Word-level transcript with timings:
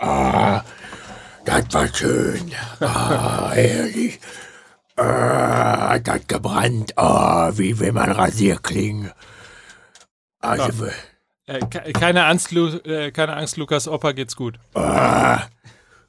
Ah, 0.00 0.64
das 1.44 1.64
war 1.72 1.88
schön. 1.94 2.50
Ah, 2.80 3.50
herrlich. 3.52 4.18
Ah, 4.96 5.98
das 5.98 6.14
hat 6.14 6.28
gebrannt. 6.28 6.96
Ah, 6.98 7.52
wie 7.54 7.78
wenn 7.78 7.94
man 7.94 8.10
Rasierklingen. 8.10 9.12
Also, 10.40 10.86
Äh, 11.46 11.60
ke- 11.66 11.92
keine, 11.92 12.24
Angst, 12.26 12.50
Lu 12.52 12.68
äh, 12.84 13.10
keine 13.10 13.36
Angst, 13.36 13.56
Lukas 13.56 13.88
Opa 13.88 14.12
geht's 14.12 14.36
gut. 14.36 14.58
ah, 14.74 15.42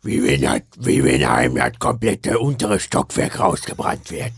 wie 0.04 0.24
wenn, 0.24 0.42
das, 0.42 0.62
wie 0.80 1.04
wenn 1.04 1.24
einem 1.24 1.56
das 1.56 1.78
komplette 1.80 2.40
untere 2.40 2.80
Stockwerk 2.80 3.40
rausgebrannt 3.40 4.10
wird. 4.12 4.34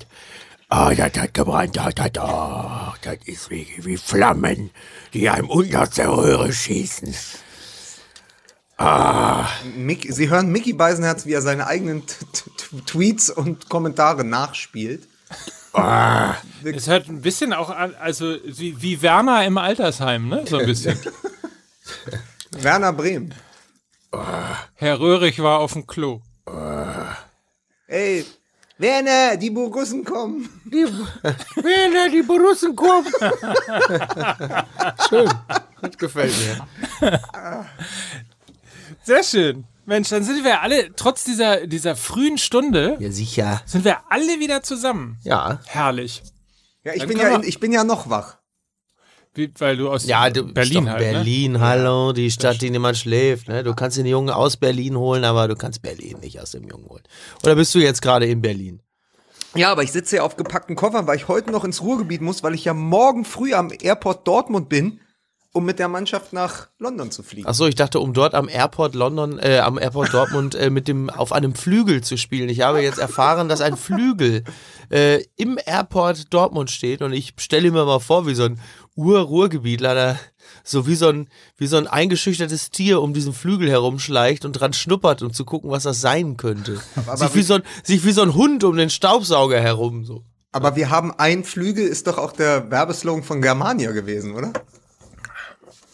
Ah, 0.70 0.94
das 0.96 1.14
hat 1.18 1.34
gebrannt. 1.34 1.78
Das, 1.78 1.94
das, 1.96 2.12
ah, 2.18 2.96
das 3.04 3.18
ist 3.26 3.50
wie, 3.52 3.68
wie 3.80 3.98
Flammen, 3.98 4.72
die 5.14 5.30
einem 5.30 5.50
unten 5.50 5.76
aus 5.76 5.92
der 5.92 6.10
Röhre 6.10 6.52
schießen. 6.52 7.14
Mick, 9.76 10.08
Sie 10.10 10.30
hören 10.30 10.52
Mickey 10.52 10.74
Beisenherz, 10.74 11.26
wie 11.26 11.34
er 11.34 11.42
seine 11.42 11.68
eigenen 11.68 12.06
T 12.06 12.16
-T 12.34 12.86
Tweets 12.86 13.30
und 13.30 13.70
Kommentare 13.70 14.24
nachspielt. 14.24 15.08
Es 16.64 16.88
hört 16.88 17.08
ein 17.10 17.22
bisschen 17.22 17.54
auch 17.54 17.70
an, 17.70 17.96
also 17.96 18.38
wie, 18.46 18.82
wie 18.82 19.02
Werner 19.02 19.46
im 19.46 19.58
Altersheim, 19.58 20.28
ne? 20.28 20.46
So 20.48 20.58
ein 20.58 20.66
bisschen. 20.66 20.98
Werner 22.52 22.94
Brehm. 22.94 23.32
Herr 24.76 25.00
Röhrig 25.00 25.42
war 25.42 25.60
auf 25.60 25.74
dem 25.74 25.88
Klo. 25.88 26.22
Ey, 27.88 28.26
Werner, 28.78 29.38
die 29.38 29.50
Borussen 29.50 30.04
kommen. 30.04 30.50
Wenn 30.66 32.12
die 32.12 32.22
Borussen 32.22 32.76
kommen. 32.76 33.08
Schön. 35.10 35.30
Das 35.82 35.98
gefällt 35.98 36.34
mir. 37.02 37.20
Sehr 39.04 39.24
schön. 39.24 39.66
Mensch, 39.86 40.10
dann 40.10 40.24
sind 40.24 40.44
wir 40.46 40.62
alle, 40.62 40.96
trotz 40.96 41.26
dieser, 41.26 41.68
dieser 41.68 41.96
frühen 41.96 42.38
Stunde, 42.38 42.96
Ja, 43.00 43.12
sicher. 43.12 43.62
sind 43.66 43.84
wir 43.84 43.98
alle 44.10 44.40
wieder 44.40 44.64
zusammen. 44.64 45.18
Ja. 45.24 45.60
Herrlich. 45.66 46.24
Ja, 46.86 46.94
ich 46.94 47.00
Dann 47.00 47.10
bin 47.10 47.18
ja, 47.18 47.36
in, 47.36 47.44
ich 47.44 47.60
bin 47.60 47.72
ja 47.74 47.84
noch 47.84 48.10
wach. 48.10 48.38
Wie, 49.34 49.52
weil 49.58 49.76
du 49.78 49.90
aus 49.90 50.06
Ja, 50.06 50.30
du 50.30 50.44
Berlin 50.54 50.90
halt, 50.90 51.02
ne? 51.02 51.12
Berlin, 51.12 51.60
hallo, 51.60 52.14
die 52.14 52.30
Stadt, 52.32 52.62
die 52.62 52.70
niemand 52.70 52.98
schläft. 52.98 53.48
Ne? 53.50 53.64
Du 53.64 53.74
kannst 53.74 53.98
den 53.98 54.06
Jungen 54.06 54.30
aus 54.30 54.58
Berlin 54.58 54.96
holen, 54.96 55.24
aber 55.26 55.48
du 55.48 55.56
kannst 55.56 55.82
Berlin 55.82 56.20
nicht 56.22 56.40
aus 56.40 56.52
dem 56.52 56.64
Jungen 56.66 56.88
holen. 56.88 57.04
Oder 57.44 57.56
bist 57.56 57.74
du 57.74 57.80
jetzt 57.80 58.02
gerade 58.02 58.26
in 58.28 58.42
Berlin? 58.42 58.82
Ja, 59.56 59.72
aber 59.72 59.84
ich 59.84 59.92
sitze 59.92 60.18
ja 60.18 60.24
auf 60.24 60.36
gepackten 60.38 60.76
Koffern, 60.76 61.08
weil 61.08 61.18
ich 61.18 61.28
heute 61.28 61.52
noch 61.52 61.64
ins 61.64 61.82
Ruhrgebiet 61.82 62.22
muss, 62.22 62.42
weil 62.44 62.54
ich 62.54 62.66
ja 62.66 62.74
morgen 62.74 63.26
früh 63.26 63.54
am 63.54 63.72
Airport 63.82 64.28
Dortmund 64.28 64.70
bin, 64.70 65.00
um 65.54 65.66
mit 65.66 65.78
der 65.78 65.88
Mannschaft 65.88 66.34
nach 66.34 66.68
London 66.80 67.12
zu 67.12 67.22
fliegen. 67.22 67.48
Achso, 67.48 67.68
ich 67.68 67.76
dachte, 67.76 68.00
um 68.00 68.14
dort 68.14 68.34
am 68.34 68.50
Airport 68.50 68.96
London, 68.96 69.38
äh, 69.38 69.60
am 69.60 69.78
Airport 69.78 70.12
Dortmund 70.14 70.56
äh, 70.56 70.72
mit 70.72 70.88
dem 70.88 71.12
auf 71.12 71.32
einem 71.32 71.54
Flügel 71.54 72.02
zu 72.02 72.18
spielen. 72.18 72.50
Ich 72.50 72.62
habe 72.62 72.82
jetzt 72.82 72.98
erfahren, 72.98 73.48
dass 73.48 73.62
ein 73.62 73.78
Flügel 73.78 74.44
äh, 74.90 75.24
im 75.36 75.60
Airport 75.64 76.34
Dortmund 76.34 76.72
steht 76.72 77.04
und 77.04 77.14
ich 77.14 77.36
stelle 77.38 77.70
mir 77.70 77.86
mal 77.86 78.00
vor, 78.00 78.26
wie 78.26 78.34
so 78.34 78.46
ein 78.46 78.60
Ur-Ruhrgebietler 78.96 79.96
da 79.96 80.20
so 80.64 80.88
wie 80.88 80.96
so 80.96 81.10
ein 81.10 81.28
wie 81.58 81.68
so 81.68 81.78
ein 81.78 81.88
eingeschüchtertes 81.88 82.72
Tier 82.72 83.02
um 83.02 83.14
diesen 83.14 83.34
Flügel 83.34 83.70
herumschleicht 83.70 84.46
und 84.46 84.54
dran 84.54 84.74
schnuppert, 84.74 85.22
um 85.22 85.34
zu 85.34 85.46
gucken, 85.46 85.70
was 85.70 85.84
das 85.84 86.02
sein 86.02 86.36
könnte. 86.36 86.80
sich, 87.16 87.36
wie 87.36 87.44
so 87.44 87.56
ein, 87.56 87.64
sich 87.84 88.04
wie 88.06 88.12
so 88.12 88.24
ein 88.24 88.34
Hund 88.34 88.64
um 88.64 88.76
den 88.76 88.90
Staubsauger 88.90 89.62
herum 89.62 90.04
so. 90.04 90.24
Aber 90.52 90.76
wir 90.76 90.90
haben 90.92 91.12
ein 91.18 91.44
Flügel, 91.44 91.88
ist 91.88 92.06
doch 92.06 92.20
auch 92.20 92.32
der 92.32 92.70
Werbeslogan 92.70 93.24
von 93.24 93.42
Germania 93.42 93.92
gewesen, 93.92 94.36
oder? 94.36 94.54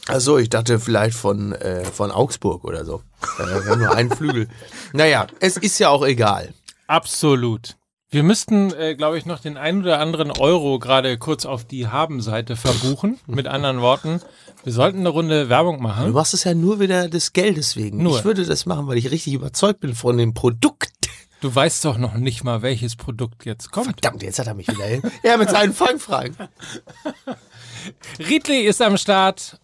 Achso, 0.09 0.37
ich 0.37 0.49
dachte 0.49 0.79
vielleicht 0.79 1.15
von, 1.15 1.53
äh, 1.53 1.85
von 1.85 2.11
Augsburg 2.11 2.63
oder 2.63 2.83
so. 2.83 3.01
Äh, 3.37 3.43
wir 3.45 3.71
haben 3.71 3.79
nur 3.81 3.95
einen 3.95 4.11
Flügel. 4.11 4.47
Naja, 4.93 5.27
es 5.39 5.55
ist 5.57 5.77
ja 5.77 5.89
auch 5.89 6.03
egal. 6.03 6.53
Absolut. 6.87 7.75
Wir 8.09 8.23
müssten, 8.23 8.73
äh, 8.73 8.95
glaube 8.95 9.19
ich, 9.19 9.27
noch 9.27 9.39
den 9.39 9.55
ein 9.55 9.81
oder 9.81 9.99
anderen 9.99 10.31
Euro 10.31 10.79
gerade 10.79 11.19
kurz 11.19 11.45
auf 11.45 11.63
die 11.63 11.87
Haben-Seite 11.87 12.55
verbuchen. 12.55 13.19
Mit 13.27 13.45
anderen 13.45 13.81
Worten, 13.81 14.19
wir 14.63 14.73
sollten 14.73 14.99
eine 14.99 15.09
Runde 15.09 15.47
Werbung 15.47 15.77
Du 15.77 15.83
machen. 15.83 16.11
machst 16.11 16.33
es 16.33 16.43
ja 16.43 16.55
nur 16.55 16.79
wieder 16.79 17.07
des 17.07 17.33
Geldes 17.33 17.75
wegen. 17.75 18.01
Nur. 18.01 18.17
Ich 18.17 18.25
würde 18.25 18.45
das 18.45 18.65
machen, 18.65 18.87
weil 18.87 18.97
ich 18.97 19.11
richtig 19.11 19.33
überzeugt 19.35 19.79
bin 19.81 19.93
von 19.93 20.17
dem 20.17 20.33
Produkt. 20.33 20.89
Du 21.41 21.53
weißt 21.53 21.85
doch 21.85 21.99
noch 21.99 22.15
nicht 22.15 22.43
mal, 22.43 22.63
welches 22.63 22.95
Produkt 22.95 23.45
jetzt 23.45 23.71
kommt. 23.71 23.85
Verdammt, 24.01 24.23
jetzt 24.23 24.39
hat 24.39 24.47
er 24.47 24.55
mich 24.55 24.67
wieder 24.67 24.85
hin. 24.85 25.03
Ja, 25.23 25.37
mit 25.37 25.51
seinen 25.51 25.73
Fangfragen. 25.73 26.35
Riedli 28.19 28.61
ist 28.61 28.81
am 28.81 28.97
Start. 28.97 29.59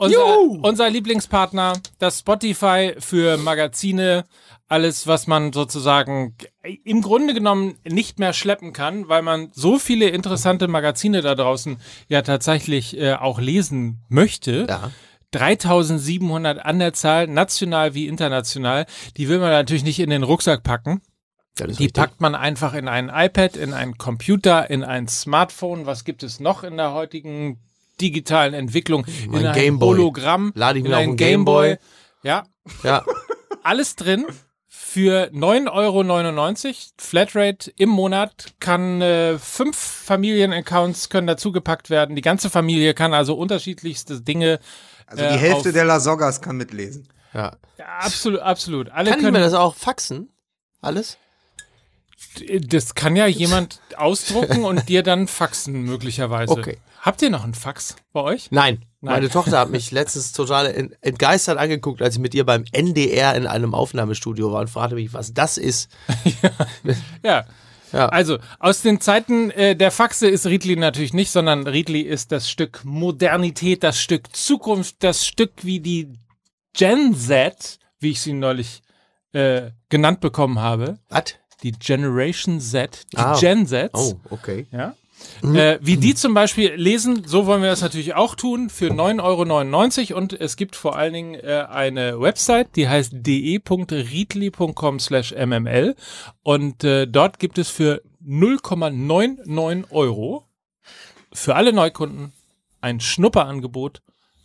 Unser, 0.00 0.38
unser 0.62 0.88
Lieblingspartner, 0.88 1.74
das 1.98 2.20
Spotify 2.20 2.94
für 2.98 3.36
Magazine, 3.36 4.24
alles, 4.66 5.06
was 5.06 5.26
man 5.26 5.52
sozusagen 5.52 6.36
im 6.84 7.02
Grunde 7.02 7.34
genommen 7.34 7.76
nicht 7.84 8.18
mehr 8.18 8.32
schleppen 8.32 8.72
kann, 8.72 9.10
weil 9.10 9.20
man 9.20 9.50
so 9.52 9.78
viele 9.78 10.08
interessante 10.08 10.68
Magazine 10.68 11.20
da 11.20 11.34
draußen 11.34 11.76
ja 12.08 12.22
tatsächlich 12.22 12.96
äh, 12.96 13.12
auch 13.12 13.40
lesen 13.40 14.00
möchte. 14.08 14.66
Ja. 14.70 14.90
3700 15.32 16.64
an 16.64 16.78
der 16.78 16.94
Zahl, 16.94 17.26
national 17.26 17.92
wie 17.92 18.06
international. 18.06 18.86
Die 19.18 19.28
will 19.28 19.38
man 19.38 19.50
natürlich 19.50 19.84
nicht 19.84 20.00
in 20.00 20.08
den 20.08 20.22
Rucksack 20.22 20.62
packen. 20.62 21.02
Die 21.58 21.64
richtig. 21.64 21.92
packt 21.92 22.20
man 22.22 22.34
einfach 22.34 22.72
in 22.72 22.88
ein 22.88 23.10
iPad, 23.14 23.56
in 23.56 23.74
einen 23.74 23.98
Computer, 23.98 24.70
in 24.70 24.82
ein 24.82 25.08
Smartphone. 25.08 25.84
Was 25.84 26.04
gibt 26.04 26.22
es 26.22 26.40
noch 26.40 26.64
in 26.64 26.78
der 26.78 26.94
heutigen 26.94 27.58
digitalen 28.00 28.54
Entwicklung? 28.54 29.04
Mein 29.28 29.42
in 29.42 29.46
ein 29.48 29.54
Gameboy. 29.54 29.88
Hologramm, 29.98 30.52
Lade 30.54 30.78
ich 30.78 30.84
in 30.84 30.90
mir 30.90 30.96
auf 30.96 31.02
ein 31.02 31.10
den 31.10 31.16
Gameboy. 31.16 31.68
Gameboy. 31.68 31.86
Ja, 32.22 32.44
Ja, 32.82 33.04
alles 33.62 33.96
drin. 33.96 34.26
Für 34.72 35.30
9,99 35.32 36.66
Euro 36.66 36.74
Flatrate 36.98 37.70
im 37.76 37.90
Monat 37.90 38.54
kann 38.58 39.00
äh, 39.00 39.38
fünf 39.38 39.76
Familienaccounts 39.76 41.08
können 41.10 41.26
dazugepackt 41.28 41.90
werden. 41.90 42.16
Die 42.16 42.22
ganze 42.22 42.50
Familie 42.50 42.92
kann 42.94 43.14
also 43.14 43.34
unterschiedlichste 43.34 44.20
Dinge. 44.20 44.58
Also 45.06 45.22
äh, 45.22 45.32
die 45.32 45.38
Hälfte 45.38 45.68
auf- 45.68 45.74
der 45.74 45.84
La 45.84 46.00
Sogas 46.00 46.40
kann 46.40 46.56
mitlesen. 46.56 47.08
ja. 47.34 47.52
Ja, 47.78 47.86
absolut, 48.00 48.40
absolut. 48.40 48.90
Alle 48.90 49.10
Kann 49.10 49.18
ich 49.20 49.24
können 49.24 49.34
mir 49.38 49.44
das 49.44 49.54
auch 49.54 49.74
faxen? 49.76 50.28
Alles? 50.82 51.16
Das 52.66 52.94
kann 52.94 53.16
ja 53.16 53.26
jemand 53.26 53.80
ausdrucken 53.96 54.64
und 54.64 54.88
dir 54.88 55.02
dann 55.02 55.26
faxen, 55.28 55.82
möglicherweise. 55.82 56.52
Okay. 56.52 56.78
Habt 57.02 57.22
ihr 57.22 57.30
noch 57.30 57.44
einen 57.44 57.54
Fax 57.54 57.96
bei 58.12 58.20
euch? 58.20 58.50
Nein. 58.50 58.84
Nein. 59.02 59.14
Meine 59.14 59.30
Tochter 59.30 59.58
hat 59.58 59.70
mich 59.70 59.90
letztens 59.90 60.32
total 60.32 60.66
ent- 60.66 60.96
entgeistert 61.00 61.56
angeguckt, 61.58 62.02
als 62.02 62.16
ich 62.16 62.20
mit 62.20 62.34
ihr 62.34 62.44
beim 62.44 62.64
NDR 62.72 63.34
in 63.34 63.46
einem 63.46 63.74
Aufnahmestudio 63.74 64.52
war 64.52 64.60
und 64.60 64.68
fragte 64.68 64.94
mich, 64.96 65.14
was 65.14 65.32
das 65.32 65.56
ist. 65.56 65.88
Ja. 67.22 67.44
Ja. 67.92 68.08
Also, 68.10 68.38
aus 68.60 68.82
den 68.82 69.00
Zeiten 69.00 69.50
äh, 69.50 69.74
der 69.74 69.90
Faxe 69.90 70.28
ist 70.28 70.46
Riedli 70.46 70.76
natürlich 70.76 71.12
nicht, 71.12 71.30
sondern 71.32 71.66
Riedli 71.66 72.02
ist 72.02 72.30
das 72.30 72.48
Stück 72.48 72.82
Modernität, 72.84 73.82
das 73.82 74.00
Stück 74.00 74.34
Zukunft, 74.36 74.96
das 75.00 75.26
Stück 75.26 75.52
wie 75.62 75.80
die 75.80 76.12
Gen 76.72 77.16
Z, 77.16 77.78
wie 77.98 78.10
ich 78.12 78.20
sie 78.20 78.32
neulich 78.32 78.82
äh, 79.32 79.70
genannt 79.88 80.20
bekommen 80.20 80.60
habe. 80.60 80.98
Was? 81.08 81.34
Die 81.64 81.72
Generation 81.72 82.60
Z, 82.60 83.06
die 83.12 83.16
Ah. 83.16 83.36
Gen 83.40 83.66
Z. 83.66 83.90
Oh, 83.94 84.14
okay. 84.30 84.66
Ja. 84.70 84.94
Äh, 85.42 85.78
wie 85.80 85.96
die 85.96 86.14
zum 86.14 86.34
Beispiel 86.34 86.74
lesen, 86.74 87.22
so 87.26 87.46
wollen 87.46 87.62
wir 87.62 87.70
das 87.70 87.80
natürlich 87.80 88.14
auch 88.14 88.34
tun, 88.34 88.68
für 88.68 88.90
9,99 88.90 90.10
Euro. 90.10 90.18
Und 90.18 90.32
es 90.34 90.56
gibt 90.56 90.76
vor 90.76 90.96
allen 90.96 91.14
Dingen 91.14 91.34
äh, 91.34 91.66
eine 91.68 92.20
Website, 92.20 92.76
die 92.76 92.88
heißt 92.88 93.12
de.riedli.com 93.14 95.00
slash 95.00 95.34
mml. 95.34 95.96
Und 96.42 96.84
äh, 96.84 97.06
dort 97.06 97.38
gibt 97.38 97.58
es 97.58 97.70
für 97.70 98.02
0,99 98.26 99.90
Euro 99.90 100.44
für 101.32 101.54
alle 101.54 101.72
Neukunden 101.72 102.32
ein 102.80 103.00
Schnupperangebot, 103.00 104.02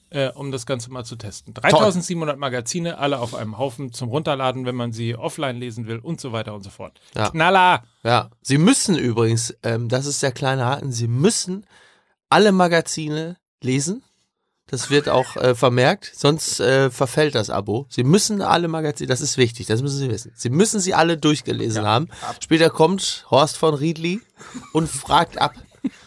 äh, 0.09 0.29
um 0.29 0.51
das 0.51 0.65
Ganze 0.65 0.91
mal 0.91 1.03
zu 1.03 1.15
testen. 1.15 1.53
3700 1.53 2.37
Magazine, 2.37 2.97
alle 2.97 3.19
auf 3.19 3.35
einem 3.35 3.57
Haufen 3.57 3.91
zum 3.91 4.09
Runterladen, 4.09 4.65
wenn 4.65 4.75
man 4.75 4.91
sie 4.91 5.15
offline 5.15 5.57
lesen 5.57 5.87
will 5.87 5.99
und 5.99 6.21
so 6.21 6.31
weiter 6.31 6.53
und 6.53 6.63
so 6.63 6.69
fort. 6.69 6.99
Ja. 7.15 7.29
Knaller! 7.29 7.83
Ja, 8.03 8.29
Sie 8.41 8.57
müssen 8.57 8.97
übrigens, 8.97 9.55
ähm, 9.63 9.89
das 9.89 10.05
ist 10.05 10.21
der 10.23 10.31
kleine 10.31 10.65
Haken, 10.65 10.91
Sie 10.91 11.07
müssen 11.07 11.65
alle 12.29 12.51
Magazine 12.51 13.37
lesen. 13.61 14.03
Das 14.67 14.89
wird 14.89 15.09
auch 15.09 15.35
äh, 15.35 15.53
vermerkt, 15.53 16.11
sonst 16.15 16.59
äh, 16.59 16.89
verfällt 16.89 17.35
das 17.35 17.51
Abo. 17.51 17.85
Sie 17.87 18.03
müssen 18.03 18.41
alle 18.41 18.67
Magazine, 18.67 19.07
das 19.07 19.21
ist 19.21 19.37
wichtig, 19.37 19.67
das 19.67 19.83
müssen 19.83 19.99
Sie 19.99 20.09
wissen. 20.09 20.31
Sie 20.35 20.49
müssen 20.49 20.79
sie 20.79 20.95
alle 20.95 21.17
durchgelesen 21.17 21.85
haben. 21.85 22.07
Später 22.39 22.71
kommt 22.71 23.25
Horst 23.29 23.57
von 23.57 23.75
Riedli 23.75 24.21
und 24.73 24.89
fragt 24.89 25.37
ab. 25.37 25.53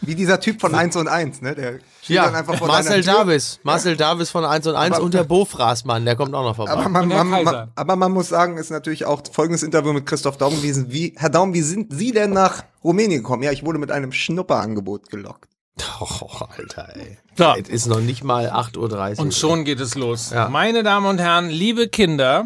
Wie 0.01 0.15
dieser 0.15 0.39
Typ 0.39 0.61
von 0.61 0.73
1 0.75 0.95
und 0.95 1.07
1, 1.07 1.41
ne? 1.41 1.55
Der 1.55 1.79
steht 2.01 2.15
Ja, 2.15 2.25
dann 2.25 2.35
einfach 2.35 2.55
vor 2.57 2.67
Marcel. 2.67 3.01
Davis, 3.03 3.59
Marcel 3.63 3.95
Davis 3.97 4.29
von 4.29 4.45
1 4.45 4.67
und 4.67 4.75
1 4.75 4.95
Aber- 4.95 5.03
und 5.05 5.13
der 5.13 5.23
Bofrasmann, 5.23 6.05
der 6.05 6.15
kommt 6.15 6.33
auch 6.33 6.43
noch 6.43 6.55
vorbei. 6.55 6.71
Aber 6.71 6.89
man, 6.89 7.07
man, 7.07 7.27
man, 7.43 7.71
aber 7.75 7.95
man 7.95 8.11
muss 8.11 8.29
sagen, 8.29 8.57
ist 8.57 8.71
natürlich 8.71 9.05
auch 9.05 9.21
folgendes 9.31 9.63
Interview 9.63 9.93
mit 9.93 10.05
Christoph 10.05 10.37
Daum 10.37 10.55
gewesen. 10.55 10.91
Wie, 10.91 11.13
Herr 11.17 11.29
Daum, 11.29 11.53
wie 11.53 11.61
sind 11.61 11.93
Sie 11.93 12.11
denn 12.11 12.31
nach 12.31 12.63
Rumänien 12.83 13.21
gekommen? 13.21 13.43
Ja, 13.43 13.51
ich 13.51 13.65
wurde 13.65 13.79
mit 13.79 13.91
einem 13.91 14.11
Schnupperangebot 14.11 15.09
gelockt. 15.09 15.49
Oh, 16.01 16.45
Alter, 16.57 16.89
ey. 16.95 17.17
So. 17.37 17.53
Es 17.57 17.69
ist 17.69 17.87
noch 17.87 17.99
nicht 18.01 18.23
mal 18.23 18.49
8.30 18.49 18.77
Uhr. 19.17 19.19
Und 19.19 19.33
schon 19.33 19.63
geht 19.63 19.79
es 19.79 19.95
los. 19.95 20.31
Ja. 20.31 20.49
Meine 20.49 20.83
Damen 20.83 21.05
und 21.05 21.19
Herren, 21.19 21.49
liebe 21.49 21.87
Kinder, 21.87 22.45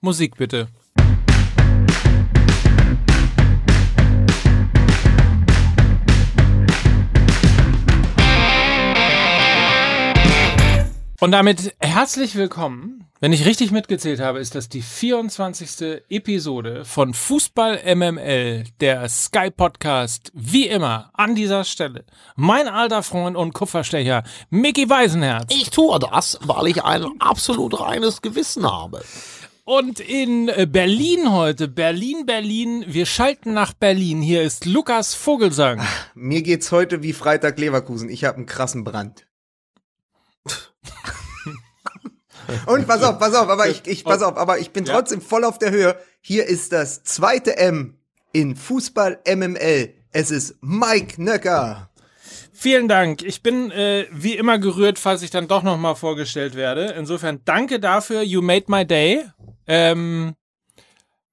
Musik 0.00 0.36
bitte. 0.36 0.68
Und 11.24 11.30
damit 11.30 11.74
herzlich 11.78 12.36
willkommen. 12.36 13.06
Wenn 13.18 13.32
ich 13.32 13.46
richtig 13.46 13.70
mitgezählt 13.70 14.20
habe, 14.20 14.40
ist 14.40 14.54
das 14.54 14.68
die 14.68 14.82
24. 14.82 16.02
Episode 16.10 16.84
von 16.84 17.14
Fußball 17.14 17.80
MML, 17.96 18.64
der 18.82 19.08
Sky 19.08 19.50
Podcast. 19.50 20.30
Wie 20.34 20.66
immer 20.66 21.08
an 21.14 21.34
dieser 21.34 21.64
Stelle 21.64 22.04
mein 22.36 22.68
alter 22.68 23.02
Freund 23.02 23.38
und 23.38 23.54
Kupferstecher 23.54 24.22
Mickey 24.50 24.90
Weisenherz. 24.90 25.46
Ich 25.48 25.70
tue 25.70 25.98
das, 25.98 26.38
weil 26.42 26.66
ich 26.66 26.84
ein 26.84 27.06
absolut 27.20 27.80
reines 27.80 28.20
Gewissen 28.20 28.70
habe. 28.70 29.02
Und 29.64 30.00
in 30.00 30.50
Berlin 30.68 31.32
heute, 31.32 31.68
Berlin, 31.68 32.26
Berlin, 32.26 32.84
wir 32.86 33.06
schalten 33.06 33.54
nach 33.54 33.72
Berlin. 33.72 34.20
Hier 34.20 34.42
ist 34.42 34.66
Lukas 34.66 35.14
Vogelsang. 35.14 35.80
Mir 36.14 36.42
geht's 36.42 36.70
heute 36.70 37.02
wie 37.02 37.14
Freitag 37.14 37.58
Leverkusen. 37.58 38.10
Ich 38.10 38.24
habe 38.24 38.36
einen 38.36 38.44
krassen 38.44 38.84
Brand. 38.84 39.24
Und 42.66 42.86
pass 42.86 43.02
auf, 43.02 43.18
pass 43.18 43.34
auf, 43.34 43.48
aber 43.48 43.68
ich, 43.68 43.82
ich 43.86 44.04
pass 44.04 44.22
auf, 44.22 44.36
aber 44.36 44.58
ich 44.58 44.70
bin 44.70 44.84
Ja. 44.84 44.94
trotzdem 44.94 45.20
voll 45.20 45.44
auf 45.44 45.58
der 45.58 45.70
Höhe. 45.70 45.96
Hier 46.20 46.46
ist 46.46 46.72
das 46.72 47.02
zweite 47.04 47.56
M 47.56 47.96
in 48.32 48.56
Fußball 48.56 49.20
MML. 49.26 49.94
Es 50.12 50.30
ist 50.30 50.56
Mike 50.60 51.22
Nöcker. 51.22 51.90
Vielen 52.52 52.86
Dank. 52.88 53.22
Ich 53.22 53.42
bin 53.42 53.70
äh, 53.72 54.06
wie 54.12 54.36
immer 54.36 54.58
gerührt, 54.58 54.98
falls 54.98 55.22
ich 55.22 55.30
dann 55.30 55.48
doch 55.48 55.62
nochmal 55.62 55.96
vorgestellt 55.96 56.54
werde. 56.54 56.94
Insofern 56.96 57.40
danke 57.44 57.80
dafür. 57.80 58.22
You 58.22 58.42
made 58.42 58.66
my 58.68 58.86
day. 58.86 59.24
Ähm, 59.66 60.34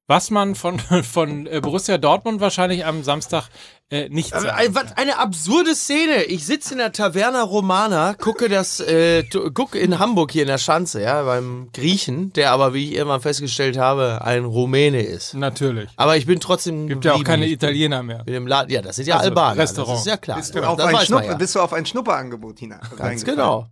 was 0.08 0.30
man 0.31 0.56
von, 0.56 0.80
von 1.04 1.48
äh, 1.48 1.62
Borussia 1.62 1.98
Dortmund 1.98 2.42
wahrscheinlich 2.42 2.86
am 2.86 3.04
Samstag 3.04 3.50
äh, 3.92 4.10
nicht 4.10 4.34
Aber, 4.34 4.44
sagt. 4.44 4.62
ey, 4.62 4.74
was 4.74 4.98
eine 4.98 5.20
absurde 5.20 5.76
Szene. 5.76 6.24
Ich 6.24 6.46
sitze 6.46 6.74
in 6.74 6.78
der 6.78 6.94
Taverna 6.94 7.44
Romana, 7.44 8.14
gucke 8.14 8.48
das, 8.48 8.80
äh, 8.80 9.24
guck 9.54 9.76
in 9.76 10.00
Hamburg 10.00 10.32
hier 10.32 10.44
in 10.44 10.48
der 10.48 10.58
Schanze, 10.58 11.02
ja, 11.02 11.24
beim 11.24 11.70
Griechen, 11.74 12.32
der 12.34 12.52
aber, 12.52 12.74
wie 12.74 12.90
ich 12.90 12.96
irgendwann 12.96 13.22
festgestellt 13.22 13.78
habe, 13.78 14.22
ein 14.24 14.46
Rumäne 14.46 15.02
ist. 15.02 15.34
Natürlich. 15.34 15.90
Aber 15.98 16.16
ich 16.16 16.26
bin 16.26 16.40
trotzdem. 16.40 16.88
Gibt 16.88 17.04
ja 17.06 17.14
auch 17.14 17.24
keine 17.24 17.44
geblieben. 17.44 17.66
Italiener 17.66 18.04
mehr. 18.04 18.20
Mit 18.20 18.34
dem 18.34 18.48
Laden, 18.48 18.72
ja, 18.72 18.82
das 18.82 18.96
sind 18.96 19.08
ja 19.08 19.18
Also, 19.18 19.28
Albaner. 19.28 19.62
Restaurant. 19.62 19.94
Das 19.96 20.00
ist 20.02 20.08
ja 20.08 20.18
klar. 20.18 20.38
Bist 20.38 20.56
du, 20.56 20.64
auf 20.64 20.80
ein, 20.80 20.86
weiß 20.86 20.94
man 20.94 21.06
Schnuppe, 21.06 21.26
ja. 21.26 21.36
bist 21.36 21.56
du 21.56 21.60
auf 21.60 21.74
ein 21.74 21.86
Schnupperangebot 21.86 22.60
hinein? 22.60 22.80
Ganz 22.98 23.26
genau. 23.26 23.68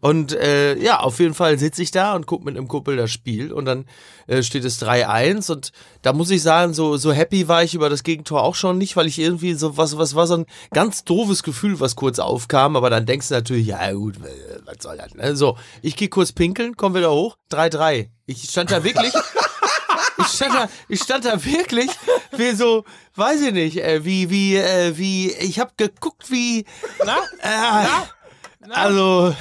Und 0.00 0.32
äh, 0.32 0.76
ja, 0.78 1.00
auf 1.00 1.18
jeden 1.18 1.34
Fall 1.34 1.58
sitze 1.58 1.82
ich 1.82 1.90
da 1.90 2.14
und 2.14 2.26
gucke 2.26 2.44
mit 2.44 2.56
einem 2.56 2.68
Kumpel 2.68 2.96
das 2.96 3.10
Spiel 3.10 3.52
und 3.52 3.64
dann 3.64 3.86
äh, 4.26 4.42
steht 4.42 4.64
es 4.64 4.80
3-1 4.80 5.50
und 5.50 5.72
da 6.02 6.12
muss 6.12 6.30
ich 6.30 6.42
sagen, 6.42 6.74
so, 6.74 6.96
so 6.96 7.12
happy 7.12 7.48
war 7.48 7.62
ich 7.62 7.74
über 7.74 7.88
das 7.88 8.02
Gegentor 8.02 8.42
auch 8.42 8.54
schon 8.54 8.78
nicht, 8.78 8.96
weil 8.96 9.06
ich 9.06 9.18
irgendwie 9.18 9.54
so, 9.54 9.76
was, 9.76 9.98
was 9.98 10.14
war 10.14 10.26
so 10.26 10.36
ein 10.36 10.46
ganz 10.72 11.04
doofes 11.04 11.42
Gefühl, 11.42 11.80
was 11.80 11.96
kurz 11.96 12.18
aufkam, 12.18 12.76
aber 12.76 12.90
dann 12.90 13.06
denkst 13.06 13.28
du 13.28 13.34
natürlich, 13.34 13.66
ja 13.66 13.92
gut, 13.92 14.16
was 14.64 14.76
soll 14.80 14.98
das, 14.98 15.14
ne? 15.14 15.34
So, 15.36 15.56
ich 15.82 15.96
gehe 15.96 16.08
kurz 16.08 16.32
pinkeln, 16.32 16.76
komm 16.76 16.94
wieder 16.94 17.10
hoch, 17.10 17.36
3-3. 17.50 18.08
Ich 18.26 18.48
stand 18.48 18.70
da 18.70 18.84
wirklich... 18.84 19.12
Ich 20.18 20.28
stand 20.28 20.54
da, 20.54 20.68
ich 20.88 21.02
stand 21.02 21.24
da 21.26 21.44
wirklich 21.44 21.90
wie 22.36 22.52
so, 22.52 22.84
weiß 23.16 23.42
ich 23.42 23.52
nicht, 23.52 23.76
äh, 23.76 24.02
wie, 24.04 24.30
wie, 24.30 24.56
äh, 24.56 24.96
wie, 24.96 25.30
ich 25.30 25.60
habe 25.60 25.72
geguckt, 25.76 26.30
wie, 26.30 26.64
Na? 27.04 27.18
äh, 27.42 27.86
also, 28.70 29.34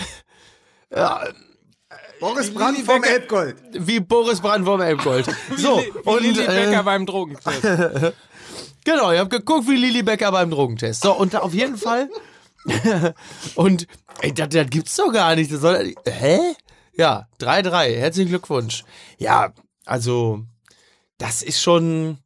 Boris 2.19 2.53
Brandt 2.53 2.77
Lili 2.77 2.85
vom 2.85 3.03
Elbgold. 3.03 3.55
wie 3.73 3.99
Boris 3.99 4.41
Brandt 4.41 4.65
vom 4.65 4.81
Elbgold. 4.81 5.27
So, 5.57 5.79
Wie 5.79 5.91
und 6.09 6.21
Lili 6.21 6.45
Becker 6.45 6.79
äh, 6.79 6.83
beim 6.83 7.05
Drogentest. 7.05 7.61
genau, 8.83 9.11
ich 9.11 9.19
habe 9.19 9.29
geguckt 9.29 9.67
wie 9.67 9.75
Lili 9.75 10.03
Becker 10.03 10.31
beim 10.31 10.49
Drogentest. 10.49 11.01
So, 11.01 11.13
und 11.13 11.35
auf 11.35 11.53
jeden 11.53 11.77
Fall, 11.77 12.09
und 13.55 13.87
ey, 14.21 14.33
das, 14.33 14.49
das 14.49 14.69
gibt's 14.69 14.95
doch 14.95 15.11
gar 15.11 15.35
nicht. 15.35 15.51
Das 15.51 15.61
soll, 15.61 15.93
hä? 16.07 16.39
Ja, 16.93 17.27
3-3, 17.39 17.95
herzlichen 17.97 18.29
Glückwunsch. 18.29 18.83
Ja, 19.17 19.53
also, 19.85 20.43
das 21.17 21.43
ist 21.43 21.61
schon, 21.61 22.17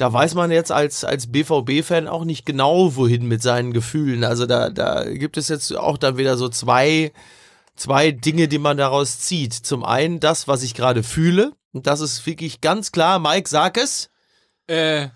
da 0.00 0.10
weiß 0.12 0.34
man 0.34 0.50
jetzt 0.50 0.72
als, 0.72 1.04
als 1.04 1.30
BVB-Fan 1.30 2.08
auch 2.08 2.24
nicht 2.24 2.46
genau, 2.46 2.96
wohin 2.96 3.26
mit 3.26 3.42
seinen 3.42 3.72
Gefühlen. 3.74 4.24
Also 4.24 4.46
da, 4.46 4.70
da 4.70 5.04
gibt 5.04 5.36
es 5.36 5.48
jetzt 5.48 5.76
auch 5.76 5.98
dann 5.98 6.16
wieder 6.16 6.38
so 6.38 6.48
zwei, 6.48 7.12
zwei 7.76 8.10
Dinge, 8.10 8.48
die 8.48 8.58
man 8.58 8.78
daraus 8.78 9.20
zieht. 9.20 9.52
Zum 9.52 9.84
einen 9.84 10.18
das, 10.18 10.48
was 10.48 10.62
ich 10.62 10.74
gerade 10.74 11.02
fühle. 11.02 11.52
Und 11.72 11.86
das 11.86 12.00
ist 12.00 12.24
wirklich 12.24 12.62
ganz 12.62 12.92
klar, 12.92 13.18
Mike, 13.18 13.48
sag 13.48 13.76
es. 13.76 14.10
äh, 14.68 15.08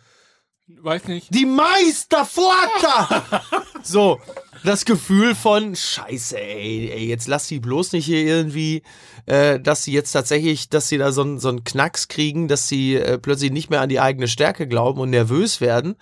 weiß 0.68 1.04
nicht. 1.06 1.34
Die 1.34 1.46
Meisterflatter! 1.46 3.42
so, 3.82 4.20
das 4.64 4.84
Gefühl 4.84 5.34
von, 5.34 5.76
scheiße, 5.76 6.38
ey, 6.40 6.90
ey, 6.90 7.06
jetzt 7.06 7.28
lass 7.28 7.46
sie 7.48 7.58
bloß 7.60 7.92
nicht 7.92 8.06
hier 8.06 8.24
irgendwie, 8.24 8.82
äh, 9.26 9.60
dass 9.60 9.84
sie 9.84 9.92
jetzt 9.92 10.12
tatsächlich, 10.12 10.68
dass 10.70 10.88
sie 10.88 10.98
da 10.98 11.12
so, 11.12 11.22
einen- 11.22 11.38
so 11.38 11.48
einen 11.48 11.64
Knacks 11.64 12.08
kriegen, 12.08 12.48
dass 12.48 12.68
sie 12.68 12.94
äh, 12.96 13.18
plötzlich 13.18 13.52
nicht 13.52 13.70
mehr 13.70 13.80
an 13.82 13.88
die 13.88 14.00
eigene 14.00 14.28
Stärke 14.28 14.66
glauben 14.66 15.00
und 15.00 15.10
nervös 15.10 15.60
werden. 15.60 15.96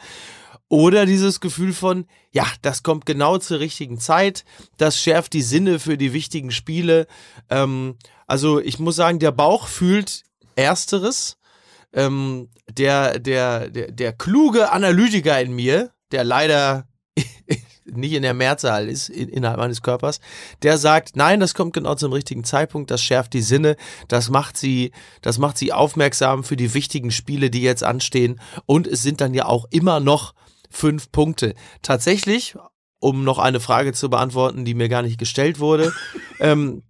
Oder 0.69 1.05
dieses 1.05 1.41
Gefühl 1.41 1.75
von, 1.75 2.07
ja, 2.31 2.47
das 2.63 2.83
kommt 2.83 3.05
genau 3.05 3.37
zur 3.39 3.59
richtigen 3.61 3.99
Zeit, 3.99 4.45
das 4.79 4.99
schärft 4.99 5.35
die 5.35 5.43
Sinne 5.43 5.79
für 5.79 5.99
die 5.99 6.15
wichtigen 6.15 6.51
Spiele. 6.51 7.07
Ähm, 7.51 7.97
also 8.27 8.59
ich 8.59 8.79
muss 8.79 8.97
sagen, 8.97 9.19
der 9.19 9.33
Bauch 9.33 9.67
fühlt 9.67 10.23
Ersteres. 10.57 11.37
Ähm, 11.93 12.49
der, 12.71 13.19
der, 13.19 13.69
der, 13.69 13.93
der 13.93 14.13
kluge 14.13 14.73
Analytiker 14.73 15.41
in 15.41 15.53
mir, 15.53 15.91
der 16.11 16.25
leider 16.25 16.87
nicht 17.85 18.13
in 18.13 18.23
der 18.23 18.35
Mehrzahl 18.35 18.89
ist, 18.89 19.09
in, 19.09 19.29
innerhalb 19.29 19.59
meines 19.59 19.83
Körpers, 19.83 20.21
der 20.63 20.79
sagt, 20.79 21.17
nein, 21.17 21.41
das 21.41 21.55
kommt 21.55 21.75
genau 21.75 21.95
zum 21.95 22.13
richtigen 22.13 22.45
Zeitpunkt, 22.45 22.91
das 22.91 23.03
schärft 23.03 23.33
die 23.33 23.43
Sinne, 23.43 23.77
das 24.09 24.31
macht 24.31 24.57
sie, 24.57 24.93
das 25.21 25.39
macht 25.39 25.59
sie 25.59 25.73
aufmerksam 25.73 26.45
für 26.45 26.57
die 26.57 26.75
wichtigen 26.75 27.11
Spiele, 27.11 27.51
die 27.51 27.63
jetzt 27.63 27.85
anstehen 27.85 28.41
und 28.67 28.87
es 28.87 29.03
sind 29.03 29.21
dann 29.21 29.35
ja 29.35 29.47
auch 29.47 29.67
immer 29.71 30.01
noch 30.01 30.35
fünf 30.71 31.13
Punkte. 31.13 31.55
Tatsächlich, 31.83 32.57
um 32.99 33.25
noch 33.25 33.39
eine 33.39 33.61
Frage 33.61 33.93
zu 33.93 34.09
beantworten, 34.09 34.65
die 34.65 34.75
mir 34.75 34.89
gar 34.89 35.03
nicht 35.03 35.19
gestellt 35.19 35.59
wurde, 35.59 35.93
ähm, 36.41 36.83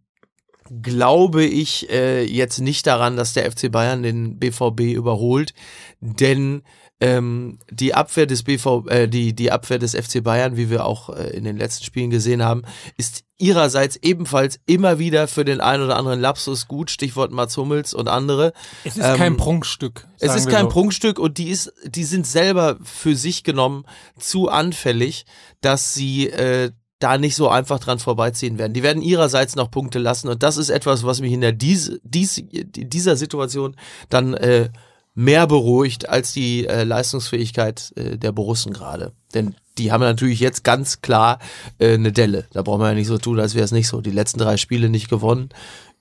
glaube 0.81 1.45
ich 1.45 1.91
äh, 1.91 2.25
jetzt 2.25 2.61
nicht 2.61 2.87
daran, 2.87 3.17
dass 3.17 3.35
der 3.35 3.51
FC 3.51 3.71
Bayern 3.71 4.03
den 4.03 4.39
BVB 4.39 4.81
überholt, 4.95 5.53
denn 6.01 6.63
ähm, 7.01 7.59
die 7.69 7.95
Abwehr 7.95 8.27
des 8.27 8.45
BV, 8.45 8.87
äh, 8.87 9.09
die 9.09 9.35
die 9.35 9.51
Abwehr 9.51 9.81
des 9.81 9.95
FC 9.97 10.23
Bayern, 10.23 10.57
wie 10.57 10.71
wir 10.71 10.87
auch 10.87 11.09
äh, 11.11 11.31
in 11.31 11.43
den 11.43 11.57
letzten 11.57 11.85
Spielen 11.85 12.11
gesehen 12.11 12.45
haben, 12.45 12.63
ist 12.97 13.25
ihrerseits 13.39 13.97
ebenfalls 14.03 14.61
immer 14.67 15.01
wieder 15.01 15.27
für 15.27 15.45
den 15.45 15.61
einen 15.61 15.83
oder 15.83 15.97
anderen 15.97 16.21
Lapsus 16.21 16.69
gut. 16.69 16.93
Stichwort 16.93 17.33
Mats 17.33 17.57
Hummels 17.57 17.93
und 17.93 18.09
andere. 18.09 18.53
Es 18.85 18.97
ist 18.97 19.05
Ähm, 19.05 19.17
kein 19.17 19.37
Prunkstück. 19.37 20.07
Es 20.21 20.37
ist 20.37 20.49
kein 20.49 20.67
so. 20.67 20.69
Prunkstück 20.71 21.19
und 21.19 21.39
die 21.39 21.49
ist, 21.49 21.73
die 21.85 22.05
sind 22.05 22.25
selber 22.25 22.79
für 22.85 23.17
sich 23.17 23.43
genommen 23.43 23.85
zu 24.17 24.49
anfällig, 24.49 25.27
dass 25.61 25.95
sie 25.95 26.29
äh, 26.29 26.71
da 27.03 27.19
nicht 27.19 27.37
so 27.37 27.49
einfach 27.49 27.79
dran 27.79 27.99
vorbeiziehen 27.99 28.59
werden. 28.59 28.73
Die 28.73 28.83
werden 28.83 29.03
ihrerseits 29.03 29.57
noch 29.57 29.71
Punkte 29.71 29.99
lassen 29.99 30.29
und 30.29 30.43
das 30.43 30.57
ist 30.57 30.71
etwas, 30.71 31.05
was 31.05 31.21
mich 31.21 31.33
in 31.33 31.41
der 31.41 31.53
dies, 31.53 31.99
dies, 32.03 32.43
dieser 32.53 33.17
Situation 33.17 33.77
dann 34.09 34.35
äh, 34.35 34.71
mehr 35.15 35.47
beruhigt 35.47 36.09
als 36.09 36.33
die 36.33 36.67
äh, 36.67 36.85
Leistungsfähigkeit 36.85 37.93
äh, 37.97 38.17
der 38.17 38.33
Borussen 38.33 38.73
gerade. 38.73 39.13
Denn 39.35 39.55
die 39.79 39.93
haben 39.93 40.01
natürlich 40.01 40.41
jetzt 40.41 40.65
ganz 40.65 41.01
klar 41.01 41.39
äh, 41.79 41.95
eine 41.95 42.13
Delle. 42.13 42.47
Da 42.53 42.63
brauchen 42.63 42.81
wir 42.81 42.89
ja 42.89 42.95
nicht 42.95 43.09
so 43.09 43.19
tun, 43.19 43.41
als 43.41 43.55
wäre 43.55 43.65
es 43.65 43.73
nicht 43.73 43.89
so. 43.89 44.01
Die 44.01 44.11
letzten 44.11 44.39
drei 44.39 44.57
Spiele 44.57 44.89
nicht 44.89 45.09
gewonnen, 45.09 45.51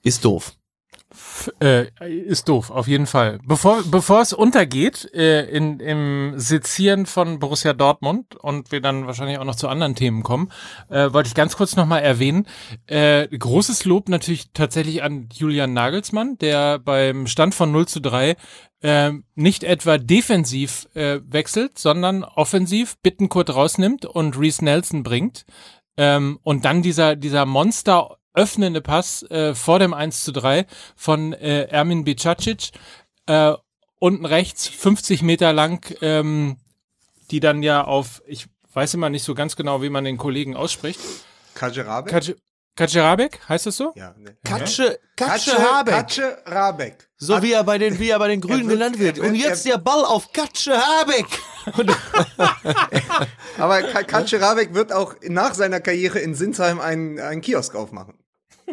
ist 0.02 0.24
doof. 0.24 0.54
Äh, 1.60 1.86
ist 2.00 2.48
doof, 2.48 2.70
auf 2.70 2.88
jeden 2.88 3.06
Fall. 3.06 3.38
Bevor, 3.44 3.82
bevor 3.84 4.20
es 4.20 4.32
untergeht 4.32 5.12
äh, 5.14 5.44
in, 5.46 5.80
im 5.80 6.34
Sezieren 6.36 7.06
von 7.06 7.38
Borussia 7.38 7.72
Dortmund 7.72 8.36
und 8.36 8.72
wir 8.72 8.80
dann 8.80 9.06
wahrscheinlich 9.06 9.38
auch 9.38 9.44
noch 9.44 9.54
zu 9.54 9.68
anderen 9.68 9.94
Themen 9.94 10.22
kommen, 10.22 10.50
äh, 10.88 11.12
wollte 11.12 11.28
ich 11.28 11.34
ganz 11.34 11.56
kurz 11.56 11.76
nochmal 11.76 12.02
erwähnen, 12.02 12.46
äh, 12.86 13.26
großes 13.28 13.84
Lob 13.84 14.08
natürlich 14.08 14.52
tatsächlich 14.52 15.02
an 15.02 15.28
Julian 15.32 15.72
Nagelsmann, 15.72 16.38
der 16.38 16.78
beim 16.78 17.26
Stand 17.26 17.54
von 17.54 17.72
0 17.72 17.86
zu 17.86 18.00
3 18.00 18.36
äh, 18.82 19.12
nicht 19.34 19.64
etwa 19.64 19.98
defensiv 19.98 20.88
äh, 20.94 21.20
wechselt, 21.24 21.78
sondern 21.78 22.24
offensiv 22.24 22.96
Bittenkurt 23.02 23.54
rausnimmt 23.54 24.06
und 24.06 24.38
Reese 24.38 24.64
Nelson 24.64 25.02
bringt. 25.02 25.44
Ähm, 25.96 26.38
und 26.42 26.64
dann 26.64 26.82
dieser, 26.82 27.16
dieser 27.16 27.44
Monster 27.46 28.16
öffnende 28.34 28.80
Pass 28.80 29.22
äh, 29.24 29.54
vor 29.54 29.78
dem 29.78 29.92
1 29.94 30.24
zu 30.24 30.32
3 30.32 30.66
von 30.96 31.32
äh, 31.32 31.64
Ermin 31.64 32.04
Bicacic. 32.04 32.70
Äh, 33.26 33.52
unten 33.98 34.24
rechts 34.26 34.66
50 34.68 35.22
Meter 35.22 35.52
lang, 35.52 35.84
ähm, 36.00 36.56
die 37.30 37.40
dann 37.40 37.62
ja 37.62 37.84
auf, 37.84 38.22
ich 38.26 38.46
weiß 38.72 38.94
immer 38.94 39.10
nicht 39.10 39.22
so 39.24 39.34
ganz 39.34 39.54
genau, 39.56 39.82
wie 39.82 39.90
man 39.90 40.04
den 40.04 40.16
Kollegen 40.18 40.56
ausspricht. 40.56 40.98
Kajerabe? 41.54 42.10
Kaji- 42.10 42.36
Kaczerabek, 42.74 43.38
heißt 43.50 43.66
das 43.66 43.76
so? 43.76 43.92
Ja, 43.96 44.14
ne. 44.16 44.34
Katsche, 44.44 44.98
Katsche 45.14 45.58
Habeck. 45.58 45.92
Katsche 45.94 46.38
Rabeck. 46.46 47.10
So 47.18 47.42
wie 47.42 47.52
er 47.52 47.64
bei 47.64 47.76
den, 47.76 47.98
wie 47.98 48.08
er 48.08 48.18
bei 48.18 48.28
den 48.28 48.40
Grünen 48.40 48.60
wird- 48.66 48.70
genannt 48.70 48.98
wird. 48.98 49.16
wird- 49.18 49.26
Und 49.26 49.34
jetzt 49.34 49.66
der 49.66 49.76
Ball 49.76 50.02
auf 50.06 50.32
Katsche 50.32 50.72
Habeck. 50.74 51.26
Aber 53.58 53.82
Ka- 53.82 54.02
Katsche 54.04 54.40
Rabeck 54.40 54.74
wird 54.74 54.92
auch 54.92 55.14
nach 55.28 55.54
seiner 55.54 55.80
Karriere 55.80 56.18
in 56.18 56.34
Sinsheim 56.34 56.80
einen, 56.80 57.18
einen 57.20 57.40
Kiosk 57.42 57.74
aufmachen. 57.74 58.14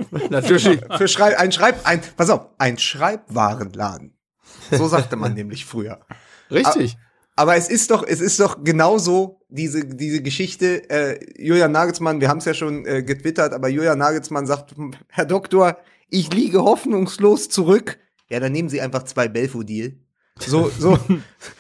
Natürlich. 0.30 0.80
Für 0.98 1.08
Schrei 1.08 1.38
ein 1.38 1.52
Schreib, 1.52 1.86
ein, 1.88 2.02
pass 2.16 2.30
auf, 2.30 2.48
ein 2.58 2.78
Schreibwarenladen. 2.78 4.14
So 4.72 4.88
sagte 4.88 5.16
man 5.16 5.34
nämlich 5.36 5.66
früher. 5.66 6.00
Richtig. 6.52 6.98
Aber 7.36 7.56
es 7.56 7.70
ist 7.70 7.92
doch, 7.92 8.04
es 8.06 8.20
ist 8.20 8.40
doch 8.40 8.64
genauso 8.64 9.42
diese, 9.48 9.86
diese 9.86 10.22
Geschichte. 10.22 10.90
Äh, 10.90 11.20
Julian 11.42 11.72
Nagelsmann, 11.72 12.20
wir 12.20 12.28
haben 12.28 12.40
es 12.40 12.46
ja 12.46 12.54
schon 12.54 12.86
äh, 12.86 13.02
getwittert, 13.02 13.54
aber 13.54 13.70
Julian 13.70 13.98
Nagelsmann 13.98 14.46
sagt, 14.46 14.76
"Hm, 14.76 14.94
Herr 15.08 15.26
Doktor, 15.26 15.78
ich 16.10 16.34
liege 16.34 16.64
hoffnungslos 16.64 17.50
zurück. 17.50 17.98
Ja, 18.30 18.40
dann 18.40 18.52
nehmen 18.52 18.70
Sie 18.70 18.82
einfach 18.82 19.04
zwei 19.04 19.28
Belfodil. 19.28 20.04
So, 20.40 20.72
so, 20.78 20.98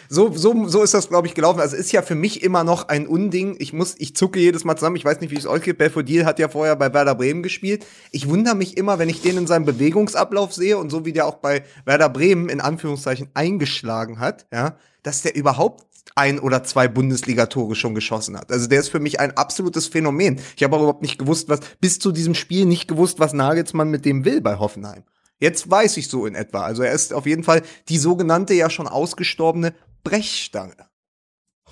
so, 0.09 0.31
so, 0.35 0.67
so 0.67 0.83
ist 0.83 0.93
das, 0.93 1.09
glaube 1.09 1.27
ich, 1.27 1.33
gelaufen. 1.33 1.59
Also 1.59 1.75
es 1.75 1.85
ist 1.85 1.91
ja 1.91 2.01
für 2.01 2.15
mich 2.15 2.43
immer 2.43 2.63
noch 2.63 2.87
ein 2.87 3.07
Unding. 3.07 3.55
Ich 3.59 3.73
muss, 3.73 3.95
ich 3.97 4.15
zucke 4.15 4.39
jedes 4.39 4.63
Mal 4.63 4.75
zusammen. 4.75 4.95
Ich 4.95 5.05
weiß 5.05 5.19
nicht, 5.21 5.31
wie 5.31 5.37
es 5.37 5.45
euch 5.45 5.63
geht. 5.63 5.77
Belfodil 5.77 6.25
hat 6.25 6.39
ja 6.39 6.49
vorher 6.49 6.75
bei 6.75 6.93
Werder 6.93 7.15
Bremen 7.15 7.43
gespielt. 7.43 7.85
Ich 8.11 8.29
wundere 8.29 8.55
mich 8.55 8.77
immer, 8.77 8.99
wenn 8.99 9.09
ich 9.09 9.21
den 9.21 9.37
in 9.37 9.47
seinem 9.47 9.65
Bewegungsablauf 9.65 10.53
sehe 10.53 10.77
und 10.77 10.89
so 10.89 11.05
wie 11.05 11.13
der 11.13 11.25
auch 11.25 11.35
bei 11.35 11.63
Werder 11.85 12.09
Bremen 12.09 12.49
in 12.49 12.61
Anführungszeichen 12.61 13.29
eingeschlagen 13.33 14.19
hat, 14.19 14.47
ja, 14.53 14.77
dass 15.03 15.21
der 15.21 15.35
überhaupt 15.35 15.85
ein 16.15 16.39
oder 16.39 16.63
zwei 16.63 16.87
Bundesliga-Tore 16.87 17.75
schon 17.75 17.95
geschossen 17.95 18.37
hat. 18.37 18.51
Also 18.51 18.67
der 18.67 18.79
ist 18.79 18.89
für 18.89 18.99
mich 18.99 19.19
ein 19.19 19.37
absolutes 19.37 19.87
Phänomen. 19.87 20.39
Ich 20.57 20.63
habe 20.63 20.75
auch 20.75 20.81
überhaupt 20.81 21.01
nicht 21.01 21.17
gewusst, 21.17 21.49
was, 21.49 21.61
bis 21.79 21.99
zu 21.99 22.11
diesem 22.11 22.35
Spiel 22.35 22.65
nicht 22.65 22.87
gewusst, 22.87 23.19
was 23.19 23.33
Nagelsmann 23.33 23.89
mit 23.89 24.05
dem 24.05 24.25
will 24.25 24.41
bei 24.41 24.57
Hoffenheim. 24.57 25.03
Jetzt 25.39 25.69
weiß 25.69 25.97
ich 25.97 26.07
so 26.09 26.25
in 26.25 26.35
etwa. 26.35 26.61
Also 26.63 26.83
er 26.83 26.91
ist 26.93 27.13
auf 27.13 27.25
jeden 27.25 27.43
Fall 27.43 27.61
die 27.87 27.97
sogenannte 27.97 28.53
ja 28.53 28.69
schon 28.69 28.87
ausgestorbene 28.87 29.73
Brechstange. 30.03 30.75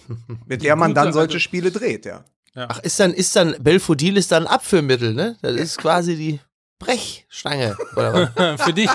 mit 0.45 0.63
der 0.63 0.75
man 0.75 0.93
dann 0.93 1.11
solche 1.13 1.39
Spiele 1.39 1.71
dreht, 1.71 2.05
ja. 2.05 2.23
Ach, 2.55 2.79
ist 2.79 2.99
dann, 2.99 3.13
ist 3.13 3.35
dann, 3.35 3.55
Belfodil 3.59 4.17
ist 4.17 4.31
dann 4.31 4.47
Abführmittel, 4.47 5.13
ne? 5.13 5.37
Das 5.41 5.55
ist 5.55 5.77
quasi 5.77 6.15
die 6.15 6.39
Brechstange. 6.79 7.77
Oder 7.95 8.31
was? 8.35 8.61
für 8.65 8.73
dich, 8.73 8.89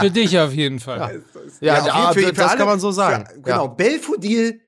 für 0.00 0.10
dich 0.10 0.38
auf 0.38 0.52
jeden 0.52 0.80
Fall. 0.80 1.22
Ja, 1.60 1.80
auf 1.80 1.86
ja, 2.16 2.20
jeden- 2.20 2.34
das 2.34 2.48
alle- 2.50 2.58
kann 2.58 2.66
man 2.66 2.80
so 2.80 2.90
sagen. 2.90 3.26
Für, 3.26 3.40
genau, 3.40 3.64
Ja. 3.64 3.66
Belfodil, 3.68 4.60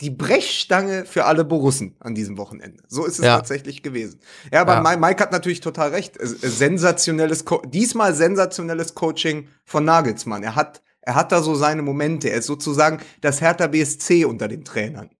die 0.00 0.10
Brechstange 0.10 1.04
für 1.04 1.24
alle 1.26 1.44
Borussen 1.44 1.94
an 2.00 2.14
diesem 2.14 2.38
Wochenende. 2.38 2.82
So 2.88 3.04
ist 3.04 3.18
es 3.18 3.24
Ja. 3.24 3.36
tatsächlich 3.36 3.82
gewesen. 3.82 4.20
Ja, 4.52 4.62
aber 4.62 4.82
Ja. 4.82 4.96
Mike, 4.96 5.22
hat 5.22 5.32
natürlich 5.32 5.60
total 5.60 5.90
recht. 5.90 6.16
Es- 6.16 6.42
es- 6.42 6.58
Sensationelles, 6.58 7.44
Co 7.44 7.62
diesmal 7.66 8.14
sensationelles 8.14 8.94
Coaching 8.94 9.48
von 9.64 9.84
Nagelsmann. 9.84 10.42
Er 10.42 10.54
hat, 10.56 10.82
er 11.02 11.14
hat 11.14 11.32
da 11.32 11.42
so 11.42 11.54
seine 11.54 11.82
Momente. 11.82 12.30
Er 12.30 12.38
ist 12.38 12.46
sozusagen 12.46 13.00
das 13.20 13.40
Hertha 13.40 13.66
BSC 13.66 14.24
unter 14.24 14.48
den 14.48 14.64
Trainern. 14.64 15.10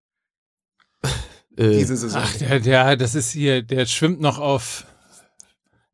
Äh, 1.56 1.70
Diese 1.78 1.96
Saison. 1.96 2.22
Ach, 2.25 2.37
der, 2.38 2.60
der, 2.60 2.96
das 2.96 3.14
ist 3.14 3.32
hier, 3.32 3.62
der 3.62 3.84
schwimmt 3.87 4.20
noch 4.20 4.38
auf, 4.38 4.87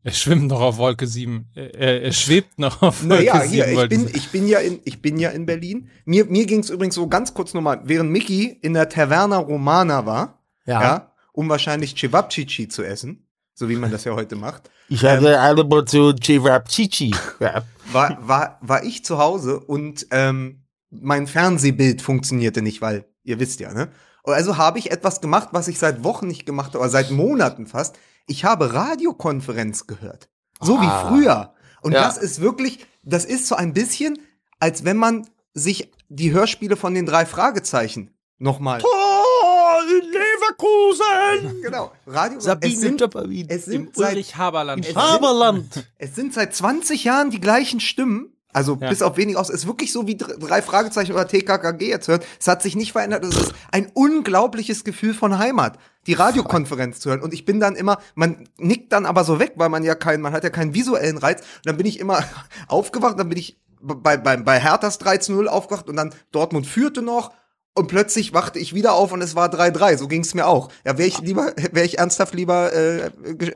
er 0.06 0.12
schwimmt 0.12 0.46
noch 0.46 0.60
auf 0.60 0.78
Wolke 0.78 1.06
7. 1.06 1.46
Er, 1.54 2.02
er 2.02 2.12
schwebt 2.12 2.58
noch 2.58 2.80
auf 2.82 3.02
Wolke 3.02 3.14
Naja, 3.24 3.40
7. 3.40 3.50
hier, 3.52 3.68
ich 3.82 3.88
bin, 3.88 4.08
ich 4.14 4.30
bin 4.30 4.46
ja 4.48 4.58
in, 4.60 4.80
ich 4.84 5.02
bin 5.02 5.18
ja 5.18 5.30
in 5.30 5.46
Berlin. 5.46 5.88
Mir, 6.04 6.24
mir 6.26 6.46
ging 6.46 6.60
es 6.60 6.70
übrigens 6.70 6.94
so 6.94 7.06
ganz 7.08 7.34
kurz 7.34 7.54
nochmal, 7.54 7.80
während 7.84 8.10
Mickey 8.10 8.58
in 8.62 8.74
der 8.74 8.88
Taverna 8.88 9.36
Romana 9.38 10.06
war, 10.06 10.42
Ja. 10.64 10.82
ja. 10.82 11.12
um 11.32 11.48
wahrscheinlich 11.48 11.94
Cevapcici 11.96 12.68
zu 12.68 12.82
essen, 12.84 13.26
so 13.54 13.68
wie 13.68 13.76
man 13.76 13.90
das 13.90 14.04
ja 14.04 14.14
heute 14.14 14.36
macht, 14.36 14.70
Ich 14.88 15.04
habe 15.04 15.38
eine 15.40 15.64
Portion 15.64 16.16
Chivapchichi. 16.16 17.14
Ja. 17.40 17.64
war, 17.92 18.18
war, 18.26 18.58
war 18.60 18.84
ich 18.84 19.04
zu 19.04 19.18
Hause 19.18 19.60
und 19.60 20.06
ähm, 20.10 20.62
mein 20.90 21.26
Fernsehbild 21.26 22.00
funktionierte 22.00 22.62
nicht, 22.62 22.80
weil 22.80 23.04
ihr 23.24 23.40
wisst 23.40 23.60
ja, 23.60 23.72
ne? 23.74 23.88
Also 24.22 24.56
habe 24.56 24.78
ich 24.80 24.90
etwas 24.90 25.20
gemacht, 25.20 25.50
was 25.52 25.68
ich 25.68 25.78
seit 25.78 26.02
Wochen 26.02 26.26
nicht 26.26 26.46
gemacht 26.46 26.68
habe, 26.74 26.80
oder 26.80 26.88
seit 26.88 27.10
Monaten 27.12 27.66
fast. 27.66 27.96
Ich 28.26 28.44
habe 28.44 28.72
Radiokonferenz 28.74 29.86
gehört. 29.86 30.28
So 30.60 30.76
Ah. 30.78 30.80
wie 30.82 31.08
früher. 31.22 31.54
Und 31.82 31.92
Ja. 31.92 32.02
das 32.02 32.18
ist 32.18 32.40
wirklich, 32.40 32.84
das 33.02 33.24
ist 33.24 33.46
so 33.46 33.54
ein 33.54 33.72
bisschen, 33.72 34.18
als 34.58 34.84
wenn 34.84 34.96
man 34.96 35.28
sich 35.54 35.92
die 36.08 36.32
Hörspiele 36.32 36.76
von 36.76 36.94
den 36.94 37.06
drei 37.06 37.26
Fragezeichen 37.26 38.10
nochmal. 38.38 38.80
Oh, 38.84 39.78
in 39.88 40.10
Leverkusen! 40.10 41.60
Genau. 41.62 41.92
Radio. 42.06 42.40
Sabine 42.40 42.72
es 42.74 42.80
sind, 42.80 42.98
Töpperwien. 42.98 43.48
es 43.48 43.66
Im 43.68 43.84
sind 43.84 43.96
seit 43.96 44.12
Ulrich 44.12 44.36
Haberland. 44.36 44.86
Es- 44.86 44.94
Haberland. 44.96 45.86
Es 45.98 46.14
sind 46.14 46.32
seit 46.34 46.54
20 46.54 47.04
Jahren 47.04 47.30
die 47.30 47.40
gleichen 47.40 47.80
Stimmen. 47.80 48.32
Also 48.56 48.78
Ja. 48.80 48.88
bis 48.88 49.02
auf 49.02 49.18
wenig 49.18 49.36
aus. 49.36 49.50
Es 49.50 49.56
ist 49.56 49.66
wirklich 49.66 49.92
so 49.92 50.06
wie 50.06 50.16
dr- 50.16 50.38
drei 50.38 50.62
Fragezeichen 50.62 51.12
oder 51.12 51.28
TKKG 51.28 51.88
jetzt 51.90 52.08
hört. 52.08 52.24
Es 52.40 52.48
hat 52.48 52.62
sich 52.62 52.74
nicht 52.74 52.92
verändert. 52.92 53.22
Es 53.22 53.36
ist 53.36 53.52
ein 53.70 53.90
unglaubliches 53.92 54.82
Gefühl 54.82 55.12
von 55.12 55.36
Heimat, 55.36 55.78
die 56.06 56.14
Radiokonferenz 56.14 56.98
zu 57.00 57.10
hören. 57.10 57.20
Und 57.20 57.34
ich 57.34 57.44
bin 57.44 57.60
dann 57.60 57.76
immer, 57.76 57.98
man 58.14 58.48
nickt 58.58 58.94
dann 58.94 59.04
aber 59.04 59.24
so 59.24 59.38
weg, 59.38 59.52
weil 59.56 59.68
man 59.68 59.84
ja 59.84 59.94
keinen, 59.94 60.22
man 60.22 60.32
hat 60.32 60.42
ja 60.42 60.48
keinen 60.48 60.72
visuellen 60.72 61.18
Reiz. 61.18 61.40
Und 61.40 61.66
dann 61.66 61.76
bin 61.76 61.84
ich 61.84 62.00
immer 62.00 62.24
aufgewacht, 62.68 63.18
dann 63.18 63.28
bin 63.28 63.36
ich 63.38 63.58
bei, 63.82 64.16
bei, 64.16 64.38
bei 64.38 64.58
Herthas 64.58 64.96
3 64.98 65.18
zu 65.18 65.32
0 65.32 65.48
aufgewacht 65.48 65.88
und 65.90 65.96
dann 65.96 66.14
Dortmund 66.32 66.66
führte 66.66 67.02
noch. 67.02 67.32
Und 67.76 67.88
plötzlich 67.88 68.32
wachte 68.32 68.58
ich 68.58 68.74
wieder 68.74 68.94
auf 68.94 69.12
und 69.12 69.20
es 69.20 69.34
war 69.36 69.48
3-3. 69.52 69.98
So 69.98 70.08
ging 70.08 70.22
es 70.22 70.32
mir 70.34 70.46
auch. 70.46 70.70
Ja, 70.86 70.96
wäre 70.96 71.06
ich 71.08 71.18
lieber, 71.20 71.52
wäre 71.72 71.84
ich 71.84 71.98
ernsthaft 71.98 72.32
lieber, 72.34 72.72
äh, 72.72 73.10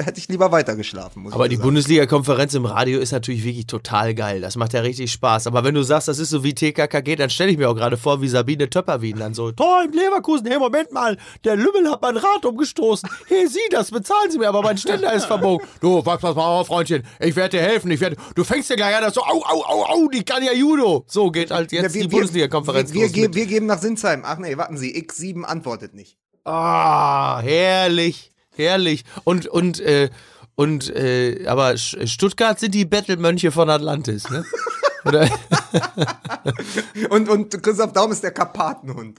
hätte 0.05 0.19
ich 0.19 0.29
lieber 0.29 0.53
weitergeschlafen. 0.53 1.23
Muss 1.23 1.33
Aber 1.33 1.47
ich 1.47 1.51
die. 1.53 1.57
Bundesliga-Konferenz 1.57 2.53
im 2.55 2.67
Radio 2.67 3.01
ist 3.01 3.13
natürlich 3.13 3.45
wirklich 3.45 3.67
total 3.67 4.15
geil. 4.15 4.43
Das 4.43 4.57
macht 4.57 4.75
ja 4.75 4.81
richtig 4.83 5.11
Spaß. 5.11 5.47
Aber 5.47 5.65
wenn 5.65 5.75
du 5.75 5.83
sagst, 5.83 6.09
das 6.09 6.19
ist 6.19 6.29
so 6.31 6.45
wie 6.45 6.55
TKKG, 6.55 7.17
dann 7.17 7.31
stelle 7.31 7.51
ich 7.51 7.57
mir 7.57 7.71
auch 7.71 7.75
gerade 7.75 7.97
vor, 7.97 8.21
wie 8.21 8.29
Sabine 8.29 8.69
Töpperwien 8.69 9.19
dann 9.19 9.33
so, 9.33 9.53
Tor 9.53 9.85
in 9.85 9.93
Leverkusen, 9.93 10.47
hey, 10.47 10.59
Moment 10.59 10.93
mal, 10.93 11.17
der 11.45 11.57
Lümmel 11.57 11.91
hat 11.91 12.03
mein 12.03 12.17
Rad 12.19 12.45
umgestoßen. 12.45 13.09
Hey, 13.27 13.47
Sie, 13.49 13.59
das 13.71 13.91
bezahlen 13.91 14.31
Sie 14.31 14.39
mir, 14.39 14.49
aber 14.49 14.61
mein 14.61 14.77
Ständer 14.77 15.13
ist 15.15 15.25
verbogen. 15.25 15.67
Du, 15.81 16.03
pass 16.03 16.21
pass 16.21 16.35
mal 16.37 16.45
auf, 16.45 16.67
Freundchen, 16.67 17.03
ich 17.21 17.35
werde 17.37 17.57
dir 17.57 17.63
helfen, 17.63 17.91
ich 17.91 18.01
werde, 18.01 18.17
du 18.35 18.45
fängst 18.45 18.69
dir 18.69 18.77
gleich 18.77 18.95
an, 18.95 19.03
dass 19.03 19.15
so, 19.15 19.23
au, 19.23 19.43
au, 19.43 19.63
au, 19.65 19.85
au, 19.85 20.09
die 20.09 20.23
kann 20.23 20.43
ja 20.45 20.53
Judo. 20.53 21.05
So 21.07 21.31
geht 21.31 21.51
halt 21.51 21.73
jetzt 21.73 21.95
Ja, 21.97 22.03
die 22.03 22.09
Bundesliga-Konferenz 22.09 22.93
Wir, 22.93 23.01
wir, 23.03 23.07
los 23.07 23.15
wir, 23.17 23.23
mit- 23.29 23.35
wir 23.35 23.47
geben 23.47 23.67
nach 23.67 23.81
Sinsheim. 24.11 24.23
Ach 24.25 24.39
nee, 24.39 24.57
warten 24.57 24.77
Sie, 24.77 24.95
X7 24.95 25.43
antwortet 25.43 25.95
nicht. 25.95 26.17
Ah, 26.45 27.41
herrlich, 27.43 28.33
herrlich. 28.57 29.05
Und, 29.25 29.47
und, 29.47 29.81
äh, 29.81 30.11
und, 30.55 30.95
äh, 30.95 31.47
aber 31.47 31.77
Stuttgart 31.77 32.59
sind 32.59 32.75
die 32.75 32.85
Bettelmönche 32.85 33.51
von 33.53 33.71
Atlantis, 33.71 34.29
ne? 34.31 34.45
Oder? 35.07 35.29
Und, 37.09 37.29
und 37.31 37.63
Christoph 37.63 37.93
Daum 37.95 38.13
ist 38.13 38.23
der 38.23 38.33
Karpatenhund. 38.33 39.19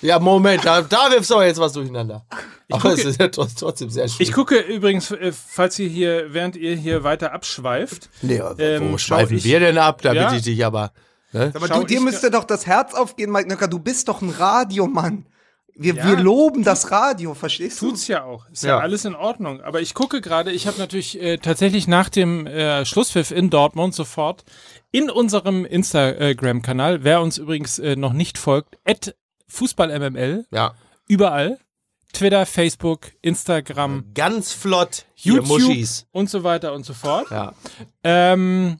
Ja, 0.00 0.18
Moment, 0.18 0.64
da, 0.64 0.80
da 0.80 1.10
wirfst 1.10 1.28
du 1.30 1.34
aber 1.34 1.46
jetzt 1.46 1.58
was 1.60 1.72
durcheinander. 1.74 2.24
Aber 2.70 2.92
es 2.94 3.04
ist 3.04 3.20
ja 3.20 3.26
tr- 3.26 3.48
trotzdem 3.58 3.90
sehr 3.90 4.08
schön. 4.08 4.16
Ich 4.20 4.32
gucke 4.32 4.56
übrigens, 4.58 5.10
äh, 5.10 5.32
falls 5.32 5.78
ihr 5.78 5.88
hier, 5.88 6.32
während 6.32 6.56
ihr 6.56 6.74
hier 6.76 7.04
weiter 7.04 7.32
abschweift, 7.32 8.08
nee, 8.22 8.40
wo 8.40 8.54
ähm, 8.62 8.98
schweifen 8.98 9.28
schau 9.30 9.36
ich- 9.36 9.44
wir 9.44 9.60
denn 9.60 9.76
ab, 9.78 10.00
damit 10.02 10.22
Ja. 10.22 10.32
ich 10.34 10.42
dich 10.42 10.64
aber. 10.64 10.92
Ne? 11.32 11.52
Aber 11.54 11.68
du, 11.68 11.84
dir 11.84 12.00
müsste 12.00 12.30
doch 12.30 12.44
das 12.44 12.66
Herz 12.66 12.94
aufgehen, 12.94 13.30
Mike 13.30 13.48
Nöcker. 13.48 13.68
Du 13.68 13.78
bist 13.78 14.08
doch 14.08 14.22
ein 14.22 14.30
Radiomann. 14.30 15.26
Wir, 15.80 15.94
Ja. 15.94 16.06
wir 16.08 16.16
loben 16.16 16.64
das 16.64 16.90
Radio, 16.90 17.34
verstehst 17.34 17.80
du? 17.80 17.90
tut's 17.90 18.08
ja 18.08 18.24
auch. 18.24 18.48
Ist 18.50 18.64
ja, 18.64 18.70
Ja. 18.70 18.78
alles 18.78 19.04
in 19.04 19.14
Ordnung. 19.14 19.60
Aber 19.60 19.80
ich 19.80 19.94
gucke 19.94 20.20
gerade, 20.20 20.50
ich 20.50 20.66
habe 20.66 20.76
natürlich 20.78 21.20
äh, 21.22 21.36
tatsächlich 21.38 21.86
nach 21.86 22.08
dem 22.08 22.46
äh, 22.48 22.84
Schlusspfiff 22.84 23.30
in 23.30 23.48
Dortmund 23.48 23.94
sofort 23.94 24.44
in 24.90 25.08
unserem 25.08 25.64
Instagram-Kanal, 25.64 27.04
wer 27.04 27.20
uns 27.20 27.38
übrigens 27.38 27.78
äh, 27.78 27.94
noch 27.94 28.12
nicht 28.12 28.38
folgt, 28.38 28.76
at 28.84 29.14
FußballMML, 29.46 30.46
Ja. 30.50 30.74
überall. 31.06 31.58
Twitter, 32.12 32.46
Facebook, 32.46 33.12
Instagram, 33.20 34.06
Ganz 34.14 34.52
flott. 34.52 35.04
YouTube 35.14 35.46
Muschis. 35.46 36.06
und 36.10 36.30
so 36.30 36.42
weiter 36.42 36.72
und 36.72 36.84
so 36.86 36.94
fort. 36.94 37.30
Ja. 37.30 37.52
Ähm, 38.02 38.78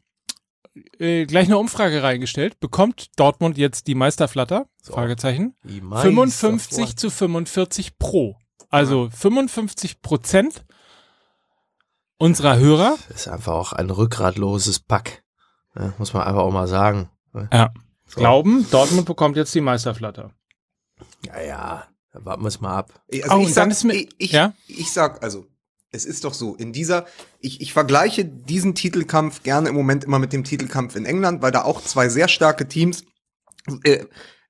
äh, 0.99 1.27
gleich 1.27 1.47
eine 1.47 1.59
Umfrage 1.59 2.03
reingestellt. 2.03 2.61
Bekommt 2.61 3.09
Dortmund 3.19 3.59
jetzt 3.59 3.87
die 3.87 3.95
Meisterflatter? 3.95 4.67
Fragezeichen. 4.83 5.55
Die 5.65 5.81
55 5.81 6.79
Meister- 6.79 6.97
zu 6.97 7.11
45 7.11 7.99
pro. 7.99 8.37
Also 8.71 9.09
55 9.11 10.03
Prozent 10.03 10.65
unserer 12.19 12.57
Hörer. 12.59 12.97
Das 13.09 13.23
ist 13.23 13.29
einfach 13.29 13.53
auch 13.55 13.73
ein 13.73 13.91
rückgratloses 13.91 14.81
Pack. 14.81 15.25
Ja, 15.77 15.93
muss 15.99 16.13
man 16.13 16.23
einfach 16.25 16.43
auch 16.43 16.53
mal 16.53 16.67
sagen. 16.69 17.11
Ja. 17.53 17.71
So. 18.07 18.21
Glauben, 18.21 18.67
Dortmund 18.71 19.07
bekommt 19.07 19.37
jetzt 19.37 19.55
die 19.55 19.61
Meisterflatter. 19.61 20.33
Ja, 21.27 21.41
ja. 21.41 21.85
Dann 22.13 22.25
warten 22.25 22.43
wir 22.43 22.49
es 22.49 22.61
mal 22.61 22.75
ab. 22.77 23.03
Also 23.23 23.37
Oh, 23.37 23.41
ich 23.43 23.53
sag, 23.55 23.85
mir- 23.85 23.95
ich, 23.95 24.09
ich, 24.19 24.33
ja? 24.33 24.55
ich 24.67 24.91
sag, 24.91 25.23
also, 25.23 25.47
es 25.91 26.05
ist 26.05 26.25
doch 26.25 26.35
so, 26.35 26.55
in 26.55 26.73
dieser, 26.73 27.07
ich, 27.41 27.61
ich 27.61 27.73
vergleiche 27.73 28.25
diesen 28.25 28.75
Titelkampf 28.75 29.43
gerne 29.43 29.69
im 29.69 29.75
Moment 29.75 30.05
immer 30.05 30.19
mit 30.19 30.33
dem 30.33 30.45
Titelkampf 30.45 30.97
in 30.97 31.07
England, 31.07 31.43
weil 31.43 31.53
da 31.53 31.63
auch 31.63 31.83
zwei 31.83 32.09
sehr 32.09 32.29
starke 32.29 32.69
Teams 32.69 33.05
äh, 33.85 34.05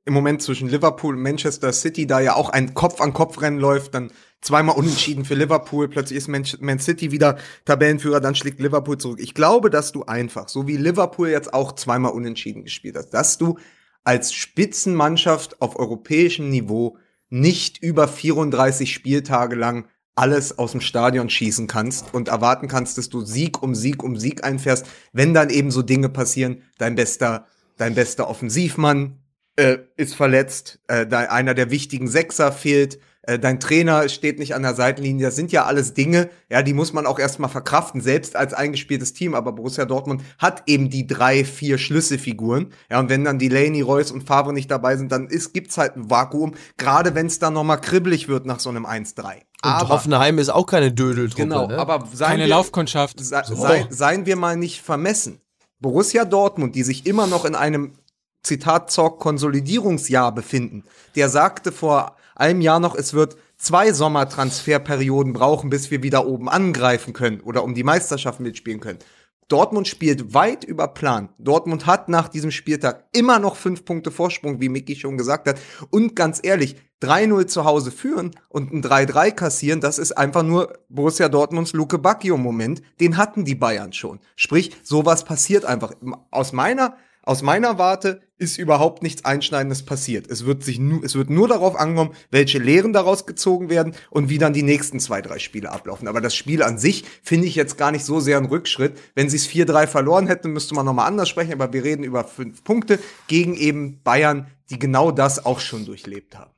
im 0.05 0.15
Moment 0.15 0.43
zwischen 0.43 0.69
Liverpool 0.69 1.15
und 1.15 1.23
Manchester 1.23 1.73
City, 1.73 2.07
da 2.07 2.19
ja 2.21 2.35
auch 2.35 2.49
ein 2.49 2.75
Kopf-an-Kopf-Rennen 2.75 3.59
läuft, 3.59 3.95
dann 3.95 4.11
zweimal 4.41 4.77
unentschieden 4.77 5.25
für 5.25 5.35
Liverpool, 5.35 5.89
plötzlich 5.89 6.17
ist 6.17 6.29
Man, 6.29 6.45
Man 6.61 6.79
City 6.79 7.13
wieder 7.13 7.39
Tabellenführer, 7.67 8.21
dann 8.21 8.35
schlägt 8.35 8.59
Liverpool 8.59 8.99
zurück. 8.99 9.21
Ich 9.21 9.35
glaube, 9.35 9.69
dass 9.71 9.93
du 9.93 10.05
einfach, 10.05 10.49
so 10.49 10.67
wie 10.67 10.77
Liverpool 10.77 11.29
jetzt 11.29 11.53
auch 11.53 11.73
zweimal 11.73 12.13
unentschieden 12.13 12.65
gespielt 12.65 12.97
hast, 12.97 13.11
dass 13.11 13.39
du 13.39 13.59
als 14.03 14.33
Spitzenmannschaft 14.33 15.61
auf 15.61 15.79
europäischem 15.79 16.49
Niveau 16.49 16.97
nicht 17.29 17.83
über 17.83 18.09
34 18.09 18.93
Spieltage 18.93 19.57
lang 19.57 19.87
alles 20.19 20.59
aus 20.59 20.73
dem 20.73 20.81
Stadion 20.81 21.31
schießen 21.31 21.67
kannst 21.67 22.13
und 22.13 22.29
erwarten 22.29 22.69
kannst, 22.69 22.99
dass 22.99 23.09
du 23.09 23.21
Sieg 23.25 23.63
um 23.63 23.75
Sieg 23.75 24.03
um 24.03 24.17
Sieg 24.17 24.45
einfährst, 24.45 24.87
wenn 25.13 25.33
dann 25.33 25.49
eben 25.49 25.71
so 25.71 25.83
Dinge 25.83 26.09
passieren, 26.09 26.63
dein 26.79 26.97
bester, 26.97 27.47
dein 27.77 27.95
bester 27.95 28.29
Offensivmann 28.29 29.19
äh, 29.57 29.79
ist 29.97 30.15
verletzt, 30.15 30.81
äh, 30.89 31.07
einer 31.07 31.55
der 31.55 31.71
wichtigen 31.71 32.09
Sechser 32.09 32.53
fehlt, 32.53 32.99
äh, 33.29 33.39
dein 33.39 33.61
Trainer 33.61 34.09
steht 34.09 34.39
nicht 34.39 34.55
an 34.55 34.63
der 34.63 34.75
Seitenlinie. 34.75 35.27
Das 35.27 35.37
sind 35.37 35.53
ja 35.53 35.67
alles 35.67 35.93
Dinge, 35.93 36.31
ja, 36.49 36.63
die 36.63 36.73
muss 36.73 36.95
man 36.95 37.07
auch 37.07 37.19
erstmal 37.19 37.51
verkraften, 37.51 38.01
selbst 38.01 38.37
als 38.37 38.55
eingespieltes 38.55 39.13
Team. 39.13 39.35
Aber 39.35 39.53
Borussia 39.53 39.85
Dortmund 39.85 40.23
hat 40.39 40.63
eben 40.67 40.89
die 40.89 41.07
drei, 41.07 41.45
vier 41.45 41.77
Schlüsselfiguren. 41.77 42.73
Ja, 42.91 42.99
und 42.99 43.11
wenn 43.11 43.25
dann 43.25 43.39
Delaney, 43.39 43.83
Reus 43.83 44.11
und 44.13 44.23
Favre 44.23 44.55
nicht 44.55 44.71
dabei 44.71 44.97
sind, 44.97 45.13
dann 45.13 45.27
ist, 45.27 45.53
gibt's 45.53 45.77
halt 45.77 45.95
ein 45.95 46.09
Vakuum, 46.09 46.55
gerade 46.79 47.15
wenn 47.15 47.27
es 47.27 47.39
dann 47.39 47.53
nochmal 47.53 47.81
kribbelig 47.81 48.29
wird 48.29 48.47
nach 48.47 48.61
so 48.61 48.71
einem 48.71 48.87
1-3. 48.87 49.48
Und 49.63 49.71
aber, 49.71 49.89
Hoffenheim 49.89 50.39
ist 50.39 50.51
auch 50.51 50.67
keine 50.67 50.93
Dödeltruppe. 50.93 51.43
Genau, 51.43 51.67
ne? 51.67 51.79
aber 51.79 52.07
keine 52.19 52.45
wir, 52.45 52.49
Laufkundschaft. 52.49 53.19
Se, 53.19 53.43
sei, 53.45 53.87
seien 53.91 54.25
wir 54.25 54.37
mal 54.37 54.57
nicht 54.57 54.83
vermessen. 54.83 55.41
Borussia 55.81 56.25
Dortmund, 56.25 56.75
die 56.75 56.85
sich 56.85 57.07
immer 57.07 57.27
noch 57.27 57.45
in 57.45 57.55
einem 57.55 57.95
Zitat 58.43 58.91
Zorg 58.91 59.19
Konsolidierungsjahr 59.19 60.33
befinden, 60.33 60.85
der 61.17 61.29
sagte 61.29 61.73
vor 61.73 62.17
einem 62.37 62.61
Jahr 62.61 62.79
noch, 62.79 62.95
es 62.95 63.15
wird 63.15 63.37
zwei 63.57 63.93
Sommertransferperioden 63.93 65.33
brauchen, 65.33 65.71
bis 65.71 65.91
wir 65.91 66.05
wieder 66.05 66.27
oben 66.27 66.49
angreifen 66.49 67.13
können 67.13 67.41
oder 67.41 67.65
um 67.65 67.75
die 67.75 67.83
Meisterschaft 67.83 68.39
mitspielen 68.39 68.81
können. 68.81 69.01
Dortmund 69.49 69.89
spielt 69.89 70.35
weit 70.35 70.63
über 70.63 70.89
Plan. 70.89 71.31
Dortmund 71.39 71.87
hat 71.87 72.09
nach 72.09 72.29
diesem 72.29 72.51
Spieltag 72.51 73.07
immer 73.13 73.39
noch 73.39 73.57
fünf 73.57 73.85
Punkte 73.85 74.11
Vorsprung, 74.11 74.61
wie 74.61 74.69
Micky 74.69 74.95
schon 74.95 75.17
gesagt 75.17 75.49
hat. 75.49 75.59
Und 75.91 76.15
ganz 76.15 76.41
ehrlich, 76.43 76.77
3-0 77.03 77.47
zu 77.47 77.65
Hause 77.65 77.91
führen 77.91 78.33
und 78.49 78.73
ein 78.73 78.83
3-3 78.83 79.33
kassieren, 79.33 79.81
das 79.81 79.99
ist 79.99 80.13
einfach 80.13 80.43
nur 80.43 80.79
Borussia 80.89 81.29
Dortmunds 81.29 81.73
Luke 81.73 81.99
Bacchio-Moment. 81.99 82.83
Den 83.01 83.17
hatten 83.17 83.45
die 83.45 83.55
Bayern 83.55 83.93
schon. 83.93 84.21
Sprich, 84.37 84.77
sowas 84.83 85.25
passiert 85.25 85.65
einfach. 85.65 85.93
Aus 86.31 86.53
meiner 86.53 86.97
aus 87.29 87.43
meiner 87.43 87.77
Warte 87.77 88.23
ist 88.39 88.57
überhaupt 88.57 89.03
nichts 89.03 89.27
Einschneidendes 89.27 89.85
passiert. 89.85 90.31
Es 90.31 90.47
wird 90.47 90.65
sich 90.65 90.79
nu 90.79 91.03
es 91.05 91.15
wird 91.15 91.29
nur 91.29 91.47
darauf 91.47 91.77
angenommen, 91.77 92.15
welche 92.31 92.59
Lehren 92.59 92.95
daraus 92.95 93.27
gezogen 93.27 93.69
werden 93.69 93.95
und 94.09 94.31
wie 94.31 94.39
dann 94.39 94.55
die 94.55 94.63
nächsten 94.63 94.99
zwei, 94.99 95.21
drei 95.21 95.39
Spiele 95.39 95.71
ablaufen. 95.71 96.09
Aber 96.09 96.23
das 96.23 96.35
Spiel 96.35 96.63
an 96.63 96.79
sich 96.79 97.05
finde 97.23 97.47
ich 97.47 97.55
jetzt 97.55 97.77
gar 97.77 97.91
nicht 97.91 98.07
so 98.07 98.19
sehr 98.19 98.39
ein 98.39 98.47
Rückschritt. 98.47 98.99
Wenn 99.15 99.29
sie 99.29 99.37
es 99.37 99.47
4-3 99.47 99.87
verloren 99.87 100.27
hätten, 100.27 100.53
müsste 100.53 100.75
man 100.75 100.87
nochmal 100.87 101.07
anders 101.07 101.29
sprechen. 101.29 101.53
Aber 101.53 101.71
wir 101.75 101.85
reden 101.85 102.03
über 102.03 102.25
fünf 102.25 102.65
Punkte 102.65 102.99
gegen 103.27 103.55
eben 103.55 104.01
Bayern, 104.03 104.47
die 104.71 104.79
genau 104.79 105.11
das 105.11 105.45
auch 105.45 105.61
schon 105.61 105.85
durchlebt 105.85 106.35
haben. 106.35 106.53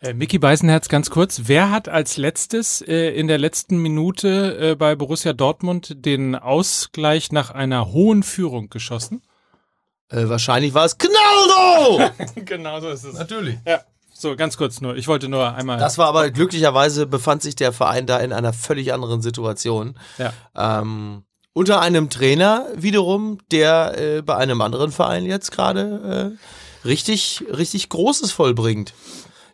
Äh, 0.00 0.14
Mickey 0.14 0.38
Beisenherz, 0.38 0.88
ganz 0.88 1.10
kurz. 1.10 1.42
Wer 1.46 1.70
hat 1.70 1.88
als 1.88 2.16
letztes 2.16 2.82
äh, 2.82 3.10
in 3.10 3.26
der 3.26 3.38
letzten 3.38 3.78
Minute 3.78 4.70
äh, 4.70 4.74
bei 4.76 4.94
Borussia 4.94 5.32
Dortmund 5.32 6.04
den 6.04 6.36
Ausgleich 6.36 7.32
nach 7.32 7.50
einer 7.50 7.92
hohen 7.92 8.22
Führung 8.22 8.70
geschossen? 8.70 9.22
Äh, 10.08 10.28
wahrscheinlich 10.28 10.72
war 10.72 10.84
es 10.84 10.98
Knaldo! 10.98 12.12
genau 12.44 12.80
so 12.80 12.90
ist 12.90 13.04
es. 13.04 13.14
Natürlich. 13.14 13.58
Ja. 13.66 13.80
So, 14.14 14.34
ganz 14.36 14.56
kurz 14.56 14.80
nur. 14.80 14.96
Ich 14.96 15.06
wollte 15.06 15.28
nur 15.28 15.54
einmal. 15.54 15.78
Das 15.78 15.98
war 15.98 16.08
aber 16.08 16.30
glücklicherweise 16.30 17.06
befand 17.06 17.42
sich 17.42 17.54
der 17.54 17.72
Verein 17.72 18.06
da 18.06 18.18
in 18.18 18.32
einer 18.32 18.52
völlig 18.52 18.92
anderen 18.92 19.22
Situation. 19.22 19.96
Ja. 20.18 20.32
Ähm, 20.56 21.24
unter 21.52 21.80
einem 21.80 22.08
Trainer 22.08 22.66
wiederum, 22.76 23.38
der 23.50 23.98
äh, 23.98 24.22
bei 24.22 24.36
einem 24.36 24.60
anderen 24.60 24.92
Verein 24.92 25.24
jetzt 25.24 25.50
gerade 25.50 26.36
äh, 26.84 26.86
richtig, 26.86 27.44
richtig 27.52 27.88
Großes 27.88 28.32
vollbringt. 28.32 28.92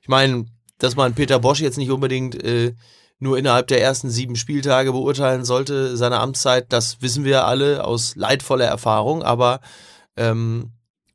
Ich 0.04 0.08
meine, 0.08 0.44
dass 0.76 0.96
man 0.96 1.14
Peter 1.14 1.38
Bosch 1.38 1.60
jetzt 1.60 1.78
nicht 1.78 1.90
unbedingt 1.90 2.34
äh, 2.44 2.74
nur 3.18 3.38
innerhalb 3.38 3.68
der 3.68 3.80
ersten 3.80 4.10
sieben 4.10 4.36
Spieltage 4.36 4.92
beurteilen 4.92 5.46
sollte, 5.46 5.96
seine 5.96 6.20
Amtszeit, 6.20 6.66
das 6.68 7.00
wissen 7.00 7.24
wir 7.24 7.46
alle 7.46 7.84
aus 7.84 8.14
leidvoller 8.14 8.66
Erfahrung, 8.66 9.22
aber 9.22 9.60
ähm, 10.18 10.72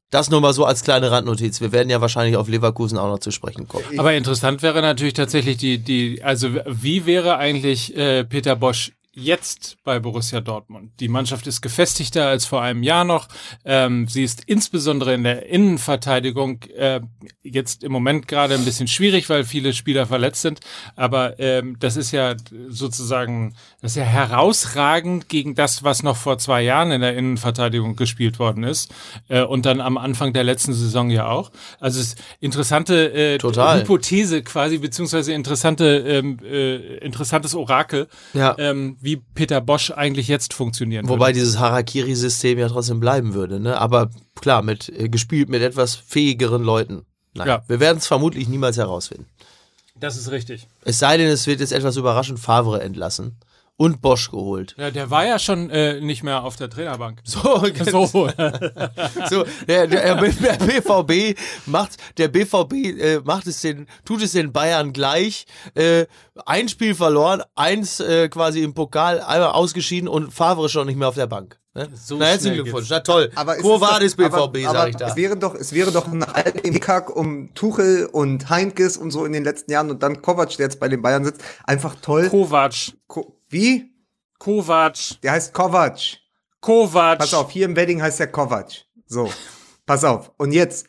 das 0.09 0.31
nur 0.31 0.41
mal 0.41 0.53
so 0.53 0.65
als 0.65 0.83
kleine 0.83 1.11
Randnotiz. 1.11 1.61
Wir 1.61 1.71
werden 1.71 1.91
ja 1.91 2.01
wahrscheinlich 2.01 2.35
auf 2.35 2.47
Leverkusen 2.47 2.97
auch 2.97 3.09
noch 3.09 3.19
zu 3.19 3.29
sprechen 3.29 3.67
kommen. 3.67 3.85
Aber 3.99 4.13
interessant 4.13 4.63
wäre 4.63 4.81
natürlich 4.81 5.13
tatsächlich 5.13 5.57
die, 5.57 5.77
die, 5.77 6.23
also 6.23 6.49
wie 6.65 7.05
wäre 7.05 7.37
eigentlich 7.37 7.95
äh, 7.95 8.23
Peter 8.23 8.55
Bosch 8.55 8.91
jetzt 9.19 9.77
bei 9.83 9.99
Borussia 9.99 10.41
Dortmund. 10.41 10.91
Die 10.99 11.07
Mannschaft 11.07 11.47
ist 11.47 11.61
gefestigter 11.61 12.27
als 12.27 12.45
vor 12.45 12.61
einem 12.61 12.83
Jahr 12.83 13.03
noch. 13.03 13.27
Ähm, 13.65 14.07
sie 14.07 14.23
ist 14.23 14.43
insbesondere 14.45 15.13
in 15.13 15.23
der 15.23 15.47
Innenverteidigung 15.47 16.63
äh, 16.75 17.01
jetzt 17.43 17.83
im 17.83 17.91
Moment 17.91 18.27
gerade 18.27 18.55
ein 18.55 18.65
bisschen 18.65 18.87
schwierig, 18.87 19.29
weil 19.29 19.43
viele 19.43 19.73
Spieler 19.73 20.05
verletzt 20.05 20.41
sind. 20.41 20.59
Aber 20.95 21.39
ähm, 21.39 21.77
das 21.79 21.97
ist 21.97 22.11
ja 22.11 22.35
sozusagen, 22.69 23.55
das 23.81 23.91
ist 23.91 23.97
ja 23.97 24.03
herausragend 24.03 25.29
gegen 25.29 25.55
das, 25.55 25.83
was 25.83 26.03
noch 26.03 26.17
vor 26.17 26.37
zwei 26.37 26.61
Jahren 26.61 26.91
in 26.91 27.01
der 27.01 27.15
Innenverteidigung 27.15 27.95
gespielt 27.95 28.39
worden 28.39 28.63
ist. 28.63 28.93
Äh, 29.27 29.43
und 29.43 29.65
dann 29.65 29.81
am 29.81 29.97
Anfang 29.97 30.33
der 30.33 30.43
letzten 30.43 30.73
Saison 30.73 31.09
ja 31.09 31.27
auch. 31.27 31.51
Also 31.79 31.99
es 31.99 32.07
ist 32.07 32.21
interessante 32.39 33.11
äh, 33.13 33.37
Total. 33.37 33.81
Hypothese 33.81 34.43
quasi, 34.43 34.77
beziehungsweise 34.77 35.33
interessante, 35.33 35.85
ähm, 36.07 36.39
äh, 36.43 36.97
interessantes 36.97 37.55
Orakel. 37.55 38.07
Ja. 38.33 38.55
Ähm, 38.57 38.97
wie 39.09 39.17
Peter 39.33 39.59
Bosch 39.61 39.89
eigentlich 39.91 40.27
jetzt 40.27 40.53
funktionieren 40.53 41.09
Wobei 41.09 41.27
würde. 41.27 41.39
dieses 41.39 41.57
Harakiri-System 41.57 42.59
ja 42.59 42.67
trotzdem 42.69 42.99
bleiben 42.99 43.33
würde, 43.33 43.59
ne? 43.59 43.79
Aber 43.79 44.09
klar, 44.39 44.61
mit 44.61 44.89
äh, 44.89 45.09
gespielt 45.09 45.49
mit 45.49 45.61
etwas 45.63 45.95
fähigeren 45.95 46.63
Leuten. 46.63 47.05
Nein, 47.33 47.47
Ja. 47.47 47.63
wir 47.67 47.79
werden 47.79 47.97
es 47.97 48.07
vermutlich 48.07 48.47
niemals 48.47 48.77
herausfinden. 48.77 49.25
Das 49.99 50.15
ist 50.15 50.29
richtig. 50.31 50.67
Es 50.85 50.99
sei 50.99 51.17
denn, 51.17 51.27
es 51.27 51.47
wird 51.47 51.59
jetzt 51.59 51.71
etwas 51.73 51.97
überraschend 51.97 52.39
Favre 52.39 52.81
entlassen 52.81 53.37
und 53.79 54.01
Bosch 54.01 54.29
geholt. 54.29 54.75
Ja, 54.77 54.91
der 54.91 55.09
war 55.09 55.25
ja 55.25 55.39
schon 55.39 55.69
äh, 55.69 56.01
nicht 56.01 56.21
mehr 56.21 56.43
auf 56.43 56.57
der 56.57 56.69
Trainerbank. 56.69 57.21
So, 57.23 57.63
So, 58.05 58.27
so 59.29 59.45
der, 59.67 59.87
der, 59.87 60.15
der 60.15 60.55
BVB 60.57 61.39
macht 61.65 61.91
der 62.17 62.27
BVB 62.27 62.73
äh, 62.73 63.19
macht 63.23 63.47
es 63.47 63.61
den 63.61 63.87
tut 64.03 64.21
es 64.21 64.33
den 64.33 64.51
Bayern 64.51 64.91
gleich 64.91 65.45
äh, 65.75 66.05
ein 66.45 66.67
Spiel 66.67 66.93
verloren 66.93 67.41
eins 67.55 68.01
äh, 68.01 68.27
quasi 68.27 68.61
im 68.63 68.73
Pokal 68.73 69.21
einmal 69.21 69.51
ausgeschieden 69.51 70.09
und 70.09 70.33
Favre 70.33 70.67
schon 70.67 70.87
nicht 70.87 70.97
mehr 70.97 71.07
auf 71.07 71.15
der 71.15 71.27
Bank 71.27 71.57
ne? 71.73 71.87
So 71.95 72.17
Na, 72.17 72.25
herzlichen 72.25 72.55
Glückwunsch 72.55 72.89
geht's. 72.89 73.07
na 73.07 73.13
toll 73.13 73.31
Aber 73.35 73.55
es 73.55 73.61
Quo 73.61 73.75
ist 73.75 73.81
doch- 73.81 73.91
vadis 73.93 74.15
BVB 74.15 74.29
aber, 74.33 74.41
aber 74.41 74.71
sag 74.73 74.89
ich 74.89 74.95
da 74.97 75.07
Es 75.07 75.15
wäre 75.15 75.37
doch, 75.37 75.55
es 75.55 75.71
wäre 75.73 75.91
doch 75.91 76.07
ein 76.07 76.23
alter 76.23 76.69
Hickhack 76.69 77.15
um 77.15 77.53
Tuchel 77.53 78.07
und 78.11 78.49
Heinkes 78.49 78.97
und 78.97 79.11
so 79.11 79.23
in 79.25 79.31
den 79.31 79.43
letzten 79.45 79.71
Jahren 79.71 79.89
und 79.89 80.03
dann 80.03 80.21
Kovac, 80.21 80.49
der 80.57 80.65
jetzt 80.65 80.79
bei 80.81 80.89
den 80.89 81.01
Bayern 81.01 81.23
sitzt, 81.23 81.41
einfach 81.63 81.95
toll. 82.01 82.27
Kovac. 82.29 82.73
Ko 83.07 83.35
wie? 83.49 83.91
Kovac. 84.37 85.21
Der 85.21 85.33
heißt 85.33 85.53
Kovac. 85.53 85.99
Kovac. 86.61 87.19
Pass 87.19 87.33
auf, 87.33 87.51
hier 87.51 87.65
im 87.65 87.75
Wedding 87.75 88.01
heißt 88.01 88.19
der 88.19 88.31
Kovac. 88.31 88.85
So, 89.05 89.29
pass 89.85 90.03
auf. 90.03 90.31
Und 90.37 90.51
jetzt 90.51 90.87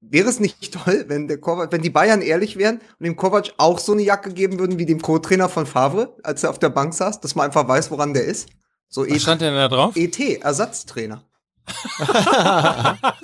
wäre 0.00 0.28
es 0.28 0.40
nicht 0.40 0.72
toll, 0.84 1.04
wenn 1.08 1.28
der 1.28 1.38
Kovac, 1.38 1.72
wenn 1.72 1.82
die 1.82 1.90
Bayern 1.90 2.22
ehrlich 2.22 2.56
wären 2.56 2.76
und 2.98 3.04
dem 3.04 3.16
Kovac 3.16 3.52
auch 3.58 3.78
so 3.78 3.92
eine 3.92 4.02
Jacke 4.02 4.32
geben 4.32 4.58
würden 4.58 4.78
wie 4.78 4.86
dem 4.86 5.02
Co-Trainer 5.02 5.48
von 5.48 5.66
Favre, 5.66 6.16
als 6.22 6.42
er 6.42 6.50
auf 6.50 6.58
der 6.58 6.70
Bank 6.70 6.94
saß, 6.94 7.20
dass 7.20 7.34
man 7.34 7.46
einfach 7.46 7.66
weiß, 7.68 7.90
woran 7.90 8.14
der 8.14 8.24
ist. 8.24 8.48
So 8.88 9.02
Was 9.02 9.08
ET, 9.08 9.20
stand 9.20 9.40
denn 9.42 9.54
da 9.54 9.68
drauf? 9.68 9.96
ET 9.96 10.18
Ersatztrainer. 10.18 11.24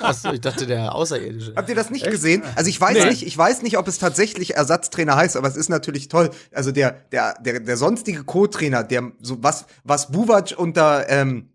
Achso, 0.01 0.33
ich 0.33 0.41
dachte 0.41 0.67
der 0.67 0.95
Außerirdische 0.95 1.53
Habt 1.57 1.69
ihr 1.69 1.75
das 1.75 1.91
nicht 1.91 2.09
gesehen? 2.09 2.43
Also 2.55 2.69
ich 2.69 2.81
weiß 2.81 2.99
Nee. 2.99 3.11
nicht, 3.11 3.27
ich 3.27 3.37
weiß 3.37 3.63
nicht, 3.63 3.79
ob 3.79 3.89
es 3.89 3.99
tatsächlich 3.99 4.55
Ersatztrainer 4.57 5.17
heißt, 5.17 5.37
aber 5.37 5.49
es 5.49 5.57
ist 5.57 5.69
natürlich 5.69 6.09
toll. 6.09 6.31
Also 6.53 6.73
der 6.73 6.93
der 7.13 7.35
der 7.41 7.61
der 7.61 7.77
sonstige 7.77 8.25
Co-Trainer, 8.25 8.83
der 8.85 9.13
so 9.21 9.43
was 9.43 9.67
was 9.85 10.11
Buvac 10.11 10.55
unter 10.57 11.09
ähm, 11.09 11.49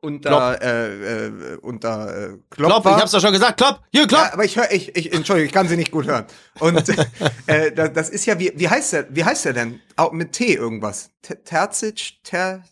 unter 0.00 0.56
Klopp. 0.58 0.62
äh, 0.62 1.26
äh, 1.26 1.56
unter 1.62 2.08
äh, 2.16 2.28
Klopp, 2.50 2.70
Klopp 2.70 2.84
war. 2.84 2.96
ich 2.96 3.00
hab's 3.02 3.12
doch 3.12 3.20
schon 3.22 3.32
gesagt 3.32 3.56
Klopp 3.56 3.80
hier 3.90 4.06
Klopp 4.06 4.20
Ja, 4.20 4.32
aber 4.34 4.44
ich 4.44 4.56
höre, 4.56 4.70
ich, 4.70 4.94
ich, 4.96 5.12
Entschuldigung, 5.14 5.46
ich 5.46 5.52
kann 5.54 5.66
sie 5.66 5.76
nicht 5.78 5.90
gut 5.92 6.06
hören. 6.06 6.26
Und 6.60 6.86
äh, 7.46 7.72
das, 7.72 7.92
das 7.94 8.08
ist 8.10 8.26
ja, 8.26 8.38
wie, 8.38 8.52
wie 8.54 8.68
heißt 8.68 8.92
der, 8.92 9.06
wie 9.16 9.24
heißt 9.24 9.46
der 9.46 9.54
denn? 9.54 9.80
Auch 9.96 10.12
mit 10.12 10.32
T 10.32 10.52
irgendwas. 10.54 11.08
Ter- 11.22 11.42
Terzic, 11.42 12.22
Ter, 12.22 12.62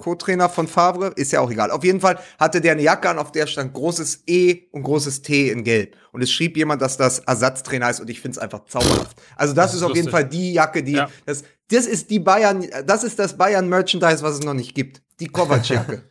Co-Trainer 0.00 0.48
von 0.48 0.66
Favre, 0.66 1.12
ist 1.16 1.30
ja 1.32 1.40
auch 1.40 1.50
egal. 1.50 1.70
Auf 1.70 1.84
jeden 1.84 2.00
Fall 2.00 2.18
hatte 2.38 2.60
der 2.60 2.72
eine 2.72 2.82
Jacke 2.82 3.08
an, 3.08 3.18
auf 3.18 3.30
der 3.32 3.46
stand 3.46 3.72
großes 3.74 4.24
E 4.26 4.62
und 4.72 4.82
großes 4.82 5.22
T 5.22 5.50
in 5.50 5.62
Gelb. 5.62 5.96
Und 6.12 6.22
es 6.22 6.32
schrieb 6.32 6.56
jemand, 6.56 6.82
dass 6.82 6.96
das 6.96 7.20
Ersatztrainer 7.20 7.88
ist 7.90 8.00
und 8.00 8.10
ich 8.10 8.20
finde 8.20 8.36
es 8.36 8.38
einfach 8.38 8.64
zauberhaft. 8.64 9.16
Also 9.36 9.54
das, 9.54 9.66
Das 9.66 9.74
ist 9.74 9.80
ist 9.82 9.86
auf 9.86 9.94
jeden. 9.96 10.10
Fall 10.10 10.24
die 10.28 10.54
Jacke, 10.54 10.82
die, 10.82 10.92
Ja. 10.94 11.08
das, 11.26 11.44
das 11.70 11.86
ist 11.86 12.10
die 12.10 12.18
Bayern, 12.18 12.66
das 12.86 13.04
ist 13.04 13.18
das 13.18 13.36
Bayern-Merchandise, 13.36 14.22
was 14.22 14.34
es 14.34 14.42
noch 14.42 14.54
nicht 14.54 14.74
gibt. 14.74 15.02
Die 15.20 15.28
Kovac-Jacke. 15.28 16.02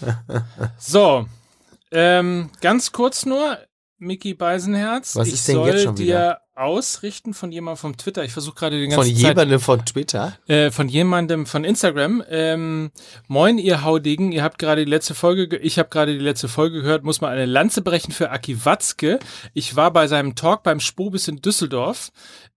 So, 0.78 1.26
ähm, 1.92 2.50
ganz 2.60 2.92
kurz 2.92 3.24
nur. 3.24 3.58
Mickey 3.98 4.34
Beisenherz. 4.34 5.14
Was 5.16 5.28
ich 5.28 5.34
ist 5.34 5.48
denn 5.48 5.54
soll 5.54 5.68
jetzt 5.68 5.82
schon 5.84 5.94
dir 5.94 6.04
wieder? 6.04 6.40
Ausrichten 6.56 7.34
von 7.34 7.50
jemandem 7.52 7.78
vom 7.80 7.96
Twitter. 7.96 8.24
Ich 8.24 8.32
versuche 8.32 8.54
gerade 8.54 8.78
den 8.78 8.90
Von 8.92 9.04
ganzen 9.04 9.16
Zeit 9.16 9.30
jemandem 9.30 9.60
von 9.60 9.84
Twitter. 9.84 10.38
äh, 10.46 10.70
von 10.70 10.88
jemandem 10.88 11.46
von 11.46 11.64
Instagram. 11.64 12.22
Ähm, 12.28 12.90
Moin, 13.28 13.58
ihr 13.58 13.82
Haudegen, 13.82 14.32
ihr 14.32 14.42
habt 14.42 14.58
gerade 14.58 14.84
die 14.84 14.90
letzte 14.90 15.14
Folge, 15.14 15.48
ge- 15.48 15.60
ich 15.60 15.78
habe 15.78 15.88
gerade 15.88 16.12
die 16.12 16.24
letzte 16.24 16.48
Folge 16.48 16.82
gehört, 16.82 17.02
muss 17.04 17.20
mal 17.20 17.32
eine 17.32 17.46
Lanze 17.46 17.82
brechen 17.82 18.12
für 18.12 18.30
Aki 18.30 18.64
Watzke. 18.64 19.18
Ich 19.52 19.76
war 19.76 19.92
bei 19.92 20.06
seinem 20.06 20.34
Talk 20.36 20.62
beim 20.62 20.80
Spobis 20.80 21.28
in 21.28 21.42
Düsseldorf 21.42 22.12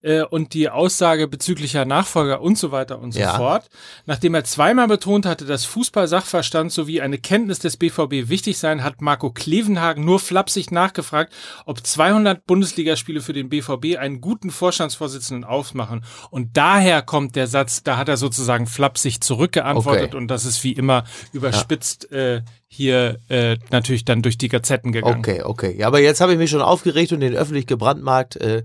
äh, 0.08 0.24
und 0.24 0.54
die 0.54 0.70
Aussage 0.70 1.28
bezüglicher 1.28 1.84
Nachfolger 1.84 2.40
und 2.42 2.58
so 2.58 2.72
weiter 2.72 3.00
und 3.00 3.12
so 3.14 3.20
Ja. 3.20 3.36
fort. 3.36 3.68
Nachdem 4.06 4.34
er 4.36 4.46
zweimal 4.46 4.88
betont 4.88 5.26
hatte, 5.26 5.44
dass 5.46 5.66
Fußball-Sachverstand 5.66 6.72
sowie 6.72 7.02
eine 7.02 7.18
Kenntnis 7.18 7.60
des 7.60 7.76
BVB 7.78 8.30
wichtig 8.30 8.58
seien, 8.58 8.84
hat 8.84 9.02
Marco 9.02 9.32
Klevenhagen 9.32 10.06
nur 10.06 10.20
flapsig 10.20 10.72
nachgefragt, 10.72 11.34
ob 11.66 11.86
200 11.86 12.46
Bundesligaspiele 12.46 13.20
für 13.22 13.34
den 13.34 13.50
BVB 13.50 13.98
einen 13.98 14.22
guten 14.22 14.50
Vorstandsvorsitzenden 14.50 15.44
ausmachen. 15.44 16.04
Und 16.30 16.56
daher 16.56 17.02
kommt 17.02 17.36
der 17.36 17.48
Satz, 17.48 17.84
da 17.84 17.98
hat 17.98 18.08
er 18.08 18.16
sozusagen 18.18 18.66
flapsig 18.68 19.22
zurückgeantwortet 19.22 20.08
Okay. 20.10 20.18
und 20.18 20.30
das 20.30 20.46
ist 20.46 20.64
wie 20.64 20.72
immer 20.74 21.04
überspitzt 21.34 22.12
äh, 22.12 22.42
hier 22.68 23.20
äh, 23.30 23.58
natürlich 23.72 24.06
dann 24.06 24.22
durch 24.22 24.38
die 24.38 24.48
Gazetten 24.50 24.92
gegangen. 24.92 25.20
Okay, 25.20 25.42
okay. 25.44 25.76
Ja, 25.78 25.88
aber 25.88 26.00
jetzt 26.00 26.22
habe 26.22 26.32
ich 26.32 26.38
mich 26.38 26.50
schon 26.50 26.62
aufgeregt 26.62 27.12
und 27.12 27.20
den 27.20 27.34
öffentlich 27.36 27.68
gebrandmarkt. 27.68 28.36
Äh, 28.38 28.64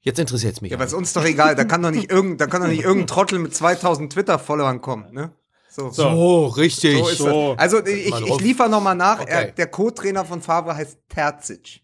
jetzt 0.00 0.18
interessiert 0.18 0.54
es 0.54 0.60
mich. 0.60 0.70
Ja, 0.70 0.76
aber 0.76 0.84
ist 0.84 0.92
uns 0.92 1.12
doch 1.12 1.24
egal. 1.24 1.54
Da 1.54 1.64
kann 1.64 1.82
doch 1.82 1.90
nicht 1.90 2.10
irgendein, 2.10 2.38
da 2.38 2.46
kann 2.46 2.62
doch 2.62 2.68
nicht 2.68 2.82
irgendein 2.82 3.06
Trottel 3.06 3.38
mit 3.38 3.54
2000 3.54 4.12
Twitter-Followern 4.12 4.80
kommen, 4.80 5.12
ne? 5.12 5.32
So. 5.70 5.90
So. 5.90 6.02
so, 6.02 6.46
richtig. 6.46 6.98
So 6.98 7.14
So. 7.14 7.54
Also 7.56 7.84
ich, 7.84 8.06
ich 8.08 8.40
liefere 8.40 8.68
nochmal 8.68 8.94
nach. 8.96 9.20
Okay. 9.20 9.30
Er, 9.30 9.52
der 9.52 9.66
Co-Trainer 9.68 10.24
von 10.24 10.42
Favre 10.42 10.74
heißt 10.74 10.98
Terzic. 11.08 11.82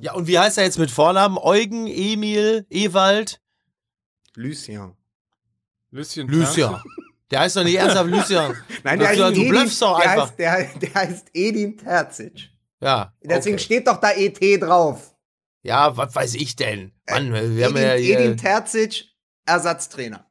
Ja, 0.00 0.12
und 0.14 0.26
wie 0.26 0.38
heißt 0.38 0.58
er 0.58 0.64
jetzt 0.64 0.78
mit 0.78 0.90
Vornamen? 0.90 1.38
Eugen, 1.38 1.86
Emil, 1.86 2.66
Ewald? 2.70 3.40
Lucien. 4.34 4.92
Lucien. 5.90 6.28
Lucien. 6.28 6.76
Der 7.30 7.40
heißt 7.40 7.56
doch 7.56 7.64
nicht 7.64 7.74
ernsthaft 7.76 8.10
Lucien. 8.10 8.54
Nein, 8.84 8.98
der 8.98 9.08
Lucien, 9.08 9.24
heißt 9.24 9.36
du 9.36 9.40
Edin, 9.40 9.48
bluffst 9.50 9.82
doch 9.82 10.00
der 10.00 10.10
einfach. 10.10 10.26
heißt, 10.28 10.38
der, 10.38 10.52
heißt- 10.52 10.78
der 10.78 10.94
heißt 10.94 11.26
Edin 11.34 11.76
Terzic. 11.78 12.50
Ja. 12.80 13.12
Deswegen 13.22 13.56
okay. 13.56 13.64
steht 13.64 13.86
doch 13.88 13.96
da 13.96 14.12
ET 14.12 14.62
drauf. 14.62 15.14
Ja, 15.62 15.96
was 15.96 16.14
weiß 16.14 16.34
ich 16.34 16.56
denn? 16.56 16.92
Mann, 17.08 17.32
wir 17.32 17.66
haben 17.66 17.76
Edin, 17.76 17.82
ja 17.88 17.92
hier. 17.94 18.20
Edin 18.20 18.36
Terzic, 18.36 19.04
Ersatztrainer. 19.46 20.26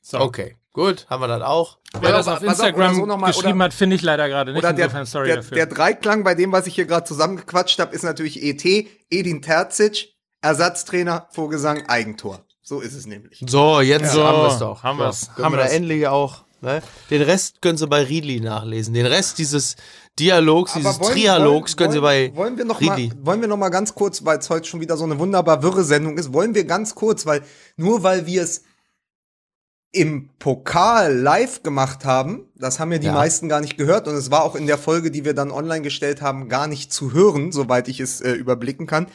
So. 0.00 0.20
Okay, 0.20 0.56
gut, 0.72 1.06
haben 1.10 1.20
wir 1.22 1.28
das 1.28 1.42
auch. 1.42 1.78
Wer 2.00 2.12
das 2.12 2.28
auf 2.28 2.42
Instagram 2.42 2.94
so 2.94 3.06
noch 3.06 3.18
mal- 3.18 3.28
geschrieben 3.28 3.56
oder- 3.58 3.64
hat, 3.66 3.74
finde 3.74 3.96
ich 3.96 4.02
leider 4.02 4.28
gerade 4.28 4.52
nicht. 4.52 4.58
Oder 4.62 4.72
der, 4.72 4.86
Insofern 4.86 5.06
sorry 5.06 5.26
der, 5.28 5.36
dafür. 5.36 5.54
der 5.56 5.66
Dreiklang 5.66 6.22
bei 6.24 6.34
dem, 6.34 6.52
was 6.52 6.66
ich 6.66 6.74
hier 6.74 6.86
gerade 6.86 7.04
zusammengequatscht 7.04 7.78
habe, 7.78 7.94
ist 7.94 8.04
natürlich 8.04 8.42
ET, 8.42 8.64
Edin 9.10 9.42
Terzic, 9.42 10.14
Ersatztrainer, 10.40 11.28
Vorgesang, 11.32 11.86
Eigentor. 11.88 12.44
So 12.62 12.80
ist 12.80 12.94
es 12.94 13.06
nämlich. 13.06 13.42
So, 13.46 13.80
jetzt 13.80 14.12
So, 14.12 14.22
haben 14.24 14.38
wir 14.42 14.48
es 14.48 14.58
doch. 14.58 14.82
haben 14.82 14.98
so, 14.98 15.04
wir's, 15.04 15.30
haben 15.36 15.52
wir 15.54 15.58
da 15.58 15.64
wir's. 15.64 15.72
endlich 15.72 16.06
auch. 16.06 16.44
Ne? 16.60 16.82
Den 17.10 17.22
Rest 17.22 17.62
können 17.62 17.78
Sie 17.78 17.86
bei 17.86 18.02
Riedli 18.02 18.40
nachlesen. 18.40 18.92
Den 18.94 19.06
Rest 19.06 19.38
dieses 19.38 19.76
Dialogs, 20.18 20.72
dieses 20.74 20.98
wollen- 20.98 21.12
Trialogs 21.12 21.76
können 21.76 21.92
Sie 21.92 22.00
bei 22.00 22.28
wollen, 22.34 22.36
wollen 22.36 22.58
wir 22.58 22.64
noch 22.64 22.80
mal, 22.80 22.94
Riedli. 22.94 23.12
wollen 23.22 23.40
wir 23.40 23.48
noch 23.48 23.56
mal 23.56 23.68
ganz 23.68 23.94
kurz, 23.94 24.24
weil 24.24 24.38
es 24.38 24.50
heute 24.50 24.66
schon 24.66 24.80
wieder 24.80 24.96
so 24.96 25.04
eine 25.04 25.18
wunderbar 25.18 25.62
wirre 25.62 25.84
Sendung 25.84 26.18
ist, 26.18 26.32
wollen 26.32 26.54
wir 26.56 26.64
ganz 26.64 26.94
kurz, 26.96 27.26
weil 27.26 27.42
nur 27.76 28.02
weil 28.02 28.26
wir 28.26 28.42
es 28.42 28.62
im 29.90 30.28
Pokal 30.38 31.14
live 31.16 31.62
gemacht 31.62 32.04
haben, 32.04 32.46
das 32.56 32.78
haben 32.78 32.92
ja 32.92 32.98
die 32.98 33.06
Ja. 33.06 33.14
meisten 33.14 33.48
gar 33.48 33.60
nicht 33.60 33.78
gehört 33.78 34.06
und 34.06 34.14
es 34.16 34.30
war 34.30 34.42
auch 34.44 34.54
in 34.54 34.66
der 34.66 34.76
Folge, 34.76 35.10
die 35.10 35.24
wir 35.24 35.32
dann 35.34 35.50
online 35.50 35.80
gestellt 35.82 36.20
haben, 36.20 36.48
gar 36.48 36.66
nicht 36.66 36.92
zu 36.92 37.12
hören, 37.12 37.52
soweit 37.52 37.88
ich 37.88 37.98
es 38.00 38.20
äh, 38.20 38.32
überblicken 38.32 38.86
kann. 38.86 39.06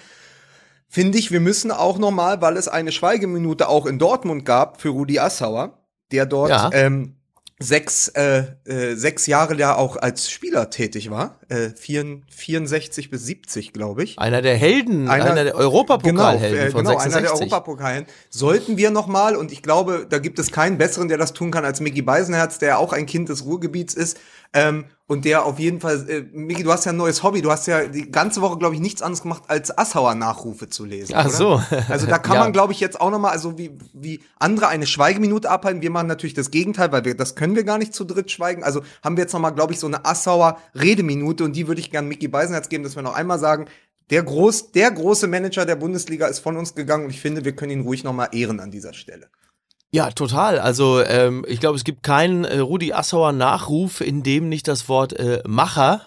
Finde 0.87 1.17
ich, 1.19 1.31
wir 1.31 1.39
müssen 1.41 1.71
auch 1.71 1.97
noch 1.99 2.11
mal, 2.11 2.41
weil 2.41 2.57
es 2.57 2.67
eine 2.67 2.91
Schweigeminute 2.91 3.67
auch 3.67 3.85
in 3.85 3.99
Dortmund 3.99 4.45
gab 4.45 4.81
für 4.81 4.89
Rudi 4.89 5.19
Assauer, 5.19 5.77
der 6.11 6.25
dort 6.25 6.49
Ja. 6.49 6.69
ähm, 6.73 7.17
sechs, 7.59 8.07
äh, 8.09 8.43
äh, 8.65 8.95
sechs 8.95 9.27
Jahre 9.27 9.55
ja 9.55 9.75
auch 9.75 9.95
als 9.95 10.29
Spieler 10.29 10.69
tätig 10.69 11.09
war. 11.09 11.39
Äh, 11.49 11.69
vier- 11.75 12.21
64 12.29 13.09
bis 13.09 13.25
70, 13.25 13.73
glaube 13.73 14.03
ich. 14.03 14.19
Einer 14.19 14.41
der 14.41 14.55
Helden, 14.55 15.07
einer, 15.07 15.31
Einer- 15.31 15.43
der 15.43 15.55
Europapokalhelden 15.55 16.49
genau, 16.57 16.67
äh, 16.67 16.71
von 16.71 16.83
genau, 16.83 16.97
einer 16.97 17.11
der 17.11 17.29
66. 17.29 17.41
Europapokalhelden. 17.51 18.07
Sollten 18.29 18.77
wir 18.77 18.91
noch 18.91 19.07
mal, 19.07 19.35
und 19.35 19.51
ich 19.51 19.61
glaube, 19.61 20.05
da 20.09 20.17
gibt 20.19 20.39
es 20.39 20.51
keinen 20.51 20.77
besseren, 20.77 21.07
der 21.07 21.17
das 21.17 21.33
tun 21.33 21.51
kann, 21.51 21.63
als 21.65 21.79
Micky 21.79 22.01
Beisenherz, 22.01 22.57
der 22.59 22.79
auch 22.79 22.91
ein 22.93 23.05
Kind 23.05 23.29
des 23.29 23.45
Ruhrgebiets 23.45 23.93
ist. 23.93 24.17
Ähm, 24.53 24.85
und 25.13 25.23
der 25.25 25.45
auf 25.45 25.57
jeden 25.59 25.79
Fall, 25.79 26.09
äh, 26.09 26.21
Micky, 26.33 26.63
du 26.63 26.71
hast 26.71 26.85
ja 26.85 26.91
ein 26.91 26.97
neues 26.97 27.23
Hobby. 27.23 27.41
Du 27.41 27.49
hast 27.51 27.65
ja 27.67 27.85
die 27.87 28.11
ganze 28.11 28.41
Woche, 28.41 28.57
glaube 28.57 28.75
ich, 28.75 28.81
nichts 28.81 29.01
anderes 29.01 29.21
gemacht, 29.21 29.43
als 29.47 29.75
Assauer 29.77 30.15
Nachrufe 30.15 30.67
zu 30.67 30.83
lesen. 30.83 31.13
Ach 31.15 31.27
oder? 31.27 31.33
so. 31.33 31.61
Also 31.87 32.07
da 32.07 32.17
kann 32.17 32.35
Ja. 32.35 32.39
man, 32.41 32.51
glaube 32.51 32.73
ich, 32.73 32.79
jetzt 32.81 32.99
auch 32.99 33.09
noch 33.11 33.19
mal, 33.19 33.29
also 33.29 33.57
wie, 33.57 33.77
wie 33.93 34.19
andere 34.39 34.67
eine 34.67 34.85
Schweigeminute 34.85 35.49
abhalten. 35.49 35.81
Wir 35.81 35.91
machen 35.91 36.07
natürlich 36.07 36.33
das 36.33 36.51
Gegenteil, 36.51 36.91
weil 36.91 37.05
wir, 37.05 37.15
das 37.15 37.35
können 37.35 37.55
wir 37.55 37.63
gar 37.63 37.77
nicht 37.77 37.93
zu 37.93 38.03
dritt 38.03 38.31
schweigen. 38.31 38.63
Also 38.63 38.81
haben 39.03 39.15
wir 39.15 39.23
jetzt 39.23 39.33
noch 39.33 39.39
mal, 39.39 39.51
glaube 39.51 39.71
ich, 39.71 39.79
so 39.79 39.87
eine 39.87 40.03
Assauer 40.05 40.57
Redeminute 40.75 41.43
und 41.45 41.55
die 41.55 41.67
würde 41.67 41.79
ich 41.79 41.91
gerne 41.91 42.07
Micky 42.07 42.27
Beisenherz 42.27 42.67
geben, 42.67 42.83
dass 42.83 42.95
wir 42.95 43.03
noch 43.03 43.13
einmal 43.15 43.39
sagen, 43.39 43.65
der, 44.09 44.23
groß, 44.23 44.71
der 44.71 44.91
große 44.91 45.27
Manager 45.27 45.65
der 45.65 45.75
Bundesliga 45.77 46.27
ist 46.27 46.39
von 46.39 46.57
uns 46.57 46.75
gegangen 46.75 47.05
und 47.05 47.09
ich 47.11 47.21
finde, 47.21 47.45
wir 47.45 47.55
können 47.55 47.71
ihn 47.71 47.81
ruhig 47.81 48.03
noch 48.03 48.13
mal 48.13 48.29
ehren 48.33 48.59
an 48.59 48.69
dieser 48.71 48.93
Stelle. 48.93 49.27
Ja, 49.93 50.09
total. 50.09 50.57
Also 50.57 51.05
ähm, 51.05 51.45
ich 51.47 51.59
glaube, 51.59 51.75
es 51.75 51.83
gibt 51.83 52.01
keinen 52.01 52.45
äh, 52.45 52.57
Rudi 52.57 52.93
Assauer 52.93 53.31
Nachruf, 53.31 54.01
in 54.01 54.23
dem 54.23 54.49
nicht 54.49 54.67
das 54.67 54.89
Wort 54.89 55.13
äh, 55.13 55.43
Macher 55.45 56.01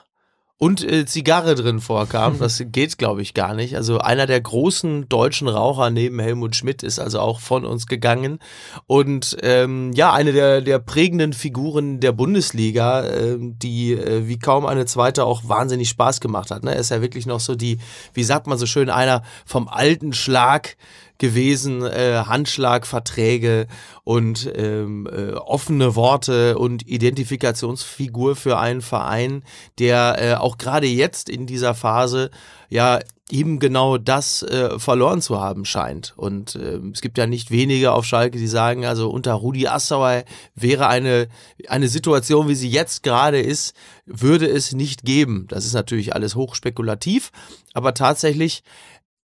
und 0.58 0.82
äh, 0.82 1.06
Zigarre 1.06 1.54
drin 1.54 1.78
vorkam. 1.78 2.38
Das 2.40 2.60
geht, 2.66 2.98
glaube 2.98 3.22
ich, 3.22 3.32
gar 3.32 3.54
nicht. 3.54 3.76
Also 3.76 3.98
einer 3.98 4.26
der 4.26 4.40
großen 4.40 5.08
deutschen 5.08 5.46
Raucher 5.46 5.90
neben 5.90 6.18
Helmut 6.18 6.56
Schmidt 6.56 6.82
ist 6.82 6.98
also 6.98 7.20
auch 7.20 7.38
von 7.38 7.64
uns 7.64 7.86
gegangen. 7.86 8.40
Und 8.88 9.36
ähm, 9.42 9.92
ja, 9.92 10.12
eine 10.12 10.32
der, 10.32 10.62
der 10.62 10.80
prägenden 10.80 11.32
Figuren 11.32 12.00
der 12.00 12.10
Bundesliga, 12.10 13.04
ähm, 13.04 13.56
die 13.56 13.92
äh, 13.92 14.26
wie 14.26 14.40
kaum 14.40 14.66
eine 14.66 14.86
zweite 14.86 15.24
auch 15.24 15.48
wahnsinnig 15.48 15.90
Spaß 15.90 16.20
gemacht 16.20 16.50
hat. 16.50 16.64
Ne? 16.64 16.74
Er 16.74 16.80
ist 16.80 16.90
ja 16.90 17.02
wirklich 17.02 17.26
noch 17.26 17.40
so 17.40 17.54
die, 17.54 17.78
wie 18.14 18.24
sagt 18.24 18.48
man 18.48 18.58
so 18.58 18.66
schön, 18.66 18.90
einer 18.90 19.22
vom 19.44 19.68
alten 19.68 20.12
Schlag 20.12 20.76
gewesen, 21.18 21.84
äh, 21.84 22.22
Handschlagverträge 22.26 23.66
und 24.04 24.50
ähm, 24.54 25.08
äh, 25.10 25.32
offene 25.32 25.94
Worte 25.96 26.58
und 26.58 26.86
Identifikationsfigur 26.86 28.36
für 28.36 28.58
einen 28.58 28.82
Verein, 28.82 29.42
der 29.78 30.16
äh, 30.18 30.34
auch 30.34 30.58
gerade 30.58 30.86
jetzt 30.86 31.28
in 31.28 31.46
dieser 31.46 31.74
Phase 31.74 32.30
ja 32.68 33.00
eben 33.30 33.58
genau 33.58 33.98
das 33.98 34.42
äh, 34.42 34.78
verloren 34.78 35.20
zu 35.20 35.40
haben 35.40 35.64
scheint. 35.64 36.14
Und 36.16 36.54
ähm, 36.56 36.92
es 36.94 37.00
gibt 37.00 37.18
ja 37.18 37.26
nicht 37.26 37.50
wenige 37.50 37.92
auf 37.92 38.04
Schalke, 38.04 38.38
die 38.38 38.46
sagen, 38.46 38.84
also 38.84 39.10
unter 39.10 39.32
Rudi 39.32 39.66
Assauer 39.66 40.24
wäre 40.54 40.86
eine, 40.86 41.28
eine 41.68 41.88
Situation, 41.88 42.48
wie 42.48 42.54
sie 42.54 42.70
jetzt 42.70 43.02
gerade 43.02 43.40
ist, 43.40 43.74
würde 44.04 44.46
es 44.46 44.72
nicht 44.72 45.04
geben. 45.04 45.46
Das 45.48 45.66
ist 45.66 45.74
natürlich 45.74 46.14
alles 46.14 46.36
hochspekulativ, 46.36 47.32
aber 47.74 47.94
tatsächlich 47.94 48.62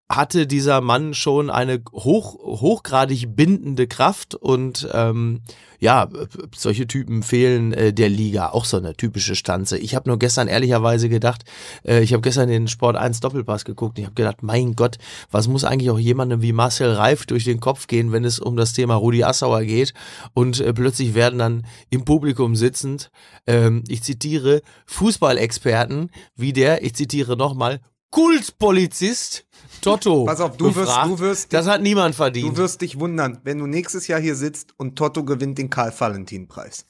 hatte 0.09 0.47
dieser 0.47 0.81
Mann 0.81 1.15
schon 1.15 1.51
eine 1.51 1.83
hoch, 1.93 2.39
hochgradig 2.39 3.35
bindende 3.35 3.89
Kraft 3.89 4.37
und 4.37 4.89
ähm, 4.93 5.41
ja, 5.79 6.09
solche 6.55 6.87
Typen 6.87 7.23
fehlen 7.23 7.73
äh, 7.73 7.93
der 7.93 8.09
Liga, 8.09 8.51
auch 8.51 8.65
so 8.65 8.77
eine 8.77 8.95
typische 8.95 9.35
Stanze. 9.35 9.79
Ich 9.79 9.95
habe 9.95 10.09
nur 10.09 10.19
gestern 10.19 10.49
ehrlicherweise 10.49 11.09
gedacht, 11.09 11.45
äh, 11.85 12.03
ich 12.03 12.13
habe 12.13 12.23
gestern 12.23 12.49
den 12.49 12.69
Sport 12.69 12.97
1 12.97 13.21
Doppelpass 13.21 13.65
geguckt 13.65 13.97
und 13.97 14.03
ich 14.03 14.07
habe 14.07 14.15
gedacht, 14.15 14.43
mein 14.43 14.77
Gott, 14.77 14.99
was 15.31 15.49
muss 15.49 15.65
eigentlich 15.65 15.91
auch 15.91 15.99
jemandem 15.99 16.41
wie 16.41 16.53
Marcel 16.53 16.93
Reif 16.93 17.27
durch 17.27 17.45
den 17.45 17.61
Kopf 17.61 17.89
gehen, 17.89 18.13
wenn 18.13 18.25
es 18.25 18.39
um 18.39 18.57
das 18.57 18.73
Thema 18.73 18.95
Rudi 18.95 19.25
Assauer 19.25 19.63
geht 19.65 19.93
und 20.35 20.61
äh, 20.61 20.73
plötzlich 20.73 21.15
werden 21.15 21.39
dann 21.41 21.67
im 21.91 22.05
Publikum 22.05 22.55
sitzend, 22.55 23.11
ähm, 23.47 23.83
ich 23.89 24.03
zitiere, 24.03 24.63
Fußballexperten 24.87 26.11
wie 26.37 26.53
der, 26.53 26.85
ich 26.85 26.95
zitiere 26.95 27.37
nochmal, 27.37 27.81
Kultpolizist 28.11 29.46
Totto. 29.81 30.25
Pass 30.25 30.41
auf, 30.41 30.57
du 30.57 30.67
wirst- 30.67 30.77
befragt. 30.87 31.09
du 31.11 31.19
wirst- 31.19 31.53
das 31.53 31.67
hat 31.67 31.83
niemand 31.83 32.15
verdient. 32.15 32.49
Du 32.49 32.57
wirst 32.57 32.81
dich 32.81 32.99
wundern, 32.99 33.41
wenn 33.45 33.59
du 33.59 33.67
nächstes 33.67 34.07
Jahr 34.09 34.21
hier 34.21 34.35
sitzt 34.35 34.75
und 34.79 34.97
Toto 34.97 35.25
gewinnt 35.25 35.59
den 35.59 35.71
Karl-Valentin-Preis. 35.71 36.87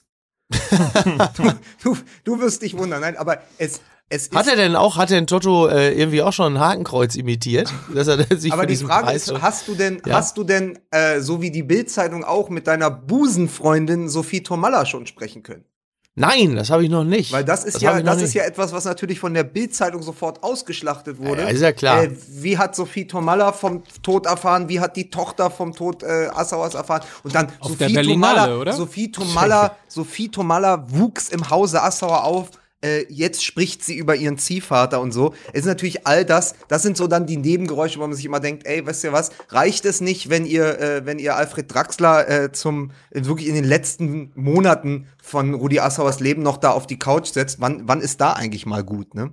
du, 1.36 1.52
du, 1.82 1.96
du 2.24 2.40
wirst 2.40 2.62
dich 2.62 2.76
wundern. 2.76 3.00
Nein, 3.00 3.16
aber 3.16 3.38
es, 3.58 3.80
es 4.08 4.28
ist. 4.28 4.34
Hat 4.34 4.46
er 4.46 4.56
denn 4.56 4.76
auch, 4.76 4.96
hat 4.96 5.10
denn 5.10 5.26
Toto 5.26 5.66
äh, 5.68 5.92
irgendwie 5.98 6.22
auch 6.22 6.32
schon 6.32 6.54
ein 6.56 6.60
Hakenkreuz 6.60 7.16
imitiert? 7.16 7.72
Dass 7.92 8.06
er 8.08 8.24
sich 8.38 8.52
aber 8.52 8.62
für 8.62 8.66
die 8.68 8.76
Frage 8.76 9.06
Preis 9.06 9.28
ist, 9.28 9.42
hast 9.42 9.66
du 9.68 9.74
denn, 9.74 10.00
Ja. 10.06 10.14
hast 10.16 10.36
du 10.38 10.44
denn, 10.44 10.78
äh, 10.92 11.20
so 11.20 11.42
wie 11.42 11.50
die 11.50 11.64
Bild-Zeitung 11.64 12.22
auch 12.24 12.48
mit 12.48 12.66
deiner 12.66 12.90
Busenfreundin 12.90 14.08
Sophie 14.08 14.42
Tomalla 14.42 14.86
schon 14.86 15.06
sprechen 15.06 15.42
können? 15.42 15.64
Nein, 16.18 16.56
das 16.56 16.70
habe 16.70 16.82
ich 16.82 16.88
noch 16.88 17.04
nicht. 17.04 17.30
Weil 17.30 17.44
das 17.44 17.64
ist 17.64 17.76
hab 17.84 17.96
ja, 17.96 18.00
das 18.00 18.22
ist 18.22 18.32
ja 18.32 18.44
etwas, 18.44 18.72
was 18.72 18.86
natürlich 18.86 19.20
von 19.20 19.34
der 19.34 19.44
Bild-Zeitung 19.44 20.02
sofort 20.02 20.42
ausgeschlachtet 20.42 21.18
wurde. 21.18 21.42
Ja, 21.42 21.48
ist 21.48 21.60
ja 21.60 21.72
klar. 21.72 22.04
Äh, 22.04 22.10
wie 22.30 22.56
hat 22.56 22.74
Sophie 22.74 23.06
Tomalla 23.06 23.52
vom 23.52 23.82
Tod 24.02 24.24
erfahren? 24.24 24.66
Wie 24.70 24.80
hat 24.80 24.96
die 24.96 25.10
Tochter 25.10 25.50
vom 25.50 25.74
Tod 25.74 26.02
äh, 26.02 26.28
Assauers 26.34 26.74
erfahren? 26.74 27.02
Und 27.22 27.34
dann 27.34 27.48
Auf 27.60 27.72
Sophie 27.72 27.92
Tomalla, 28.02 28.56
oder? 28.56 28.72
Sophie 28.72 29.12
Tomalla, 29.12 29.76
Sophie 29.88 30.30
Tomalla 30.30 30.86
wuchs 30.88 31.28
im 31.28 31.50
Hause 31.50 31.82
Assauer 31.82 32.24
auf. 32.24 32.48
Äh, 32.82 33.04
jetzt 33.08 33.44
spricht 33.44 33.84
sie 33.84 33.96
über 33.96 34.16
ihren 34.16 34.38
Ziehvater 34.38 35.00
und 35.00 35.12
so. 35.12 35.34
Es 35.52 35.60
ist 35.60 35.66
natürlich 35.66 36.06
all 36.06 36.24
das, 36.24 36.54
das 36.68 36.82
sind 36.82 36.96
so 36.96 37.06
dann 37.06 37.26
die 37.26 37.36
Nebengeräusche, 37.36 37.98
wo 37.98 38.06
man 38.06 38.14
sich 38.14 38.24
immer 38.24 38.40
denkt, 38.40 38.66
ey, 38.66 38.86
weißt 38.86 39.04
du 39.04 39.12
was, 39.12 39.30
reicht 39.48 39.84
es 39.84 40.00
nicht, 40.00 40.30
wenn 40.30 40.46
ihr, 40.46 40.78
äh, 40.80 41.06
wenn 41.06 41.18
ihr 41.18 41.36
Alfred 41.36 41.72
Draxler 41.72 42.28
äh, 42.28 42.52
zum, 42.52 42.92
wirklich 43.10 43.48
in 43.48 43.54
den 43.54 43.64
letzten 43.64 44.30
Monaten 44.34 45.08
von 45.22 45.54
Rudi 45.54 45.80
Assauers 45.80 46.20
Leben 46.20 46.42
noch 46.42 46.58
da 46.58 46.70
auf 46.72 46.86
die 46.86 46.98
Couch 46.98 47.28
setzt? 47.28 47.60
Wann, 47.60 47.88
wann 47.88 48.00
ist 48.00 48.20
da 48.20 48.34
eigentlich 48.34 48.66
mal 48.66 48.84
gut, 48.84 49.14
ne? 49.14 49.32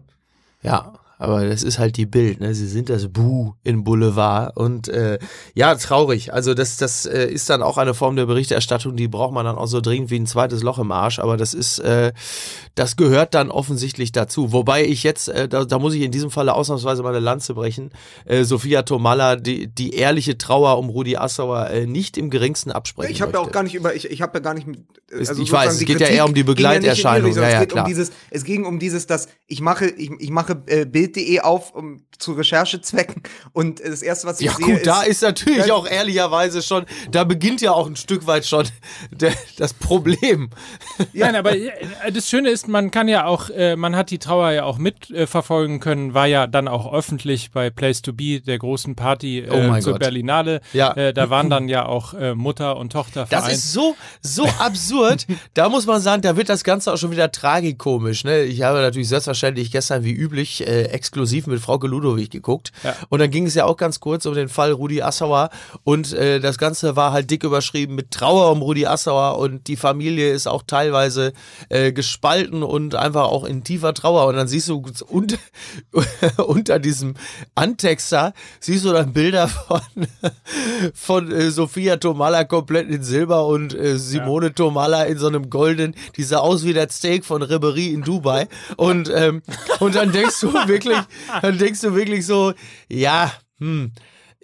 Ja, 0.62 0.94
aber 1.24 1.48
das 1.48 1.64
ist 1.64 1.80
halt 1.80 1.98
die 1.98 2.06
Bild, 2.06 2.40
ne? 2.42 2.54
Sie 2.54 2.68
sind 2.68 2.90
das 2.90 3.08
Buh 3.08 3.54
in 3.64 3.84
Boulevard 3.84 4.56
und 4.58 4.90
äh, 4.90 5.20
ja, 5.54 5.74
traurig. 5.76 6.34
Also 6.34 6.54
das, 6.54 6.78
das 6.78 7.06
äh, 7.06 7.26
ist 7.26 7.50
dann 7.50 7.62
auch 7.64 7.78
eine 7.78 7.94
Form 7.94 8.16
der 8.16 8.26
Berichterstattung, 8.26 8.96
die 8.96 9.08
braucht 9.08 9.34
man 9.34 9.46
dann 9.46 9.56
auch 9.56 9.68
so 9.68 9.80
dringend 9.82 10.12
wie 10.12 10.20
ein 10.20 10.28
zweites 10.28 10.64
Loch 10.64 10.80
im 10.80 10.92
Arsch. 10.92 11.20
Aber 11.20 11.38
das 11.38 11.54
ist, 11.54 11.80
äh, 11.80 12.12
das 12.76 12.96
gehört 12.98 13.34
dann 13.34 13.50
offensichtlich 13.52 14.12
dazu. 14.12 14.52
Wobei 14.52 14.86
ich 14.86 15.04
jetzt, 15.04 15.30
äh, 15.30 15.48
da, 15.48 15.66
da 15.66 15.80
muss 15.80 15.94
ich 15.94 16.02
in 16.02 16.12
diesem 16.12 16.30
Falle 16.30 16.54
ausnahmsweise 16.54 17.04
meine 17.04 17.20
Lanze 17.20 17.54
brechen. 17.54 17.92
Äh, 18.26 18.44
Sophia 18.44 18.84
Tomalla, 18.84 19.36
die, 19.38 19.68
die 19.68 19.92
ehrliche 19.96 20.38
Trauer 20.38 20.78
um 20.78 20.90
Rudi 20.90 21.16
Assauer 21.18 21.70
äh, 21.70 21.86
nicht 21.86 22.18
im 22.18 22.30
geringsten 22.30 22.72
absprechen 22.72 23.12
Ich 23.12 23.22
habe 23.22 23.32
ja 23.34 23.40
auch 23.40 23.52
gar 23.52 23.64
nicht 23.64 23.76
über, 23.76 23.96
ich, 23.96 24.10
ich 24.12 24.22
habe 24.22 24.34
ja 24.38 24.40
gar 24.42 24.54
nicht 24.54 24.68
mit. 24.68 24.82
Ist- 25.10 25.38
ich 25.40 25.52
weiß, 25.52 25.74
es 25.74 25.86
geht 25.86 26.00
ja 26.00 26.08
eher 26.08 26.26
um 26.26 26.34
die 26.34 26.42
ging 26.42 26.48
ja 26.48 26.54
Begleiterscheinung. 26.54 27.28
Richtung, 27.28 27.44
Ja, 27.44 27.50
ja, 27.50 27.56
es 27.56 27.62
geht 27.62 27.70
klar. 27.72 27.86
um 27.86 27.90
dieses, 27.90 28.12
es 28.32 28.44
ging 28.44 28.66
um 28.66 28.80
dieses, 28.80 29.08
dass 29.08 29.28
ich 29.48 29.62
mache, 29.62 29.86
ich, 29.88 30.10
ich 30.20 30.30
mache 30.32 30.62
äh, 30.66 30.86
Bild.de 31.14 31.40
auf 31.42 31.74
um, 31.76 32.04
zu 32.20 32.34
Recherchezwecken 32.34 33.24
und 33.54 33.80
das 33.84 34.02
erste, 34.02 34.28
was 34.28 34.40
ich 34.40 34.46
Ja 34.48 34.54
sehe, 34.54 34.66
gut, 34.78 34.88
da 34.88 35.02
ist 35.04 35.22
natürlich 35.22 35.66
Ja. 35.68 35.74
auch 35.74 35.88
ehrlicherweise 35.88 36.62
schon, 36.62 36.86
da 37.12 37.24
beginnt 37.24 37.62
ja 37.62 37.72
auch 37.72 37.88
ein 37.88 37.96
Stück 37.96 38.28
weit 38.28 38.46
schon 38.46 38.66
der, 39.12 39.34
das 39.58 39.74
Problem. 39.74 40.50
Nein, 41.14 41.36
aber 41.36 41.56
äh, 41.58 41.72
das 42.14 42.30
Schöne 42.30 42.50
ist, 42.50 42.68
man 42.68 42.92
kann 42.92 43.08
ja 43.08 43.26
auch, 43.26 43.50
äh, 43.50 43.76
man 43.76 43.96
hat 43.96 44.10
die 44.12 44.20
Trauer 44.20 44.52
ja 44.52 44.64
auch 44.64 44.78
mitverfolgen 44.78 45.80
können, 45.80 46.14
war 46.14 46.28
ja 46.28 46.48
dann 46.48 46.68
auch 46.68 46.94
öffentlich 46.94 47.52
bei 47.52 47.70
Place 47.70 48.02
to 48.02 48.14
Be, 48.14 48.42
der 48.42 48.58
großen 48.58 48.96
Party 48.96 49.40
äh, 49.40 49.50
Oh 49.50 49.80
zur 49.80 49.94
Gott. 49.94 50.02
Berlinale. 50.02 50.62
Ja. 50.72 50.94
Äh, 50.94 51.14
da 51.14 51.30
waren 51.30 51.50
dann 51.50 51.68
ja 51.68 51.86
auch 51.86 52.14
äh, 52.14 52.36
Mutter 52.36 52.78
und 52.78 52.92
Tochter 52.94 53.22
Das 53.30 53.42
vereint. 53.42 53.54
ist 53.54 53.74
so, 53.74 53.96
so 54.22 54.46
absurd. 54.60 55.26
Da 55.54 55.70
muss 55.70 55.86
man 55.86 56.02
sagen, 56.02 56.22
da 56.22 56.36
wird 56.38 56.50
das 56.50 56.64
Ganze 56.64 56.92
auch 56.94 56.98
schon 56.98 57.12
wieder 57.12 57.32
tragikomisch. 57.32 58.24
Ne? 58.24 58.44
Ich 58.44 58.62
habe 58.64 58.80
natürlich 58.82 59.08
selbstverständlich 59.10 59.72
gestern 59.72 60.04
wie 60.04 60.12
üblich 60.12 60.66
äh, 60.66 60.86
exklusiv 61.04 61.48
mit 61.48 61.60
Frau 61.60 61.78
Ludowig 61.78 62.30
geguckt. 62.30 62.72
Ja. 62.82 62.96
Und 63.10 63.20
dann 63.20 63.30
ging 63.30 63.46
es 63.46 63.56
ja 63.56 63.66
auch 63.66 63.76
ganz 63.76 64.00
kurz 64.00 64.26
um 64.26 64.36
den 64.36 64.48
Fall 64.48 64.72
Rudi 64.72 65.02
Assauer. 65.02 65.50
Und 65.84 66.14
äh, 66.14 66.40
das 66.40 66.58
Ganze 66.58 66.96
war 66.96 67.12
halt 67.12 67.30
dick 67.30 67.44
überschrieben 67.44 67.96
mit 67.96 68.12
Trauer 68.12 68.52
um 68.52 68.62
Rudi 68.62 68.86
Assauer. 68.86 69.38
Und 69.38 69.68
die 69.68 69.76
Familie 69.76 70.32
ist 70.32 70.48
auch 70.48 70.64
teilweise 70.66 71.34
äh, 71.68 71.92
gespalten 71.92 72.64
und 72.64 72.96
einfach 72.96 73.26
auch 73.26 73.44
in 73.44 73.66
tiefer 73.66 73.94
Trauer. 73.94 74.28
Und 74.28 74.36
dann 74.36 74.48
siehst 74.48 74.70
du 74.70 74.82
unter, 75.10 75.36
unter 76.38 76.80
diesem 76.80 77.16
Antexter, 77.54 78.34
siehst 78.62 78.86
du 78.86 78.94
dann 78.94 79.12
Bilder 79.12 79.50
von, 79.50 79.82
von 80.94 81.32
äh, 81.32 81.52
Sophia 81.52 81.98
Tomala 81.98 82.46
komplett 82.46 82.90
in 82.90 83.04
Silber 83.04 83.46
und 83.46 83.74
äh, 83.74 83.98
Simone 83.98 84.54
Tomala 84.56 85.04
in 85.04 85.18
so 85.18 85.28
einem 85.28 85.50
golden, 85.50 85.96
die 86.16 86.24
sah 86.24 86.38
aus 86.38 86.64
wie 86.64 86.74
das 86.74 86.96
Steak 86.96 87.26
von 87.26 87.42
Ribery 87.42 87.88
in 87.88 88.04
Dubai. 88.04 88.48
Und, 88.78 89.12
ähm, 89.14 89.42
und 89.80 89.96
dann 89.96 90.14
denkst 90.14 90.40
du 90.40 90.54
wirklich, 90.68 90.83
dann 91.42 91.58
denkst 91.58 91.82
du 91.82 91.96
wirklich 91.96 92.26
so, 92.26 92.54
ja, 92.90 93.32
hm, 93.60 93.92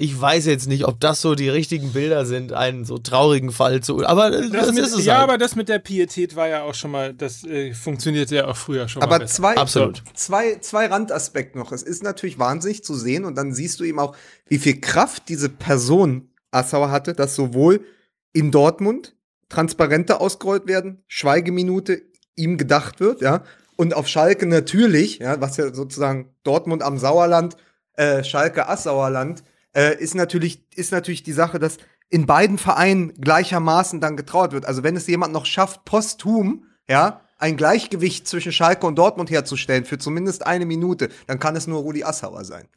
ich 0.01 0.19
weiß 0.19 0.45
jetzt 0.45 0.69
nicht, 0.69 0.85
ob 0.85 1.01
das 1.01 1.19
so 1.19 1.35
die 1.35 1.49
richtigen 1.49 1.91
Bilder 1.91 2.25
sind, 2.25 2.53
einen 2.53 2.85
so 2.85 2.97
traurigen 2.99 3.51
Fall 3.51 3.81
zu. 3.81 4.05
Aber 4.05 4.31
das, 4.31 4.49
Das 4.49 4.71
mit, 4.71 4.85
ist 4.85 4.97
es 4.97 5.03
ja, 5.03 5.15
halt. 5.15 5.23
aber 5.23 5.37
das 5.37 5.57
mit 5.57 5.67
der 5.67 5.79
Pietät 5.79 6.37
war 6.37 6.47
ja 6.47 6.63
auch 6.63 6.73
schon 6.73 6.91
mal, 6.91 7.13
das 7.13 7.43
äh, 7.43 7.73
funktionierte 7.73 8.33
ja 8.35 8.47
auch 8.47 8.55
früher 8.55 8.87
schon 8.87 9.01
mal. 9.01 9.07
Aber 9.07 9.19
besser. 9.19 9.33
zwei, 9.33 9.57
Absolut. 9.57 10.01
zwei, 10.13 10.55
zwei 10.61 10.85
Randaspekte 10.85 11.57
noch. 11.57 11.73
Es 11.73 11.83
ist 11.83 12.01
natürlich 12.01 12.39
wahnsinnig 12.39 12.81
zu 12.85 12.95
sehen 12.95 13.25
und 13.25 13.35
dann 13.35 13.53
siehst 13.53 13.81
du 13.81 13.83
eben 13.83 13.99
auch, 13.99 14.15
wie 14.47 14.57
viel 14.57 14.79
Kraft 14.79 15.23
diese 15.27 15.49
Person 15.49 16.29
Assauer 16.51 16.91
hatte, 16.91 17.13
dass 17.13 17.35
sowohl 17.35 17.85
in 18.31 18.51
Dortmund 18.51 19.17
Transparente 19.49 20.21
ausgerollt 20.21 20.67
werden, 20.67 21.03
Schweigeminute 21.07 22.03
ihm 22.35 22.57
gedacht 22.57 23.01
wird, 23.01 23.21
ja, 23.21 23.43
und 23.79 23.93
auf 23.93 24.09
Schalke 24.09 24.45
natürlich, 24.45 25.19
ja, 25.19 25.39
was 25.39 25.55
ja 25.55 25.73
sozusagen 25.73 26.35
Dortmund 26.43 26.83
am 26.83 26.97
Sauerland, 26.97 27.55
äh, 27.93 28.25
Schalke 28.25 28.67
Assauerland, 28.67 29.41
äh, 29.73 29.97
ist 29.97 30.15
natürlich, 30.15 30.65
ist 30.75 30.91
natürlich 30.91 31.23
die 31.23 31.31
Sache, 31.31 31.59
dass 31.59 31.77
in 32.09 32.25
beiden 32.25 32.57
Vereinen 32.57 33.13
gleichermaßen 33.21 34.01
dann 34.01 34.17
getrauert 34.17 34.51
wird. 34.51 34.65
Also 34.65 34.83
wenn 34.83 34.97
es 34.97 35.07
jemand 35.07 35.31
noch 35.31 35.45
schafft, 35.45 35.85
posthum, 35.85 36.65
ja, 36.89 37.21
ein 37.37 37.55
Gleichgewicht 37.55 38.27
zwischen 38.27 38.51
Schalke 38.51 38.85
und 38.85 38.97
Dortmund 38.97 39.29
herzustellen 39.29 39.85
für 39.85 39.97
zumindest 39.97 40.45
eine 40.45 40.65
Minute, 40.65 41.07
dann 41.27 41.39
kann 41.39 41.55
es 41.55 41.65
nur 41.65 41.79
Rudi 41.79 42.03
Assauer 42.03 42.43
sein. 42.43 42.67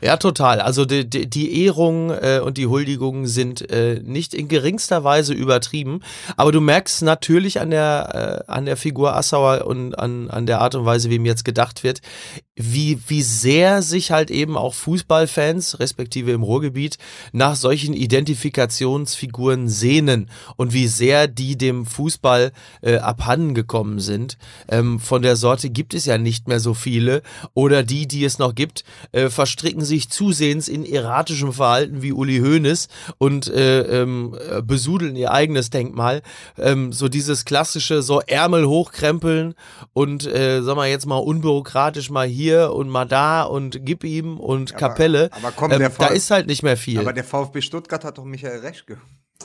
Ja, 0.00 0.16
total. 0.16 0.60
Also 0.60 0.86
die, 0.86 1.08
die, 1.08 1.28
die 1.28 1.64
Ehrung 1.64 2.10
äh, 2.10 2.40
und 2.42 2.56
die 2.56 2.66
Huldigungen 2.66 3.26
sind 3.26 3.70
äh, 3.70 4.00
nicht 4.02 4.32
in 4.32 4.48
geringster 4.48 5.04
Weise 5.04 5.34
übertrieben. 5.34 6.00
Aber 6.36 6.52
du 6.52 6.60
merkst 6.60 7.02
natürlich 7.02 7.60
an 7.60 7.70
der, 7.70 8.44
äh, 8.46 8.50
an 8.50 8.64
der 8.64 8.76
Figur 8.76 9.14
Assauer 9.14 9.66
und 9.66 9.98
an, 9.98 10.30
an 10.30 10.46
der 10.46 10.60
Art 10.60 10.74
und 10.74 10.86
Weise, 10.86 11.10
wie 11.10 11.16
ihm 11.16 11.26
jetzt 11.26 11.44
gedacht 11.44 11.84
wird, 11.84 12.00
wie, 12.62 12.98
wie 13.06 13.22
sehr 13.22 13.82
sich 13.82 14.10
halt 14.10 14.30
eben 14.30 14.56
auch 14.56 14.74
Fußballfans, 14.74 15.78
respektive 15.78 16.32
im 16.32 16.42
Ruhrgebiet, 16.42 16.98
nach 17.32 17.56
solchen 17.56 17.94
Identifikationsfiguren 17.94 19.68
sehnen 19.68 20.28
und 20.56 20.72
wie 20.72 20.86
sehr 20.86 21.28
die 21.28 21.56
dem 21.56 21.86
Fußball 21.86 22.52
äh, 22.82 22.96
abhanden 22.96 23.54
gekommen 23.54 24.00
sind. 24.00 24.36
Ähm, 24.68 25.00
von 25.00 25.22
der 25.22 25.36
Sorte 25.36 25.70
gibt 25.70 25.94
es 25.94 26.04
ja 26.04 26.18
nicht 26.18 26.48
mehr 26.48 26.60
so 26.60 26.74
viele. 26.74 27.22
Oder 27.54 27.82
die, 27.82 28.06
die 28.06 28.24
es 28.24 28.38
noch 28.38 28.54
gibt, 28.54 28.84
äh, 29.12 29.28
verstricken 29.28 29.84
sich 29.84 30.10
zusehends 30.10 30.68
in 30.68 30.84
erratischem 30.84 31.52
Verhalten 31.52 32.02
wie 32.02 32.12
Uli 32.12 32.38
Hoeneß 32.38 32.88
und 33.18 33.48
äh, 33.48 34.02
ähm, 34.02 34.36
äh, 34.50 34.62
besudeln 34.62 35.16
ihr 35.16 35.32
eigenes 35.32 35.70
Denkmal. 35.70 36.22
Ähm, 36.58 36.92
so 36.92 37.08
dieses 37.08 37.44
klassische, 37.44 38.02
so 38.02 38.20
Ärmel 38.20 38.66
hochkrempeln 38.66 39.54
und, 39.92 40.26
äh, 40.26 40.62
sag 40.62 40.76
mal 40.76 40.88
jetzt 40.88 41.06
mal 41.06 41.16
unbürokratisch 41.16 42.10
mal 42.10 42.26
hier 42.26 42.49
und 42.58 42.88
mal 42.88 43.04
da 43.06 43.42
und 43.42 43.84
gib 43.84 44.04
ihm 44.04 44.38
und 44.38 44.76
Kapelle. 44.76 45.30
aber 45.32 45.52
komm, 45.52 45.70
ähm, 45.72 45.90
da 45.98 46.06
ist 46.08 46.30
halt 46.30 46.46
nicht 46.46 46.62
mehr 46.62 46.76
viel. 46.76 46.98
Aber 47.00 47.12
der 47.12 47.24
VfB 47.24 47.60
Stuttgart 47.62 48.04
hat 48.04 48.18
doch 48.18 48.24
Michael 48.24 48.60
Reschke. 48.60 48.98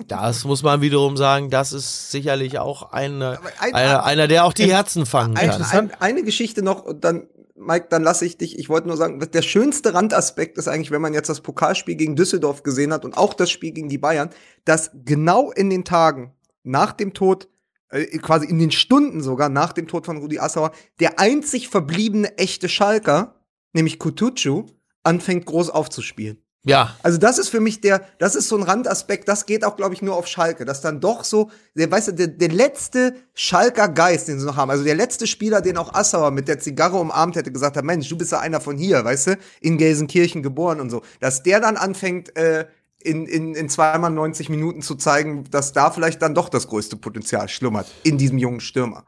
Das 0.07 0.43
muss 0.43 0.61
man 0.61 0.81
wiederum 0.81 1.15
sagen, 1.15 1.49
das 1.49 1.71
ist 1.71 2.11
sicherlich 2.11 2.59
auch 2.59 2.91
eine, 2.91 3.37
Aber 3.37 3.49
ein- 3.61 3.73
einer, 3.73 4.03
einer, 4.03 4.27
der 4.27 4.43
auch 4.43 4.51
die 4.53 4.69
Herzen 4.71 5.05
fangen 5.05 5.35
kann. 5.35 5.61
ein, 5.71 5.91
eine 6.01 6.23
Geschichte 6.23 6.61
noch 6.61 6.83
und 6.83 7.05
dann, 7.05 7.27
Mike, 7.55 7.87
dann 7.89 8.03
lasse 8.03 8.25
ich 8.25 8.37
dich. 8.37 8.59
Ich 8.59 8.67
wollte 8.67 8.89
nur 8.89 8.97
sagen, 8.97 9.19
der 9.31 9.41
schönste 9.41 9.93
Randaspekt 9.93 10.57
ist 10.57 10.67
eigentlich, 10.67 10.91
wenn 10.91 11.01
man 11.01 11.13
jetzt 11.13 11.29
das 11.29 11.39
Pokalspiel 11.39 11.95
gegen 11.95 12.17
Düsseldorf 12.17 12.63
gesehen 12.63 12.91
hat 12.91 13.05
und 13.05 13.15
auch 13.17 13.33
das 13.33 13.49
Spiel 13.49 13.71
gegen 13.71 13.87
die 13.87 13.97
Bayern, 13.97 14.31
dass 14.65 14.91
genau 15.05 15.51
in 15.51 15.69
den 15.69 15.85
Tagen 15.85 16.33
nach 16.63 16.91
dem 16.91 17.13
Tod, 17.13 17.47
äh, 17.89 18.05
quasi 18.19 18.47
in 18.47 18.59
den 18.59 18.71
Stunden 18.71 19.21
sogar 19.21 19.49
nach 19.49 19.73
dem 19.73 19.87
Tod 19.87 20.05
von 20.05 20.17
Rudi 20.17 20.39
Assauer, 20.39 20.71
der 20.99 21.19
einzig 21.19 21.69
verbliebene 21.69 22.37
echte 22.37 22.69
Schalker, 22.69 23.35
nämlich 23.73 23.99
Kutucu, 23.99 24.65
anfängt 25.03 25.45
groß 25.45 25.69
aufzuspielen. 25.69 26.45
Ja, 26.67 26.95
Also 27.03 27.19
das 27.19 27.37
ist 27.37 27.49
für 27.49 27.59
mich 27.59 27.79
der, 27.79 28.01
das 28.17 28.33
ist 28.33 28.47
so 28.47 28.57
ein 28.57 28.63
Randaspekt, 28.63 29.27
das 29.27 29.45
geht 29.45 29.63
auch, 29.63 29.77
glaube 29.77 29.93
ich, 29.93 30.01
nur 30.01 30.15
auf 30.15 30.25
Schalke, 30.25 30.65
dass 30.65 30.81
dann 30.81 30.99
doch 30.99 31.23
so, 31.23 31.51
der, 31.75 31.91
weißt 31.91 32.07
du, 32.07 32.11
der, 32.13 32.27
der 32.27 32.49
letzte 32.49 33.13
Schalker 33.35 33.87
Geist, 33.87 34.27
den 34.27 34.39
sie 34.39 34.47
noch 34.47 34.57
haben, 34.57 34.71
also 34.71 34.83
der 34.83 34.95
letzte 34.95 35.27
Spieler, 35.27 35.61
den 35.61 35.77
auch 35.77 35.93
Assauer 35.93 36.31
mit 36.31 36.47
der 36.47 36.57
Zigarre 36.57 36.97
umarmt 36.97 37.35
hätte, 37.35 37.51
gesagt 37.51 37.77
hat, 37.77 37.85
Mensch, 37.85 38.09
du 38.09 38.17
bist 38.17 38.31
ja 38.31 38.39
einer 38.39 38.61
von 38.61 38.79
hier, 38.79 39.05
weißt 39.05 39.27
du, 39.27 39.37
in 39.61 39.77
Gelsenkirchen 39.77 40.41
geboren 40.41 40.81
und 40.81 40.89
so, 40.89 41.03
dass 41.19 41.43
der 41.43 41.59
dann 41.59 41.77
anfängt, 41.77 42.35
äh, 42.35 42.65
in, 43.05 43.25
in, 43.25 43.55
in 43.55 43.69
zweimal 43.69 44.11
90 44.11 44.49
Minuten 44.49 44.81
zu 44.81 44.95
zeigen, 44.95 45.45
dass 45.51 45.73
da 45.73 45.91
vielleicht 45.91 46.21
dann 46.21 46.35
doch 46.35 46.49
das 46.49 46.67
größte 46.67 46.97
Potenzial 46.97 47.47
schlummert 47.49 47.87
in 48.03 48.17
diesem 48.17 48.37
jungen 48.37 48.59
Stürmer. 48.59 49.05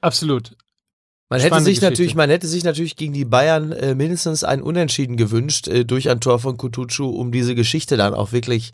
Absolut. 0.00 0.56
Man 1.28 1.40
hätte 1.40 1.56
sich 1.56 1.64
Geschichte. 1.64 1.86
natürlich, 1.86 2.14
man 2.14 2.30
hätte 2.30 2.46
sich 2.46 2.62
natürlich 2.62 2.94
gegen 2.94 3.12
die 3.12 3.24
Bayern 3.24 3.72
äh, 3.72 3.96
mindestens 3.96 4.44
ein 4.44 4.62
Unentschieden 4.62 5.16
gewünscht 5.16 5.66
äh, 5.66 5.84
durch 5.84 6.08
ein 6.08 6.20
Tor 6.20 6.38
von 6.38 6.56
Kutucu, 6.56 7.04
um 7.08 7.32
diese 7.32 7.56
Geschichte 7.56 7.96
dann 7.96 8.14
auch 8.14 8.30
wirklich 8.30 8.72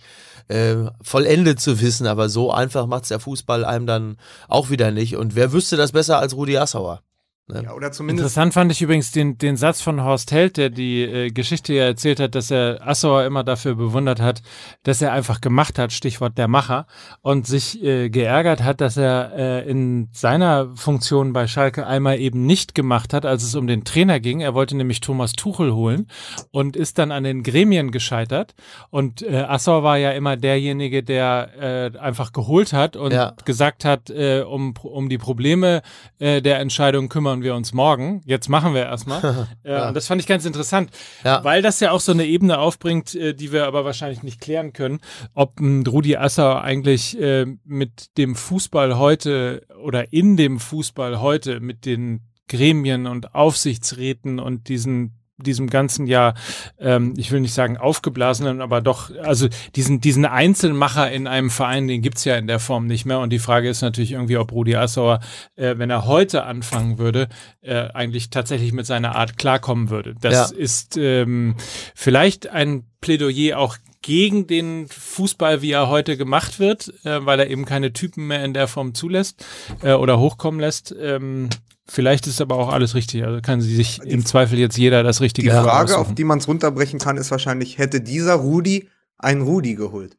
äh, 0.49 0.77
vollendet 1.01 1.61
zu 1.61 1.81
wissen. 1.81 2.07
Aber 2.07 2.29
so 2.29 2.53
einfach 2.53 2.87
macht's 2.87 3.09
der 3.09 3.21
Fußball 3.21 3.65
einem 3.65 3.87
dann 3.87 4.17
auch 4.49 4.69
wieder 4.69 4.91
nicht. 4.91 5.17
Und 5.17 5.35
wer 5.35 5.53
wüsste 5.53 5.79
das 5.79 5.93
besser 5.93 6.19
als 6.19 6.37
Rudi 6.37 6.59
Assauer? 6.59 7.03
Ja, 7.50 7.74
oder 7.74 7.90
zumindest 7.90 8.20
Interessant 8.22 8.55
fand 8.55 8.70
ich 8.72 8.81
übrigens 8.81 9.11
den, 9.11 9.37
den 9.37 9.57
Satz 9.57 9.83
von 9.83 10.02
Horst 10.05 10.31
Held, 10.31 10.57
der 10.57 10.70
die 10.70 11.02
äh, 11.02 11.31
Geschichte 11.31 11.74
ja 11.74 11.85
erzählt 11.85 12.20
hat, 12.20 12.35
dass 12.37 12.50
er 12.52 12.78
Assauer 12.87 13.24
immer 13.24 13.42
dafür 13.42 13.74
bewundert 13.74 14.20
hat, 14.20 14.42
dass 14.85 15.02
er 15.02 15.12
einfach 15.12 15.40
gemacht 15.40 15.76
hat, 15.78 15.92
Stichwort 15.92 16.38
der 16.38 16.46
Macher, 16.46 16.87
und 17.20 17.46
sich 17.46 17.83
äh, 17.83 18.11
geärgert 18.11 18.62
hat, 18.62 18.81
dass 18.81 18.96
er 18.96 19.33
äh, 19.37 19.68
in 19.68 20.09
seiner 20.12 20.70
Funktion 20.76 21.33
bei 21.33 21.48
Schalke 21.48 21.85
einmal 21.85 22.20
eben 22.20 22.46
nicht 22.46 22.76
gemacht 22.76 23.12
hat, 23.12 23.26
als 23.26 23.42
es 23.42 23.57
um 23.57 23.66
den 23.66 23.85
Trainer 23.85 24.20
ging. 24.20 24.40
Er 24.40 24.55
wollte 24.55 24.76
nämlich 24.76 25.00
Thomas 25.00 25.33
Tuchel 25.33 25.74
holen 25.74 26.07
und 26.52 26.76
ist 26.76 26.96
dann 26.98 27.11
an 27.11 27.24
den 27.24 27.42
Gremien 27.42 27.90
gescheitert. 27.90 28.55
Und 28.90 29.20
äh, 29.22 29.38
Assauer 29.42 29.83
war 29.83 29.98
ja 29.98 30.12
immer 30.12 30.37
derjenige, 30.37 31.02
der 31.02 31.92
äh, 31.94 31.98
einfach 31.98 32.33
geholt 32.33 32.72
hat 32.72 32.94
und 32.96 33.12
Ja. 33.12 33.35
gesagt 33.44 33.85
hat, 33.85 34.11
äh, 34.11 34.42
um, 34.42 34.74
um 34.81 35.09
die 35.09 35.18
Probleme 35.18 35.83
äh, 36.20 36.40
der 36.40 36.61
Entscheidung 36.61 37.09
kümmern 37.09 37.32
liefern 37.33 37.42
wir 37.42 37.55
uns 37.55 37.73
morgen. 37.73 38.21
Jetzt 38.27 38.49
machen 38.49 38.75
wir 38.75 38.83
erstmal. 38.85 39.47
äh, 39.64 39.71
Ja. 39.71 39.92
Das 39.92 40.07
fand 40.07 40.21
ich 40.21 40.27
ganz 40.27 40.45
interessant, 40.45 40.90
Ja. 41.25 41.42
weil 41.45 41.62
das 41.62 41.81
ja 41.81 41.90
auch 41.92 42.01
so 42.01 42.12
eine 42.12 42.27
Ebene 42.27 42.59
aufbringt, 42.59 43.14
äh, 43.14 43.35
die 43.35 43.53
wir 43.53 43.66
aber 43.66 43.85
wahrscheinlich 43.85 44.23
nicht 44.23 44.40
klären 44.40 44.73
können, 44.73 45.01
ob 45.35 45.59
ein 45.61 45.87
Rudi 45.87 46.16
Assauer 46.16 46.62
eigentlich 46.62 47.18
äh, 47.21 47.47
mit 47.64 48.16
dem 48.18 48.35
Fußball 48.37 48.99
heute 48.99 49.66
oder 49.83 50.12
in 50.12 50.37
dem 50.37 50.61
Fußball 50.61 51.21
heute 51.21 51.61
mit 51.61 51.87
den 51.87 52.21
Gremien 52.49 53.07
und 53.07 53.35
Aufsichtsräten 53.35 54.38
und 54.38 54.68
diesen 54.68 55.18
diesem 55.38 55.68
ganzen 55.68 56.07
Jahr, 56.07 56.35
ähm, 56.79 57.14
ich 57.16 57.33
will 57.33 57.40
nicht 57.40 57.55
sagen 57.55 57.77
aufgeblasenen, 57.77 58.61
aber 58.61 58.81
doch, 58.81 59.11
also 59.23 59.49
diesen, 59.75 60.01
diesen 60.01 60.25
Einzelmacher 60.25 61.11
in 61.11 61.27
einem 61.27 61.51
Verein, 61.51 61.88
den 61.88 62.03
gibt's 62.03 62.25
ja 62.25 62.37
in 62.37 62.47
der 62.47 62.59
Form 62.59 62.87
nicht 62.87 63.05
mehr. 63.07 63.18
Und 63.21 63.31
die 63.31 63.38
Frage 63.38 63.68
ist 63.68 63.83
natürlich 63.83 64.12
irgendwie, 64.12 64.37
ob 64.37 64.53
Rudi 64.53 64.77
Assauer, 64.77 65.21
äh, 65.57 65.75
wenn 65.79 65.90
er 65.90 66.07
heute 66.07 66.45
anfangen 66.45 66.99
würde, 66.99 67.29
äh, 67.61 67.88
eigentlich 67.92 68.31
tatsächlich 68.31 68.73
mit 68.73 68.87
seiner 68.87 69.16
Art 69.16 69.37
klarkommen 69.38 69.90
würde. 69.90 70.14
Das 70.21 70.51
Ja. 70.53 70.57
ist 70.57 70.97
ähm, 70.97 71.57
vielleicht 71.95 72.49
ein 72.49 72.85
Plädoyer 73.01 73.59
auch 73.59 73.77
gegen 74.03 74.47
den 74.49 74.88
Fußball, 74.88 75.62
wie 75.62 75.71
er 75.73 75.88
heute 75.88 76.16
gemacht 76.16 76.59
wird, 76.59 76.92
äh, 77.05 77.25
weil 77.25 77.40
er 77.40 77.49
eben 77.51 77.64
keine 77.64 77.92
Typen 77.92 78.27
mehr 78.27 78.45
in 78.45 78.53
der 78.55 78.68
Form 78.68 78.95
zulässt 78.95 79.45
äh, 79.83 79.92
oder 79.92 80.18
hochkommen 80.18 80.61
lässt. 80.61 80.95
Ähm, 81.01 81.49
vielleicht 81.87 82.27
ist 82.27 82.40
aber 82.40 82.57
auch 82.57 82.73
alles 82.73 82.95
richtig. 82.95 83.25
Also 83.25 83.40
kann 83.40 83.61
sie 83.61 83.75
sich 83.75 84.01
im 84.03 84.25
Zweifel 84.25 84.59
jetzt 84.59 84.77
jeder 84.77 85.03
das 85.03 85.18
Die 85.18 85.25
Richtige 85.25 85.51
Frage, 85.51 85.99
auf 85.99 86.14
die 86.14 86.25
man 86.25 86.38
es 86.38 86.49
runterbrechen 86.49 86.99
kann, 86.99 87.16
ist 87.16 87.31
wahrscheinlich, 87.31 87.79
hätte 87.79 88.01
dieser 88.01 88.35
Rudi 88.35 88.88
einen 89.18 89.42
Rudi 89.42 89.75
geholt? 89.75 90.16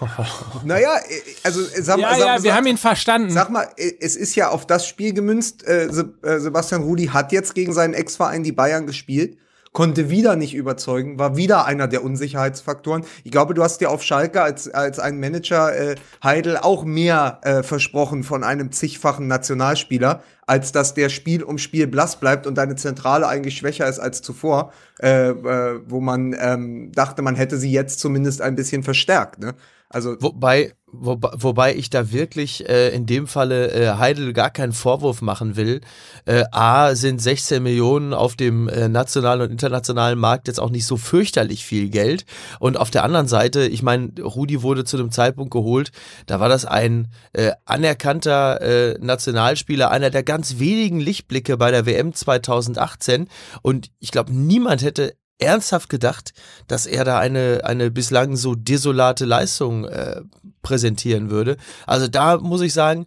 naja, 0.64 0.96
äh, 0.96 1.20
also 1.42 1.60
äh, 1.60 1.82
sag, 1.82 1.98
Ja, 1.98 2.10
sag, 2.10 2.18
ja, 2.18 2.26
sag, 2.36 2.42
wir 2.44 2.54
haben 2.54 2.66
ihn 2.66 2.76
verstanden. 2.76 3.30
Sag 3.30 3.50
mal, 3.50 3.68
äh, 3.76 3.92
es 4.00 4.16
ist 4.16 4.34
ja 4.34 4.48
auf 4.48 4.66
das 4.66 4.86
Spiel 4.86 5.12
gemünzt. 5.12 5.64
Se 5.66 6.14
Sebastian 6.22 6.82
Rudi 6.82 7.06
hat 7.06 7.32
jetzt 7.32 7.54
gegen 7.54 7.72
seinen 7.72 7.94
Ex-Verein 7.94 8.42
die 8.42 8.52
Bayern 8.52 8.86
gespielt, 8.86 9.38
konnte 9.72 10.10
wieder 10.10 10.36
nicht 10.36 10.54
überzeugen, 10.54 11.18
war 11.18 11.36
wieder 11.36 11.64
einer 11.64 11.88
der 11.88 12.04
Unsicherheitsfaktoren. 12.04 13.04
Ich 13.24 13.32
glaube, 13.32 13.54
du 13.54 13.62
hast 13.62 13.80
dir 13.80 13.90
auf 13.90 14.02
Schalke 14.02 14.42
als, 14.42 14.68
als 14.68 14.98
ein 14.98 15.18
Manager 15.18 15.74
äh, 15.74 15.94
Heidel 16.22 16.58
auch 16.58 16.84
mehr 16.84 17.40
äh, 17.42 17.62
versprochen 17.62 18.22
von 18.22 18.44
einem 18.44 18.70
zigfachen 18.70 19.26
Nationalspieler, 19.26 20.22
als 20.46 20.72
dass 20.72 20.94
der 20.94 21.08
Spiel 21.08 21.42
um 21.42 21.58
Spiel 21.58 21.86
blass 21.86 22.16
bleibt 22.16 22.46
und 22.46 22.56
deine 22.56 22.76
Zentrale 22.76 23.26
eigentlich 23.26 23.56
schwächer 23.56 23.88
ist 23.88 23.98
als 23.98 24.20
zuvor, 24.22 24.72
äh, 25.00 25.30
äh, 25.30 25.80
wo 25.86 26.00
man 26.00 26.36
ähm, 26.38 26.92
dachte, 26.92 27.22
man 27.22 27.36
hätte 27.36 27.56
sie 27.56 27.72
jetzt 27.72 28.00
zumindest 28.00 28.42
ein 28.42 28.54
bisschen 28.54 28.82
verstärkt. 28.82 29.38
Ne? 29.38 29.54
Also 29.88 30.16
Wobei, 30.20 30.72
wobei, 30.92 31.30
wobei 31.34 31.74
ich 31.74 31.90
da 31.90 32.12
wirklich 32.12 32.68
äh, 32.68 32.90
in 32.90 33.06
dem 33.06 33.26
Falle 33.26 33.72
äh, 33.72 33.98
Heidel 33.98 34.32
gar 34.32 34.50
keinen 34.50 34.72
Vorwurf 34.72 35.22
machen 35.22 35.56
will. 35.56 35.80
Äh, 36.24 36.44
A 36.52 36.94
sind 36.94 37.20
16 37.20 37.62
Millionen 37.62 38.14
auf 38.14 38.36
dem 38.36 38.68
äh, 38.68 38.88
nationalen 38.88 39.42
und 39.42 39.50
internationalen 39.50 40.18
Markt 40.18 40.46
jetzt 40.46 40.60
auch 40.60 40.70
nicht 40.70 40.86
so 40.86 40.96
fürchterlich 40.96 41.64
viel 41.64 41.88
Geld. 41.88 42.24
Und 42.60 42.76
auf 42.76 42.90
der 42.90 43.04
anderen 43.04 43.28
Seite, 43.28 43.66
ich 43.66 43.82
meine, 43.82 44.12
Rudi 44.20 44.62
wurde 44.62 44.84
zu 44.84 44.96
dem 44.96 45.10
Zeitpunkt 45.10 45.50
geholt, 45.50 45.90
da 46.26 46.40
war 46.40 46.48
das 46.48 46.64
ein 46.64 47.08
äh, 47.32 47.52
anerkannter 47.64 48.60
äh, 48.60 48.98
Nationalspieler, 49.00 49.90
einer 49.90 50.10
der 50.10 50.22
ganz 50.22 50.58
wenigen 50.58 51.00
Lichtblicke 51.00 51.56
bei 51.56 51.70
der 51.70 51.86
WM 51.86 52.14
2018. 52.14 53.28
Und 53.62 53.90
ich 53.98 54.10
glaube, 54.10 54.32
niemand 54.32 54.82
hätte 54.82 55.14
ernsthaft 55.42 55.88
gedacht, 55.88 56.32
dass 56.66 56.86
er 56.86 57.04
da 57.04 57.18
eine, 57.18 57.62
eine 57.64 57.90
bislang 57.90 58.36
so 58.36 58.54
desolate 58.54 59.24
Leistung 59.24 59.84
äh, 59.84 60.22
präsentieren 60.62 61.30
würde. 61.30 61.56
Also 61.86 62.08
da 62.08 62.38
muss 62.38 62.60
ich 62.60 62.72
sagen, 62.72 63.06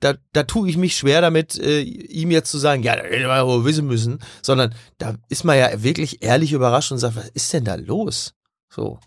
da, 0.00 0.14
da 0.32 0.44
tue 0.44 0.68
ich 0.68 0.76
mich 0.76 0.96
schwer 0.96 1.20
damit, 1.20 1.58
äh, 1.58 1.80
ihm 1.80 2.30
jetzt 2.30 2.50
zu 2.50 2.58
sagen, 2.58 2.82
ja, 2.82 2.96
da 2.96 3.02
hätte 3.02 3.26
man 3.26 3.46
wohl 3.46 3.64
wissen 3.64 3.86
müssen, 3.86 4.20
sondern 4.42 4.74
da 4.98 5.16
ist 5.28 5.44
man 5.44 5.58
ja 5.58 5.82
wirklich 5.82 6.22
ehrlich 6.22 6.52
überrascht 6.52 6.92
und 6.92 6.98
sagt, 6.98 7.16
was 7.16 7.28
ist 7.30 7.52
denn 7.52 7.64
da 7.64 7.74
los? 7.74 8.34
So. 8.68 9.00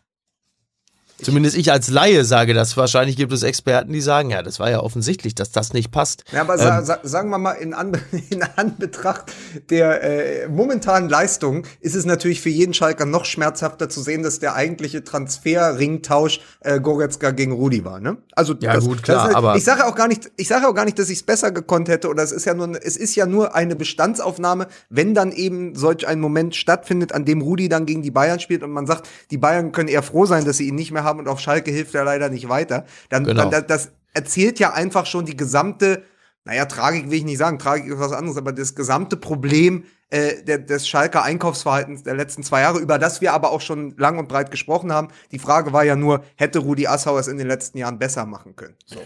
Zumindest 1.23 1.55
ich 1.57 1.71
als 1.71 1.89
Laie 1.89 2.25
sage 2.25 2.53
das. 2.53 2.75
Wahrscheinlich 2.77 3.15
gibt 3.15 3.31
es 3.33 3.43
Experten, 3.43 3.93
die 3.93 4.01
sagen, 4.01 4.29
ja, 4.31 4.41
das 4.43 4.59
war 4.59 4.69
ja 4.69 4.79
offensichtlich, 4.79 5.35
dass 5.35 5.51
das 5.51 5.73
nicht 5.73 5.91
passt. 5.91 6.23
Ja, 6.31 6.41
aber 6.41 6.53
Ähm, 6.53 6.85
sa 6.85 6.99
sagen 7.03 7.29
wir 7.29 7.37
mal, 7.37 7.53
in, 7.53 7.73
An 7.73 7.91
in 8.29 8.43
Anbetracht 8.55 9.31
der 9.69 10.03
äh, 10.03 10.47
momentanen 10.47 11.09
Leistung 11.09 11.65
ist 11.79 11.95
es 11.95 12.05
natürlich 12.05 12.41
für 12.41 12.49
jeden 12.49 12.73
Schalker 12.73 13.05
noch 13.05 13.25
schmerzhafter 13.25 13.89
zu 13.89 14.01
sehen, 14.01 14.23
dass 14.23 14.39
der 14.39 14.55
eigentliche 14.55 15.03
Transfer-Ringtausch 15.03 16.39
äh, 16.61 16.79
Goretzka 16.79 17.31
gegen 17.31 17.51
Rudi 17.51 17.83
war. 17.85 17.99
Ne? 17.99 18.17
Also 18.35 18.55
Ja, 18.59 18.73
das, 18.73 18.85
gut, 18.85 19.03
klar, 19.03 19.29
ist, 19.29 19.35
aber- 19.35 19.55
ich 19.55 19.63
sage 19.63 19.85
auch 19.85 19.95
gar 19.95 20.07
nicht, 20.07 20.31
ich 20.37 20.47
sage 20.47 20.67
auch 20.67 20.73
gar 20.73 20.85
nicht, 20.85 20.97
dass 20.99 21.09
ich 21.09 21.19
es 21.19 21.23
besser 21.23 21.51
gekonnt 21.51 21.87
hätte 21.89 22.07
oder 22.09 22.23
es 22.23 22.31
ist 22.31 22.45
ja 22.45 22.53
nur, 22.53 22.69
es 22.83 22.97
ist 22.97 23.15
ja 23.15 23.25
nur 23.25 23.55
eine 23.55 23.75
Bestandsaufnahme, 23.75 24.67
wenn 24.89 25.13
dann 25.13 25.31
eben 25.31 25.75
solch 25.75 26.07
ein 26.07 26.19
Moment 26.19 26.55
stattfindet, 26.55 27.13
an 27.13 27.25
dem 27.25 27.41
Rudi 27.41 27.69
dann 27.69 27.85
gegen 27.85 28.01
die 28.01 28.11
Bayern 28.11 28.39
spielt 28.39 28.63
und 28.63 28.71
man 28.71 28.87
sagt, 28.87 29.07
die 29.29 29.37
Bayern 29.37 29.71
können 29.71 29.89
eher 29.89 30.03
froh 30.03 30.25
sein, 30.25 30.45
dass 30.45 30.57
sie 30.57 30.67
ihn 30.67 30.75
nicht 30.75 30.91
mehr 30.91 31.03
haben 31.03 31.10
und 31.19 31.27
auf 31.27 31.39
Schalke 31.39 31.71
hilft 31.71 31.95
er 31.95 32.03
leider 32.03 32.29
nicht 32.29 32.49
weiter. 32.49 32.85
Dann, 33.09 33.23
Genau. 33.23 33.49
dann 33.49 33.67
das 33.67 33.91
erzählt 34.13 34.59
ja 34.59 34.73
einfach 34.73 35.05
schon 35.05 35.25
die 35.25 35.37
gesamte 35.37 36.03
naja, 36.43 36.65
Tragik 36.65 37.09
will 37.09 37.19
ich 37.19 37.23
nicht 37.23 37.37
sagen, 37.37 37.59
Tragik 37.59 37.85
ist 37.85 37.99
was 37.99 38.13
anderes, 38.13 38.37
aber 38.37 38.51
das 38.51 38.73
gesamte 38.73 39.15
Problem 39.15 39.83
äh, 40.09 40.43
der, 40.43 40.57
des 40.57 40.87
Schalker 40.87 41.23
Einkaufsverhaltens 41.23 42.03
der 42.03 42.15
letzten 42.15 42.43
zwei 42.43 42.61
Jahre, 42.61 42.79
über 42.79 42.97
das 42.97 43.21
wir 43.21 43.33
aber 43.33 43.51
auch 43.51 43.61
schon 43.61 43.95
lang 43.97 44.17
und 44.17 44.27
breit 44.27 44.49
gesprochen 44.49 44.91
haben. 44.91 45.09
Die 45.31 45.39
Frage 45.39 45.71
war 45.71 45.83
ja 45.83 45.95
nur, 45.95 46.23
hätte 46.35 46.59
Rudi 46.59 46.87
Assauer 46.87 47.19
es 47.19 47.27
in 47.27 47.37
den 47.37 47.47
letzten 47.47 47.77
Jahren 47.77 47.99
besser 47.99 48.25
machen 48.25 48.55
können? 48.55 48.75
So. 48.85 49.01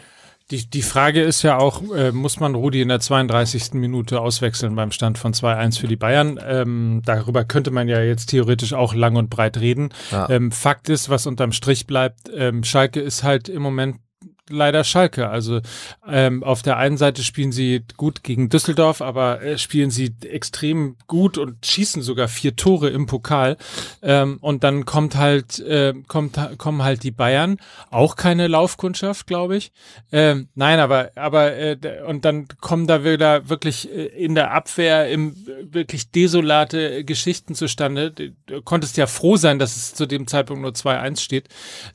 Die, 0.51 0.69
die 0.69 0.83
Frage 0.83 1.23
ist 1.23 1.41
ja 1.41 1.57
auch, 1.57 1.81
äh, 1.91 2.11
muss 2.11 2.39
man 2.39 2.53
Rudi 2.53 2.81
in 2.81 2.89
der 2.89 2.99
32. 2.99 3.73
Minute 3.73 4.21
auswechseln 4.21 4.75
beim 4.75 4.91
Stand 4.91 5.17
von 5.17 5.33
2-1 5.33 5.79
für 5.79 5.87
die 5.87 5.95
Bayern? 5.95 6.39
Ähm, 6.45 7.01
darüber 7.03 7.45
könnte 7.45 7.71
man 7.71 7.87
ja 7.87 8.01
jetzt 8.01 8.27
theoretisch 8.27 8.73
auch 8.73 8.93
lang 8.93 9.15
und 9.15 9.31
breit 9.31 9.57
reden. 9.57 9.89
Ja. 10.11 10.29
Ähm, 10.29 10.51
Fakt 10.51 10.89
ist, 10.89 11.09
was 11.09 11.25
unterm 11.25 11.51
Strich 11.51 11.87
bleibt, 11.87 12.29
ähm, 12.31 12.63
Schalke 12.63 12.99
ist 12.99 13.23
halt 13.23 13.49
im 13.49 13.63
Moment 13.63 13.97
leider 14.49 14.83
Schalke. 14.83 15.29
Also 15.29 15.61
ähm, 16.07 16.43
auf 16.43 16.61
der 16.61 16.77
einen 16.77 16.97
Seite 16.97 17.23
spielen 17.23 17.51
sie 17.51 17.83
gut 17.97 18.23
gegen 18.23 18.49
Düsseldorf, 18.49 19.01
aber 19.01 19.41
äh, 19.41 19.57
spielen 19.57 19.91
sie 19.91 20.15
extrem 20.23 20.97
gut 21.07 21.37
und 21.37 21.65
schießen 21.65 22.01
sogar 22.01 22.27
vier 22.27 22.55
Tore 22.55 22.89
im 22.89 23.05
Pokal. 23.07 23.57
Ähm, 24.01 24.37
und 24.41 24.63
dann 24.63 24.85
kommt 24.85 25.15
halt 25.15 25.59
äh, 25.59 25.93
kommt 26.07 26.39
kommen 26.57 26.83
halt 26.83 27.03
die 27.03 27.11
Bayern, 27.11 27.57
auch 27.89 28.15
keine 28.15 28.47
Laufkundschaft, 28.47 29.27
glaube 29.27 29.57
ich. 29.57 29.71
Ähm, 30.11 30.49
nein, 30.55 30.79
aber 30.79 31.11
aber 31.15 31.55
äh, 31.55 31.77
und 32.07 32.25
dann 32.25 32.47
kommen 32.61 32.87
da 32.87 33.03
wieder 33.03 33.49
wirklich 33.49 33.91
äh, 33.91 34.05
in 34.05 34.35
der 34.35 34.51
Abwehr 34.51 35.09
im 35.09 35.31
äh, 35.31 35.73
wirklich 35.73 36.11
desolate 36.11 37.03
Geschichten 37.03 37.55
zustande. 37.55 38.11
Du 38.11 38.61
konntest 38.61 38.97
ja 38.97 39.07
froh 39.07 39.37
sein, 39.37 39.59
dass 39.59 39.75
es 39.75 39.93
zu 39.93 40.05
dem 40.05 40.27
Zeitpunkt 40.27 40.61
nur 40.61 40.71
2-1 40.71 41.19
steht, 41.19 41.49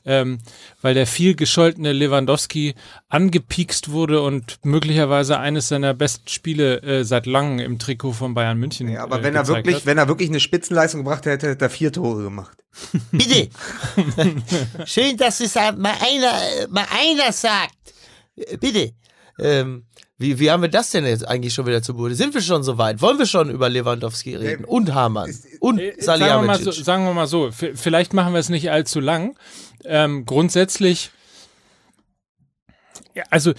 ähm, 0.05 0.39
weil 0.81 0.93
der 0.93 1.07
viel 1.07 1.35
gescholtene 1.35 1.93
Lewandowski 1.93 2.40
angepiekst 3.09 3.91
wurde 3.91 4.21
und 4.21 4.59
möglicherweise 4.63 5.39
eines 5.39 5.67
seiner 5.67 5.93
besten 5.93 6.27
Spiele 6.27 6.81
äh, 6.81 7.03
seit 7.03 7.25
langem 7.25 7.59
im 7.59 7.79
Trikot 7.79 8.13
von 8.13 8.33
Bayern 8.33 8.57
München. 8.57 8.89
Ja, 8.89 9.03
aber 9.03 9.19
äh, 9.19 9.23
wenn 9.23 9.35
er 9.35 9.47
wirklich, 9.47 9.77
hat. 9.77 9.85
wenn 9.85 9.97
er 9.97 10.07
wirklich 10.07 10.29
eine 10.29 10.39
Spitzenleistung 10.39 11.03
gebracht 11.03 11.25
hätte, 11.25 11.49
hätte 11.49 11.65
er 11.65 11.69
vier 11.69 11.91
Tore 11.91 12.23
gemacht. 12.23 12.57
Bitte. 13.11 13.49
Schön, 14.85 15.17
dass 15.17 15.39
es 15.41 15.55
mal 15.55 15.73
einer, 15.75 16.67
mal 16.69 16.85
einer 16.91 17.31
sagt. 17.31 17.75
Bitte. 18.59 18.93
Ähm, 19.39 19.85
wie, 20.17 20.39
wie 20.39 20.51
haben 20.51 20.61
wir 20.61 20.69
das 20.69 20.91
denn 20.91 21.03
jetzt 21.05 21.27
eigentlich 21.27 21.53
schon 21.53 21.65
wieder 21.65 21.81
zu 21.81 21.95
Bude? 21.95 22.13
Sind 22.13 22.33
wir 22.35 22.41
schon 22.41 22.61
so 22.61 22.77
weit? 22.77 23.01
Wollen 23.01 23.17
wir 23.17 23.25
schon 23.25 23.49
über 23.49 23.69
Lewandowski 23.69 24.35
reden? 24.35 24.65
Und 24.65 24.93
Hamann. 24.93 25.35
Und 25.59 25.79
Äh, 25.79 25.95
sagen, 25.99 26.21
wir 26.21 26.27
mal 26.43 26.57
so, 26.59 26.65
Salihamidzic. 26.65 26.85
sagen 26.85 27.05
wir 27.05 27.13
mal 27.13 27.27
so, 27.27 27.49
vielleicht 27.51 28.13
machen 28.13 28.33
wir 28.33 28.39
es 28.39 28.49
nicht 28.49 28.69
allzu 28.69 28.99
lang. 28.99 29.35
Ähm, 29.83 30.25
grundsätzlich, 30.27 31.09
also 33.29 33.53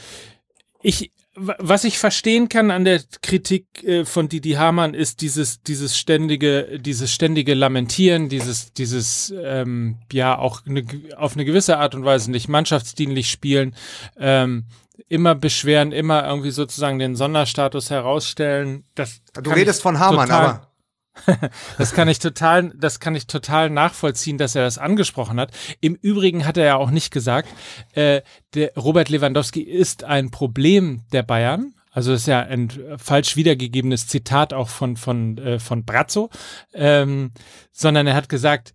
ich, 0.82 1.10
wa- 1.34 1.56
was 1.58 1.84
ich 1.84 1.98
verstehen 1.98 2.48
kann 2.48 2.70
an 2.70 2.84
der 2.84 3.00
Kritik 3.22 3.84
äh, 3.84 4.04
von 4.04 4.28
Didi 4.28 4.52
Hamann 4.52 4.94
ist 4.94 5.20
dieses, 5.20 5.62
dieses 5.62 5.96
ständige, 5.96 6.78
dieses 6.80 7.12
ständige 7.12 7.54
Lamentieren, 7.54 8.28
dieses, 8.28 8.72
dieses, 8.72 9.32
ähm, 9.42 9.98
ja, 10.12 10.36
auch 10.38 10.66
eine, 10.66 10.84
auf 11.16 11.34
eine 11.34 11.44
gewisse 11.44 11.78
Art 11.78 11.94
und 11.94 12.04
Weise 12.04 12.30
nicht 12.30 12.48
mannschaftsdienlich 12.48 13.30
spielen, 13.30 13.76
ähm, 14.18 14.64
immer 15.09 15.34
beschweren, 15.34 15.92
immer 15.92 16.26
irgendwie 16.26 16.50
sozusagen 16.50 16.98
den 16.98 17.16
Sonderstatus 17.16 17.90
herausstellen. 17.90 18.84
Das 18.94 19.20
Du 19.42 19.50
redest 19.50 19.82
von 19.82 19.98
Hamann, 19.98 20.28
aber 20.30 20.72
das 21.78 21.92
kann 21.92 22.08
ich 22.08 22.18
total, 22.18 22.72
das 22.76 23.00
kann 23.00 23.14
ich 23.14 23.26
total 23.26 23.70
nachvollziehen, 23.70 24.38
dass 24.38 24.54
er 24.54 24.62
das 24.62 24.78
angesprochen 24.78 25.38
hat. 25.38 25.52
Im 25.80 25.94
Übrigen 25.94 26.46
hat 26.46 26.56
er 26.56 26.64
ja 26.64 26.76
auch 26.76 26.90
nicht 26.90 27.10
gesagt, 27.12 27.48
äh, 27.92 28.22
der 28.54 28.72
Robert 28.76 29.08
Lewandowski 29.08 29.60
ist 29.62 30.04
ein 30.04 30.30
Problem 30.30 31.02
der 31.12 31.22
Bayern. 31.22 31.74
Also 31.90 32.12
das 32.12 32.22
ist 32.22 32.26
ja 32.26 32.40
ein 32.40 32.70
falsch 32.96 33.36
wiedergegebenes 33.36 34.06
Zitat 34.06 34.54
auch 34.54 34.70
von 34.70 34.96
von 34.96 35.36
äh, 35.36 35.58
von 35.58 35.84
Brazzo, 35.84 36.30
ähm, 36.72 37.32
sondern 37.70 38.06
er 38.06 38.14
hat 38.14 38.30
gesagt, 38.30 38.72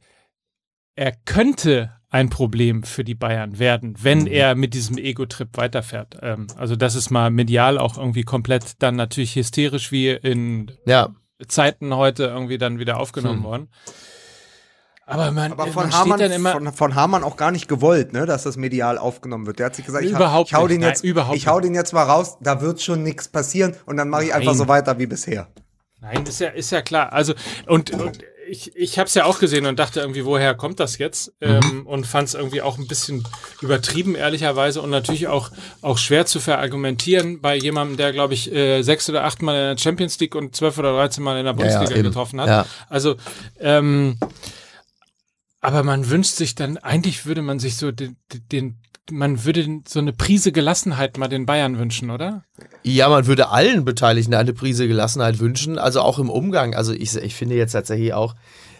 er 0.96 1.14
könnte 1.26 1.94
ein 2.10 2.30
Problem 2.30 2.84
für 2.84 3.04
die 3.04 3.16
Bayern 3.16 3.60
werden, 3.60 3.96
wenn 4.02 4.22
Mhm. 4.22 4.28
er 4.28 4.56
mit 4.56 4.74
diesem 4.74 4.98
Ego-Trip 4.98 5.50
weiterfährt. 5.58 6.18
Ähm, 6.22 6.48
also 6.56 6.76
das 6.76 6.96
ist 6.96 7.10
mal 7.10 7.32
medial 7.32 7.78
auch 7.80 7.98
irgendwie 7.98 8.24
komplett 8.24 8.82
dann 8.82 8.96
natürlich 8.96 9.36
hysterisch 9.36 9.92
wie 9.92 10.10
in 10.10 10.72
Ja, 10.86 11.10
Zeiten 11.48 11.96
heute 11.96 12.24
irgendwie 12.26 12.58
dann 12.58 12.80
wieder 12.80 12.98
aufgenommen 13.00 13.40
Hm. 13.40 13.44
worden. 13.44 13.68
Aber 15.10 15.32
man, 15.32 15.54
Aber 15.54 15.64
man 15.66 15.74
von 15.74 15.84
steht 15.90 15.94
Hamann, 16.02 16.20
dann 16.20 16.32
immer, 16.32 16.52
von, 16.52 16.74
von 16.74 16.96
Hamann 16.96 17.24
auch 17.24 17.38
gar 17.38 17.52
nicht 17.52 17.70
gewollt, 17.70 18.12
ne, 18.12 18.26
dass 18.26 18.44
das 18.44 18.58
medial 18.58 18.98
aufgenommen 18.98 19.46
wird. 19.46 19.60
Der 19.60 19.68
hat 19.68 19.76
sich 19.76 19.86
gesagt, 19.86 20.04
ich, 20.04 20.12
hau- 20.14 20.18
Überhaupt 20.18 20.50
ich 20.50 20.54
hau 20.54 20.68
den 20.68 20.82
Nein, 20.82 20.90
jetzt, 20.90 21.04
überhaupt 21.04 21.38
ich 21.38 21.48
hau 21.48 21.60
den 21.62 21.74
jetzt 21.74 21.94
mal 21.94 22.04
raus, 22.04 22.38
da 22.42 22.60
wird 22.60 22.82
schon 22.82 23.04
nichts 23.04 23.30
passieren 23.30 23.74
und 23.86 23.96
dann 23.96 24.10
mache 24.10 24.26
ich 24.26 24.34
einfach 24.34 24.52
Nein. 24.52 24.58
so 24.58 24.68
weiter 24.68 25.00
wie 25.00 25.06
bisher. 25.08 25.48
Nein, 26.02 26.26
ist 26.26 26.40
ja, 26.42 26.50
ist 26.50 26.72
ja 26.72 26.82
klar. 26.82 27.14
Also, 27.14 27.34
und, 27.68 27.90
und 27.92 28.20
ich, 28.50 28.76
ich 28.76 28.98
habe 28.98 29.08
es 29.08 29.14
ja 29.14 29.26
auch 29.26 29.40
gesehen 29.40 29.66
und 29.66 29.78
dachte 29.80 30.00
irgendwie, 30.00 30.26
woher 30.26 30.56
kommt 30.56 30.80
das 30.80 30.98
jetzt? 30.98 31.34
Ähm, 31.42 31.86
und 31.86 32.08
fand 32.08 32.30
es 32.30 32.34
irgendwie 32.34 32.62
auch 32.62 32.78
ein 32.78 32.88
bisschen 32.88 33.28
übertrieben, 33.62 34.16
ehrlicherweise, 34.16 34.82
und 34.82 34.90
natürlich 34.90 35.28
auch, 35.28 35.52
auch 35.82 35.98
schwer 35.98 36.26
zu 36.26 36.40
verargumentieren 36.40 37.42
bei 37.42 37.56
jemandem, 37.56 37.98
der, 37.98 38.14
glaube 38.14 38.34
ich, 38.34 38.52
äh, 38.52 38.82
sechs 38.82 39.10
oder 39.10 39.24
acht 39.24 39.42
Mal 39.42 39.54
in 39.54 39.76
der 39.76 39.82
Champions 39.82 40.20
League 40.20 40.36
und 40.36 40.56
zwölf 40.56 40.78
oder 40.78 40.94
dreizehn 40.94 41.24
Mal 41.24 41.40
in 41.40 41.46
der 41.46 41.54
Bundesliga 41.54 41.92
eben. 41.94 42.04
getroffen 42.04 42.42
hat. 42.42 42.48
Ja. 42.48 42.66
Also, 42.90 43.16
ähm, 43.60 44.18
aber 45.60 45.84
man 45.84 46.10
wünscht 46.10 46.36
sich 46.36 46.56
dann, 46.56 46.78
eigentlich 46.78 47.26
würde 47.26 47.42
man 47.42 47.60
sich 47.60 47.78
so 47.78 47.92
den, 47.92 48.16
den 48.52 48.78
man 49.12 49.46
würde 49.46 49.82
so 49.88 50.00
eine 50.00 50.14
Prise 50.14 50.52
Gelassenheit 50.52 51.18
mal 51.18 51.28
den 51.28 51.46
Bayern 51.46 51.80
wünschen, 51.80 52.10
oder? 52.10 52.44
Ja, 52.84 53.10
man 53.10 53.28
würde 53.28 53.50
allen 53.50 53.86
Beteiligten 53.86 54.34
eine 54.34 54.54
Prise 54.54 54.88
Gelassenheit 54.88 55.40
wünschen, 55.40 55.78
also 55.78 56.02
auch 56.02 56.20
im 56.20 56.30
Umgang. 56.30 56.76
Also 56.76 56.94
ich, 56.94 57.16
ich 57.16 57.36
finde 57.36 57.56
jetzt 57.56 57.72
tatsächlich 57.72 58.14
auch, 58.14 58.36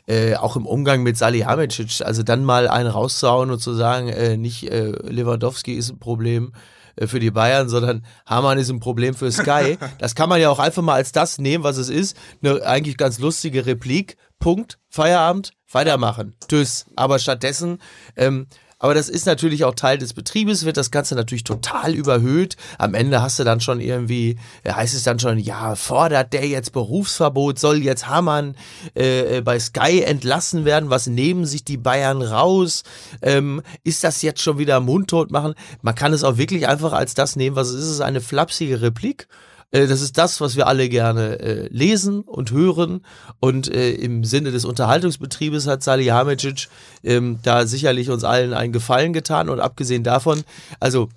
äh, 0.08 0.36
auch 0.36 0.56
im 0.56 0.66
Umgang 0.66 1.04
mit 1.04 1.18
Salihamidzic, 1.18 2.06
also 2.06 2.24
dann 2.24 2.44
mal 2.44 2.68
einen 2.68 2.90
rauszuhauen 2.90 3.52
und 3.52 3.60
zu 3.60 3.74
sagen, 3.74 4.10
äh, 4.10 4.38
nicht 4.38 4.70
äh, 4.72 4.92
Lewandowski 5.10 5.74
ist 5.74 5.90
ein 5.90 6.00
Problem 6.00 6.54
äh, 6.96 7.08
für 7.08 7.20
die 7.20 7.32
Bayern, 7.32 7.70
sondern 7.70 8.06
Hamann 8.26 8.58
ist 8.58 8.70
ein 8.70 8.80
Problem 8.80 9.14
für 9.14 9.32
Sky. 9.32 9.78
Das 10.00 10.16
kann 10.16 10.30
man 10.30 10.42
ja 10.42 10.50
auch 10.50 10.60
einfach 10.60 10.84
mal 10.84 10.96
als 10.96 11.12
das 11.12 11.38
nehmen, 11.38 11.64
was 11.64 11.78
es 11.78 11.90
ist. 11.90 12.18
Eine 12.42 12.64
eigentlich 12.64 12.98
ganz 12.98 13.20
lustige 13.20 13.66
Replik. 13.66 14.18
Punkt. 14.40 14.78
Feierabend. 14.90 15.52
Weitermachen. 15.72 16.36
Tschüss. 16.48 16.86
Aber 16.96 17.20
stattdessen 17.20 17.80
ähm, 18.16 18.48
aber 18.80 18.94
das 18.94 19.10
ist 19.10 19.26
natürlich 19.26 19.64
auch 19.66 19.74
Teil 19.74 19.98
des 19.98 20.14
Betriebes, 20.14 20.64
wird 20.64 20.78
das 20.78 20.92
Ganze 20.92 21.16
natürlich 21.16 21.44
total 21.44 21.96
überhöht. 21.96 22.58
Am 22.78 22.94
Ende 22.94 23.22
hast 23.22 23.40
du 23.40 23.44
dann 23.44 23.60
schon 23.60 23.80
irgendwie, 23.80 24.38
äh, 24.64 24.74
heißt 24.74 24.94
es 24.94 25.04
dann 25.04 25.20
schon, 25.20 25.40
ja, 25.40 25.76
fordert 25.76 26.34
der 26.34 26.48
jetzt 26.48 26.74
Berufsverbot, 26.74 27.58
soll 27.58 27.78
jetzt 27.78 28.08
Hamann 28.08 28.56
äh, 28.96 29.38
äh, 29.38 29.42
bei 29.42 29.60
Sky 29.60 30.04
entlassen 30.04 30.64
werden, 30.64 30.90
was 30.92 31.08
nehmen 31.08 31.46
sich 31.46 31.64
die 31.64 31.78
Bayern 31.78 32.22
raus? 32.22 32.84
Ähm, 33.22 33.64
ist 33.84 34.04
das 34.04 34.22
jetzt 34.22 34.42
schon 34.42 34.60
wieder 34.60 34.80
mundtot 34.80 35.32
machen? 35.32 35.56
Man 35.82 35.96
kann 35.96 36.14
es 36.14 36.24
auch 36.24 36.38
wirklich 36.38 36.68
einfach 36.68 36.94
als 36.94 37.16
das 37.16 37.36
nehmen, 37.36 37.56
was 37.56 37.70
es 37.70 37.76
ist, 37.76 37.86
es 37.86 37.92
ist 37.94 38.02
eine 38.02 38.22
flapsige 38.22 38.82
Replik. 38.82 39.28
Äh, 39.72 39.88
Das 39.88 40.02
ist 40.02 40.18
das, 40.18 40.42
was 40.42 40.56
wir 40.56 40.68
alle 40.68 40.90
gerne 40.90 41.40
äh, 41.40 41.68
lesen 41.70 42.22
und 42.22 42.52
hören. 42.52 43.06
Und 43.40 43.74
äh, 43.74 43.92
im 43.92 44.24
Sinne 44.24 44.52
des 44.52 44.66
Unterhaltungsbetriebes 44.66 45.68
hat 45.68 45.84
Salihamidzic 45.84 46.68
ähm, 47.04 47.40
da 47.44 47.66
sicherlich 47.68 48.10
uns 48.10 48.24
allen 48.24 48.54
einen 48.54 48.74
Gefallen 48.74 49.14
getan. 49.14 49.50
Und 49.50 49.60
abgesehen 49.60 50.04
davon, 50.04 50.44
also 50.80 51.10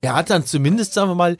er 0.00 0.14
hat 0.14 0.30
dann 0.30 0.46
zumindest, 0.46 0.94
sagen 0.94 1.10
wir 1.10 1.14
mal, 1.14 1.36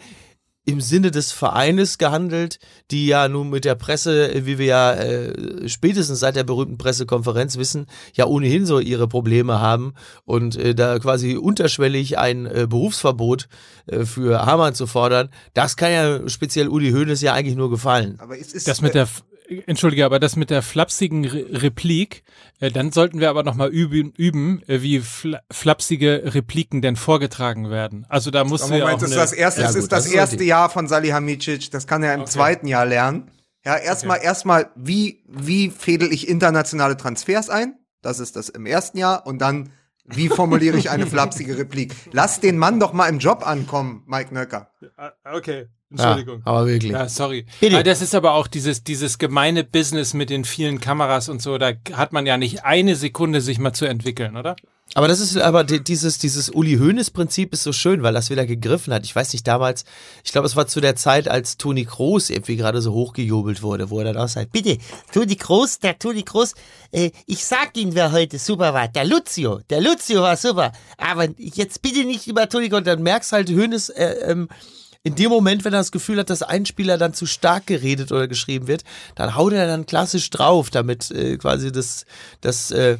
im 0.66 0.80
Sinne 0.80 1.10
des 1.10 1.32
Vereines 1.32 1.96
gehandelt, 1.98 2.58
die 2.90 3.06
ja 3.06 3.28
nun 3.28 3.48
mit 3.50 3.64
der 3.64 3.74
Presse, 3.74 4.32
äh, 4.32 4.46
wie 4.46 4.58
wir 4.58 4.66
ja 4.66 4.92
äh, 4.92 5.68
spätestens 5.68 6.20
seit 6.20 6.36
der 6.36 6.44
berühmten 6.44 6.76
Pressekonferenz 6.78 7.56
wissen, 7.56 7.86
ja 8.14 8.26
ohnehin 8.26 8.66
so 8.66 8.78
ihre 8.78 9.08
Probleme 9.08 9.58
haben 9.60 9.94
und 10.24 10.56
äh, 10.56 10.74
da 10.74 10.98
quasi 10.98 11.36
unterschwellig 11.36 12.18
ein 12.18 12.46
äh, 12.46 12.66
Berufsverbot 12.68 13.48
äh, 13.86 14.04
für 14.04 14.44
Hamann 14.44 14.74
zu 14.74 14.86
fordern, 14.86 15.30
das 15.54 15.76
kann 15.76 15.92
ja 15.92 16.28
speziell 16.28 16.68
Uli 16.68 16.90
Hoeneß 16.92 17.22
ja 17.22 17.32
eigentlich 17.32 17.56
nur 17.56 17.70
gefallen. 17.70 18.16
Aber 18.18 18.38
es 18.38 18.52
ist 18.52 18.68
Das 18.68 18.80
mit 18.82 18.90
äh, 18.90 18.94
der, 18.94 19.02
F- 19.04 19.24
entschuldige, 19.66 20.04
aber 20.04 20.18
das 20.18 20.36
mit 20.36 20.50
der 20.50 20.62
flapsigen 20.62 21.24
Re 21.24 21.46
Replik, 21.62 22.22
äh, 22.60 22.70
dann 22.70 22.92
sollten 22.92 23.20
wir 23.20 23.30
aber 23.30 23.42
nochmal 23.42 23.68
üben, 23.68 24.12
üben 24.16 24.62
äh, 24.68 24.82
wie 24.82 25.00
fla 25.00 25.40
flapsige 25.50 26.22
Repliken 26.34 26.82
denn 26.82 26.96
vorgetragen 26.96 27.70
werden. 27.70 28.06
Also 28.08 28.30
da 28.30 28.44
muss 28.44 28.60
ja 28.68 28.76
auch 28.76 28.80
Moment, 28.80 29.02
das 29.02 29.10
ist 29.10 29.16
das 29.16 29.32
erste, 29.32 29.60
Ja, 29.62 29.68
gut, 29.68 29.76
ist 29.76 29.92
das, 29.92 30.04
das 30.04 30.12
erste. 30.12 30.44
Jahr 30.44 30.70
von 30.70 30.86
Salihamidzic, 30.88 31.70
das 31.70 31.86
kann 31.86 32.02
er 32.02 32.14
im 32.14 32.22
Okay. 32.22 32.30
zweiten 32.30 32.66
Jahr 32.66 32.86
lernen. 32.86 33.30
Ja, 33.64 33.76
erstmal, 33.76 34.22
erstmal, 34.22 34.70
wie, 34.74 35.22
wie 35.28 35.70
fädel 35.70 36.12
ich 36.12 36.28
internationale 36.28 36.96
Transfers 36.96 37.50
ein? 37.50 37.74
Das 38.00 38.18
ist 38.18 38.36
das 38.36 38.48
im 38.48 38.64
ersten 38.64 38.96
Jahr. 38.96 39.26
Und 39.26 39.38
dann, 39.40 39.70
wie 40.14 40.28
formuliere 40.28 40.76
ich 40.76 40.90
eine 40.90 41.06
flapsige 41.06 41.56
Replik? 41.58 41.94
Lass 42.12 42.40
den 42.40 42.58
Mann 42.58 42.80
doch 42.80 42.92
mal 42.92 43.06
im 43.08 43.18
Job 43.18 43.46
ankommen, 43.46 44.02
Mike 44.06 44.32
Nöcker. 44.34 44.70
Ah, 44.96 45.12
okay, 45.32 45.66
Ja, 45.90 46.04
Entschuldigung. 46.12 46.42
aber 46.44 46.66
wirklich. 46.66 46.92
Ja, 46.92 47.08
sorry. 47.08 47.46
Bitte. 47.60 47.74
Aber 47.76 47.82
das 47.84 48.02
ist 48.02 48.14
aber 48.14 48.32
auch 48.34 48.46
dieses, 48.46 48.84
dieses 48.84 49.18
gemeine 49.18 49.64
Business 49.64 50.14
mit 50.14 50.30
den 50.30 50.44
vielen 50.44 50.80
Kameras 50.80 51.28
und 51.28 51.42
so, 51.42 51.58
da 51.58 51.72
hat 51.92 52.12
man 52.12 52.26
ja 52.26 52.36
nicht 52.36 52.64
eine 52.64 52.96
Sekunde, 52.96 53.40
sich 53.40 53.58
mal 53.58 53.72
zu 53.72 53.86
entwickeln, 53.86 54.36
oder? 54.36 54.56
Aber 54.94 55.06
das 55.06 55.20
ist 55.20 55.36
aber 55.36 55.62
di- 55.62 55.84
dieses, 55.84 56.18
dieses 56.18 56.50
Uli 56.50 56.76
Hoeneß-Prinzip 56.76 57.52
ist 57.52 57.62
so 57.62 57.72
schön, 57.72 58.02
weil 58.02 58.12
das 58.12 58.28
wieder 58.28 58.44
gegriffen 58.44 58.92
hat. 58.92 59.04
Ich 59.04 59.14
weiß 59.14 59.32
nicht, 59.32 59.46
damals, 59.46 59.84
ich 60.24 60.32
glaube, 60.32 60.48
es 60.48 60.56
war 60.56 60.66
zu 60.66 60.80
der 60.80 60.96
Zeit, 60.96 61.28
als 61.28 61.56
Toni 61.56 61.84
Kroos 61.84 62.28
irgendwie 62.28 62.56
gerade 62.56 62.82
so 62.82 62.92
hochgejubelt 62.92 63.62
wurde, 63.62 63.90
wo 63.90 64.00
er 64.00 64.06
dann 64.06 64.16
auch 64.16 64.28
sagt, 64.28 64.50
Bitte, 64.50 64.78
Toni 65.12 65.36
Kroos, 65.36 65.78
der 65.78 65.96
Toni 65.96 66.24
Kroos, 66.24 66.54
äh, 66.90 67.12
ich 67.26 67.44
sag 67.44 67.76
Ihnen, 67.76 67.94
wer 67.94 68.10
heute 68.10 68.38
super 68.40 68.74
war. 68.74 68.88
Der 68.88 69.04
Lucio, 69.04 69.60
der 69.70 69.80
Lucio 69.80 70.22
war 70.22 70.36
super. 70.36 70.72
Aber 70.98 71.28
jetzt 71.38 71.82
bitte 71.82 72.04
nicht 72.04 72.26
über 72.26 72.48
Toni 72.48 72.68
Kroos. 72.68 72.78
und 72.78 72.86
dann 72.88 73.02
merkst 73.02 73.30
halt 73.30 73.48
Hoeneß, 73.48 73.90
äh, 73.90 74.30
ähm, 74.30 74.48
in 75.04 75.14
dem 75.14 75.30
Moment, 75.30 75.64
wenn 75.64 75.72
er 75.72 75.78
das 75.80 75.92
Gefühl 75.92 76.18
hat, 76.18 76.30
dass 76.30 76.42
ein 76.42 76.66
Spieler 76.66 76.98
dann 76.98 77.14
zu 77.14 77.26
stark 77.26 77.66
geredet 77.66 78.10
oder 78.12 78.26
geschrieben 78.28 78.66
wird, 78.66 78.82
dann 79.14 79.34
haut 79.36 79.52
er 79.52 79.66
dann 79.66 79.86
klassisch 79.86 80.28
drauf, 80.30 80.68
damit 80.68 81.10
äh, 81.12 81.38
quasi 81.38 81.70
das, 81.72 82.04
das, 82.40 82.70
äh, 82.72 82.98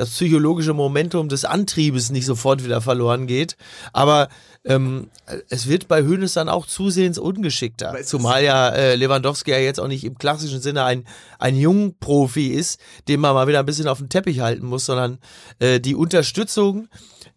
das 0.00 0.10
psychologische 0.10 0.72
Momentum 0.72 1.28
des 1.28 1.44
Antriebes 1.44 2.10
nicht 2.10 2.24
sofort 2.24 2.64
wieder 2.64 2.80
verloren 2.80 3.26
geht. 3.26 3.58
Aber 3.92 4.28
ähm, 4.64 5.08
es 5.48 5.68
wird 5.68 5.88
bei 5.88 6.02
Hoeneß 6.02 6.34
dann 6.34 6.48
auch 6.50 6.66
zusehends 6.66 7.18
ungeschickter. 7.18 7.96
Zumal 8.04 8.44
ja 8.44 8.68
äh, 8.68 8.94
Lewandowski 8.94 9.50
ja 9.52 9.58
jetzt 9.58 9.80
auch 9.80 9.88
nicht 9.88 10.04
im 10.04 10.18
klassischen 10.18 10.60
Sinne 10.60 10.84
ein, 10.84 11.06
ein 11.38 11.56
Jungprofi 11.56 12.48
ist, 12.48 12.78
den 13.08 13.20
man 13.20 13.34
mal 13.34 13.46
wieder 13.48 13.60
ein 13.60 13.66
bisschen 13.66 13.88
auf 13.88 13.98
den 13.98 14.08
Teppich 14.10 14.40
halten 14.40 14.66
muss, 14.66 14.84
sondern 14.86 15.18
äh, 15.60 15.80
die 15.80 15.94
Unterstützung, 15.94 16.88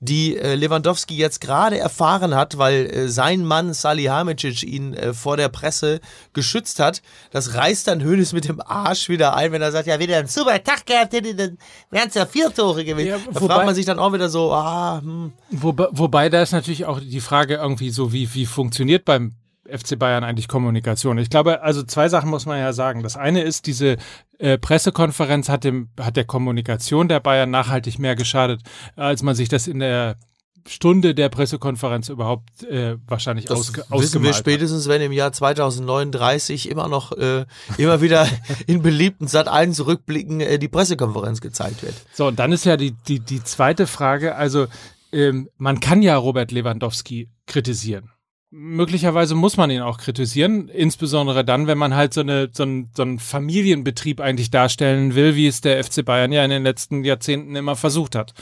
die 0.01 0.35
äh, 0.37 0.55
Lewandowski 0.55 1.15
jetzt 1.15 1.39
gerade 1.39 1.77
erfahren 1.77 2.35
hat, 2.35 2.57
weil 2.57 2.87
äh, 2.87 3.07
sein 3.07 3.45
Mann 3.45 3.73
Salihamidzic 3.73 4.63
ihn 4.63 4.93
äh, 4.93 5.13
vor 5.13 5.37
der 5.37 5.47
Presse 5.47 6.01
geschützt 6.33 6.79
hat, 6.81 7.01
das 7.31 7.53
reißt 7.53 7.87
dann 7.87 8.03
Hoeneß 8.03 8.33
mit 8.33 8.49
dem 8.49 8.59
Arsch 8.59 9.07
wieder 9.07 9.33
ein, 9.37 9.53
wenn 9.53 9.61
er 9.61 9.71
sagt, 9.71 9.87
ja, 9.87 9.99
wieder 9.99 10.17
einen 10.17 10.27
super 10.27 10.61
Tag 10.61 10.85
gehabt 10.85 11.13
hätte, 11.13 11.33
dann 11.35 11.57
wären 11.89 12.09
es 12.09 12.15
ja 12.15 12.25
vier 12.25 12.53
Tore 12.53 12.83
gewesen. 12.83 13.07
Ja, 13.07 13.17
da 13.17 13.39
wobei- 13.39 13.53
fragt 13.53 13.65
man 13.67 13.75
sich 13.75 13.85
dann 13.85 13.97
auch 13.99 14.11
wieder 14.11 14.27
so, 14.27 14.51
ah, 14.51 14.99
hm, 15.01 15.31
Wobei, 15.51 15.87
wobei 15.91 16.27
da 16.29 16.41
ist 16.41 16.51
natürlich 16.51 16.83
auch 16.83 16.99
die 16.99 17.12
Frage 17.21 17.55
irgendwie 17.55 17.89
so, 17.89 18.13
wie, 18.13 18.33
wie 18.33 18.45
funktioniert 18.45 19.05
beim 19.05 19.33
FC 19.65 19.97
Bayern 19.97 20.23
eigentlich 20.23 20.47
Kommunikation? 20.47 21.17
Ich 21.17 21.29
glaube, 21.29 21.61
also 21.61 21.83
zwei 21.83 22.09
Sachen 22.09 22.29
muss 22.29 22.45
man 22.45 22.59
ja 22.59 22.73
sagen. 22.73 23.03
Das 23.03 23.17
eine 23.17 23.41
ist, 23.41 23.67
diese 23.67 23.97
äh, 24.39 24.57
Pressekonferenz 24.57 25.49
hat, 25.49 25.63
dem, 25.63 25.89
hat 25.99 26.17
der 26.17 26.25
Kommunikation 26.25 27.07
der 27.07 27.19
Bayern 27.19 27.49
nachhaltig 27.49 27.99
mehr 27.99 28.15
geschadet, 28.15 28.61
als 28.95 29.23
man 29.23 29.35
sich 29.35 29.49
das 29.49 29.67
in 29.67 29.79
der 29.79 30.17
Stunde 30.67 31.13
der 31.13 31.29
Pressekonferenz 31.29 32.09
überhaupt 32.09 32.63
äh, 32.63 32.95
wahrscheinlich 33.07 33.45
Das 33.45 33.57
ausge 33.59 33.83
wissen 33.89 34.23
wir 34.23 34.33
spätestens, 34.33 34.87
wenn 34.87 35.01
im 35.01 35.11
Jahr 35.11 35.31
2039 35.31 36.69
immer 36.69 36.87
noch 36.87 37.11
äh, 37.11 37.45
immer 37.77 38.01
wieder 38.01 38.27
in 38.67 38.81
beliebten 38.81 39.27
Sat 39.27 39.47
1 39.47 39.85
Rückblicken 39.85 40.39
äh, 40.39 40.59
die 40.59 40.69
Pressekonferenz 40.69 41.41
gezeigt 41.41 41.83
wird. 41.83 41.95
So, 42.13 42.27
und 42.27 42.39
dann 42.39 42.51
ist 42.51 42.65
ja 42.65 42.77
die, 42.77 42.91
die, 42.91 43.19
die 43.19 43.43
zweite 43.43 43.87
Frage, 43.87 44.35
also 44.35 44.67
ähm, 45.13 45.49
man 45.57 45.79
kann 45.79 46.01
ja 46.01 46.17
Robert 46.17 46.51
Lewandowski 46.51 47.29
kritisieren. 47.45 48.09
Möglicherweise 48.49 49.33
muss 49.33 49.57
man 49.57 49.71
ihn 49.71 49.81
auch 49.81 49.97
kritisieren, 49.97 50.67
insbesondere 50.67 51.43
dann, 51.43 51.65
wenn 51.65 51.77
man 51.77 51.95
halt 51.95 52.13
so, 52.13 52.21
eine, 52.21 52.49
so, 52.51 52.63
einen, 52.63 52.91
so 52.95 53.01
einen 53.01 53.17
Familienbetrieb 53.17 54.19
eigentlich 54.19 54.51
darstellen 54.51 55.15
will, 55.15 55.35
wie 55.35 55.47
es 55.47 55.61
der 55.61 55.83
FC 55.83 56.05
Bayern 56.05 56.31
ja 56.31 56.43
in 56.43 56.51
den 56.51 56.63
letzten 56.63 57.03
Jahrzehnten 57.03 57.55
immer 57.55 57.75
versucht 57.75 58.13
hat. 58.13 58.33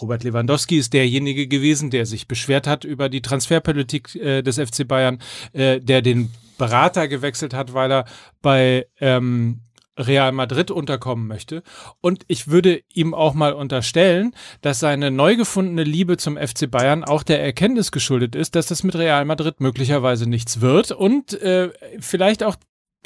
Robert 0.00 0.24
Lewandowski 0.24 0.78
ist 0.78 0.92
derjenige 0.94 1.46
gewesen, 1.46 1.90
der 1.90 2.06
sich 2.06 2.26
beschwert 2.26 2.66
hat 2.66 2.84
über 2.84 3.08
die 3.08 3.22
Transferpolitik 3.22 4.16
äh, 4.16 4.42
des 4.42 4.58
FC 4.58 4.88
Bayern, 4.88 5.20
äh, 5.52 5.80
der 5.80 6.02
den 6.02 6.32
Berater 6.58 7.08
gewechselt 7.08 7.54
hat, 7.54 7.72
weil 7.72 7.92
er 7.92 8.04
bei 8.42 8.86
ähm, 9.00 9.60
Real 9.98 10.32
Madrid 10.32 10.70
unterkommen 10.70 11.26
möchte. 11.26 11.62
Und 12.00 12.24
ich 12.28 12.48
würde 12.48 12.82
ihm 12.92 13.14
auch 13.14 13.34
mal 13.34 13.52
unterstellen, 13.52 14.34
dass 14.62 14.80
seine 14.80 15.10
neu 15.10 15.36
gefundene 15.36 15.84
Liebe 15.84 16.16
zum 16.16 16.36
FC 16.36 16.70
Bayern 16.70 17.04
auch 17.04 17.22
der 17.22 17.42
Erkenntnis 17.42 17.92
geschuldet 17.92 18.34
ist, 18.34 18.54
dass 18.54 18.66
das 18.66 18.82
mit 18.82 18.96
Real 18.96 19.24
Madrid 19.24 19.60
möglicherweise 19.60 20.28
nichts 20.28 20.60
wird 20.60 20.92
und 20.92 21.34
äh, 21.42 21.70
vielleicht 21.98 22.42
auch 22.42 22.56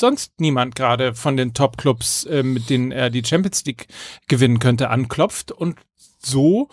sonst 0.00 0.40
niemand 0.40 0.74
gerade 0.74 1.14
von 1.14 1.36
den 1.36 1.54
Top-Clubs, 1.54 2.24
äh, 2.24 2.42
mit 2.42 2.68
denen 2.70 2.90
er 2.92 3.10
die 3.10 3.24
Champions 3.24 3.64
League 3.64 3.86
gewinnen 4.26 4.58
könnte, 4.58 4.90
anklopft 4.90 5.52
und 5.52 5.76
so 6.18 6.68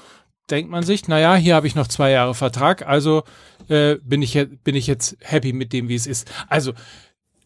denkt 0.49 0.69
man 0.69 0.83
sich, 0.83 1.07
naja, 1.07 1.35
hier 1.35 1.55
habe 1.55 1.67
ich 1.67 1.75
noch 1.75 1.87
zwei 1.87 2.11
Jahre 2.11 2.35
Vertrag, 2.35 2.85
also 2.85 3.23
äh, 3.69 3.95
bin, 4.03 4.21
ich, 4.21 4.37
bin 4.63 4.75
ich 4.75 4.87
jetzt 4.87 5.17
happy 5.21 5.53
mit 5.53 5.71
dem, 5.71 5.87
wie 5.87 5.95
es 5.95 6.07
ist. 6.07 6.29
Also 6.47 6.73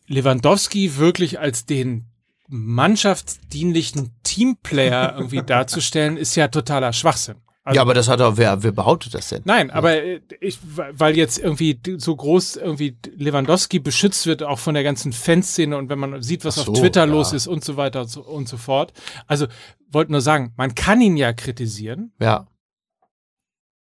Lewandowski 0.07 0.97
wirklich 0.97 1.39
als 1.39 1.65
den 1.65 2.05
mannschaftsdienlichen 2.47 4.11
Teamplayer 4.23 5.13
irgendwie 5.17 5.43
darzustellen, 5.43 6.17
ist 6.17 6.35
ja 6.35 6.47
totaler 6.47 6.93
Schwachsinn. 6.93 7.37
Also, 7.65 7.77
ja, 7.77 7.81
aber 7.81 7.95
das 7.95 8.07
hat 8.07 8.19
doch, 8.19 8.37
wer, 8.37 8.61
wer 8.61 8.71
behauptet 8.71 9.15
das 9.15 9.29
denn? 9.29 9.41
Nein, 9.43 9.71
aber 9.71 9.95
äh, 9.95 10.21
ich, 10.39 10.59
weil 10.61 11.17
jetzt 11.17 11.39
irgendwie 11.39 11.79
so 11.97 12.15
groß 12.15 12.57
irgendwie 12.57 12.95
Lewandowski 13.15 13.79
beschützt 13.79 14.27
wird, 14.27 14.43
auch 14.43 14.59
von 14.59 14.75
der 14.75 14.83
ganzen 14.83 15.11
Fanszene 15.11 15.75
und 15.75 15.89
wenn 15.89 15.97
man 15.97 16.21
sieht, 16.21 16.45
was 16.45 16.55
so, 16.55 16.71
auf 16.71 16.79
Twiter 16.79 17.01
ja. 17.01 17.11
los 17.11 17.33
ist 17.33 17.47
und 17.47 17.63
so 17.63 17.75
weiter 17.75 18.01
und 18.01 18.07
so, 18.07 18.21
und 18.21 18.47
so 18.47 18.57
fort. 18.57 18.93
Also 19.25 19.47
wollte 19.89 20.11
nur 20.11 20.21
sagen, 20.21 20.53
man 20.57 20.75
kann 20.75 21.01
ihn 21.01 21.17
ja 21.17 21.33
kritisieren 21.33 22.13
Ja. 22.19 22.45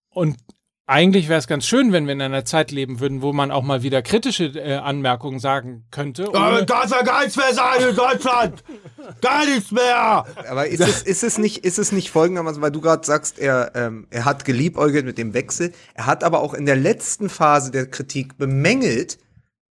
und 0.08 0.38
eigentlich 0.88 1.30
wäre 1.30 1.40
es 1.40 1.48
ganz 1.48 1.66
schön, 1.66 1.92
wenn 1.92 2.06
wir 2.06 2.14
in 2.14 2.22
einer 2.22 2.46
Zeit 2.46 2.72
leben 2.72 3.00
würden, 3.00 3.22
wo 3.24 3.34
man 3.34 3.50
auch 3.50 3.64
mal 3.64 3.82
wieder 3.82 4.02
kritische 4.04 4.46
äh, 4.46 4.76
Anmerkungen 4.76 5.40
sagen 5.40 5.86
könnte. 5.90 6.30
ohne- 6.30 6.66
kann 6.66 6.90
ja 6.90 7.02
gar 7.02 7.22
nichts 7.24 7.38
mehr 7.38 7.54
sein 7.54 7.90
in 7.90 7.96
Deutschland! 7.96 8.64
Gar 9.22 9.46
nichts 9.46 9.72
mehr! 9.72 10.26
Aber 10.50 10.68
ist 10.68 10.82
es, 10.82 11.02
ist 11.04 11.24
es 11.24 11.38
nicht, 11.38 11.64
ist 11.64 11.78
es 11.78 11.92
nicht 11.92 12.10
folgendermaßen, 12.10 12.62
weil 12.62 12.72
du 12.72 12.82
gerade 12.82 13.06
sagst, 13.06 13.38
er, 13.38 13.72
ähm, 13.76 14.08
er 14.10 14.26
hat 14.26 14.46
geliebäugelt 14.46 15.06
mit 15.06 15.18
dem 15.20 15.34
Wechsel. 15.36 15.74
Er 15.94 16.08
hat 16.08 16.24
aber 16.24 16.40
auch 16.42 16.54
in 16.56 16.66
der 16.66 16.76
letzten 16.76 17.30
Phase 17.30 17.70
der 17.72 17.86
Kritik 17.88 18.38
bemängelt, 18.38 19.20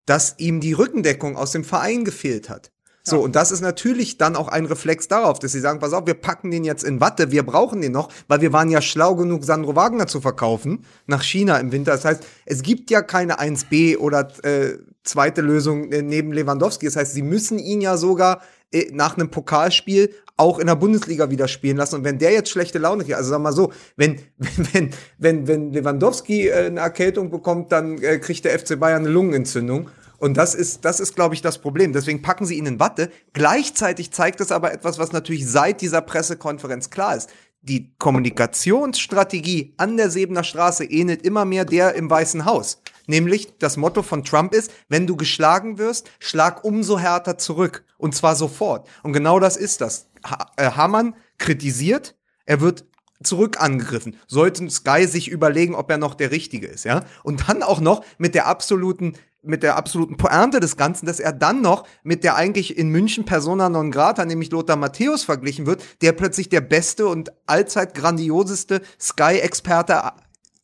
dass 0.06 0.38
ihm 0.38 0.60
die 0.60 0.72
Rückendeckung 0.72 1.36
aus 1.36 1.50
dem 1.50 1.64
Verein 1.64 2.04
gefehlt 2.04 2.48
hat. 2.48 2.70
So, 3.06 3.20
und 3.20 3.36
das 3.36 3.52
ist 3.52 3.60
natürlich 3.60 4.16
dann 4.16 4.34
auch 4.34 4.48
ein 4.48 4.64
Reflex 4.64 5.08
darauf, 5.08 5.38
dass 5.38 5.52
sie 5.52 5.60
sagen, 5.60 5.78
pass 5.78 5.92
auf, 5.92 6.06
wir 6.06 6.14
packen 6.14 6.50
den 6.50 6.64
jetzt 6.64 6.84
in 6.84 7.02
Watte, 7.02 7.30
wir 7.30 7.42
brauchen 7.42 7.82
den 7.82 7.92
noch, 7.92 8.08
weil 8.28 8.40
wir 8.40 8.54
waren 8.54 8.70
ja 8.70 8.80
schlau 8.80 9.14
genug, 9.14 9.44
Sandro 9.44 9.76
Wagner 9.76 10.06
zu 10.06 10.22
verkaufen 10.22 10.86
nach 11.06 11.22
China 11.22 11.58
im 11.58 11.70
Winter. 11.70 11.92
Das 11.92 12.06
heißt, 12.06 12.24
es 12.46 12.62
gibt 12.62 12.90
ja 12.90 13.02
keine 13.02 13.40
1B 13.40 13.98
oder 13.98 14.28
äh, 14.42 14.78
zweite 15.02 15.42
Lösung 15.42 15.92
äh, 15.92 16.00
neben 16.00 16.32
Lewandowski. 16.32 16.86
Das 16.86 16.96
heißt, 16.96 17.12
sie 17.12 17.22
müssen 17.22 17.58
ihn 17.58 17.82
ja 17.82 17.98
sogar 17.98 18.40
äh, 18.72 18.90
nach 18.90 19.18
einem 19.18 19.30
Pokalspiel 19.30 20.10
auch 20.38 20.58
in 20.58 20.66
der 20.66 20.74
Bundesliga 20.74 21.30
wieder 21.30 21.46
spielen 21.46 21.76
lassen. 21.76 21.96
Und 21.96 22.04
wenn 22.04 22.18
der 22.18 22.32
jetzt 22.32 22.48
schlechte 22.48 22.78
Laune 22.78 23.04
kriegt, 23.04 23.16
also 23.16 23.30
sag 23.30 23.40
mal 23.42 23.52
so, 23.52 23.70
wenn, 23.96 24.18
wenn, 24.72 24.90
wenn, 25.18 25.46
wenn 25.46 25.72
Lewandowski 25.72 26.48
äh, 26.48 26.66
eine 26.66 26.80
Erkältung 26.80 27.30
bekommt, 27.30 27.70
dann 27.70 27.98
äh, 27.98 28.18
kriegt 28.18 28.46
der 28.46 28.58
FC 28.58 28.80
Bayern 28.80 29.02
eine 29.02 29.10
Lungenentzündung. 29.10 29.90
Und 30.24 30.38
das 30.38 30.54
ist, 30.54 30.86
das 30.86 31.00
ist, 31.00 31.14
glaube 31.14 31.34
ich, 31.34 31.42
das 31.42 31.58
Problem. 31.58 31.92
Deswegen 31.92 32.22
packen 32.22 32.46
sie 32.46 32.56
ihn 32.56 32.64
in 32.64 32.80
Watte. 32.80 33.10
Gleichzeitig 33.34 34.10
zeigt 34.10 34.40
es 34.40 34.52
aber 34.52 34.72
etwas, 34.72 34.98
was 34.98 35.12
natürlich 35.12 35.46
seit 35.46 35.82
dieser 35.82 36.00
Pressekonferenz 36.00 36.88
klar 36.88 37.14
ist. 37.14 37.28
Die 37.60 37.92
Kommunikationsstrategie 37.98 39.74
an 39.76 39.98
der 39.98 40.08
Sebener 40.08 40.42
Straße 40.42 40.86
ähnelt 40.86 41.26
immer 41.26 41.44
mehr 41.44 41.66
der 41.66 41.94
im 41.94 42.08
Weißen 42.08 42.46
Haus. 42.46 42.80
Nämlich 43.06 43.58
das 43.58 43.76
Motto 43.76 44.02
von 44.02 44.24
Trump 44.24 44.54
ist, 44.54 44.72
wenn 44.88 45.06
du 45.06 45.14
geschlagen 45.14 45.76
wirst, 45.76 46.10
schlag 46.20 46.64
umso 46.64 46.98
härter 46.98 47.36
zurück. 47.36 47.84
Und 47.98 48.14
zwar 48.14 48.34
sofort. 48.34 48.88
Und 49.02 49.12
genau 49.12 49.38
das 49.40 49.58
ist 49.58 49.82
das. 49.82 50.06
Ha 50.26 50.46
äh, 50.56 50.70
Hamann 50.70 51.16
kritisiert, 51.36 52.16
er 52.46 52.62
wird 52.62 52.86
zurück 53.22 53.60
angegriffen. 53.60 54.16
Sollten 54.26 54.70
Sky 54.70 55.06
sich 55.06 55.28
überlegen, 55.28 55.74
ob 55.74 55.90
er 55.90 55.98
noch 55.98 56.14
der 56.14 56.30
Richtige 56.30 56.66
ist, 56.66 56.84
ja? 56.84 57.04
Und 57.24 57.46
dann 57.46 57.62
auch 57.62 57.80
noch 57.80 58.02
mit 58.16 58.34
der 58.34 58.46
absoluten 58.46 59.14
mit 59.46 59.62
der 59.62 59.76
absoluten 59.76 60.16
Pointe 60.16 60.60
des 60.60 60.76
Ganzen, 60.76 61.06
dass 61.06 61.20
er 61.20 61.32
dann 61.32 61.60
noch 61.60 61.86
mit 62.02 62.24
der 62.24 62.36
eigentlich 62.36 62.76
in 62.76 62.88
München 62.88 63.24
Persona 63.24 63.68
non 63.68 63.90
grata, 63.90 64.24
nämlich 64.24 64.50
Lothar 64.50 64.76
Matthäus 64.76 65.24
verglichen 65.24 65.66
wird, 65.66 65.82
der 66.02 66.12
plötzlich 66.12 66.48
der 66.48 66.60
beste 66.60 67.06
und 67.06 67.32
allzeit 67.46 67.94
grandioseste 67.94 68.82
Sky-Experte 69.00 70.12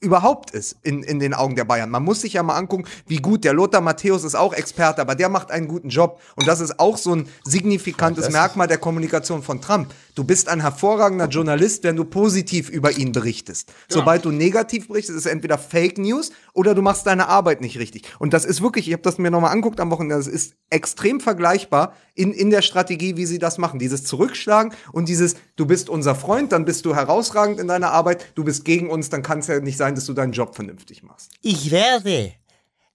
überhaupt 0.01 0.51
ist 0.51 0.77
in, 0.83 1.03
in 1.03 1.19
den 1.19 1.35
Augen 1.35 1.57
der 1.57 1.65
Bayern. 1.65 1.91
Man 1.91 2.03
muss 2.03 2.23
sich 2.23 2.33
ja 2.33 2.43
mal 2.43 2.57
angucken, 2.57 2.85
wie 3.07 3.19
gut 3.19 3.45
der 3.45 3.53
Lothar 3.53 3.83
Matthäus 3.83 4.25
ist 4.25 4.35
auch 4.35 4.55
Experte, 4.55 5.03
aber 5.03 5.15
der 5.15 5.29
macht 5.29 5.51
einen 5.51 5.69
guten 5.69 5.91
Job. 5.91 6.21
Und 6.37 6.49
das 6.49 6.61
ist 6.61 6.81
auch 6.81 6.97
so 6.97 7.15
ein 7.15 7.29
signifikantes 7.45 8.31
Merkmal 8.31 8.67
der 8.67 8.79
Kommunikation 8.79 9.43
von 9.43 9.61
Trump. 9.61 9.93
Du 10.21 10.25
bist 10.25 10.51
ein 10.51 10.61
hervorragender 10.61 11.29
Journalist, 11.29 11.83
wenn 11.83 11.97
du 11.97 12.05
positiv 12.05 12.69
über 12.69 12.93
ihn 12.93 13.13
berichtest. 13.13 13.73
Sobald 13.89 14.27
du 14.27 14.31
negativ 14.31 14.89
berichtest, 14.89 15.17
ist 15.17 15.25
es 15.25 15.33
entweder 15.33 15.57
Fake 15.57 15.97
News 15.97 16.31
oder 16.53 16.75
du 16.75 16.83
machst 16.83 17.07
deine 17.07 17.29
Arbeit 17.29 17.63
nicht 17.63 17.79
richtig. 17.79 18.03
Und 18.19 18.35
das 18.35 18.45
ist 18.45 18.61
wirklich, 18.61 18.87
ich 18.87 18.93
habe 18.93 19.03
das 19.03 19.17
mir 19.17 19.31
nochmal 19.31 19.53
anguckt 19.53 19.81
am 19.81 19.91
Wochenende, 19.91 20.17
das 20.17 20.27
ist 20.27 20.57
extrem 20.69 21.21
vergleichbar 21.21 21.95
in, 22.15 22.35
in 22.35 22.51
der 22.51 22.61
Strategie, 22.61 23.17
wie 23.17 23.25
sie 23.25 23.39
das 23.39 23.57
machen. 23.57 23.79
Dieses 23.79 24.05
Zurückschlagen 24.05 24.75
und 24.93 25.09
dieses, 25.09 25.37
du 25.57 25.65
bist 25.65 25.89
unser 25.89 26.15
Freund, 26.15 26.53
dann 26.53 26.67
bist 26.67 26.85
du 26.85 26.95
herausragend 26.95 27.59
in 27.59 27.67
deiner 27.67 27.91
Arbeit, 27.91 28.27
du 28.35 28.45
bist 28.45 28.67
gegen 28.67 28.91
uns, 28.91 29.09
dann 29.09 29.23
kann 29.23 29.39
es 29.39 29.47
ja 29.47 29.59
nicht 29.61 29.79
sein, 29.79 29.95
dass 29.95 30.05
du 30.05 30.13
deinen 30.13 30.33
Job 30.33 30.55
vernünftig 30.55 31.03
machst. 31.03 31.31
Ich 31.41 31.71
werde 31.71 32.35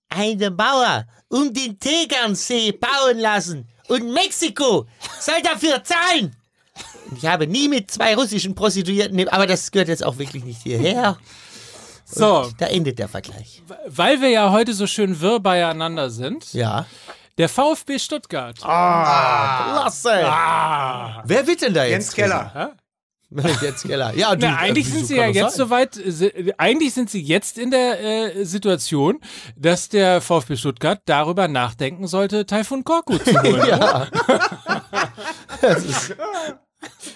eine 0.09 0.51
Mauer 0.51 1.07
um 1.29 1.51
den 1.51 1.79
Tegernsee 1.79 2.71
bauen 2.73 3.17
lassen. 3.17 3.67
Und 3.87 4.13
Mexiko 4.13 4.85
soll 5.19 5.41
dafür 5.41 5.83
zahlen. 5.83 6.35
Und 7.09 7.17
Ich 7.17 7.25
habe 7.25 7.47
nie 7.47 7.67
mit 7.69 7.91
zwei 7.91 8.15
russischen 8.15 8.55
Prostituierten, 8.55 9.27
aber 9.29 9.47
das 9.47 9.71
gehört 9.71 9.87
jetzt 9.89 10.03
auch 10.03 10.17
wirklich 10.17 10.43
nicht 10.43 10.61
hierher. 10.63 11.17
so, 12.05 12.49
Da 12.57 12.67
endet 12.67 12.99
der 12.99 13.07
Vergleich. 13.07 13.63
weil 13.87 14.21
wir 14.21 14.29
ja 14.29 14.51
heute 14.51 14.73
so 14.73 14.87
schön 14.87 15.19
wirr 15.21 15.39
beieinander 15.39 16.09
sind, 16.09 16.53
Ja. 16.53 16.85
der 17.37 17.49
VfB 17.49 17.99
Stuttgart. 17.99 18.57
Klasse. 18.59 20.09
Wer 21.25 21.47
wird 21.47 21.61
denn 21.61 21.73
da 21.73 21.83
jetzt? 21.83 21.91
Jens 21.91 22.13
Keller. 22.13 22.75
Jens 23.61 23.81
Keller. 23.81 24.13
Ja, 24.15 24.35
du, 24.35 24.45
Na, 24.47 24.57
eigentlich 24.57 24.87
äh, 24.87 24.91
sind 24.91 25.07
sie 25.07 25.15
ja 25.17 25.27
das 25.27 25.35
jetzt 25.35 25.55
sein? 25.55 25.67
soweit, 25.67 25.99
eigentlich 26.57 26.93
sind 26.93 27.09
sie 27.09 27.21
jetzt 27.21 27.57
in 27.57 27.71
der 27.71 28.35
äh, 28.35 28.45
Situation, 28.45 29.19
dass 29.57 29.89
der 29.89 30.21
VfB 30.21 30.55
Stuttgart 30.55 31.01
darüber 31.05 31.47
nachdenken 31.47 32.07
sollte, 32.07 32.45
Taifun 32.45 32.83
Korkut 32.83 33.25
zu 33.25 33.33
holen. 33.41 33.67
Ja. 33.67 34.07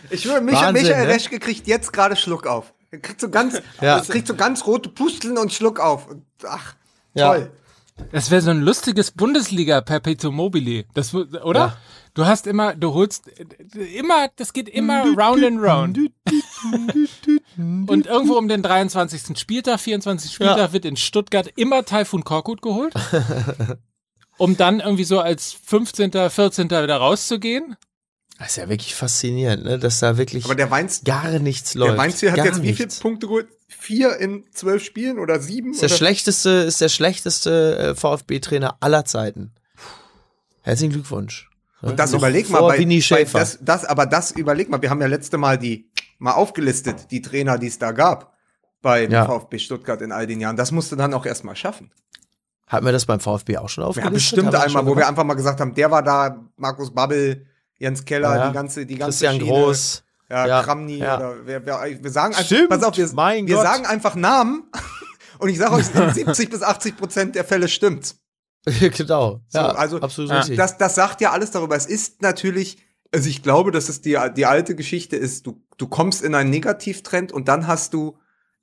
Ich 0.09 0.21
schwöre, 0.23 0.41
Micha, 0.41 0.61
Wahnsinn, 0.67 0.83
Michael 0.87 1.07
ne? 1.07 1.13
Reschke 1.13 1.39
kriegt 1.39 1.67
jetzt 1.67 1.93
gerade 1.93 2.15
Schluck 2.15 2.47
auf. 2.47 2.73
Er 2.91 2.99
kriegt 2.99 3.21
so 3.21 3.29
ganz, 3.29 3.61
Ja. 3.81 3.99
kriegt 4.01 4.27
so 4.27 4.35
ganz 4.35 4.65
rote 4.65 4.89
Pusteln 4.89 5.37
und 5.37 5.53
Schluck 5.53 5.79
auf. 5.79 6.07
Und, 6.07 6.23
ach, 6.47 6.75
Ja. 7.13 7.27
toll. 7.33 7.51
Das 8.13 8.31
wäre 8.31 8.41
so 8.41 8.49
ein 8.51 8.61
lustiges 8.61 9.11
Bundesliga 9.11 9.81
Perpetuum 9.81 10.33
mobile. 10.33 10.85
Das, 10.93 11.13
oder? 11.13 11.75
Du 12.13 12.25
hast 12.25 12.47
immer, 12.47 12.73
du 12.73 12.93
holst 12.93 13.27
immer, 13.93 14.29
das 14.37 14.53
geht 14.53 14.69
immer 14.69 15.03
round 15.17 15.43
and 15.43 15.61
round. 15.61 15.99
Und 17.57 18.05
irgendwo 18.07 18.35
um 18.37 18.47
den 18.47 18.61
23. 18.63 19.37
Spieltag, 19.37 19.79
24. 19.81 20.31
Spieltag 20.31 20.57
Ja. 20.57 20.73
wird 20.73 20.85
in 20.85 20.95
Stuttgart 20.95 21.47
immer 21.57 21.83
Taifun 21.83 22.23
Korkut 22.23 22.61
geholt. 22.61 22.93
um 24.37 24.55
dann 24.55 24.79
irgendwie 24.79 25.03
so 25.03 25.19
als 25.19 25.51
15., 25.51 26.11
14. 26.29 26.69
wieder 26.69 26.97
rauszugehen. 26.97 27.75
Das 28.39 28.49
ist 28.51 28.55
ja 28.55 28.69
wirklich 28.69 28.95
faszinierend, 28.95 29.65
ne? 29.65 29.77
dass 29.77 29.99
da 29.99 30.17
wirklich 30.17 30.45
Aber 30.45 30.55
der 30.55 30.71
Weinz, 30.71 31.03
gar 31.03 31.27
nichts 31.39 31.75
läuft. 31.75 31.91
der 31.91 31.97
Weinziel 31.97 32.29
hat 32.31 32.37
gar 32.37 32.45
jetzt 32.45 32.63
wie 32.63 32.73
viele. 32.73 32.87
Punkte 33.01 33.27
geholt? 33.27 33.47
Vier 33.67 34.15
in 34.17 34.45
zwölf 34.53 34.83
Spielen 34.83 35.19
oder 35.19 35.39
sieben? 35.41 35.71
Ist 35.71 35.81
der 35.81 35.89
oder? 35.89 35.97
schlechteste, 35.97 36.49
ist 36.49 36.79
der 36.81 36.89
schlechteste 36.89 37.77
äh, 37.77 37.95
VfB-Trainer 37.95 38.77
aller 38.79 39.03
Zeiten. 39.05 39.51
Herzlichen 40.61 40.93
Glückwunsch. 40.93 41.49
Und 41.81 41.99
das 41.99 42.11
Noch 42.11 42.19
überleg 42.19 42.49
mal, 42.49 42.61
bei, 42.61 42.79
Winnie 42.79 43.03
bei 43.09 43.23
das, 43.25 43.59
das, 43.61 43.85
aber 43.85 44.05
das 44.05 44.31
überleg 44.31 44.69
mal, 44.69 44.81
wir 44.81 44.89
haben 44.89 45.01
ja 45.01 45.07
letzte 45.07 45.37
Mal 45.37 45.57
die 45.57 45.89
mal 46.17 46.33
aufgelistet, 46.33 47.11
die 47.11 47.21
Trainer, 47.21 47.57
die 47.57 47.67
es 47.67 47.77
da 47.79 47.91
gab 47.91 48.33
beim 48.81 49.11
Ja. 49.11 49.25
VfB 49.25 49.59
Stuttgart 49.59 50.01
in 50.01 50.11
all 50.11 50.27
den 50.27 50.39
Jahren. 50.41 50.55
Das 50.57 50.71
musste 50.71 50.95
dann 50.97 51.13
auch 51.13 51.25
erstmal 51.25 51.55
schaffen. 51.55 51.91
Hatten 52.67 52.85
wir 52.85 52.91
das 52.91 53.05
beim 53.05 53.19
VfB 53.19 53.57
auch 53.57 53.69
schon 53.69 53.83
Wir 53.83 53.87
aufgelistet? 53.89 54.05
haben 54.05 54.13
bestimmt 54.13 54.55
einmal, 54.55 54.85
wo 54.85 54.95
wir 54.95 55.07
einfach 55.07 55.23
mal 55.23 55.33
gesagt 55.33 55.59
haben, 55.59 55.73
der 55.73 55.89
war 55.91 56.03
da, 56.03 56.45
Markus 56.57 56.93
Babbel, 56.93 57.45
Jens 57.79 58.05
Keller, 58.05 58.35
Ja. 58.35 58.47
die 58.49 58.53
ganze, 58.53 58.85
die 58.85 58.95
ganze 58.95 59.25
Christian 59.25 59.35
Schiene. 59.39 59.49
Groß. 59.51 60.03
Ja, 60.29 60.45
Ja, 60.47 60.61
Kramny 60.63 60.97
ja. 60.99 61.17
oder 61.17 61.35
wer, 61.45 61.65
wer, 61.65 62.03
wir 62.03 62.11
sagen 62.11 62.33
einfach, 62.35 62.45
Stimmt, 62.45 62.69
pass 62.69 62.83
auf, 62.83 62.95
wir, 62.95 63.11
wir 63.11 63.57
sagen 63.61 63.85
einfach 63.87 64.13
Namen 64.15 64.69
und 65.39 65.49
ich 65.49 65.57
sage 65.57 65.73
euch, 65.73 65.87
in 65.95 66.13
70 66.13 66.49
bis 66.51 66.61
80 66.61 66.97
Prozent 66.97 67.35
der 67.35 67.43
Fälle 67.45 67.67
stimmt's. 67.67 68.19
genau. 68.65 69.41
So, 69.47 69.57
ja, 69.57 69.69
also 69.69 69.99
absolut 70.01 70.29
Ja. 70.29 70.39
richtig. 70.39 70.57
Das, 70.57 70.77
das 70.77 70.93
sagt 70.95 71.21
ja 71.21 71.31
alles 71.31 71.49
darüber. 71.51 71.75
Es 71.75 71.85
ist 71.87 72.21
natürlich, 72.21 72.77
also 73.11 73.27
ich 73.29 73.41
glaube, 73.41 73.71
dass 73.71 73.89
es 73.89 74.01
die, 74.01 74.17
die 74.35 74.45
alte 74.45 74.75
Geschichte 74.75 75.15
ist, 75.15 75.47
du, 75.47 75.63
du 75.77 75.87
kommst 75.87 76.21
in 76.21 76.35
einen 76.35 76.49
Negativtrend 76.51 77.31
und 77.31 77.47
dann 77.47 77.65
hast 77.67 77.93
du 77.95 78.17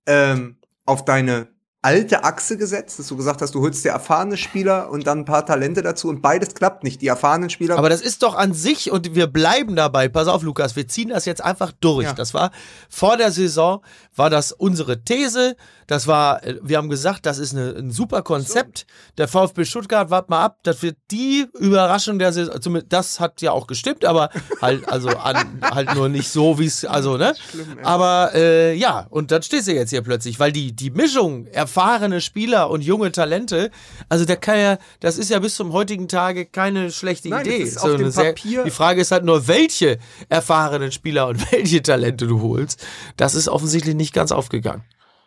ähm, 0.07 0.59
auf 0.85 1.05
deine 1.05 1.49
alte 1.87 2.25
Achse 2.25 2.57
gesetzt, 2.57 2.99
dass 2.99 3.07
du 3.07 3.17
gesagt 3.17 3.41
hast, 3.41 3.55
du 3.55 3.61
holst 3.61 3.85
dir 3.85 3.91
erfahrene 3.91 4.37
Spieler 4.37 4.91
und 4.91 5.07
dann 5.07 5.21
ein 5.21 5.25
paar 5.25 5.47
Talente 5.47 5.83
dazu 5.83 6.09
und 6.09 6.21
beides 6.21 6.53
klappt 6.53 6.83
nicht. 6.83 7.01
Die 7.01 7.07
erfahrenen 7.07 7.49
Spieler 7.49 7.79
Aber 7.79 7.89
das 7.89 8.01
ist 8.01 8.25
doch 8.25 8.35
an 8.35 8.55
sich, 8.55 8.91
und 8.91 9.15
wir 9.15 9.29
bleiben 9.29 9.77
dabei, 9.77 10.09
pass 10.09 10.27
auf, 10.27 10.43
Lukas, 10.43 10.75
wir 10.75 10.89
ziehen 10.89 11.11
das 11.11 11.27
jetzt 11.27 11.45
einfach 11.45 11.71
durch. 11.79 12.07
Ja. 12.07 12.13
Das 12.13 12.35
war 12.35 12.51
vor 12.91 13.17
der 13.17 13.31
Saison, 13.31 13.85
war 14.17 14.31
das 14.31 14.51
unsere 14.51 15.05
These, 15.05 15.55
Das 15.87 16.07
war, 16.07 16.43
äh, 16.45 16.57
wir 16.63 16.79
haben 16.79 16.89
gesagt, 16.89 17.27
das 17.27 17.39
ist 17.39 17.55
eine, 17.55 17.71
ein 17.77 17.91
super 17.91 18.23
Konzept. 18.23 18.87
Der 19.19 19.29
VfB 19.29 19.65
Stuttgart, 19.65 20.11
wart 20.11 20.29
mal 20.31 20.43
ab, 20.45 20.59
das 20.65 20.83
wird 20.83 20.97
die 21.11 21.47
Überraschung 21.59 22.19
der 22.19 22.33
Saison. 22.33 22.61
Zumindest, 22.61 22.93
das 22.93 23.21
hat 23.21 23.41
ja 23.43 23.53
auch 23.53 23.67
gestimmt, 23.67 24.05
aber 24.05 24.31
halt, 24.61 24.89
also 24.89 25.09
an, 25.11 25.61
halt 25.63 25.95
nur 25.95 26.09
nicht 26.09 26.29
so, 26.29 26.59
wie 26.59 26.67
es, 26.67 26.85
also, 26.85 27.17
ne? 27.17 27.35
Aber 27.83 28.31
äh, 28.35 28.75
ja, 28.75 29.07
und 29.11 29.31
dann 29.31 29.43
stehst 29.43 29.69
du 29.69 29.73
jetzt 29.75 29.91
hier 29.91 30.03
plötzlich, 30.03 30.41
weil 30.41 30.53
die, 30.53 30.73
die 30.75 30.91
Mischung, 30.91 31.47
erfahrene 31.47 32.21
Spieler 32.21 32.71
und 32.71 32.83
junge 32.83 33.13
Talente, 33.13 33.71
also 34.09 34.25
der 34.25 34.37
kann 34.37 34.59
ja, 34.59 34.79
das 35.01 35.19
ist 35.19 35.31
ja 35.31 35.39
bis 35.39 35.55
zum 35.57 35.73
heutigen 35.73 36.09
Tage 36.09 36.47
keine 36.47 36.91
schlechte 36.91 37.29
Nein, 37.29 37.47
Idee. 37.47 37.65
So 37.67 37.97
sehr- 38.11 38.33
Papier- 38.33 38.65
die 38.65 38.71
Frage 38.71 39.01
ist 39.01 39.13
halt 39.13 39.25
nur, 39.25 39.47
welche 39.49 39.99
erfahrenen 40.29 40.91
Spieler 40.93 41.29
und 41.29 41.53
welche 41.53 41.83
Talente 41.83 42.27
du 42.27 42.41
holst. 42.43 42.85
Das 43.17 43.35
ist 43.35 43.49
offensichtlich 43.49 43.95
nicht 43.95 44.13
ganz 44.13 44.33
aufgegangen. 44.33 44.83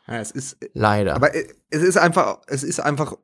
Ja, 0.10 0.20
es 0.20 0.32
ist, 0.32 0.58
Leider. 0.74 1.16
aber 1.16 1.36
äh, 1.36 1.48
es 1.70 1.84
ist 1.84 1.98
einfach, 1.98 2.40
es 2.48 2.64
ist 2.64 2.80
einfach 2.80 3.16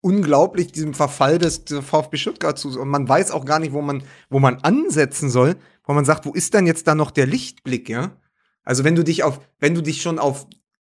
unglaublich, 0.00 0.72
diesem 0.72 0.94
Verfall 0.94 1.38
des, 1.38 1.66
des 1.66 1.84
VfB 1.84 2.16
Stuttgart 2.16 2.58
zu. 2.58 2.80
Und 2.80 2.88
man 2.88 3.06
weiß 3.08 3.30
auch 3.32 3.44
gar 3.44 3.58
nicht, 3.58 3.72
wo 3.72 3.82
man, 3.82 4.02
wo 4.30 4.38
man 4.38 4.56
ansetzen 4.56 5.28
soll, 5.28 5.56
wo 5.84 5.92
man 5.92 6.06
sagt, 6.06 6.24
wo 6.24 6.32
ist 6.32 6.54
denn 6.54 6.66
jetzt 6.66 6.86
da 6.86 6.94
noch 6.94 7.10
der 7.10 7.26
Lichtblick, 7.26 7.88
ja? 7.88 8.16
Also 8.62 8.84
wenn 8.84 8.94
du 8.94 9.04
dich 9.04 9.22
auf, 9.22 9.40
wenn 9.58 9.74
du 9.74 9.82
dich 9.82 10.00
schon 10.00 10.18
auf 10.18 10.46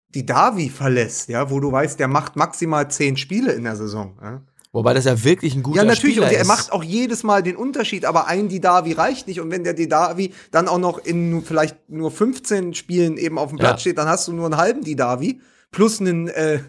die 0.10 0.26
Davi 0.26 0.70
verlässt, 0.70 1.30
ja, 1.30 1.50
wo 1.50 1.60
du 1.60 1.72
weißt, 1.72 2.00
der 2.00 2.08
macht 2.08 2.36
maximal 2.36 2.90
zehn 2.90 3.18
Spiele 3.18 3.52
in 3.54 3.64
der 3.64 3.76
Saison. 3.76 4.18
Ja, 4.22 4.44
Wobei 4.74 4.94
das 4.96 5.06
ja 5.06 5.24
wirklich 5.24 5.56
ein 5.56 5.62
guter 5.64 5.78
ja 5.78 5.84
natürlich, 5.86 6.16
Spieler 6.16 6.28
und 6.28 6.34
er 6.34 6.42
ist. 6.42 6.48
macht 6.48 6.72
auch 6.72 6.84
jedes 6.84 7.22
Mal 7.24 7.44
den 7.44 7.56
Unterschied, 7.56 8.06
aber 8.06 8.28
ein 8.28 8.50
Didavi 8.50 8.94
reicht 8.94 9.28
nicht. 9.28 9.40
Und 9.40 9.52
wenn 9.52 9.64
der 9.64 9.74
Didavi 9.76 10.34
dann 10.52 10.68
auch 10.68 10.80
noch 10.80 10.98
in 10.98 11.44
vielleicht 11.44 11.78
nur 11.90 12.10
15 12.10 12.74
Spielen 12.74 13.18
eben 13.18 13.38
auf 13.38 13.50
dem 13.50 13.60
Ja. 13.60 13.66
Platz 13.66 13.82
steht, 13.82 14.00
dann 14.00 14.08
hast 14.10 14.28
du 14.28 14.34
nur 14.34 14.46
einen 14.46 14.58
halben 14.58 14.82
Didavi 14.84 15.40
plus 15.72 16.02
einen, 16.02 16.28
äh, 16.28 16.60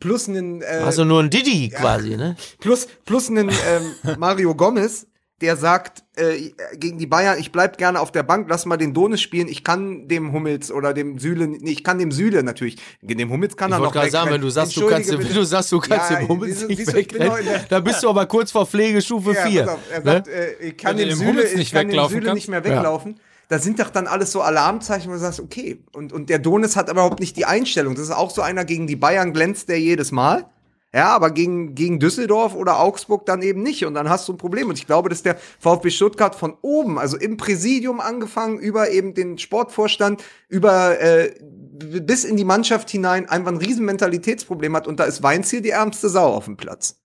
plus 0.00 0.28
einen, 0.28 0.60
äh, 0.62 0.80
Also 0.84 1.04
nur 1.04 1.22
ein 1.22 1.30
Didi 1.30 1.68
quasi, 1.68 2.16
ne? 2.16 2.34
plus, 2.58 2.88
plus 3.04 3.28
einen 3.30 3.48
ähm, 3.48 4.16
Mario 4.18 4.54
Gomez, 4.56 5.06
der 5.42 5.56
sagt 5.56 6.02
äh, 6.16 6.50
gegen 6.76 6.96
die 6.98 7.06
Bayern, 7.06 7.38
ich 7.38 7.52
bleib 7.52 7.76
gerne 7.76 8.00
auf 8.00 8.10
der 8.12 8.22
Bank, 8.22 8.46
lass 8.48 8.64
mal 8.64 8.76
den 8.78 8.94
Donis 8.94 9.20
spielen, 9.20 9.48
ich 9.48 9.64
kann 9.64 10.08
dem 10.08 10.32
Hummels 10.32 10.70
oder 10.72 10.94
dem 10.94 11.18
Süle, 11.18 11.46
nee, 11.48 11.70
ich 11.72 11.84
kann 11.84 11.98
dem 11.98 12.10
Süle 12.12 12.42
natürlich, 12.42 12.76
dem 13.02 13.30
Hummels 13.30 13.56
kann 13.56 13.70
Ich 13.70 13.76
er 13.76 13.80
noch 13.80 13.92
gerade 13.92 14.10
sagen, 14.10 14.30
wenn 14.30 14.40
du 14.40 14.48
sagst, 14.48 14.76
du 14.76 14.86
kannst, 14.86 15.10
Entschuldige 15.10 15.18
wenn 15.28 15.28
du 15.34 15.40
bitte. 15.40 15.46
sagst, 15.50 15.72
du 15.72 15.80
kannst 15.80 16.10
Ja, 16.10 16.16
den 16.20 16.28
Hummels 16.28 16.60
siehst 16.60 16.68
nicht 16.70 16.94
wegrennen, 16.94 17.44
der- 17.44 17.58
dann 17.68 17.84
bist 17.84 18.02
du 18.02 18.08
aber 18.08 18.24
kurz 18.26 18.50
vor 18.52 18.66
Pflegestufe 18.66 19.32
Ja, 19.34 19.46
4. 19.46 19.62
pass 19.64 19.74
auf, 19.74 19.80
er 19.92 19.98
ne? 20.00 20.04
sagt, 20.12 20.28
äh, 20.28 20.52
ich 20.60 20.76
kann 20.78 20.90
Wenn 20.92 20.98
dem 20.98 21.08
dem 21.10 21.18
Süle, 21.18 21.28
Hummels 21.30 21.50
ich 21.52 21.56
nicht 21.58 21.72
kann 21.72 21.80
dem 21.82 21.88
weglaufen 21.90 22.14
Süle 22.14 22.26
kannst. 22.26 22.34
nicht 22.36 22.48
mehr 22.48 22.64
weglaufen. 22.64 23.20
Da 23.48 23.58
sind 23.58 23.78
doch 23.80 23.90
dann 23.90 24.06
alles 24.06 24.32
so 24.32 24.40
Alarmzeichen, 24.40 25.10
wo 25.10 25.14
du 25.14 25.18
sagst, 25.20 25.38
okay. 25.40 25.82
Und, 25.92 26.12
und 26.14 26.30
der 26.30 26.38
Donis 26.38 26.74
hat 26.76 26.88
überhaupt 26.88 27.20
nicht 27.20 27.36
die 27.36 27.44
Einstellung. 27.44 27.94
Das 27.94 28.04
ist 28.04 28.10
auch 28.10 28.30
so 28.30 28.40
einer 28.40 28.64
gegen 28.64 28.86
die 28.86 28.96
Bayern 28.96 29.34
glänzt 29.34 29.68
der 29.68 29.78
jedes 29.78 30.10
Mal. 30.10 30.46
Ja, 30.94 31.14
aber 31.14 31.30
gegen, 31.30 31.74
gegen 31.74 31.98
Düsseldorf 31.98 32.54
oder 32.54 32.78
Augsburg 32.78 33.24
dann 33.24 33.40
eben 33.40 33.62
nicht. 33.62 33.86
Und 33.86 33.94
dann 33.94 34.10
hast 34.10 34.28
du 34.28 34.34
ein 34.34 34.36
Problem. 34.36 34.68
Und 34.68 34.78
ich 34.78 34.86
glaube, 34.86 35.08
dass 35.08 35.22
der 35.22 35.38
VfB 35.58 35.90
Stuttgart 35.90 36.34
von 36.34 36.54
oben, 36.60 36.98
also 36.98 37.16
im 37.16 37.38
Präsidium 37.38 38.00
angefangen, 38.00 38.58
über 38.58 38.90
eben 38.90 39.14
den 39.14 39.38
Sportvorstand, 39.38 40.22
über 40.48 41.00
äh, 41.00 41.34
bis 41.40 42.24
in 42.24 42.36
die 42.36 42.44
Mannschaft 42.44 42.90
hinein 42.90 43.26
einfach 43.26 43.52
ein 43.52 43.56
riesen 43.56 43.86
Mentalitätsproblem 43.86 44.76
hat. 44.76 44.86
Und 44.86 45.00
da 45.00 45.04
ist 45.04 45.22
Weinziel 45.22 45.62
die 45.62 45.70
ärmste 45.70 46.10
Sau 46.10 46.34
auf 46.34 46.44
dem 46.44 46.58
Platz. 46.58 47.00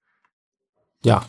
Ja. 1.03 1.23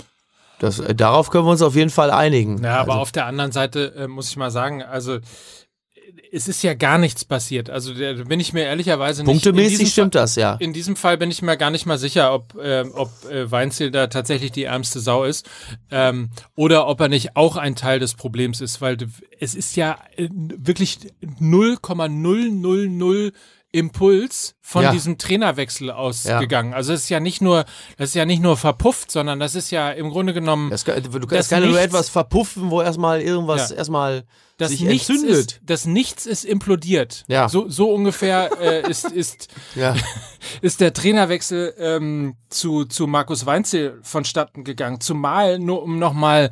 Das, 0.59 0.81
äh, 0.81 0.97
darauf 0.97 1.31
können 1.31 1.45
wir 1.45 1.53
uns 1.53 1.63
auf 1.63 1.77
jeden 1.77 1.91
Fall 1.91 2.11
einigen. 2.11 2.63
Ja, 2.65 2.81
aber 2.81 2.93
also, 2.93 3.03
auf 3.03 3.13
der 3.13 3.27
anderen 3.27 3.53
Seite 3.53 3.95
äh, 3.97 4.09
muss 4.09 4.31
ich 4.31 4.37
mal 4.37 4.51
sagen, 4.51 4.83
also 4.83 5.21
es 6.33 6.49
ist 6.49 6.63
ja 6.63 6.75
gar 6.75 6.99
nichts 6.99 7.25
passiert. 7.25 7.71
Also 7.71 7.95
da 7.95 8.13
bin 8.25 8.41
ich 8.41 8.53
mir 8.53 8.65
ehrlicherweise 8.65 9.23
nicht. 9.23 9.31
punktemäßig 9.31 9.91
stimmt 9.91 10.15
das, 10.15 10.37
ja. 10.37 10.55
In 10.55 10.73
diesem 10.73 10.97
Fall 10.97 11.19
bin 11.19 11.31
ich 11.31 11.43
mir 11.43 11.57
gar 11.57 11.71
nicht 11.71 11.87
mal 11.87 11.99
sicher, 11.99 12.33
ob, 12.33 12.55
ähm, 12.63 12.93
ob 12.95 13.11
äh, 13.31 13.51
Weinziel 13.51 13.91
da 13.91 14.07
tatsächlich 14.09 14.53
die 14.53 14.65
ärmste 14.65 15.01
Sau 15.01 15.25
ist 15.25 15.49
ähm, 15.91 16.31
oder 16.55 16.87
ob 16.87 17.01
er 17.01 17.09
nicht 17.09 17.37
auch 17.37 17.57
ein 17.57 17.77
Teil 17.77 17.99
des 17.99 18.15
Problems 18.15 18.61
ist, 18.61 18.81
weil 18.81 18.97
es 19.41 19.55
ist 19.55 19.77
ja 19.77 19.99
äh, 20.17 20.29
wirklich 20.33 20.99
0,000 21.39 22.21
Impuls 23.71 24.55
von 24.63 24.83
Ja. 24.83 24.93
diesem 24.93 25.19
Trainerwechsel 25.19 25.91
ausgegangen. 25.91 26.73
Also 26.73 26.93
es 26.95 27.03
ist 27.05 27.09
ja 27.11 27.21
nicht 27.21 27.43
nur, 27.43 27.65
das 27.99 28.11
ist 28.11 28.15
ja 28.15 28.25
nicht 28.25 28.41
nur 28.41 28.57
verpufft, 28.57 29.11
sondern 29.11 29.39
das 29.41 29.55
ist 29.55 29.71
ja 29.71 29.91
im 29.91 30.09
Grunde 30.11 30.33
genommen 30.33 30.71
Das, 30.71 30.85
kann- 30.85 31.03
du 31.03 31.27
kannst 31.27 31.51
keine 31.51 31.67
nur 31.67 31.81
etwas 31.81 32.09
verpuffen, 32.09 32.71
wo 32.71 32.81
erstmal 32.81 33.21
irgendwas 33.21 33.71
Ja. 33.71 33.77
erstmal 33.77 34.25
das 34.57 34.71
sich 34.71 34.81
Nichts 34.81 35.09
entzündet. 35.11 35.37
ist, 35.53 35.61
das 35.63 35.87
Nichts 35.87 36.27
ist 36.27 36.45
implodiert. 36.45 37.25
Ja. 37.29 37.49
So, 37.49 37.69
so 37.69 37.91
ungefähr 37.93 38.51
äh, 38.61 38.81
ist, 38.91 39.05
ist, 39.13 39.49
Ja. 39.75 39.95
ist 40.63 40.81
der 40.81 40.93
Trainerwechsel 40.95 41.75
ähm, 41.79 42.37
zu, 42.49 42.85
zu 42.87 43.07
Markus 43.07 43.45
Weinzel 43.47 43.99
vonstatten 44.03 44.65
gegangen. 44.65 45.01
Zumal, 45.01 45.59
nur 45.59 45.83
um 45.83 45.99
nochmal 45.99 46.51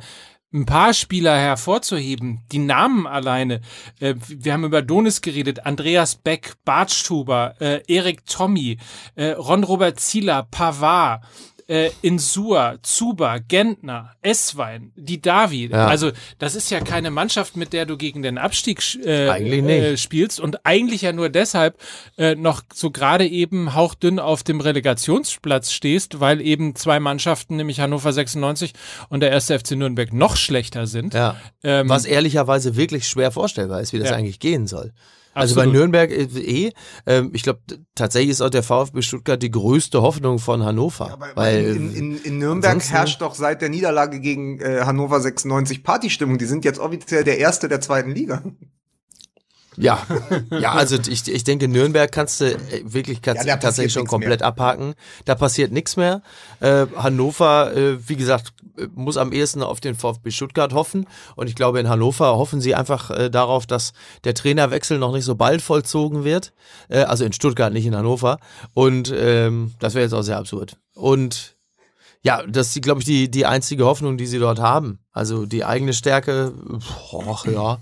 ein 0.53 0.65
paar 0.65 0.93
Spieler 0.93 1.37
hervorzuheben, 1.37 2.41
die 2.51 2.59
Namen 2.59 3.05
alleine. 3.05 3.61
Äh, 3.99 4.15
wir 4.27 4.53
haben 4.53 4.63
über 4.63 4.81
Donis 4.81 5.21
geredet, 5.21 5.65
Andreas 5.65 6.15
Beck, 6.15 6.53
Bartstuber, 6.63 7.55
äh, 7.59 7.81
Erik 7.87 8.25
Tommy, 8.25 8.77
äh, 9.15 9.31
Ron-Robert 9.31 9.99
Zieler, 9.99 10.47
Pavard, 10.49 11.23
äh, 11.67 11.91
Insua, 12.01 12.77
Zuba, 12.81 13.39
Gentner, 13.39 14.15
Esswein, 14.21 14.91
die 14.95 15.21
Davi. 15.21 15.67
Ja. 15.67 15.87
Also 15.87 16.11
das 16.39 16.55
ist 16.55 16.69
ja 16.71 16.79
keine 16.79 17.11
Mannschaft, 17.11 17.57
mit 17.57 17.73
der 17.73 17.85
du 17.85 17.97
gegen 17.97 18.21
den 18.21 18.37
Abstieg 18.37 18.81
äh, 19.05 19.27
äh, 19.27 19.97
spielst 19.97 20.39
und 20.39 20.65
eigentlich 20.65 21.01
ja 21.01 21.11
nur 21.13 21.29
deshalb 21.29 21.77
äh, 22.17 22.35
noch 22.35 22.61
so 22.73 22.89
gerade 22.91 23.27
eben 23.27 23.75
hauchdünn 23.75 24.19
auf 24.19 24.43
dem 24.43 24.61
Relegationsplatz 24.61 25.71
stehst, 25.71 26.19
weil 26.19 26.41
eben 26.41 26.75
zwei 26.75 26.99
Mannschaften, 26.99 27.57
nämlich 27.57 27.79
Hannover 27.79 28.13
96 28.13 28.73
und 29.09 29.19
der 29.19 29.31
erste 29.31 29.57
FC 29.59 29.71
Nürnberg, 29.71 30.13
noch 30.13 30.35
schlechter 30.37 30.87
sind. 30.87 31.13
ja. 31.13 31.35
Ähm, 31.63 31.89
Was 31.89 32.05
ehrlicherweise 32.05 32.75
wirklich 32.75 33.07
schwer 33.07 33.31
vorstellbar 33.31 33.81
ist, 33.81 33.91
wie 33.93 33.99
das 33.99 34.09
Ja. 34.09 34.15
eigentlich 34.15 34.39
gehen 34.39 34.67
soll. 34.67 34.93
Also 35.37 35.55
bei. 35.55 35.65
Nürnberg 35.65 36.11
äh, 36.11 36.23
eh, 36.23 36.71
ähm, 37.05 37.31
ich 37.33 37.43
glaube 37.43 37.59
tatsächlich 37.95 38.31
ist 38.31 38.41
auch 38.41 38.49
der 38.49 38.63
VfB 38.63 39.01
Stuttgart 39.01 39.41
die 39.41 39.51
größte 39.51 40.01
Hoffnung 40.01 40.39
von 40.39 40.63
Hannover. 40.63 41.11
Aber 41.11 41.27
weil 41.35 41.75
in, 41.75 41.95
in, 41.95 42.21
in 42.23 42.37
Nürnberg 42.39 42.81
herrscht 42.89 43.21
doch 43.21 43.35
seit 43.35 43.61
der 43.61 43.69
Niederlage 43.69 44.19
gegen 44.19 44.59
äh, 44.59 44.81
Hannover 44.83 45.19
96 45.19 45.83
Partystimmung. 45.83 46.37
Die 46.37 46.45
sind 46.45 46.65
jetzt 46.65 46.79
offiziell 46.79 47.23
der 47.23 47.37
Erste 47.37 47.67
der 47.67 47.81
zweiten 47.81 48.11
Liga. 48.11 48.41
Ja, 49.77 50.05
ja, 50.49 50.71
also 50.73 50.97
ich, 51.07 51.27
ich 51.27 51.43
denke, 51.43 51.67
Nürnberg 51.67 52.11
kannst 52.11 52.41
du 52.41 52.53
äh, 52.53 52.57
wirklich 52.83 53.21
kannst 53.21 53.45
Ja, 53.45 53.57
tatsächlich 53.57 53.93
schon 53.93 54.07
komplett 54.07 54.39
mehr. 54.39 54.47
abhaken. 54.47 54.95
Da 55.25 55.35
passiert 55.35 55.71
nichts 55.71 55.95
mehr. 55.97 56.23
Äh, 56.59 56.87
Hannover, 56.95 57.75
äh, 57.75 58.09
wie 58.09 58.15
gesagt, 58.15 58.53
äh, 58.77 58.87
muss 58.95 59.17
am 59.17 59.31
ehesten 59.31 59.61
auf 59.61 59.79
den 59.79 59.93
VfB 59.93 60.31
Stuttgart 60.31 60.73
hoffen. 60.73 61.05
Und 61.35 61.47
ich 61.47 61.55
glaube, 61.55 61.79
in 61.79 61.87
Hannover 61.89 62.37
hoffen 62.37 62.59
sie 62.59 62.73
einfach 62.73 63.11
äh, 63.11 63.29
darauf, 63.29 63.67
dass 63.67 63.93
der 64.23 64.33
Trainerwechsel 64.33 64.97
noch 64.97 65.13
nicht 65.13 65.25
so 65.25 65.35
bald 65.35 65.61
vollzogen 65.61 66.23
wird. 66.23 66.53
Äh, 66.89 67.03
also 67.03 67.23
in 67.23 67.33
Stuttgart, 67.33 67.71
nicht 67.71 67.85
in 67.85 67.95
Hannover. 67.95 68.39
Und 68.73 69.13
ähm, 69.15 69.73
das 69.79 69.93
wäre 69.93 70.03
jetzt 70.03 70.13
auch 70.13 70.23
sehr 70.23 70.37
absurd. 70.37 70.77
Und 70.95 71.55
ja, 72.23 72.41
das 72.47 72.75
ist, 72.75 72.81
glaube 72.81 73.01
ich, 73.01 73.05
die, 73.05 73.29
die 73.29 73.45
einzige 73.45 73.85
Hoffnung, 73.85 74.17
die 74.17 74.25
sie 74.25 74.39
dort 74.39 74.59
haben. 74.59 74.99
Also 75.11 75.45
die 75.45 75.63
eigene 75.63 75.93
Stärke, 75.93 76.51
ach 77.29 77.45
ja. 77.45 77.77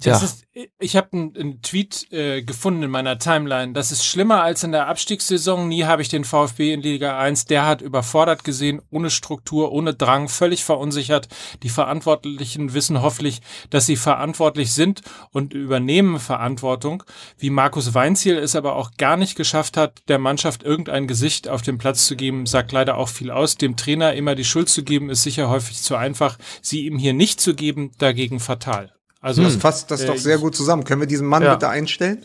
Äh, 0.00 0.04
Das 0.10 0.20
Tja. 0.20 0.26
ist, 0.26 0.70
ich 0.78 0.96
habe 0.96 1.08
einen, 1.12 1.60
Tweet 1.62 2.10
äh, 2.12 2.42
gefunden 2.42 2.84
in 2.84 2.90
meiner 2.90 3.18
Timeline. 3.18 3.72
Das 3.72 3.92
ist 3.92 4.04
schlimmer 4.04 4.42
als 4.42 4.62
in 4.62 4.72
der 4.72 4.86
Abstiegssaison. 4.86 5.68
Nie 5.68 5.84
habe 5.84 6.02
ich 6.02 6.08
den 6.08 6.24
VfB 6.24 6.72
in 6.72 6.82
Liga 6.82 7.18
1 7.18 7.46
derart 7.46 7.80
überfordert 7.82 8.44
gesehen, 8.44 8.80
ohne 8.90 9.10
Struktur, 9.10 9.72
ohne 9.72 9.94
Drang, 9.94 10.28
völlig 10.28 10.64
verunsichert. 10.64 11.28
Die 11.62 11.68
Verantwortlichen 11.68 12.74
wissen 12.74 13.02
hoffentlich, 13.02 13.40
dass 13.70 13.86
sie 13.86 13.96
verantwortlich 13.96 14.72
sind 14.72 15.02
und 15.32 15.52
übernehmen 15.52 16.18
Verantwortung. 16.20 17.02
Wie 17.36 17.50
Markus 17.50 17.94
Weinziel 17.94 18.36
es 18.38 18.54
aber 18.56 18.76
auch 18.76 18.92
gar 18.98 19.16
nicht 19.16 19.36
geschafft 19.36 19.76
hat, 19.76 20.02
der 20.08 20.18
Mannschaft 20.18 20.62
irgendein 20.62 21.08
Gesicht 21.08 21.48
auf 21.48 21.62
den 21.62 21.78
Platz 21.78 22.06
zu 22.06 22.16
geben, 22.16 22.46
sagt 22.46 22.72
leider 22.72 22.96
auch 22.96 23.08
viel 23.08 23.30
aus. 23.30 23.56
Dem 23.56 23.76
Trainer 23.76 24.14
immer 24.14 24.34
die 24.34 24.44
Schuld 24.44 24.68
zu 24.68 24.82
geben, 24.84 25.10
ist 25.10 25.22
sicher 25.22 25.48
häufig 25.48 25.82
zu 25.82 25.96
einfach. 25.96 26.38
Sie 26.62 26.86
ihm 26.86 26.98
hier 26.98 27.14
nicht 27.14 27.40
zu 27.40 27.54
geben, 27.54 27.92
dagegen 27.98 28.40
fatal. 28.40 28.92
Also 29.20 29.42
Das 29.42 29.56
fasst 29.56 29.90
das 29.90 30.02
Äh, 30.02 30.06
doch 30.06 30.16
sehr 30.16 30.38
gut 30.38 30.54
zusammen. 30.54 30.84
Können 30.84 31.00
wir 31.02 31.08
diesen 31.08 31.26
Mann 31.26 31.42
Ja. 31.42 31.54
bitte 31.54 31.68
einstellen? 31.68 32.24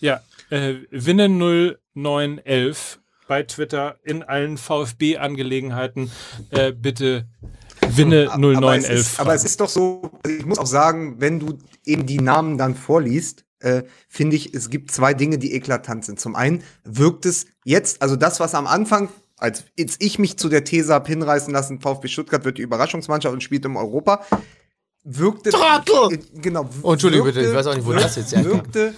Ja, 0.00 0.20
äh, 0.50 0.74
Winne0911 0.92 2.98
bei 3.28 3.42
Twitter 3.42 3.96
in 4.04 4.22
allen 4.22 4.56
VfB-Angelegenheiten. 4.56 6.10
Äh, 6.50 6.72
bitte 6.72 7.26
Winne 7.88 8.28
Aber 8.30 8.34
es, 8.34 8.40
0911. 8.40 8.90
ist, 9.00 9.20
aber 9.20 9.34
es 9.34 9.44
ist 9.44 9.60
doch 9.60 9.68
so, 9.68 10.10
ich 10.26 10.44
muss 10.46 10.58
auch 10.58 10.66
sagen, 10.66 11.16
wenn 11.20 11.40
du 11.40 11.58
eben 11.84 12.06
die 12.06 12.20
Namen 12.20 12.56
dann 12.58 12.74
vorliest, 12.74 13.44
äh, 13.60 13.82
finde 14.08 14.36
ich, 14.36 14.54
es 14.54 14.70
gibt 14.70 14.90
zwei 14.90 15.14
Dinge, 15.14 15.38
die 15.38 15.54
eklatant 15.54 16.04
sind. 16.04 16.20
Zum 16.20 16.36
einen 16.36 16.62
wirkt 16.84 17.26
es 17.26 17.46
jetzt, 17.64 18.02
also 18.02 18.16
das, 18.16 18.38
was 18.40 18.54
am 18.54 18.66
Anfang, 18.66 19.08
als 19.38 19.64
ich 19.76 20.18
mich 20.18 20.38
zu 20.38 20.48
der 20.48 20.64
These 20.64 20.92
habe 20.94 21.08
hinreißen 21.08 21.52
lassen, 21.52 21.80
VfB 21.80 22.08
Stuttgart 22.08 22.44
wird 22.44 22.58
die 22.58 22.62
Überraschungsmannschaft 22.62 23.32
und 23.32 23.42
spielt 23.42 23.64
im 23.64 23.76
Europa, 23.76 24.24
wirkte. 25.06 25.50
Trottel! 25.50 26.18
Äh, 26.18 26.40
Genau. 26.40 26.68
Oh, 26.82 26.92
Entschuldigung 26.92 27.26
bitte, 27.26 27.40
ich 27.40 27.54
weiß 27.54 27.66
auch 27.68 27.74
nicht, 27.74 27.86
wo 27.86 27.92
das 27.92 28.16
jetzt 28.16 28.34
herkam. 28.34 28.52
Wirkte 28.52 28.94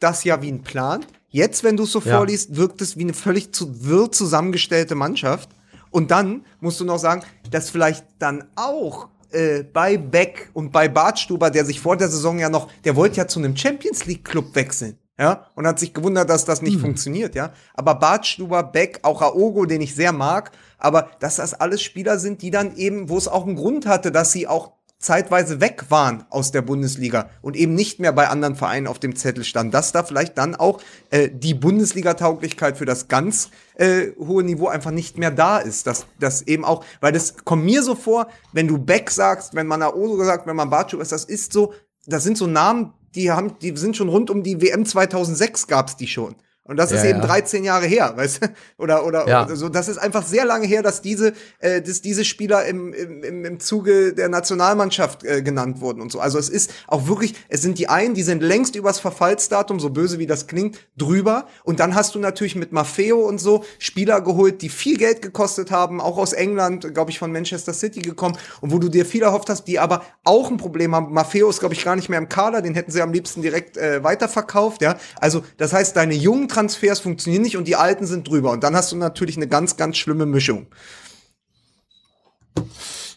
das 0.00 0.24
ja 0.24 0.40
wie 0.42 0.50
ein 0.50 0.62
Plan. 0.62 1.04
Jetzt, 1.28 1.62
wenn 1.64 1.76
du 1.76 1.84
es 1.84 1.92
so 1.92 2.00
Ja. 2.00 2.16
vorliest, 2.16 2.56
wirkt 2.56 2.80
es 2.82 2.96
wie 2.96 3.02
eine 3.02 3.14
völlig 3.14 3.52
zu 3.54 3.84
wirr 3.86 4.10
zusammengestellte 4.10 4.94
Mannschaft. 4.94 5.48
Und 5.90 6.10
dann 6.10 6.44
musst 6.60 6.80
du 6.80 6.84
noch 6.84 6.98
sagen, 6.98 7.22
dass 7.50 7.70
vielleicht 7.70 8.04
dann 8.18 8.44
auch 8.56 9.08
äh, 9.30 9.62
bei 9.62 9.96
Beck 9.96 10.50
und 10.52 10.72
bei 10.72 10.88
Bartstuber, 10.88 11.50
der 11.50 11.64
sich 11.64 11.80
vor 11.80 11.96
der 11.96 12.08
Saison 12.08 12.38
ja 12.38 12.50
noch, 12.50 12.68
der 12.84 12.96
wollte 12.96 13.16
ja 13.18 13.26
zu 13.28 13.38
einem 13.38 13.56
Champions 13.56 14.04
League 14.06 14.24
Club 14.24 14.54
wechseln. 14.54 14.98
Ja, 15.18 15.46
und 15.54 15.66
hat 15.66 15.78
sich 15.78 15.92
gewundert, 15.94 16.28
dass 16.30 16.44
das 16.46 16.62
nicht 16.62 16.80
funktioniert, 16.80 17.34
ja. 17.34 17.52
Aber 17.74 17.94
Bartstuber, 17.94 18.62
Beck, 18.62 19.00
auch 19.02 19.20
Aogo, 19.22 19.66
den 19.66 19.80
ich 19.82 19.94
sehr 19.94 20.12
mag, 20.12 20.50
aber 20.78 21.10
dass 21.20 21.36
das 21.36 21.54
alles 21.54 21.82
Spieler 21.82 22.18
sind, 22.18 22.42
die 22.42 22.50
dann 22.50 22.74
eben, 22.76 23.08
wo 23.08 23.18
es 23.18 23.28
auch 23.28 23.46
einen 23.46 23.54
Grund 23.56 23.86
hatte, 23.86 24.10
dass 24.10 24.32
sie 24.32 24.48
auch 24.48 24.72
zeitweise 25.02 25.60
weg 25.60 25.86
waren 25.90 26.24
aus 26.30 26.52
der 26.52 26.62
Bundesliga 26.62 27.28
und 27.42 27.56
eben 27.56 27.74
nicht 27.74 27.98
mehr 27.98 28.12
bei 28.12 28.28
anderen 28.28 28.54
Vereinen 28.54 28.86
auf 28.86 28.98
dem 28.98 29.16
Zettel 29.16 29.44
standen, 29.44 29.72
dass 29.72 29.92
da 29.92 30.04
vielleicht 30.04 30.38
dann 30.38 30.54
auch 30.54 30.80
äh, 31.10 31.28
die 31.30 31.54
Bundesliga-Tauglichkeit 31.54 32.78
für 32.78 32.86
das 32.86 33.08
ganz 33.08 33.50
äh, 33.74 34.12
hohe 34.18 34.44
Niveau 34.44 34.68
einfach 34.68 34.92
nicht 34.92 35.18
mehr 35.18 35.30
da 35.30 35.58
ist. 35.58 35.86
Dass 35.86 36.06
das 36.20 36.42
eben 36.42 36.64
auch, 36.64 36.84
weil 37.00 37.12
das 37.12 37.44
kommt 37.44 37.64
mir 37.64 37.82
so 37.82 37.94
vor, 37.94 38.28
wenn 38.52 38.68
du 38.68 38.78
Beck 38.78 39.10
sagst, 39.10 39.54
wenn 39.54 39.66
man 39.66 39.82
Aogo 39.82 40.24
sagt, 40.24 40.46
wenn 40.46 40.56
man 40.56 40.70
Bartschuk 40.70 41.00
ist, 41.02 41.12
das 41.12 41.24
ist 41.24 41.52
so, 41.52 41.74
das 42.06 42.22
sind 42.22 42.38
so 42.38 42.46
Namen, 42.46 42.94
die 43.14 43.30
haben, 43.30 43.58
die 43.60 43.76
sind 43.76 43.96
schon 43.96 44.08
rund 44.08 44.30
um 44.30 44.42
die 44.42 44.62
WM 44.62 44.86
2006 44.86 45.66
gab's 45.66 45.96
die 45.96 46.06
schon. 46.06 46.36
Und 46.64 46.76
das 46.76 46.92
ist 46.92 47.02
Ja, 47.02 47.10
eben 47.10 47.20
ja. 47.20 47.26
13 47.26 47.64
Jahre 47.64 47.86
her, 47.86 48.12
weißt 48.16 48.44
du? 48.44 48.46
Oder, 48.78 49.04
oder, 49.04 49.28
Ja. 49.28 49.44
oder 49.44 49.56
so. 49.56 49.68
Das 49.68 49.88
ist 49.88 49.98
einfach 49.98 50.24
sehr 50.24 50.44
lange 50.44 50.66
her, 50.66 50.82
dass 50.82 51.02
diese, 51.02 51.32
äh, 51.58 51.82
dass 51.82 52.02
diese 52.02 52.24
Spieler 52.24 52.64
im, 52.66 52.92
im, 52.92 53.22
im, 53.24 53.44
im 53.44 53.60
Zuge 53.60 54.12
der 54.14 54.28
Nationalmannschaft 54.28 55.24
äh, 55.24 55.42
genannt 55.42 55.80
wurden 55.80 56.00
und 56.00 56.12
so. 56.12 56.20
Also 56.20 56.38
es 56.38 56.48
ist 56.48 56.70
auch 56.86 57.08
wirklich, 57.08 57.34
es 57.48 57.62
sind 57.62 57.78
die 57.78 57.88
einen, 57.88 58.14
die 58.14 58.22
sind 58.22 58.42
längst 58.42 58.76
übers 58.76 59.00
Verfallsdatum, 59.00 59.80
so 59.80 59.90
böse 59.90 60.18
wie 60.20 60.26
das 60.26 60.46
klingt, 60.46 60.78
drüber. 60.96 61.46
Und 61.64 61.80
dann 61.80 61.94
hast 61.96 62.14
du 62.14 62.20
natürlich 62.20 62.54
mit 62.54 62.70
Maffeo 62.72 63.18
und 63.26 63.38
so 63.38 63.64
Spieler 63.80 64.20
geholt, 64.20 64.62
die 64.62 64.68
viel 64.68 64.98
Geld 64.98 65.20
gekostet 65.20 65.72
haben, 65.72 66.00
auch 66.00 66.16
aus 66.16 66.32
England, 66.32 66.94
glaube 66.94 67.10
ich, 67.10 67.18
von 67.18 67.32
Manchester 67.32 67.72
City 67.72 68.02
gekommen. 68.02 68.38
Und 68.60 68.70
wo 68.72 68.78
du 68.78 68.88
dir 68.88 69.04
viel 69.04 69.22
erhofft 69.22 69.48
hast, 69.50 69.64
die 69.64 69.80
aber 69.80 70.02
auch 70.22 70.48
ein 70.50 70.58
Problem 70.58 70.94
haben. 70.94 71.12
Maffeo 71.12 71.50
ist, 71.50 71.58
glaube 71.58 71.74
ich, 71.74 71.84
gar 71.84 71.96
nicht 71.96 72.08
mehr 72.08 72.18
im 72.18 72.28
Kader, 72.28 72.62
den 72.62 72.74
hätten 72.74 72.92
sie 72.92 73.02
am 73.02 73.12
liebsten 73.12 73.42
direkt 73.42 73.76
äh, 73.76 74.04
weiterverkauft, 74.04 74.80
ja. 74.80 74.96
Also, 75.20 75.42
das 75.56 75.72
heißt, 75.72 75.96
deine 75.96 76.14
jungen 76.14 76.48
Transfers 76.52 77.00
funktionieren 77.00 77.42
nicht 77.42 77.56
und 77.56 77.66
die 77.66 77.76
alten 77.76 78.06
sind 78.06 78.28
drüber. 78.28 78.50
Und 78.50 78.62
dann 78.62 78.74
hast 78.76 78.92
du 78.92 78.96
natürlich 78.96 79.36
eine 79.36 79.48
ganz, 79.48 79.76
ganz 79.76 79.96
schlimme 79.96 80.26
Mischung. 80.26 80.66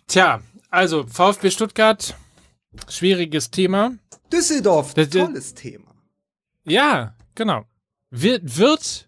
Tja, 0.08 0.42
also 0.70 1.06
VfB 1.08 1.52
Stuttgart, 1.52 2.16
schwieriges 2.90 3.52
Thema. 3.52 3.92
Düsseldorf, 4.32 4.94
Das- 4.94 5.10
das- 5.10 5.26
tolles 5.26 5.54
Thema. 5.54 5.92
Ja, 6.64 7.16
genau. 7.36 7.66
Wird, 8.12 8.58
wird 8.58 9.08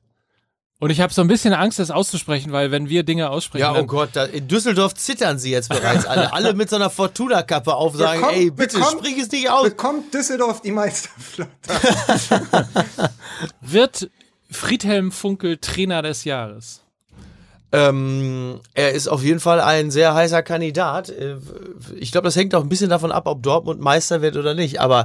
und 0.80 0.92
ich 0.92 1.02
habe 1.02 1.12
so 1.12 1.22
ein 1.22 1.28
bisschen 1.28 1.54
Angst, 1.54 1.80
das 1.80 1.90
auszusprechen, 1.90 2.52
weil 2.52 2.70
wenn 2.70 2.88
wir 2.88 3.02
Dinge 3.02 3.32
aussprechen, 3.32 3.62
Ja, 3.64 3.72
oh 3.72 3.76
dann, 3.78 3.88
Gott, 3.88 4.10
da, 4.14 4.26
in 4.26 4.48
Düsseldorf 4.48 4.94
zittern 4.94 5.40
sie 5.40 5.50
jetzt 5.50 5.70
bereits 5.70 6.06
alle. 6.06 6.32
Alle 6.34 6.54
mit 6.54 6.70
so 6.70 6.76
einer 6.76 6.92
Fortuna-Kappe 6.92 7.74
auf, 7.74 7.96
sagen, 7.96 8.20
Bekommt- 8.22 8.38
ey, 8.38 8.52
bitte 8.52 8.78
bekommt- 8.78 9.00
sprich 9.00 9.18
es 9.18 9.32
nicht 9.32 9.50
aus. 9.50 9.64
Bekommt 9.64 10.14
Düsseldorf 10.14 10.62
die 10.62 10.72
Meisterflatter? 10.72 11.50
wird 13.62 14.12
Friedhelm 14.50 15.12
Funkel 15.12 15.58
Trainer 15.58 16.02
des 16.02 16.24
Jahres. 16.24 16.82
Ähm, 17.74 18.62
er 18.74 18.94
ist 18.94 19.10
auf 19.10 19.24
jeden 19.24 19.42
Fall 19.42 19.60
ein 19.60 19.92
sehr 19.92 20.14
heißer 20.14 20.42
Kandidat. 20.42 21.10
Äh, 21.10 21.36
Ich 22.00 22.12
glaube, 22.14 22.26
das 22.26 22.36
hängt 22.38 22.56
auch 22.56 22.64
ein 22.64 22.70
bisschen 22.70 22.90
davon 22.90 23.12
ab, 23.12 23.28
ob 23.28 23.44
Dortmund 23.44 23.82
Meister 23.82 24.22
wird 24.22 24.38
oder 24.38 24.54
nicht. 24.54 24.80
Aber 24.80 25.02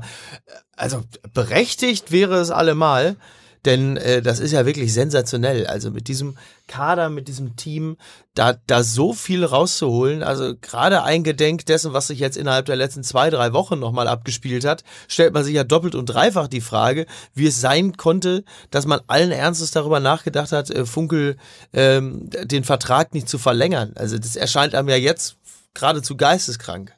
äh, 0.47 0.53
also 0.77 1.03
berechtigt 1.35 2.13
wäre 2.13 2.37
es 2.37 2.51
allemal, 2.51 3.17
denn 3.65 3.97
äh, 3.97 4.23
das 4.23 4.41
ist 4.41 4.53
ja 4.53 4.67
wirklich 4.67 4.93
sensationell. 4.93 5.67
Also 5.67 5.91
mit 5.91 6.09
diesem 6.09 6.37
Kader, 6.67 7.11
mit 7.11 7.29
diesem 7.29 7.55
Team, 7.57 7.97
da, 8.35 8.55
da 8.67 8.83
so 8.83 9.13
viel 9.13 9.45
rauszuholen. 9.45 10.23
Also 10.23 10.55
gerade 10.61 11.03
eingedenk 11.03 11.67
dessen, 11.67 11.93
was 11.93 12.09
sich 12.09 12.19
jetzt 12.19 12.37
innerhalb 12.37 12.67
der 12.67 12.77
letzten 12.77 13.05
zwei, 13.05 13.31
drei 13.31 13.53
Wochen 13.53 13.79
nochmal 13.79 14.09
abgespielt 14.09 14.65
hat, 14.65 14.83
stellt 15.07 15.35
man 15.35 15.45
sich 15.45 15.55
ja 15.55 15.65
doppelt 15.65 15.95
und 15.95 16.07
dreifach 16.07 16.49
die 16.49 16.61
Frage, 16.61 17.07
wie 17.35 17.47
es 17.47 17.61
sein 17.61 17.97
konnte, 17.97 18.45
dass 18.71 18.87
man 18.87 19.01
allen 19.07 19.31
Ernstes 19.31 19.71
darüber 19.71 20.01
nachgedacht 20.01 20.53
hat, 20.53 20.71
äh, 20.71 20.85
Funkel 20.85 21.37
ähm, 21.73 22.31
den 22.31 22.65
Vertrag 22.65 23.15
nicht 23.15 23.29
zu 23.29 23.39
verlängern. 23.39 23.93
Also 23.95 24.19
das 24.19 24.37
erscheint 24.37 24.75
einem 24.75 24.89
ja 24.89 24.97
jetzt 24.97 25.37
geradezu 25.75 26.17
geisteskrank. 26.17 26.95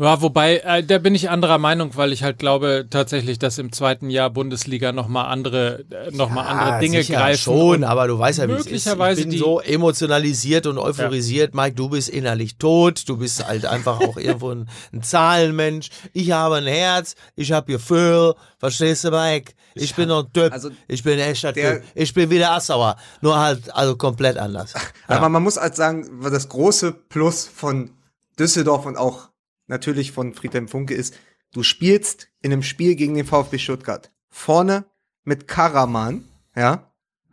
Ja, 0.00 0.22
wobei, 0.22 0.58
äh, 0.58 0.84
da 0.84 0.98
bin 0.98 1.14
ich 1.16 1.28
anderer 1.28 1.58
Meinung, 1.58 1.96
weil 1.96 2.12
ich 2.12 2.22
halt 2.22 2.38
glaube 2.38 2.86
tatsächlich, 2.88 3.40
dass 3.40 3.58
im 3.58 3.72
zweiten 3.72 4.10
Jahr 4.10 4.30
Bundesliga 4.30 4.92
nochmal 4.92 5.26
andere, 5.26 5.84
äh, 5.90 6.12
noch 6.12 6.30
mal 6.30 6.42
andere 6.42 6.78
Dinge 6.78 7.02
sicher 7.02 7.18
greifen. 7.18 7.38
schon, 7.42 7.82
aber 7.84 8.06
du 8.06 8.16
weißt 8.16 8.38
ja, 8.38 8.46
wie 8.48 8.52
es 8.52 8.58
ist. 8.60 8.64
möglicherweise 8.66 9.20
Ich 9.22 9.26
bin 9.26 9.30
die- 9.32 9.38
so 9.38 9.60
emotionalisiert 9.60 10.68
und 10.68 10.78
euphorisiert. 10.78 11.54
Mike, 11.54 11.74
du 11.74 11.88
bist 11.88 12.08
innerlich 12.10 12.58
tot. 12.58 13.08
Du 13.08 13.16
bist 13.16 13.44
halt 13.44 13.66
einfach 13.66 14.00
auch 14.00 14.16
irgendwo 14.18 14.50
ein, 14.52 14.68
ein 14.92 15.02
Zahlenmensch. 15.02 15.88
Ich 16.12 16.30
habe 16.30 16.56
ein 16.56 16.66
Herz. 16.66 17.16
Ich 17.34 17.50
habe 17.50 17.72
Gefühl. 17.72 18.34
Verstehst 18.58 19.02
du, 19.02 19.10
Mike? 19.10 19.52
Ich 19.74 19.94
bin 19.96 20.08
noch 20.08 20.24
ein 20.26 20.32
Typ. 20.32 20.52
Also 20.52 20.70
ich 20.86 21.02
bin 21.02 21.18
echt 21.18 21.44
ein 21.44 21.54
der- 21.54 21.80
Typ. 21.80 21.88
Ich 21.96 22.14
bin 22.14 22.30
wieder 22.30 22.52
Assauer. 22.52 22.96
Nur 23.20 23.36
halt, 23.38 23.74
also 23.74 23.96
komplett 23.96 24.38
anders. 24.38 24.74
Aber 25.08 25.28
man 25.28 25.42
muss 25.42 25.56
halt 25.56 25.74
sagen, 25.74 26.08
das 26.22 26.48
große 26.48 26.92
Plus 26.92 27.50
von 27.52 27.90
Düsseldorf 28.38 28.86
und 28.86 28.96
auch 28.96 29.28
natürlich 29.68 30.12
von 30.12 30.34
Friedhelm 30.34 30.68
Funke 30.68 30.94
ist, 30.94 31.14
du 31.52 31.62
spielst 31.62 32.28
in 32.42 32.52
einem 32.52 32.62
Spiel 32.62 32.94
gegen 32.96 33.14
den 33.14 33.26
VfB 33.26 33.58
Stuttgart 33.58 34.10
vorne 34.30 34.84
mit 35.24 35.46
Karaman, 35.48 36.24
ja, 36.56 36.90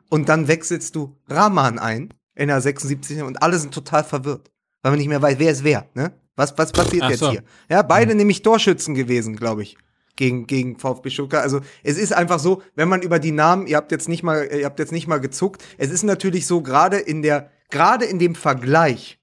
und 0.10 0.30
dann 0.30 0.48
wechselst 0.48 0.96
du 0.96 1.18
Rahman 1.28 1.80
ein 1.80 2.14
in 2.36 2.50
der 2.50 2.62
76. 2.62 3.24
und 3.24 3.42
alle 3.42 3.58
sind 3.58 3.74
total 3.74 4.04
verwirrt, 4.04 4.52
weil 4.82 4.92
man 4.92 5.00
nicht 5.00 5.08
mehr 5.08 5.22
weiß, 5.22 5.40
wer 5.40 5.52
ist 5.52 5.64
wer, 5.64 5.90
ne? 5.94 6.14
Was, 6.36 6.58
was 6.58 6.72
passiert 6.72 7.04
Ach 7.04 7.10
jetzt 7.10 7.20
so. 7.20 7.32
hier? 7.32 7.44
Ja, 7.70 7.82
beide 7.82 8.14
nämlich 8.14 8.42
Torschützen 8.42 8.94
gewesen, 8.94 9.36
glaube 9.36 9.64
ich. 9.64 9.78
Gegen, 10.18 10.48
gegen 10.48 10.80
VfB 10.80 11.10
Stuttgart. 11.10 11.44
Also 11.44 11.60
es 11.84 11.98
ist 11.98 12.14
einfach 12.14 12.40
so, 12.40 12.62
wenn 12.76 12.88
man 12.88 13.02
über 13.02 13.20
die 13.20 13.34
Namen, 13.34 13.68
ihr 13.68 13.76
habt 13.76 13.92
jetzt 13.92 14.08
nicht 14.08 14.24
mal, 14.24 14.48
ihr 14.50 14.64
habt 14.64 14.80
jetzt 14.80 14.94
nicht 14.94 15.08
mal 15.08 15.20
gezuckt, 15.20 15.62
es 15.78 15.92
ist 15.92 16.04
natürlich 16.04 16.48
so, 16.48 16.62
gerade 16.62 16.98
in 16.98 17.22
der, 17.22 17.52
gerade 17.70 18.06
in 18.06 18.18
dem 18.18 18.34
Vergleich 18.34 19.20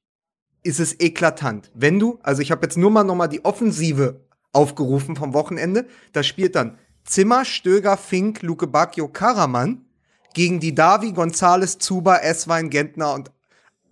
ist 0.62 0.80
es 0.80 0.98
eklatant. 1.00 1.70
Wenn 1.74 1.98
du, 1.98 2.18
also 2.22 2.42
ich 2.42 2.50
habe 2.50 2.64
jetzt 2.64 2.76
nur 2.76 2.90
mal 2.90 3.04
nochmal 3.04 3.28
die 3.28 3.44
Offensive 3.44 4.20
aufgerufen 4.52 5.16
vom 5.16 5.34
Wochenende, 5.34 5.86
da 6.12 6.22
spielt 6.22 6.54
dann 6.54 6.78
Zimmer, 7.04 7.44
Stöger, 7.44 7.96
Fink, 7.96 8.42
Luke 8.42 8.66
Bacchio, 8.66 9.08
Karaman 9.08 9.84
gegen 10.34 10.60
die 10.60 10.74
Davi, 10.74 11.12
Gonzales, 11.12 11.78
Zuba, 11.78 12.18
Eswein, 12.18 12.70
Gentner 12.70 13.14
und 13.14 13.30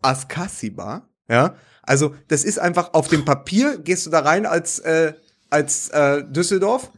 Askasiba. 0.01 1.09
Ja, 1.29 1.55
also 1.83 2.15
das 2.29 2.45
ist 2.45 2.59
einfach 2.59 2.95
auf 2.95 3.09
dem 3.09 3.25
Papier, 3.25 3.79
gehst 3.79 4.07
du 4.07 4.11
da 4.11 4.21
rein 4.21 4.47
als, 4.47 4.79
äh, 4.81 5.15
als 5.49 5.89
äh, 5.91 6.25
Düsseldorf 6.25 6.91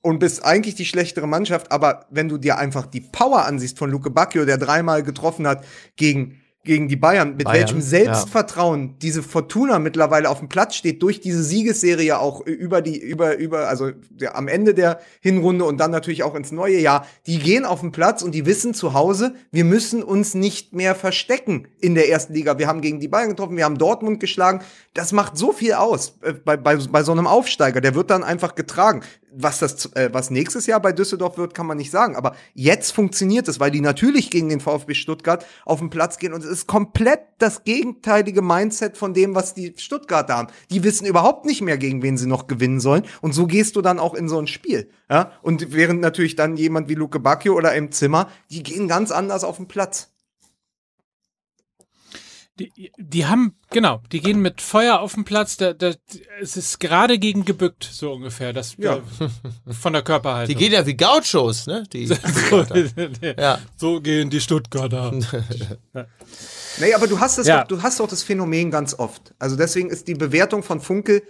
und 0.00 0.18
bist 0.20 0.44
eigentlich 0.44 0.74
die 0.74 0.84
schlechtere 0.84 1.26
Mannschaft, 1.26 1.70
aber 1.72 2.06
wenn 2.10 2.28
du 2.28 2.38
dir 2.38 2.58
einfach 2.58 2.86
die 2.86 3.00
Power 3.00 3.44
ansiehst 3.44 3.78
von 3.78 3.90
Luke 3.90 4.10
Bacchio, 4.10 4.44
der 4.44 4.58
dreimal 4.58 5.02
getroffen 5.02 5.46
hat 5.46 5.64
gegen, 5.96 6.40
gegen 6.68 6.86
die 6.86 6.96
Bayern, 6.96 7.36
mit 7.36 7.44
Bayern, 7.44 7.62
welchem 7.62 7.80
Selbstvertrauen 7.80 8.98
diese 8.98 9.22
Fortuna 9.22 9.78
mittlerweile 9.78 10.28
auf 10.28 10.38
dem 10.38 10.48
Platz 10.48 10.76
steht, 10.76 11.02
durch 11.02 11.20
diese 11.20 11.42
Siegesserie 11.42 12.18
auch 12.18 12.42
über 12.46 12.82
die, 12.82 12.98
über, 12.98 13.36
über, 13.36 13.68
also 13.68 13.90
der, 14.10 14.36
am 14.36 14.48
Ende 14.48 14.74
der 14.74 15.00
Hinrunde 15.20 15.64
und 15.64 15.78
dann 15.78 15.90
natürlich 15.90 16.22
auch 16.22 16.34
ins 16.34 16.52
neue 16.52 16.78
Jahr, 16.78 17.06
die 17.26 17.38
gehen 17.38 17.64
auf 17.64 17.80
den 17.80 17.90
Platz 17.90 18.22
und 18.22 18.34
die 18.34 18.44
wissen 18.44 18.74
zu 18.74 18.92
Hause, 18.92 19.34
wir 19.50 19.64
müssen 19.64 20.02
uns 20.02 20.34
nicht 20.34 20.74
mehr 20.74 20.94
verstecken 20.94 21.68
in 21.80 21.94
der 21.94 22.10
ersten 22.10 22.34
Liga. 22.34 22.58
Wir 22.58 22.66
haben 22.66 22.82
gegen 22.82 23.00
die 23.00 23.08
Bayern 23.08 23.30
getroffen, 23.30 23.56
wir 23.56 23.64
haben 23.64 23.78
Dortmund 23.78 24.20
geschlagen. 24.20 24.60
Das 24.92 25.12
macht 25.12 25.38
so 25.38 25.52
viel 25.52 25.72
aus 25.72 26.18
äh, 26.20 26.34
bei, 26.34 26.58
bei, 26.58 26.76
bei 26.76 27.02
so 27.02 27.12
einem 27.12 27.26
Aufsteiger. 27.26 27.80
Der 27.80 27.94
wird 27.94 28.10
dann 28.10 28.22
einfach 28.22 28.54
getragen. 28.54 29.00
Was 29.32 29.58
das, 29.58 29.92
äh, 29.94 30.10
was 30.12 30.30
nächstes 30.30 30.66
Jahr 30.66 30.80
bei 30.80 30.92
Düsseldorf 30.92 31.38
wird, 31.38 31.54
kann 31.54 31.66
man 31.66 31.76
nicht 31.76 31.90
sagen. 31.90 32.16
Aber 32.16 32.34
jetzt 32.54 32.92
funktioniert 32.92 33.48
es, 33.48 33.60
weil 33.60 33.70
die 33.70 33.80
natürlich 33.80 34.30
gegen 34.30 34.48
den 34.48 34.60
VfB 34.60 34.94
Stuttgart 34.94 35.44
auf 35.64 35.80
den 35.80 35.90
Platz 35.90 36.18
gehen 36.18 36.32
und 36.32 36.44
es 36.44 36.50
ist 36.50 36.66
komplett 36.66 37.20
das 37.38 37.64
gegenteilige 37.64 38.42
Mindset 38.42 38.96
von 38.96 39.14
dem, 39.14 39.34
was 39.34 39.54
die 39.54 39.74
Stuttgarter 39.76 40.36
haben. 40.36 40.48
Die 40.70 40.82
wissen 40.82 41.06
überhaupt 41.06 41.44
nicht 41.44 41.62
mehr, 41.62 41.78
gegen 41.78 42.02
wen 42.02 42.16
sie 42.16 42.26
noch 42.26 42.46
gewinnen 42.46 42.80
sollen. 42.80 43.04
Und 43.20 43.32
so 43.32 43.46
gehst 43.46 43.76
du 43.76 43.82
dann 43.82 43.98
auch 43.98 44.14
in 44.14 44.28
so 44.28 44.38
ein 44.38 44.46
Spiel. 44.46 44.90
Ja? 45.08 45.32
Und 45.42 45.72
während 45.72 46.00
natürlich 46.00 46.36
dann 46.36 46.56
jemand 46.56 46.88
wie 46.88 46.94
Luke 46.94 47.20
Bacchio 47.20 47.54
oder 47.54 47.74
im 47.74 47.92
Zimmer, 47.92 48.28
die 48.50 48.62
gehen 48.62 48.88
ganz 48.88 49.10
anders 49.10 49.44
auf 49.44 49.56
den 49.56 49.68
Platz. 49.68 50.10
Die, 52.58 52.90
die 52.98 53.26
haben, 53.26 53.54
genau, 53.70 54.02
die 54.10 54.20
gehen 54.20 54.40
mit 54.40 54.60
Feuer 54.60 54.98
auf 54.98 55.14
den 55.14 55.24
Platz. 55.24 55.56
Da, 55.56 55.72
da, 55.74 55.94
es 56.40 56.56
ist 56.56 56.80
gerade 56.80 57.18
gegen 57.18 57.44
gebückt, 57.44 57.88
so 57.90 58.12
ungefähr, 58.12 58.52
das 58.52 58.74
Ja. 58.78 59.00
von 59.80 59.92
der 59.92 60.02
Körperhaltung. 60.02 60.48
Die 60.56 60.58
geht 60.64 60.72
ja 60.72 60.84
wie 60.84 60.96
Gauchos, 60.96 61.66
ne? 61.66 61.84
Die, 61.92 62.04
ja. 63.38 63.58
so 63.76 64.00
gehen 64.00 64.30
die 64.30 64.40
Stuttgarter. 64.40 65.12
Nee, 66.80 66.94
aber 66.94 67.08
du 67.08 67.18
hast 67.18 67.38
es 67.38 67.46
Ja. 67.48 67.62
doch, 67.64 67.68
du 67.76 67.82
hast 67.82 67.98
doch 67.98 68.06
das 68.08 68.22
Phänomen 68.22 68.70
ganz 68.70 68.94
oft. 68.94 69.34
Also 69.40 69.56
deswegen 69.56 69.90
ist 69.90 70.06
die 70.06 70.14
Bewertung 70.14 70.62
von 70.62 70.80
Funkel 70.80 71.22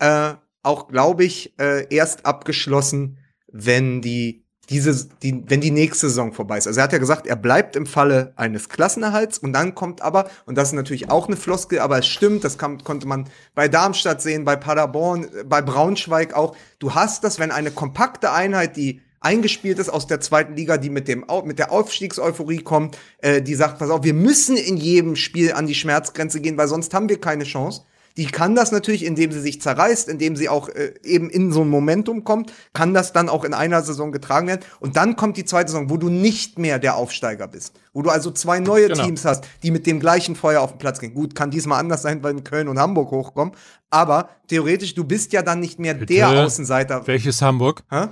äh, 0.00 0.34
auch, 0.64 0.88
glaube 0.88 1.24
ich, 1.24 1.54
äh, 1.60 1.86
erst 1.94 2.26
abgeschlossen, 2.26 3.18
wenn 3.46 4.02
die 4.02 4.44
diese, 4.70 5.08
die, 5.22 5.42
wenn 5.46 5.60
die 5.60 5.70
nächste 5.70 6.08
Saison 6.08 6.32
vorbei 6.32 6.58
ist. 6.58 6.66
Also 6.66 6.80
er 6.80 6.84
hat 6.84 6.92
ja 6.92 6.98
gesagt, 6.98 7.26
er 7.26 7.36
bleibt 7.36 7.74
im 7.74 7.86
Falle 7.86 8.32
eines 8.36 8.68
Klassenerhalts 8.68 9.38
und 9.38 9.52
dann 9.52 9.74
kommt 9.74 10.02
aber, 10.02 10.28
und 10.44 10.58
das 10.58 10.68
ist 10.68 10.74
natürlich 10.74 11.10
auch 11.10 11.26
eine 11.26 11.36
Floskel, 11.36 11.78
aber 11.78 11.98
es 11.98 12.06
stimmt, 12.06 12.44
das 12.44 12.58
kann, 12.58 12.84
konnte 12.84 13.06
man 13.06 13.28
bei 13.54 13.68
Darmstadt 13.68 14.20
sehen, 14.20 14.44
bei 14.44 14.56
Paderborn, 14.56 15.28
bei 15.46 15.62
Braunschweig 15.62 16.34
auch. 16.34 16.54
Du 16.78 16.94
hast 16.94 17.24
das, 17.24 17.38
wenn 17.38 17.50
eine 17.50 17.70
kompakte 17.70 18.32
Einheit, 18.32 18.76
die 18.76 19.00
eingespielt 19.20 19.78
ist 19.78 19.88
aus 19.88 20.06
der 20.06 20.20
zweiten 20.20 20.54
Liga, 20.54 20.76
die 20.76 20.90
mit 20.90 21.08
dem 21.08 21.24
mit 21.44 21.58
der 21.58 21.72
Aufstiegseuphorie 21.72 22.58
kommt, 22.58 22.96
äh, 23.18 23.42
die 23.42 23.54
sagt, 23.54 23.78
pass 23.78 23.90
auf, 23.90 24.04
wir 24.04 24.14
müssen 24.14 24.56
in 24.56 24.76
jedem 24.76 25.16
Spiel 25.16 25.52
an 25.52 25.66
die 25.66 25.74
Schmerzgrenze 25.74 26.40
gehen, 26.40 26.56
weil 26.56 26.68
sonst 26.68 26.94
haben 26.94 27.08
wir 27.08 27.20
keine 27.20 27.44
Chance. 27.44 27.82
Die 28.18 28.26
kann 28.26 28.54
das 28.54 28.72
natürlich, 28.72 29.04
indem 29.04 29.32
sie 29.32 29.40
sich 29.40 29.60
zerreißt, 29.62 30.08
indem 30.08 30.36
sie 30.36 30.48
auch 30.50 30.68
äh, 30.68 30.92
eben 31.04 31.30
in 31.30 31.52
so 31.52 31.62
ein 31.62 31.68
Momentum 31.70 32.24
kommt, 32.24 32.52
kann 32.74 32.92
das 32.92 33.12
dann 33.14 33.28
auch 33.30 33.44
in 33.44 33.54
einer 33.54 33.80
Saison 33.82 34.12
getragen 34.12 34.48
werden. 34.48 34.60
Und 34.80 34.96
dann 34.96 35.16
kommt 35.16 35.36
die 35.36 35.44
zweite 35.46 35.70
Saison, 35.70 35.88
wo 35.88 35.96
du 35.96 36.10
nicht 36.10 36.58
mehr 36.58 36.78
der 36.78 36.96
Aufsteiger 36.96 37.48
bist. 37.48 37.72
Wo 37.92 38.02
du 38.02 38.10
also 38.10 38.30
zwei 38.32 38.58
neue 38.58 38.88
Genau. 38.88 39.04
Teams 39.04 39.24
hast, 39.24 39.44
die 39.62 39.70
mit 39.70 39.86
dem 39.86 40.00
gleichen 40.00 40.36
Feuer 40.36 40.60
auf 40.60 40.72
den 40.72 40.78
Platz 40.78 40.98
gehen. 41.00 41.14
Gut, 41.14 41.34
kann 41.34 41.50
diesmal 41.50 41.78
anders 41.80 42.02
sein, 42.02 42.22
weil 42.22 42.32
in 42.32 42.44
Köln 42.44 42.68
und 42.68 42.78
Hamburg 42.78 43.10
hochkommen. 43.12 43.54
Aber 43.88 44.28
theoretisch, 44.48 44.94
du 44.94 45.04
bist 45.04 45.32
ja 45.32 45.42
dann 45.42 45.60
nicht 45.60 45.78
mehr 45.78 45.94
der 45.94 46.04
Bitte? 46.04 46.26
Außenseiter. 46.26 47.06
Welches 47.06 47.40
Hamburg? 47.40 47.82
Hä? 47.90 48.08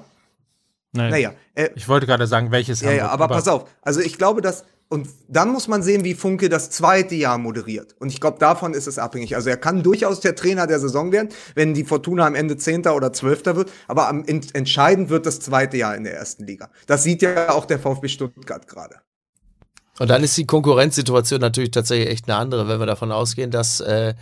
Nein. 0.92 1.10
Naja, 1.10 1.32
äh, 1.54 1.68
Ich 1.74 1.88
wollte 1.88 2.06
gerade 2.06 2.26
sagen, 2.26 2.50
welches 2.52 2.80
ja, 2.80 2.86
Hamburg. 2.88 2.98
ja, 3.04 3.08
aber, 3.10 3.28
pass 3.28 3.48
auf. 3.48 3.64
Also 3.82 4.00
ich 4.00 4.16
glaube, 4.16 4.40
dass 4.40 4.64
und 4.88 5.08
dann 5.28 5.50
muss 5.50 5.66
man 5.66 5.82
sehen, 5.82 6.04
wie 6.04 6.14
Funke 6.14 6.48
das 6.48 6.70
zweite 6.70 7.16
Jahr 7.16 7.38
moderiert. 7.38 7.96
Und 7.98 8.08
ich 8.08 8.20
glaube, 8.20 8.38
davon 8.38 8.72
ist 8.72 8.86
es 8.86 8.98
abhängig. 8.98 9.34
Also 9.34 9.50
er 9.50 9.56
kann 9.56 9.82
durchaus 9.82 10.20
der 10.20 10.36
Trainer 10.36 10.68
der 10.68 10.78
Saison 10.78 11.10
werden, 11.10 11.30
wenn 11.56 11.74
die 11.74 11.82
Fortuna 11.82 12.24
am 12.24 12.36
Ende 12.36 12.56
Zehnter 12.56 12.94
oder 12.94 13.12
Zwölfter 13.12 13.56
wird. 13.56 13.72
Aber 13.88 14.08
am 14.08 14.24
ent 14.24 14.54
entscheidend 14.54 15.10
wird 15.10 15.26
das 15.26 15.40
zweite 15.40 15.76
Jahr 15.76 15.96
in 15.96 16.04
der 16.04 16.14
ersten 16.14 16.46
Liga. 16.46 16.70
Das 16.86 17.02
sieht 17.02 17.20
ja 17.22 17.50
auch 17.50 17.64
der 17.64 17.80
VfB 17.80 18.06
Stuttgart 18.06 18.68
gerade. 18.68 18.96
Und 19.98 20.08
dann 20.08 20.22
ist 20.22 20.36
die 20.36 20.46
Konkurrenzsituation 20.46 21.40
natürlich 21.40 21.72
tatsächlich 21.72 22.08
echt 22.08 22.28
eine 22.28 22.38
andere, 22.38 22.68
wenn 22.68 22.78
wir 22.78 22.86
davon 22.86 23.10
ausgehen, 23.10 23.50
dass, 23.50 23.80
äh, 23.80 24.14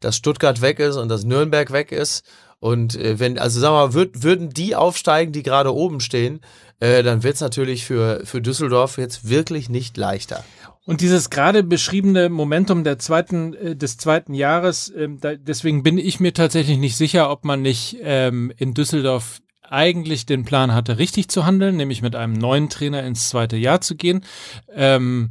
dass 0.00 0.16
Stuttgart 0.16 0.62
weg 0.62 0.78
ist 0.78 0.96
und 0.96 1.08
dass 1.10 1.24
Nürnberg 1.24 1.72
weg 1.72 1.92
ist. 1.92 2.24
Und 2.58 2.96
äh, 2.96 3.18
wenn, 3.18 3.38
also 3.38 3.60
sagen 3.60 3.74
wir 3.74 3.88
mal, 3.88 3.94
würd, 3.94 4.22
würden 4.22 4.50
die 4.50 4.74
aufsteigen, 4.74 5.32
die 5.32 5.42
gerade 5.42 5.74
oben 5.74 6.00
stehen, 6.00 6.40
äh, 6.80 7.02
dann 7.02 7.22
wird 7.22 7.36
es 7.36 7.40
natürlich 7.40 7.84
für, 7.84 8.22
für 8.24 8.40
Düsseldorf 8.40 8.98
jetzt 8.98 9.28
wirklich 9.28 9.68
nicht 9.68 9.96
leichter. 9.96 10.44
Und 10.84 11.00
dieses 11.00 11.30
gerade 11.30 11.64
beschriebene 11.64 12.28
Momentum 12.28 12.84
der 12.84 12.98
zweiten, 12.98 13.54
äh, 13.54 13.76
des 13.76 13.96
zweiten 13.98 14.34
Jahres, 14.34 14.92
ähm, 14.96 15.18
deswegen 15.22 15.82
bin 15.82 15.98
ich 15.98 16.20
mir 16.20 16.32
tatsächlich 16.32 16.78
nicht 16.78 16.96
sicher, 16.96 17.30
ob 17.30 17.44
man 17.44 17.60
nicht 17.60 17.96
ähm, 18.02 18.52
in 18.56 18.72
Düsseldorf 18.72 19.40
eigentlich 19.68 20.26
den 20.26 20.44
Plan 20.44 20.72
hatte, 20.72 20.98
richtig 20.98 21.28
zu 21.28 21.44
handeln, 21.44 21.76
nämlich 21.76 22.02
mit 22.02 22.14
einem 22.14 22.34
neuen 22.34 22.68
Trainer 22.68 23.02
ins 23.02 23.28
zweite 23.28 23.56
Jahr 23.56 23.80
zu 23.80 23.96
gehen. 23.96 24.24
Ähm, 24.72 25.30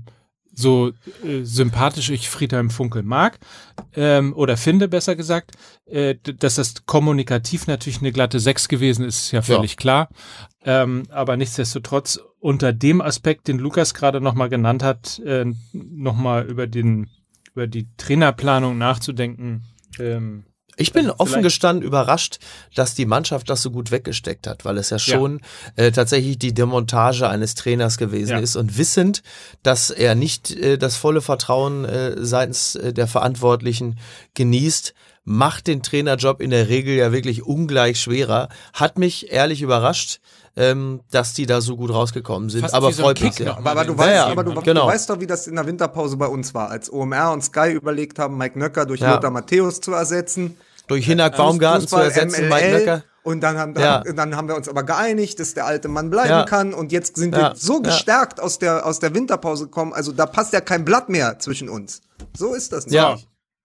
so 0.55 0.91
äh, 1.23 1.43
sympathisch 1.43 2.09
ich 2.09 2.29
Friedhelm 2.29 2.69
Funkel 2.69 3.03
mag 3.03 3.39
ähm, 3.95 4.33
oder 4.33 4.57
finde, 4.57 4.87
besser 4.87 5.15
gesagt, 5.15 5.51
äh, 5.85 6.15
dass 6.15 6.55
das 6.55 6.85
kommunikativ 6.85 7.67
natürlich 7.67 7.99
eine 7.99 8.11
glatte 8.11 8.39
Sechs 8.39 8.67
gewesen 8.67 9.05
ist, 9.05 9.25
ist 9.25 9.31
ja 9.31 9.41
völlig 9.41 9.77
klar. 9.77 10.09
Ähm, 10.63 11.03
aber 11.09 11.37
nichtsdestotrotz 11.37 12.19
unter 12.39 12.73
dem 12.73 13.01
Aspekt, 13.01 13.47
den 13.47 13.59
Lukas 13.59 13.93
gerade 13.93 14.21
nochmal 14.21 14.49
genannt 14.49 14.81
hat, 14.81 15.19
äh, 15.19 15.45
nochmal 15.73 16.45
über 16.45 16.67
den 16.67 17.09
über 17.55 17.67
die 17.67 17.87
Trainerplanung 17.95 18.77
nachzudenken. 18.77 19.63
Ähm, 19.97 20.43
Ich 20.77 20.91
bin 20.93 21.09
offen 21.09 21.27
vielleicht- 21.27 21.43
gestanden 21.43 21.85
überrascht, 21.85 22.39
dass 22.75 22.95
die 22.95 23.05
Mannschaft 23.05 23.49
das 23.49 23.61
so 23.61 23.71
gut 23.71 23.91
weggesteckt 23.91 24.45
hat, 24.47 24.65
weil 24.65 24.77
es 24.77 24.89
ja 24.89 24.99
schon 24.99 25.41
Äh, 25.75 25.91
tatsächlich 25.91 26.37
die 26.37 26.53
Demontage 26.53 27.27
eines 27.29 27.55
Trainers 27.55 27.97
gewesen 27.97 28.31
Ja. 28.31 28.39
ist 28.39 28.55
und 28.55 28.77
wissend, 28.77 29.23
dass 29.63 29.89
er 29.89 30.15
nicht 30.15 30.51
äh, 30.51 30.77
das 30.77 30.95
volle 30.95 31.21
Vertrauen 31.21 31.85
äh, 31.85 32.15
seitens 32.17 32.75
äh, 32.75 32.93
der 32.93 33.07
Verantwortlichen 33.07 33.97
genießt, 34.33 34.93
macht 35.23 35.67
den 35.67 35.81
Trainerjob 35.81 36.41
in 36.41 36.51
der 36.51 36.69
Regel 36.69 36.95
ja 36.95 37.11
wirklich 37.11 37.43
ungleich 37.43 37.99
schwerer. 37.99 38.49
Hat 38.73 38.97
mich 38.99 39.31
ehrlich 39.31 39.61
überrascht, 39.61 40.19
ähm, 40.57 41.01
dass 41.11 41.33
die 41.33 41.45
da 41.45 41.61
so 41.61 41.75
gut 41.75 41.91
rausgekommen 41.91 42.49
sind. 42.49 42.61
Fast 42.61 42.73
aber 42.73 42.89
wie 42.89 42.93
so 42.93 43.01
ein 43.03 43.05
freut 43.07 43.21
mich 43.21 43.29
Kick 43.35 43.45
sehr. 43.45 43.57
Aber, 43.57 43.71
aber, 43.71 43.85
du, 43.85 43.93
Ja, 43.93 43.97
weißt, 43.99 44.13
ja, 44.15 44.25
aber 44.27 44.43
du, 44.43 44.53
genau. 44.61 44.81
du 44.85 44.87
weißt 44.93 45.09
doch, 45.09 45.19
wie 45.19 45.27
das 45.27 45.47
in 45.47 45.55
der 45.55 45.65
Winterpause 45.65 46.17
bei 46.17 46.27
uns 46.27 46.53
war, 46.53 46.69
als 46.69 46.91
OMR 46.91 47.31
und 47.31 47.43
Sky 47.43 47.71
überlegt 47.71 48.19
haben, 48.19 48.37
Mike 48.37 48.57
Nöcker 48.57 48.85
durch 48.85 49.01
Ja. 49.01 49.15
Lothar 49.15 49.31
Matthäus 49.31 49.81
zu 49.81 49.91
ersetzen. 49.93 50.57
Durch 50.87 51.05
Hinak 51.05 51.35
Baumgarten 51.35 51.81
zu 51.87 51.95
Fußball, 51.95 52.05
ersetzen, 52.05 52.47
MLL. 52.47 52.49
Mike 52.49 52.71
Nöcker. 52.79 53.03
Und 53.23 53.41
dann 53.41 53.57
haben, 53.57 53.73
Ja. 53.79 54.03
dann, 54.03 54.35
haben 54.37 54.47
wir 54.47 54.55
uns 54.55 54.69
aber 54.69 54.83
geeinigt, 54.83 55.39
dass 55.39 55.55
der 55.55 55.65
alte 55.65 55.87
Mann 55.87 56.11
bleiben 56.11 56.29
Ja. 56.29 56.43
kann. 56.45 56.75
Und 56.75 56.91
jetzt 56.91 57.15
sind 57.17 57.33
Ja. 57.35 57.53
wir 57.53 57.55
so 57.55 57.73
Ja. 57.77 57.79
gestärkt 57.89 58.39
aus 58.39 58.59
der, 58.59 58.85
aus 58.85 58.99
der 58.99 59.15
Winterpause 59.15 59.63
gekommen. 59.65 59.93
Also 59.93 60.11
da 60.11 60.27
passt 60.27 60.53
ja 60.53 60.61
kein 60.61 60.85
Blatt 60.85 61.09
mehr 61.09 61.39
zwischen 61.39 61.67
uns. 61.67 62.01
So 62.37 62.53
ist 62.53 62.71
das 62.71 62.85
nicht. 62.85 62.93
Ja. 62.93 63.17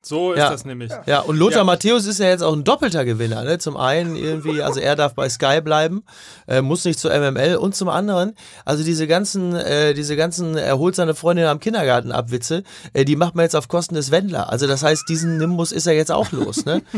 So 0.03 0.33
ist 0.33 0.39
Ja. 0.39 0.51
das 0.51 0.65
nämlich. 0.65 0.91
Ja, 1.07 1.21
und 1.21 1.37
Lothar 1.37 1.59
Ja. 1.59 1.65
Matthäus 1.65 2.07
ist 2.07 2.19
ja 2.21 2.27
jetzt 2.29 2.43
auch 2.43 2.55
ein 2.55 2.65
doppelter 2.65 3.05
Gewinner. 3.05 3.45
Ne? 3.45 3.59
Zum 3.59 3.77
einen 3.77 4.17
irgendwie, 4.17 4.63
also 4.63 4.81
er 4.81 4.97
darf 4.97 5.15
bei 5.15 5.29
Sky 5.29 5.61
bleiben, 5.61 6.05
äh, 6.49 6.63
muss 6.63 6.85
nicht 6.85 6.99
zur 6.99 7.13
MML 7.13 7.57
und 7.57 7.75
zum 7.75 7.89
anderen, 7.89 8.35
also 8.65 8.83
diese 8.83 9.07
ganzen, 9.07 9.55
äh, 9.55 9.93
diese 9.95 10.17
ganzen 10.17 10.57
erholt 10.57 10.95
seine 10.97 11.15
Freundin 11.15 11.47
am 11.47 11.61
Kindergarten 11.61 12.13
Abwitze, 12.13 12.63
äh, 12.95 13.05
die 13.05 13.17
macht 13.17 13.35
man 13.35 13.43
jetzt 13.45 13.57
auf 13.57 13.69
Kosten 13.69 13.95
des 13.95 14.11
Wendler. 14.11 14.51
Also 14.51 14.67
das 14.67 14.83
heißt, 14.83 15.05
diesen 15.09 15.37
Nimbus 15.37 15.71
ist 15.73 15.87
er 15.87 15.93
jetzt 15.95 16.11
auch 16.13 16.33
los. 16.33 16.65
Ne? 16.65 16.83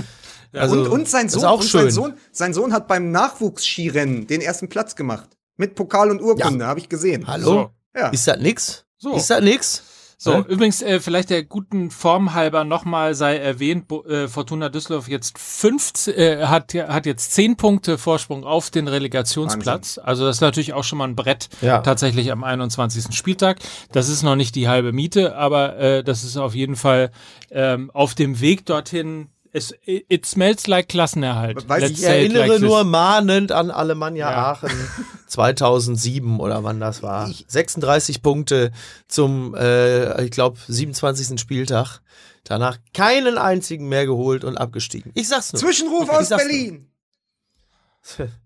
Also, 0.54 0.80
und, 0.82 0.88
und 0.88 1.08
sein 1.08 1.30
Sohn, 1.30 1.46
und 1.46 1.64
schön. 1.64 1.80
sein 1.84 1.90
Sohn, 1.90 2.14
sein 2.30 2.52
Sohn 2.52 2.74
hat 2.74 2.86
beim 2.86 3.10
Nachwuchsskirennen 3.10 4.26
den 4.26 4.42
ersten 4.42 4.68
Platz 4.68 4.94
gemacht. 4.96 5.30
Mit 5.56 5.74
Pokal 5.74 6.10
und 6.10 6.20
Urkunde, 6.20 6.66
habe 6.66 6.78
ich 6.78 6.90
gesehen. 6.90 7.26
Hallo? 7.26 7.44
So. 7.44 7.70
Ja. 7.98 8.08
Ist 8.08 8.28
das 8.28 8.38
nix? 8.38 8.84
So. 8.98 9.14
Ist 9.14 9.30
das 9.30 9.40
nix? 9.40 9.82
So, 10.24 10.38
Ne? 10.38 10.44
übrigens, 10.48 10.80
äh, 10.82 11.00
vielleicht 11.00 11.30
der 11.30 11.42
guten 11.42 11.90
Form 11.90 12.32
halber 12.32 12.62
nochmal 12.62 13.16
sei 13.16 13.38
erwähnt, 13.38 13.88
Bo 13.88 14.04
äh, 14.04 14.28
Fortuna 14.28 14.68
Düsseldorf 14.68 15.08
jetzt 15.08 15.36
15, 15.36 16.14
äh, 16.14 16.44
hat, 16.46 16.72
ja- 16.74 16.88
hat 16.94 17.06
jetzt 17.06 17.32
10 17.34 17.56
Punkte 17.56 17.98
Vorsprung 17.98 18.44
auf 18.44 18.70
den 18.70 18.86
Relegationsplatz. 18.86 19.98
Also 19.98 20.24
das 20.24 20.36
ist 20.36 20.40
natürlich 20.40 20.74
auch 20.74 20.84
schon 20.84 20.98
mal 20.98 21.08
ein 21.08 21.16
Brett 21.16 21.48
Ja. 21.60 21.78
tatsächlich 21.80 22.30
am 22.30 22.44
21. 22.44 23.16
Spieltag. 23.16 23.58
Das 23.90 24.08
ist 24.08 24.22
noch 24.22 24.36
nicht 24.36 24.54
die 24.54 24.68
halbe 24.68 24.92
Miete, 24.92 25.34
aber 25.34 25.76
äh, 25.78 26.04
das 26.04 26.22
ist 26.22 26.36
auf 26.36 26.54
jeden 26.54 26.76
Fall 26.76 27.10
ähm, 27.50 27.90
auf 27.92 28.14
dem 28.14 28.40
Weg 28.40 28.64
dorthin. 28.66 29.26
Es, 29.54 29.74
it 29.84 30.24
smells 30.24 30.66
like 30.68 30.88
Klassenerhalt. 30.88 31.68
Weiß 31.68 31.90
ich 31.90 32.02
erinnere 32.04 32.46
like 32.46 32.60
nur 32.62 32.84
mahnend 32.84 33.50
an 33.52 33.70
Alemannia 33.72 34.30
Ja. 34.30 34.52
Aachen 34.52 34.70
2007 35.32 36.40
oder 36.40 36.62
wann 36.62 36.78
das 36.78 37.02
war. 37.02 37.30
36 37.46 38.22
Punkte 38.22 38.70
zum, 39.08 39.54
äh, 39.54 40.22
ich 40.24 40.30
glaube, 40.30 40.58
27. 40.68 41.40
Spieltag. 41.40 42.00
Danach 42.44 42.78
keinen 42.92 43.38
einzigen 43.38 43.88
mehr 43.88 44.04
geholt 44.04 44.44
und 44.44 44.58
abgestiegen. 44.58 45.10
Ich 45.14 45.28
sag's 45.28 45.52
nur. 45.52 45.60
Zwischenruf 45.62 46.04
Ich 46.04 46.10
aus 46.10 46.28
Berlin. 46.28 46.88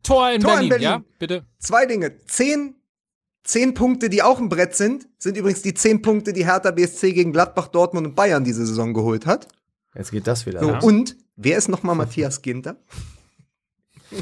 Tor 0.03 0.31
in, 0.31 0.41
Tor 0.43 0.61
in 0.61 0.69
Berlin, 0.69 0.69
Berlin. 0.69 0.83
ja, 0.85 1.03
bitte. 1.19 1.45
Zwei 1.59 1.87
Dinge. 1.87 2.13
Zehn, 2.27 2.75
zehn 3.43 3.75
Punkte, 3.75 4.09
die 4.11 4.23
auch 4.23 4.39
ein 4.39 4.49
Brett 4.49 4.77
sind, 4.77 5.09
sind 5.19 5.37
übrigens 5.37 5.63
die 5.63 5.75
zehn 5.75 6.03
Punkte, 6.03 6.33
die 6.33 6.45
Hertha 6.45 6.71
BSC 6.71 7.13
gegen 7.15 7.33
Gladbach, 7.33 7.69
Dortmund 7.69 8.07
und 8.07 8.15
Bayern 8.15 8.45
diese 8.45 8.65
Saison 8.67 8.95
geholt 8.95 9.27
hat. 9.27 9.49
Jetzt 9.95 10.13
geht 10.13 10.27
das 10.27 10.47
wieder. 10.47 10.61
So, 10.61 10.69
Ja. 10.71 10.79
und 10.81 11.17
wer 11.37 11.57
ist 11.59 11.69
nochmal 11.69 11.97
Matthias 11.97 12.43
Ginter? 12.43 12.77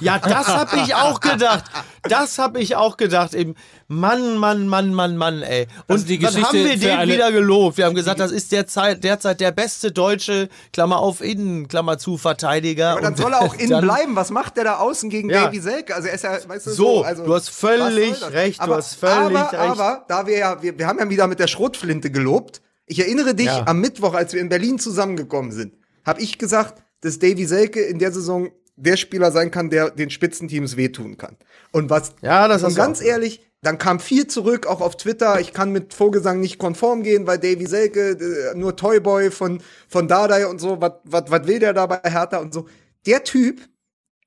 Ja, 0.01 0.18
das 0.18 0.49
hab 0.49 0.72
ich 0.74 0.95
auch 0.95 1.20
gedacht. 1.20 1.64
Das 2.03 2.38
hab 2.38 2.57
ich 2.57 2.76
auch 2.76 2.97
gedacht. 2.97 3.34
Eben, 3.34 3.55
Mann, 3.88 4.36
Mann, 4.36 4.66
Mann, 4.68 4.92
Mann, 4.92 5.16
Mann, 5.16 5.42
ey. 5.42 5.66
Und 5.86 5.95
Also 5.95 6.07
die 6.07 6.22
was 6.22 6.34
Geschichte 6.34 6.47
haben 6.49 6.64
wir 6.64 6.76
den 7.07 7.09
wieder 7.14 7.32
gelobt? 7.32 7.76
Wir 7.78 7.86
haben 7.86 7.95
gesagt, 7.95 8.20
das 8.20 8.32
ist 8.32 8.53
derzeit, 8.53 9.03
derzeit 9.05 9.40
der 9.40 9.53
beste 9.53 9.92
deutsche, 9.92 10.49
Klammer 10.72 10.99
auf 10.99 11.20
Innen, 11.22 11.68
Klammer 11.68 11.99
zu, 11.99 12.16
Verteidiger. 12.18 12.90
Aber 12.92 13.01
dann 13.03 13.12
Und 13.14 13.18
soll 13.18 13.32
er 13.32 13.40
auch 13.42 13.55
innen 13.59 13.70
dann- 13.70 13.84
bleiben. 13.84 14.16
Was 14.16 14.30
macht 14.30 14.57
der 14.57 14.64
da 14.64 14.76
außen 14.78 15.11
gegen 15.11 15.30
Ja. 15.30 15.45
Davy 15.45 15.61
Selke? 15.61 15.95
Also 15.95 16.09
er 16.09 16.14
ist 16.14 16.24
ja, 16.24 16.38
weißt 16.47 16.66
du, 16.66 16.70
So, 16.72 17.03
also, 17.05 17.24
du 17.24 17.34
hast 17.34 17.51
völlig 17.51 18.22
recht, 18.32 18.59
du 18.59 18.64
aber, 18.64 18.76
hast 18.76 18.95
völlig 18.97 19.36
aber, 19.38 19.53
recht. 19.53 19.70
Aber, 19.80 20.05
da 20.09 20.26
wir 20.26 20.38
ja, 20.38 20.62
wir, 20.62 20.78
wir 20.78 20.86
haben 20.86 20.99
ja 20.99 21.09
wieder 21.09 21.26
mit 21.26 21.38
der 21.38 21.47
Schrotflinte 21.47 22.11
gelobt. 22.11 22.61
Ich 22.86 22.99
erinnere 23.01 23.34
dich, 23.34 23.47
Ja. 23.47 23.64
am 23.66 23.80
Mittwoch, 23.80 24.14
als 24.14 24.32
wir 24.34 24.40
in 24.40 24.49
Berlin 24.51 24.78
zusammengekommen 24.78 25.53
sind, 25.53 25.74
habe 26.05 26.20
ich 26.20 26.36
gesagt, 26.38 26.82
dass 27.01 27.18
Davy 27.18 27.47
Selke 27.47 27.80
in 27.80 27.99
der 27.99 28.12
Saison 28.12 28.51
der 28.77 28.97
Spieler 28.97 29.31
sein 29.33 29.51
kann, 29.51 29.70
der 29.70 29.91
den 29.91 30.11
Spitzenteams 30.11 30.77
wehtun 30.77 31.16
kann. 31.16 31.37
Und 31.72 31.91
was, 31.91 32.12
Ja, 32.22 32.49
das 32.49 32.62
und 32.64 32.75
ganz 32.75 33.01
auch. 33.01 33.05
ehrlich, 33.05 33.41
dann 33.62 33.79
kam 33.79 33.99
viel 34.01 34.27
zurück, 34.27 34.66
auch 34.66 34.81
auf 34.81 34.97
Twitter. 34.97 35.41
Ich 35.41 35.53
kann 35.55 35.72
mit 35.72 35.95
Vorgesang 35.95 36.41
nicht 36.41 36.59
konform 36.59 37.03
gehen, 37.03 37.27
weil 37.27 37.39
Davy 37.39 37.66
Selke, 37.66 38.11
äh, 38.11 38.57
nur 38.59 38.77
Toyboy 38.77 39.31
von, 39.31 39.61
von 39.89 40.07
Dardai 40.09 40.47
und 40.47 40.61
so, 40.61 40.81
was 40.81 40.93
was- 41.05 41.31
was 41.31 41.47
will 41.47 41.59
der 41.61 41.72
da 41.72 41.87
bei 41.87 42.01
Hertha 42.05 42.39
und 42.39 42.53
so. 42.53 42.66
Der 43.07 43.25
Typ 43.25 43.61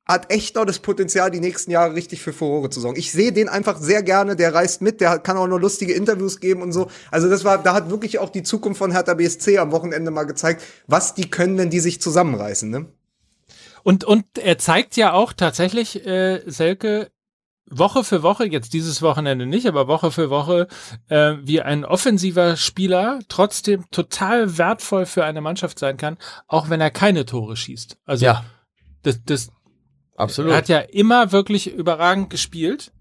hat 0.08 0.32
echt 0.32 0.56
noch 0.56 0.64
das 0.66 0.80
Potenzial, 0.80 1.30
die 1.30 1.42
nächsten 1.42 1.70
Jahre 1.70 1.94
richtig 1.94 2.22
für 2.22 2.32
Furore 2.32 2.70
zu 2.70 2.80
sorgen. 2.80 2.98
Ich 2.98 3.12
sehe 3.12 3.34
den 3.34 3.50
einfach 3.50 3.78
sehr 3.78 4.02
gerne, 4.04 4.38
der 4.38 4.54
reist 4.56 4.82
mit, 4.82 5.02
der 5.02 5.20
kann 5.20 5.36
auch 5.36 5.48
nur 5.48 5.60
lustige 5.60 5.92
Interviews 5.94 6.40
geben 6.40 6.62
und 6.62 6.72
so. 6.72 6.88
Also 7.12 7.30
das 7.30 7.44
war, 7.44 7.62
da 7.62 7.74
hat 7.74 7.90
wirklich 7.92 8.18
auch 8.18 8.30
die 8.30 8.42
Zukunft 8.44 8.78
von 8.80 8.92
Hertha 8.94 9.14
BSC 9.16 9.58
am 9.58 9.74
Wochenende 9.74 10.10
mal 10.10 10.24
gezeigt, 10.24 10.64
was 10.88 11.14
die 11.14 11.30
können, 11.30 11.58
wenn 11.58 11.70
die 11.70 11.82
sich 11.82 12.00
zusammenreißen, 12.02 12.70
ne? 12.70 12.86
Und, 13.88 14.04
und 14.04 14.38
er 14.38 14.58
zeigt 14.58 14.98
ja 14.98 15.14
auch 15.14 15.32
tatsächlich, 15.32 16.06
äh, 16.06 16.42
Selke, 16.46 17.10
Woche 17.70 18.04
für 18.04 18.22
Woche, 18.22 18.46
jetzt 18.46 18.74
dieses 18.74 19.02
Wochenende 19.02 19.46
nicht, 19.46 19.66
aber 19.66 19.88
Woche 19.88 20.12
für 20.12 20.30
Woche, 20.30 20.68
äh, 21.08 21.36
wie 21.42 21.62
ein 21.62 21.86
offensiver 21.86 22.58
Spieler 22.58 23.20
trotzdem 23.30 23.90
total 23.90 24.58
wertvoll 24.58 25.06
für 25.06 25.24
eine 25.24 25.40
Mannschaft 25.40 25.80
sein 25.80 25.96
kann, 25.96 26.18
auch 26.48 26.70
wenn 26.70 26.82
er 26.82 26.92
keine 26.92 27.26
Tore 27.26 27.56
schießt. 27.56 27.98
Also 28.04 28.26
Ja, 28.26 28.44
das, 29.04 29.24
das 29.24 29.52
absolut. 30.18 30.52
er 30.52 30.58
hat 30.58 30.68
ja 30.68 30.80
immer 30.80 31.32
wirklich 31.32 31.74
überragend 31.74 32.30
gespielt. 32.30 32.92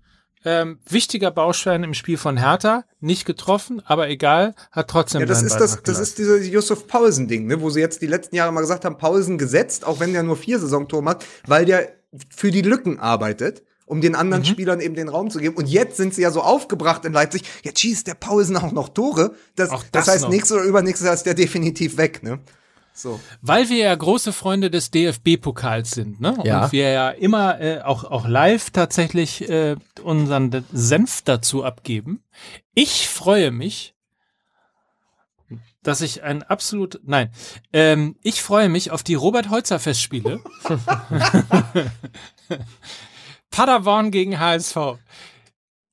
Ähm, 0.47 0.79
wichtiger 0.89 1.33
Baustein 1.33 1.83
im 1.83 1.93
Spiel 1.93 2.17
von 2.17 2.37
Hertha, 2.37 2.85
nicht 3.01 3.25
getroffen, 3.27 3.83
aber 3.85 4.09
egal, 4.09 4.55
hat 4.71 4.89
trotzdem 4.89 5.21
Ja, 5.21 5.27
das 5.27 5.43
ist 5.43 5.57
das, 5.57 5.83
das 5.83 5.99
ist 5.99 6.19
dieses 6.19 6.47
Yusuf 6.47 6.87
Paulsen-Ding, 6.87 7.47
ne, 7.49 7.61
wo 7.61 7.69
sie 7.69 7.81
jetzt 7.81 8.01
die 8.01 8.07
letzten 8.07 8.37
Jahre 8.37 8.53
mal 8.53 8.61
gesagt 8.61 8.85
haben, 8.85 8.97
Paulsen 8.97 9.39
gesetzt, 9.39 9.85
auch 9.85 9.99
wenn 9.99 10.13
der 10.13 10.23
nur 10.23 10.37
vier 10.37 10.61
Saisontore 10.61 11.05
hat, 11.07 11.25
weil 11.49 11.65
der 11.65 11.89
für 12.35 12.53
die 12.53 12.63
Lücken 12.63 13.01
arbeitet, 13.01 13.65
um 13.87 14.01
den 14.01 14.15
anderen 14.15 14.43
Mhm. 14.43 14.47
Spielern 14.47 14.81
eben 14.81 14.95
den 14.95 15.09
Raum 15.09 15.31
zu 15.31 15.39
geben. 15.39 15.57
Und 15.57 15.69
jetzt 15.69 15.97
sind 15.97 16.15
sie 16.15 16.23
ja 16.23 16.31
so 16.31 16.43
aufgebracht 16.43 17.05
in 17.05 17.13
Leipzig, 17.13 17.43
jetzt 17.63 17.81
schießt 17.81 18.07
der 18.07 18.15
Paulsen 18.15 18.57
auch 18.57 18.73
noch 18.73 18.89
Tore. 18.89 19.35
Das, 19.57 19.71
das, 19.71 19.85
das 19.91 20.09
heißt, 20.09 20.23
noch. 20.25 20.31
nächstes 20.31 20.57
oder 20.57 20.65
übernächstes 20.65 21.07
Jahr 21.07 21.15
ist 21.15 21.27
der 21.27 21.35
definitiv 21.35 21.97
weg, 21.97 22.23
ne? 22.23 22.39
So. 22.97 23.21
Weil 23.43 23.69
wir 23.69 23.77
ja 23.77 23.95
große 23.95 24.33
Freunde 24.33 24.71
des 24.71 24.91
DFB-Pokals 24.91 25.91
sind, 25.91 26.19
ne? 26.19 26.39
Ja. 26.45 26.65
Und 26.65 26.73
wir 26.73 26.91
ja 26.91 27.11
immer 27.11 27.61
äh, 27.61 27.83
auch, 27.83 28.05
auch 28.05 28.27
live 28.27 28.71
tatsächlich 28.71 29.47
äh, 29.49 29.77
unseren 30.03 30.65
Senf 30.73 31.21
dazu 31.23 31.63
abgeben. 31.63 32.23
Ich 32.75 33.07
freue 33.07 33.51
mich, 33.51 33.95
dass 35.83 36.01
ich 36.01 36.23
ein 36.23 36.43
absolut, 36.43 36.99
nein, 37.05 37.31
ähm, 37.75 38.17
ich 38.23 38.43
freue 38.43 38.71
mich 38.71 38.91
auf 38.91 39.03
die 39.03 39.15
Robert-Holzer-Festspiele. 39.15 40.41
Paderborn 43.51 44.11
gegen 44.11 44.41
HSV. 44.41 44.77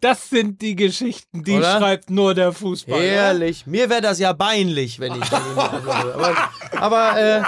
Das 0.04 0.30
sind 0.30 0.62
die 0.62 0.76
Geschichten, 0.76 1.44
die 1.44 1.54
Oder? 1.56 1.78
schreibt 1.78 2.10
nur 2.10 2.34
der 2.34 2.52
Fußball. 2.52 3.02
Ehrlich, 3.02 3.66
mir 3.66 3.90
wäre 3.90 4.02
das 4.02 4.20
ja 4.20 4.34
peinlich, 4.34 5.00
wenn 5.00 5.14
ich 5.16 5.30
dagegen 5.30 5.56
würde. 5.56 6.14
Aber, 6.14 6.38
aber, 6.78 7.20
äh, 7.20 7.42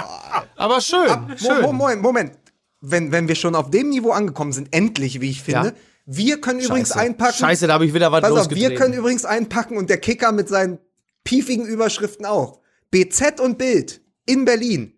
aber 0.56 0.80
schön, 0.80 1.06
Mo 1.28 1.36
schön. 1.36 1.60
Mo 1.62 1.72
Moment, 1.72 2.02
Moment. 2.02 2.32
Wenn, 2.80 3.12
wenn 3.12 3.28
wir 3.28 3.34
schon 3.34 3.54
auf 3.54 3.70
dem 3.70 3.90
Niveau 3.90 4.12
angekommen 4.12 4.52
sind, 4.52 4.72
endlich, 4.72 5.20
wie 5.20 5.30
ich 5.30 5.42
finde, 5.42 5.68
Ja. 5.68 5.74
wir 6.06 6.40
können 6.40 6.60
übrigens 6.60 6.88
Scheiße. 6.90 7.00
einpacken. 7.00 7.34
Scheiße, 7.38 7.66
da 7.66 7.74
habe 7.74 7.84
ich 7.84 7.92
wieder 7.92 8.10
was 8.10 8.22
Pass 8.22 8.32
auf, 8.32 8.50
wir 8.50 8.74
können 8.74 8.94
übrigens 8.94 9.24
einpacken 9.26 9.76
und 9.76 9.90
der 9.90 9.98
Kicker 9.98 10.32
mit 10.32 10.48
seinen 10.48 10.78
piefigen 11.24 11.66
Überschriften 11.66 12.24
auch. 12.24 12.60
BZ 12.90 13.38
und 13.40 13.58
Bild 13.58 14.00
in 14.24 14.44
Berlin. 14.46 14.94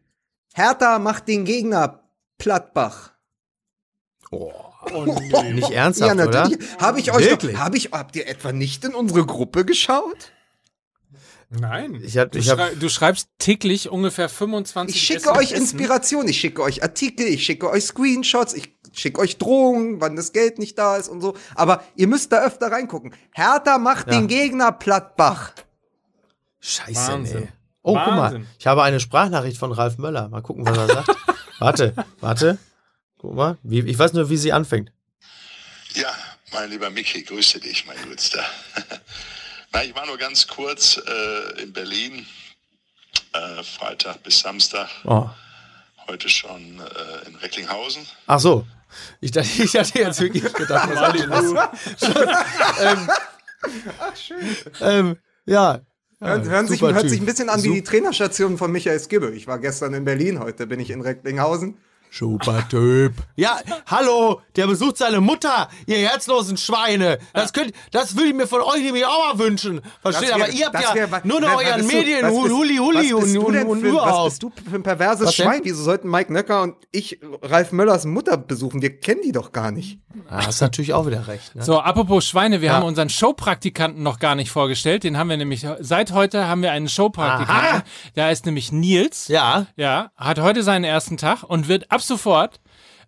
Hertha 0.54 0.98
macht 1.00 1.26
den 1.26 1.44
Gegner 1.44 2.04
Plattbach. 2.38 3.12
Nicht 5.52 5.70
ernsthaft, 5.70 6.16
ja, 6.16 6.24
oder? 6.26 6.40
natürlich. 6.42 6.68
Habe 6.78 7.00
ich 7.00 7.12
euch 7.12 7.30
Wirklich? 7.30 7.52
doch, 7.56 7.60
hab 7.60 7.74
ich, 7.74 7.90
habt 7.92 8.16
ihr 8.16 8.26
etwa 8.28 8.52
nicht 8.52 8.84
in 8.84 8.94
unsere 8.94 9.26
Gruppe 9.26 9.64
geschaut? 9.64 10.32
Nein. 11.50 12.00
Ich 12.04 12.16
hab- 12.18 12.30
du, 12.32 12.38
ich 12.38 12.48
hab- 12.50 12.58
schrei 12.58 12.74
du 12.74 12.88
schreibst 12.88 13.28
täglich 13.38 13.88
ungefähr 13.88 14.28
25 14.28 14.94
Ich 14.94 15.02
schicke 15.02 15.32
euch 15.32 15.52
SMS. 15.52 15.72
Inspiration, 15.72 16.28
ich 16.28 16.38
schicke 16.38 16.62
euch 16.62 16.82
Artikel, 16.82 17.26
ich 17.26 17.44
schicke 17.44 17.70
euch 17.70 17.84
Screenshots, 17.84 18.52
ich 18.54 18.74
schicke 18.92 19.20
euch 19.20 19.38
Drohungen, 19.38 20.00
wann 20.00 20.14
das 20.14 20.32
Geld 20.32 20.58
nicht 20.58 20.76
da 20.78 20.96
ist 20.96 21.08
und 21.08 21.22
so. 21.22 21.34
Aber 21.54 21.82
ihr 21.96 22.06
müsst 22.06 22.32
da 22.32 22.44
öfter 22.44 22.70
reingucken. 22.70 23.14
Hertha 23.32 23.78
macht 23.78 24.08
Ja. 24.08 24.14
den 24.14 24.28
Gegner 24.28 24.72
Plattbach. 24.72 25.52
Scheiße, 26.60 27.12
Wahnsinn. 27.12 27.40
nee. 27.40 27.48
Oh, 27.82 27.94
guck 27.94 28.06
mal. 28.06 28.18
Wahnsinn. 28.24 28.46
Ich 28.58 28.66
habe 28.66 28.82
eine 28.82 29.00
Sprachnachricht 29.00 29.56
von 29.56 29.72
Ralf 29.72 29.96
Möller. 29.96 30.28
Mal 30.28 30.42
gucken, 30.42 30.66
was 30.66 30.76
er 30.76 30.86
sagt. 30.88 31.16
warte, 31.60 31.94
warte. 32.20 32.58
Guck 33.18 33.34
mal. 33.34 33.58
Wie, 33.62 33.80
ich 33.80 33.98
weiß 33.98 34.12
nur, 34.12 34.30
wie 34.30 34.36
sie 34.36 34.52
anfängt. 34.52 34.92
Ja, 35.94 36.12
mein 36.52 36.70
lieber 36.70 36.90
Micky, 36.90 37.22
grüße 37.22 37.60
dich, 37.60 37.84
mein 37.86 37.96
Gutster. 38.08 38.44
Na, 39.72 39.84
ich 39.84 39.94
war 39.94 40.06
nur 40.06 40.16
ganz 40.18 40.46
kurz 40.46 40.96
äh, 41.04 41.62
in 41.62 41.72
Berlin, 41.72 42.26
äh, 43.32 43.62
Freitag 43.62 44.22
bis 44.22 44.40
Samstag, 44.40 44.88
Oh. 45.04 45.28
heute 46.06 46.28
schon 46.28 46.80
äh, 46.80 47.28
in 47.28 47.34
Recklinghausen. 47.36 48.06
Ach 48.26 48.40
so. 48.40 48.66
Ich 49.20 49.30
dachte, 49.32 49.62
ich 49.62 49.76
hatte 49.76 49.98
jetzt 49.98 50.20
wirklich 50.20 50.50
gedacht, 50.52 50.88
was 50.94 51.52
ähm, 52.80 53.10
Ach, 54.00 54.16
schön. 54.16 54.56
Ähm, 54.80 55.16
ja. 55.44 55.80
Hören, 56.20 56.48
hören, 56.48 56.66
sich, 56.66 56.80
hört 56.80 57.08
sich 57.08 57.20
ein 57.20 57.26
bisschen 57.26 57.48
an 57.48 57.62
wie 57.62 57.74
die 57.74 57.82
Trainerstation 57.84 58.58
von 58.58 58.72
Michael 58.72 58.98
Skibbe. 58.98 59.30
Ich 59.36 59.46
war 59.46 59.58
gestern 59.58 59.94
in 59.94 60.04
Berlin, 60.04 60.40
heute 60.40 60.66
bin 60.66 60.80
ich 60.80 60.90
in 60.90 61.00
Recklinghausen. 61.00 61.76
Super 62.10 62.66
Typ. 62.68 63.12
Ja, 63.36 63.58
hallo, 63.86 64.40
der 64.56 64.66
besucht 64.66 64.96
seine 64.96 65.20
Mutter, 65.20 65.68
ihr 65.86 65.98
herzlosen 65.98 66.56
Schweine. 66.56 67.18
Das 67.34 67.52
könnt, 67.52 67.72
das 67.92 68.16
würde 68.16 68.28
ich 68.30 68.34
mir 68.34 68.46
von 68.46 68.62
euch 68.62 68.80
nämlich 68.82 69.04
auch 69.04 69.32
mal 69.34 69.38
wünschen. 69.38 69.80
Versteht? 70.00 70.32
Aber 70.32 70.48
ihr 70.48 70.66
habt 70.66 70.80
ja 70.82 70.94
wär- 70.94 71.10
wa- 71.10 71.20
nur 71.24 71.40
noch 71.40 71.48
wa- 71.50 71.56
was 71.56 71.64
euren 71.66 71.86
Medien, 71.86 72.22
was 72.26 72.32
bist- 72.42 72.54
Huli 72.54 72.76
Huli 72.76 72.96
was 72.96 73.02
bist 73.04 73.14
und, 73.14 73.34
du 73.34 73.40
und, 73.46 73.52
denn 73.54 73.66
und 73.66 73.80
für, 73.80 73.94
Was 73.94 74.24
bist 74.24 74.42
du 74.42 74.52
für 74.70 74.74
ein 74.76 74.82
perverses 74.82 75.26
Was 75.28 75.36
denn? 75.36 75.46
Schwein? 75.46 75.60
Wieso 75.64 75.82
sollten 75.82 76.08
Mike 76.10 76.32
Nöcker 76.32 76.62
und 76.62 76.76
ich 76.92 77.20
Ralf 77.42 77.72
Möllers 77.72 78.04
Mutter 78.06 78.36
besuchen? 78.36 78.80
Wir 78.82 78.98
kennen 78.98 79.20
die 79.22 79.32
doch 79.32 79.52
gar 79.52 79.70
nicht. 79.70 79.98
Ah, 80.28 80.46
hast 80.46 80.60
natürlich 80.62 80.94
auch 80.94 81.06
wieder 81.06 81.28
recht. 81.28 81.54
Ne? 81.54 81.62
So, 81.62 81.78
apropos 81.78 82.26
Schweine, 82.26 82.60
wir 82.62 82.68
Ja. 82.68 82.74
haben 82.76 82.84
unseren 82.86 83.10
Showpraktikanten 83.10 84.02
noch 84.02 84.18
gar 84.18 84.34
nicht 84.34 84.50
vorgestellt. 84.50 85.04
Den 85.04 85.16
haben 85.18 85.28
wir 85.28 85.36
nämlich, 85.36 85.66
seit 85.80 86.12
heute 86.12 86.48
haben 86.48 86.62
wir 86.62 86.72
einen 86.72 86.88
Showpraktikanten. 86.88 87.66
Aha. 87.80 87.82
Der 88.16 88.24
heißt 88.24 88.46
nämlich 88.46 88.72
Nils. 88.72 89.28
Ja. 89.28 89.66
Ja, 89.76 90.10
hat 90.16 90.40
heute 90.40 90.62
seinen 90.62 90.84
ersten 90.84 91.16
Tag 91.18 91.42
und 91.44 91.68
wird 91.68 91.90
ab 91.92 91.97
sofort, 92.02 92.60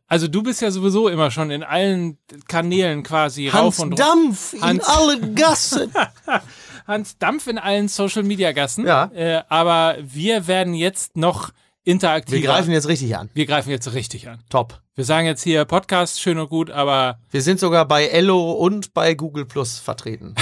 also 0.07 0.27
du 0.29 0.43
bist 0.43 0.61
ja 0.61 0.71
sowieso 0.71 1.09
immer 1.09 1.31
schon 1.31 1.51
in 1.51 1.63
allen 1.63 2.19
Kanälen 2.49 3.03
quasi 3.03 3.49
rauf 3.49 3.79
Hans 3.79 3.81
und 3.81 3.99
Dampf 3.99 4.53
in 4.55 4.63
Hans- 4.63 4.85
alle 4.89 5.21
Gassen. 5.33 5.93
Hans 6.87 7.19
Dampf 7.19 7.47
in 7.47 7.59
allen 7.59 7.89
Social 7.89 8.23
Media 8.25 8.53
Gassen. 8.53 8.87
Ja. 8.87 9.05
Äh, 9.15 9.43
aber 9.49 9.97
wir 10.03 10.47
werden 10.49 10.75
jetzt 10.75 11.17
noch 11.17 11.51
interaktiver. 11.85 12.37
Wir 12.39 12.47
greifen 12.47 12.73
jetzt 12.73 12.89
richtig 12.89 13.17
an. 13.17 13.31
wir 13.35 13.47
greifen 13.47 13.71
jetzt 13.71 13.93
richtig 13.93 14.29
an. 14.29 14.41
Top. 14.51 14.81
Wir 14.97 15.05
sagen 15.05 15.27
jetzt 15.27 15.43
hier 15.43 15.65
Podcast 15.65 16.21
schön 16.21 16.39
und 16.39 16.51
gut, 16.51 16.71
aber 16.71 17.19
Wir 17.31 17.41
sind 17.43 17.59
sogar 17.61 17.87
bei 17.87 18.07
Ello 18.07 18.53
und 18.53 18.93
bei 18.93 19.15
Google 19.15 19.47
Plus 19.47 19.79
vertreten. 19.79 20.35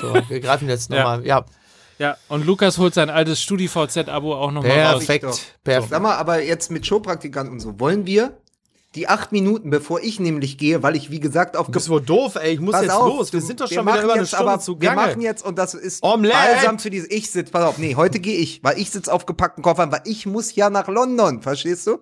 So. 0.00 0.14
Wir 0.28 0.40
greifen 0.40 0.68
jetzt 0.68 0.90
Ja. 0.90 0.96
nochmal. 0.98 1.26
Ja. 1.26 1.44
Ja. 2.00 2.16
Und 2.28 2.44
Lukas 2.46 2.78
holt 2.78 2.94
sein 2.94 3.10
altes 3.10 3.40
StudiVZ-Abo 3.42 4.34
auch 4.34 4.50
nochmal 4.50 4.72
raus. 4.82 5.04
Perfekt. 5.06 5.58
Perfekt. 5.62 5.90
Sag 5.90 6.02
mal, 6.02 6.16
aber 6.16 6.42
jetzt 6.42 6.70
mit 6.72 6.84
Showpraktikanten 6.86 7.52
und 7.52 7.60
so, 7.60 7.78
wollen 7.78 8.06
wir 8.06 8.36
die 8.96 9.06
acht 9.06 9.30
Minuten, 9.30 9.70
bevor 9.70 10.00
ich 10.00 10.18
nämlich 10.18 10.58
gehe, 10.58 10.82
weil 10.82 10.96
ich, 10.96 11.12
wie 11.12 11.20
gesagt, 11.20 11.56
auf 11.56 11.66
Du 11.66 11.72
bist 11.72 11.88
wohl 11.88 12.00
doof, 12.00 12.34
ey. 12.34 12.54
Ich 12.54 12.60
muss 12.60 12.72
Pass 12.72 12.82
jetzt 12.82 12.90
auf, 12.92 13.06
los. 13.06 13.32
Wir 13.32 13.38
du- 13.38 13.46
sind 13.46 13.60
doch 13.60 13.68
schon 13.70 13.86
wieder 13.86 14.02
über 14.02 14.14
eine 14.14 14.22
jetzt 14.22 14.30
Stunde 14.34 14.50
aber, 14.50 14.60
zu 14.60 14.80
Wir 14.80 14.88
Gange. 14.88 15.00
machen 15.06 15.20
jetzt, 15.20 15.44
und 15.44 15.56
das 15.58 15.74
ist 15.74 16.02
Omelette. 16.02 16.36
balsam 16.36 16.78
für 16.80 16.90
diese, 16.90 17.06
ich 17.08 17.30
sitze, 17.30 17.52
pass 17.52 17.62
auf, 17.62 17.78
nee, 17.78 17.94
heute 17.94 18.18
gehe 18.18 18.36
ich, 18.38 18.64
weil 18.64 18.78
ich 18.80 18.90
sitze 18.90 19.12
auf 19.12 19.26
gepackten 19.26 19.62
Koffern, 19.62 19.92
weil 19.92 20.00
ich 20.06 20.26
muss 20.26 20.56
ja 20.56 20.70
nach 20.70 20.88
London, 20.88 21.40
verstehst 21.40 21.86
du? 21.86 21.98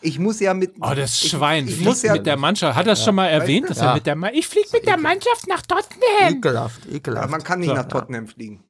Ich 0.00 0.18
muss 0.18 0.40
ja 0.40 0.52
mit. 0.52 0.72
Oh, 0.80 0.94
das 0.96 1.22
ich, 1.22 1.30
Schwein 1.30 1.68
Ich, 1.68 1.74
fliegt 1.74 1.86
muss 1.88 2.02
ja 2.02 2.14
mit 2.14 2.26
der 2.26 2.36
Mannschaft. 2.36 2.74
Hat 2.76 2.86
er 2.86 2.94
das 2.94 3.04
schon 3.04 3.14
mal 3.14 3.28
erwähnt, 3.28 3.70
dass 3.70 3.78
Ja. 3.78 3.90
er 3.90 3.94
mit 3.94 4.04
der 4.06 4.16
Mannschaft. 4.16 4.38
Ich 4.40 4.48
fliege 4.48 4.68
mit 4.72 4.84
der 4.84 4.96
Mannschaft 4.96 5.46
nach 5.46 5.62
Tottenham. 5.62 6.38
Ekelhaft, 6.38 6.80
Ja, 6.90 6.96
ekelhaft. 6.96 7.30
man 7.30 7.44
kann 7.44 7.60
nicht 7.60 7.68
So, 7.68 7.74
nach 7.76 7.86
Tottenham 7.86 8.26
fliegen. 8.26 8.64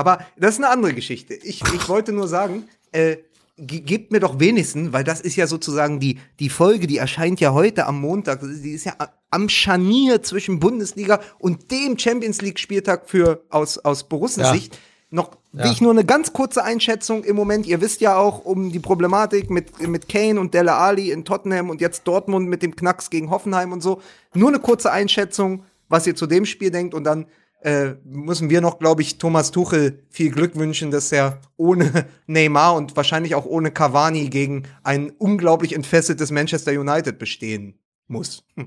Aber 0.00 0.24
das 0.36 0.52
ist 0.54 0.58
eine 0.58 0.68
andere 0.68 0.94
Geschichte. 0.94 1.34
Ich, 1.34 1.62
ich 1.74 1.88
wollte 1.88 2.12
nur 2.12 2.26
sagen, 2.28 2.64
äh, 2.92 3.16
ge- 3.56 3.80
gebt 3.80 4.10
mir 4.12 4.20
doch 4.20 4.40
wenigstens, 4.40 4.92
weil 4.92 5.04
das 5.04 5.20
ist 5.20 5.36
ja 5.36 5.46
sozusagen 5.46 6.00
die, 6.00 6.18
die 6.40 6.48
Folge, 6.50 6.86
die 6.86 6.96
erscheint 6.98 7.40
ja 7.40 7.52
heute 7.52 7.86
am 7.86 8.00
Montag, 8.00 8.40
die 8.40 8.72
ist 8.72 8.84
ja 8.84 8.94
am 9.30 9.48
Scharnier 9.48 10.22
zwischen 10.22 10.58
Bundesliga 10.58 11.20
und 11.38 11.70
dem 11.70 11.98
Champions 11.98 12.42
League 12.42 12.58
Spieltag 12.58 13.08
für 13.08 13.42
aus, 13.50 13.78
aus 13.78 14.04
Borussen-Sicht. 14.08 14.78
Noch 15.12 15.32
Ja. 15.52 15.64
wie 15.64 15.72
ich 15.72 15.80
nur 15.80 15.90
eine 15.90 16.04
ganz 16.04 16.32
kurze 16.32 16.62
Einschätzung 16.62 17.24
im 17.24 17.34
Moment. 17.34 17.66
Ihr 17.66 17.80
wisst 17.80 18.00
ja 18.00 18.16
auch 18.16 18.44
um 18.44 18.70
die 18.70 18.78
Problematik 18.78 19.50
mit, 19.50 19.80
mit 19.86 20.08
Kane 20.08 20.38
und 20.38 20.54
Dele 20.54 20.74
Ali 20.74 21.10
in 21.10 21.24
Tottenham 21.24 21.68
und 21.68 21.80
jetzt 21.80 22.04
Dortmund 22.06 22.48
mit 22.48 22.62
dem 22.62 22.76
Knacks 22.76 23.10
gegen 23.10 23.28
Hoffenheim 23.30 23.72
und 23.72 23.80
so. 23.82 24.00
Nur 24.34 24.48
eine 24.50 24.60
kurze 24.60 24.92
Einschätzung, 24.92 25.64
was 25.88 26.06
ihr 26.06 26.14
zu 26.14 26.28
dem 26.28 26.46
Spiel 26.46 26.70
denkt 26.70 26.94
und 26.94 27.02
dann 27.02 27.26
äh, 27.62 27.94
müssen 28.04 28.48
wir 28.48 28.60
noch, 28.60 28.78
glaube 28.78 29.02
ich, 29.02 29.18
Thomas 29.18 29.50
Tuchel 29.50 30.02
viel 30.08 30.30
Glück 30.30 30.56
wünschen, 30.56 30.90
dass 30.90 31.12
er 31.12 31.40
ohne 31.56 32.06
Neymar 32.26 32.74
und 32.74 32.96
wahrscheinlich 32.96 33.34
auch 33.34 33.44
ohne 33.44 33.70
Cavani 33.70 34.28
gegen 34.28 34.64
ein 34.82 35.10
unglaublich 35.10 35.74
entfesseltes 35.74 36.30
Manchester 36.30 36.72
United 36.72 37.18
bestehen 37.18 37.78
muss. 38.06 38.44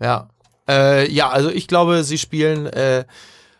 Ja. 0.00 0.28
Äh, 0.68 1.10
ja, 1.10 1.30
also 1.30 1.50
ich 1.50 1.68
glaube, 1.68 2.02
sie 2.02 2.18
spielen 2.18 2.66
äh, 2.66 3.04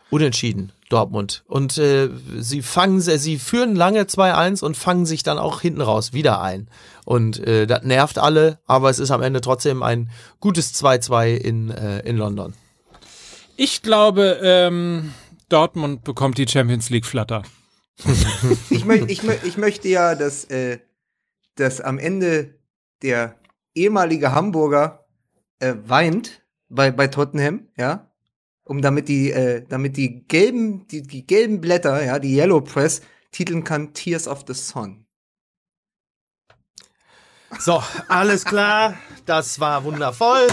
unentschieden, 0.09 0.73
Dortmund. 0.89 1.43
Und 1.47 1.77
äh, 1.77 2.09
sie 2.37 2.61
fangen, 2.61 2.99
sie 2.99 3.39
führen 3.39 3.75
lange 3.75 4.01
2-1 4.03 4.63
und 4.63 4.75
fangen 4.75 5.05
sich 5.05 5.23
dann 5.23 5.37
auch 5.37 5.61
hinten 5.61 5.81
raus 5.81 6.11
wieder 6.11 6.41
ein. 6.41 6.67
Und 7.05 7.39
äh, 7.39 7.67
das 7.67 7.83
nervt 7.83 8.17
alle, 8.17 8.59
aber 8.67 8.89
es 8.89 8.99
ist 8.99 9.11
am 9.11 9.21
Ende 9.21 9.39
trotzdem 9.39 9.81
ein 9.81 10.09
gutes 10.41 10.73
2-2 10.75 11.35
in, 11.35 11.69
äh, 11.71 11.99
in 12.01 12.17
London. 12.17 12.53
Ich 13.57 13.81
glaube, 13.81 14.39
ähm, 14.43 15.13
Dortmund 15.49 16.03
bekommt 16.03 16.37
die 16.37 16.47
Champions 16.47 16.89
League 16.89 17.05
flatter. 17.05 17.43
Ich, 18.69 18.83
möcht, 18.83 19.09
ich, 19.09 19.21
mö- 19.21 19.43
ich 19.43 19.57
möchte 19.57 19.87
ja, 19.87 20.15
dass, 20.15 20.43
äh, 20.45 20.79
dass 21.55 21.79
am 21.79 21.97
Ende 21.97 22.59
der 23.01 23.39
ehemalige 23.73 24.33
Hamburger 24.33 25.05
äh, 25.59 25.75
weint, 25.85 26.41
bei, 26.67 26.91
bei 26.91 27.07
Tottenham, 27.07 27.69
ja, 27.77 28.11
um 28.63 28.81
damit 28.81 29.07
die, 29.07 29.31
äh, 29.31 29.63
damit 29.67 29.95
die 29.95 30.25
gelben, 30.27 30.87
die, 30.87 31.03
die 31.03 31.25
gelben 31.25 31.61
Blätter, 31.61 32.03
ja, 32.03 32.19
die 32.19 32.35
Yellow 32.35 32.59
Press, 32.61 33.01
titeln 33.31 33.63
kann 33.63 33.93
Tears 33.93 34.27
of 34.27 34.43
the 34.47 34.53
Sun. 34.53 35.05
So, 37.59 37.81
alles 38.09 38.43
klar. 38.43 38.97
Das 39.25 39.59
war 39.59 39.83
wundervoll. 39.85 40.47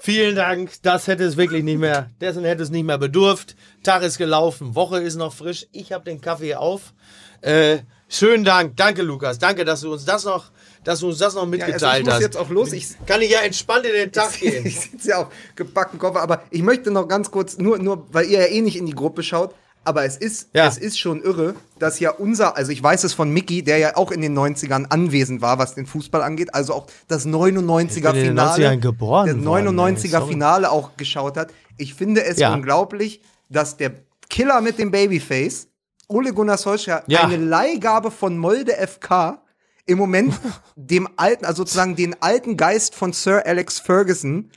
Vielen 0.00 0.36
Dank. 0.36 0.70
Das 0.82 1.06
hätte 1.06 1.24
es 1.24 1.36
wirklich 1.36 1.64
nicht 1.64 1.78
mehr, 1.78 2.10
dessen 2.20 2.44
hätte 2.44 2.62
es 2.62 2.70
nicht 2.70 2.84
mehr 2.84 2.98
bedurft. 2.98 3.56
Tag 3.82 4.02
ist 4.02 4.18
gelaufen, 4.18 4.74
Woche 4.74 5.00
ist 5.00 5.16
noch 5.16 5.32
frisch. 5.32 5.66
Ich 5.72 5.92
habe 5.92 6.04
den 6.04 6.20
Kaffee 6.20 6.54
auf. 6.54 6.94
Äh, 7.40 7.78
schönen 8.08 8.44
Dank. 8.44 8.76
Danke, 8.76 9.02
Lukas. 9.02 9.38
Danke, 9.38 9.64
dass 9.64 9.80
du 9.80 9.92
uns 9.92 10.04
das 10.04 10.24
noch, 10.24 10.50
dass 10.84 11.00
du 11.00 11.08
uns 11.08 11.18
das 11.18 11.34
noch 11.34 11.42
Ja, 11.42 11.50
also 11.50 11.66
mitgeteilt 11.66 12.00
ich 12.00 12.04
muss 12.04 12.14
hast. 12.14 12.22
jetzt 12.22 12.36
auch 12.36 12.48
los. 12.50 12.72
Ich, 12.72 12.86
Kann 13.06 13.22
ich 13.22 13.30
ja 13.30 13.40
entspannt 13.40 13.86
in 13.86 13.92
den 13.92 14.12
Tag 14.12 14.32
gehen. 14.38 14.64
ich 14.64 14.80
sitze 14.90 15.08
ja 15.10 15.18
auf 15.22 15.28
gebacken 15.56 15.98
Koffer, 15.98 16.20
aber 16.20 16.42
ich 16.50 16.62
möchte 16.62 16.90
noch 16.90 17.08
ganz 17.08 17.30
kurz, 17.30 17.58
nur, 17.58 17.78
nur, 17.78 18.06
weil 18.12 18.26
ihr 18.26 18.40
ja 18.40 18.46
eh 18.46 18.60
nicht 18.60 18.76
in 18.76 18.86
die 18.86 18.94
Gruppe 18.94 19.22
schaut, 19.22 19.54
aber 19.88 20.04
es 20.04 20.16
ist, 20.16 20.50
Ja. 20.54 20.66
es 20.66 20.78
ist 20.78 20.98
schon 20.98 21.22
irre, 21.22 21.54
dass 21.78 21.98
ja 21.98 22.10
unser, 22.10 22.56
also 22.56 22.70
ich 22.70 22.82
weiß 22.82 23.02
es 23.04 23.14
von 23.14 23.30
Mickey, 23.30 23.62
der 23.62 23.78
ja 23.78 23.96
auch 23.96 24.10
in 24.12 24.20
den 24.20 24.34
90ern 24.38 24.86
anwesend 24.90 25.40
war, 25.42 25.58
was 25.58 25.74
den 25.74 25.86
Fußball 25.86 26.22
angeht, 26.22 26.54
also 26.54 26.74
auch 26.74 26.86
das 27.08 27.26
99er 27.26 27.96
Ich 27.96 28.02
bin 28.02 28.14
in 28.14 28.14
den 28.14 28.28
Finale, 28.36 28.64
90ern 28.68 28.80
geboren 28.80 29.26
das 29.26 29.44
worden, 29.44 29.68
99er 29.78 30.04
ey, 30.04 30.08
sorry. 30.10 30.32
Finale 30.32 30.70
auch 30.70 30.96
geschaut 30.96 31.36
hat. 31.36 31.52
Ich 31.78 31.94
finde 31.94 32.24
es 32.24 32.38
Ja. 32.38 32.54
unglaublich, 32.54 33.22
dass 33.48 33.76
der 33.76 33.92
Killer 34.30 34.60
mit 34.60 34.78
dem 34.78 34.90
Babyface, 34.90 35.68
Ole 36.08 36.32
Gunnar 36.32 36.58
Solskjaer, 36.58 37.02
Ja. 37.06 37.24
eine 37.24 37.36
Leihgabe 37.36 38.10
von 38.10 38.38
Molde 38.38 38.76
FK 38.76 39.42
im 39.86 39.98
Moment 39.98 40.34
dem 40.76 41.08
alten, 41.16 41.44
also 41.46 41.62
sozusagen 41.62 41.96
den 41.96 42.14
alten 42.22 42.56
Geist 42.56 42.94
von 42.94 43.12
Sir 43.12 43.42
Alex 43.46 43.78
Ferguson 43.78 44.50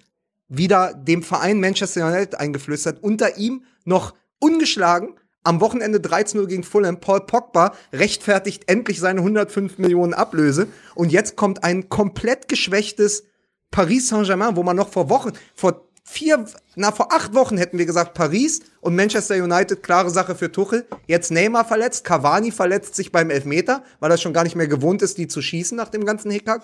wieder 0.50 0.94
dem 0.94 1.24
Verein 1.24 1.60
Manchester 1.62 2.06
United 2.08 2.36
eingeflüstert. 2.40 3.02
Unter 3.02 3.38
ihm 3.38 3.64
noch 3.86 4.14
ungeschlagen. 4.40 5.14
Am 5.44 5.60
Wochenende 5.62 6.00
13-0 6.00 6.46
gegen 6.48 6.64
Fulham. 6.64 7.00
Paul 7.00 7.22
Pogba 7.22 7.74
rechtfertigt 7.94 8.64
endlich 8.68 9.00
seine 9.00 9.22
105 9.22 9.78
Millionen 9.78 10.14
Ablöse. 10.14 10.68
Und 10.96 11.12
jetzt 11.12 11.36
kommt 11.36 11.64
ein 11.64 11.90
komplett 11.90 12.48
geschwächtes 12.48 13.24
Paris 13.72 14.10
Saint-Germain, 14.10 14.56
wo 14.56 14.64
man 14.64 14.76
noch 14.76 14.90
vor 14.90 15.10
Wochen, 15.10 15.32
vor 15.56 15.88
vier, 16.04 16.46
na, 16.76 16.92
vor 16.92 17.14
acht 17.14 17.34
Wochen 17.34 17.58
hätten 17.58 17.78
wir 17.78 17.86
gesagt 17.86 18.14
Paris 18.14 18.62
und 18.82 18.96
Manchester 18.96 19.36
United, 19.36 19.82
klare 19.82 20.10
Sache 20.10 20.36
für 20.36 20.52
Tuchel. 20.52 20.86
Jetzt 21.08 21.32
Neymar 21.32 21.66
verletzt, 21.66 22.04
Cavani 22.04 22.52
verletzt 22.52 22.96
sich 22.96 23.12
beim 23.12 23.30
Elfmeter, 23.30 23.84
weil 24.00 24.12
er 24.12 24.18
schon 24.18 24.34
gar 24.34 24.44
nicht 24.44 24.56
mehr 24.56 24.68
gewohnt 24.68 25.02
ist, 25.02 25.18
die 25.18 25.28
zu 25.28 25.42
schießen 25.42 25.78
nach 25.78 25.90
dem 25.90 26.06
ganzen 26.06 26.30
Hickhack. 26.32 26.64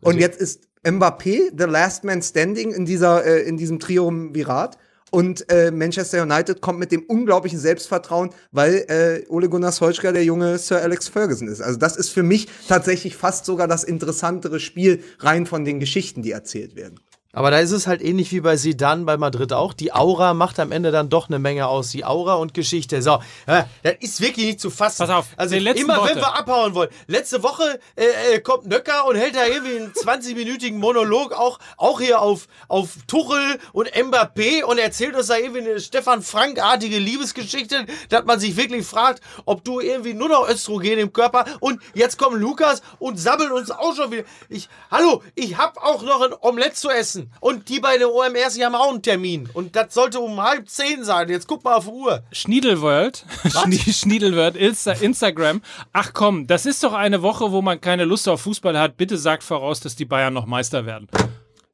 Und 0.00 0.18
jetzt 0.18 0.40
ist 0.40 0.68
Mbappé 0.84 1.52
the 1.56 1.64
last 1.64 2.04
man 2.04 2.22
standing 2.22 2.72
in 2.72 2.84
dieser, 2.84 3.24
äh, 3.24 3.42
in 3.42 3.56
diesem 3.56 3.78
Triumvirat. 3.78 4.78
Und 5.10 5.50
äh, 5.50 5.70
Manchester 5.70 6.22
United 6.22 6.60
kommt 6.60 6.78
mit 6.78 6.92
dem 6.92 7.02
unglaublichen 7.04 7.58
Selbstvertrauen, 7.58 8.30
weil 8.52 8.84
äh, 8.88 9.30
Ole 9.30 9.48
Gunnar 9.48 9.72
Solskjaer 9.72 10.12
der 10.12 10.24
junge 10.24 10.58
Sir 10.58 10.82
Alex 10.82 11.08
Ferguson 11.08 11.48
ist. 11.48 11.60
Also 11.60 11.78
das 11.78 11.96
ist 11.96 12.10
für 12.10 12.22
mich 12.22 12.48
tatsächlich 12.68 13.16
fast 13.16 13.44
sogar 13.46 13.68
das 13.68 13.84
interessantere 13.84 14.60
Spiel 14.60 15.02
rein 15.20 15.46
von 15.46 15.64
den 15.64 15.80
Geschichten, 15.80 16.22
die 16.22 16.32
erzählt 16.32 16.76
werden. 16.76 17.00
Aber 17.34 17.50
da 17.50 17.58
ist 17.58 17.72
es 17.72 17.86
halt 17.86 18.00
ähnlich 18.00 18.32
wie 18.32 18.40
bei 18.40 18.56
Zidane 18.56 19.04
bei 19.04 19.18
Madrid 19.18 19.52
auch. 19.52 19.74
Die 19.74 19.92
Aura 19.92 20.32
macht 20.32 20.58
am 20.58 20.72
Ende 20.72 20.90
dann 20.90 21.10
doch 21.10 21.28
eine 21.28 21.38
Menge 21.38 21.68
aus. 21.68 21.90
Die 21.90 22.06
Aura 22.06 22.36
und 22.36 22.54
Geschichte. 22.54 23.02
So, 23.02 23.18
das 23.46 23.66
ist 24.00 24.22
wirklich 24.22 24.46
nicht 24.46 24.60
zu 24.60 24.70
fassen. 24.70 25.06
Pass 25.06 25.10
auf, 25.10 25.26
also 25.36 25.54
immer 25.54 25.98
Worte. 25.98 26.14
wenn 26.14 26.22
wir 26.22 26.34
abhauen 26.34 26.74
wollen. 26.74 26.88
Letzte 27.06 27.42
Woche 27.42 27.80
äh, 27.96 28.36
äh, 28.36 28.40
kommt 28.40 28.66
Nöcker 28.66 29.06
und 29.06 29.16
hält 29.16 29.36
da 29.36 29.44
irgendwie 29.44 29.76
einen 29.76 29.92
20-minütigen 29.92 30.78
Monolog 30.78 31.32
auch, 31.32 31.58
auch 31.76 32.00
hier 32.00 32.22
auf, 32.22 32.48
auf 32.66 32.96
Tuchel 33.06 33.58
und 33.72 33.90
Mbappé 33.90 34.62
und 34.62 34.78
erzählt 34.78 35.14
uns 35.14 35.26
da 35.26 35.36
irgendwie 35.36 35.60
eine 35.60 35.80
Stefan 35.80 36.22
Frank-artige 36.22 36.98
Liebesgeschichte, 36.98 37.84
dass 38.08 38.24
man 38.24 38.40
sich 38.40 38.56
wirklich 38.56 38.86
fragt, 38.86 39.22
ob 39.44 39.64
du 39.64 39.80
irgendwie 39.80 40.14
nur 40.14 40.30
noch 40.30 40.48
Östrogen 40.48 40.98
im 40.98 41.12
Körper 41.12 41.44
und 41.60 41.82
jetzt 41.92 42.16
kommt 42.16 42.40
Lukas 42.40 42.80
und 42.98 43.20
sabbelt 43.20 43.50
uns 43.50 43.70
auch 43.70 43.94
schon 43.94 44.12
wieder. 44.12 44.24
Ich, 44.48 44.70
hallo, 44.90 45.22
ich 45.34 45.58
hab 45.58 45.76
auch 45.76 46.02
noch 46.02 46.22
ein 46.22 46.32
Omelett 46.40 46.74
zu 46.74 46.88
essen. 46.88 47.17
Und 47.40 47.68
die 47.68 47.80
bei 47.80 47.96
den 47.98 48.06
OMRs, 48.06 48.54
die 48.54 48.64
haben 48.64 48.74
auch 48.74 48.90
einen 48.90 49.02
Termin. 49.02 49.48
Und 49.52 49.74
das 49.76 49.94
sollte 49.94 50.20
um 50.20 50.40
halb 50.40 50.68
zehn 50.68 51.04
sein. 51.04 51.28
Jetzt 51.28 51.46
guck 51.46 51.64
mal 51.64 51.74
auf 51.76 51.84
die 51.86 51.90
Uhr. 51.90 52.22
Schniedelworld, 52.32 53.24
Schnie- 53.48 53.92
Schniedelworld, 53.92 54.56
Insta 54.56 54.92
Instagram. 54.92 55.62
Ach 55.92 56.12
komm, 56.12 56.46
das 56.46 56.66
ist 56.66 56.82
doch 56.82 56.92
eine 56.92 57.22
Woche, 57.22 57.50
wo 57.52 57.62
man 57.62 57.80
keine 57.80 58.04
Lust 58.04 58.28
auf 58.28 58.40
Fußball 58.42 58.78
hat. 58.78 58.96
Bitte 58.96 59.18
sagt 59.18 59.42
voraus, 59.42 59.80
dass 59.80 59.96
die 59.96 60.04
Bayern 60.04 60.34
noch 60.34 60.46
Meister 60.46 60.86
werden. 60.86 61.08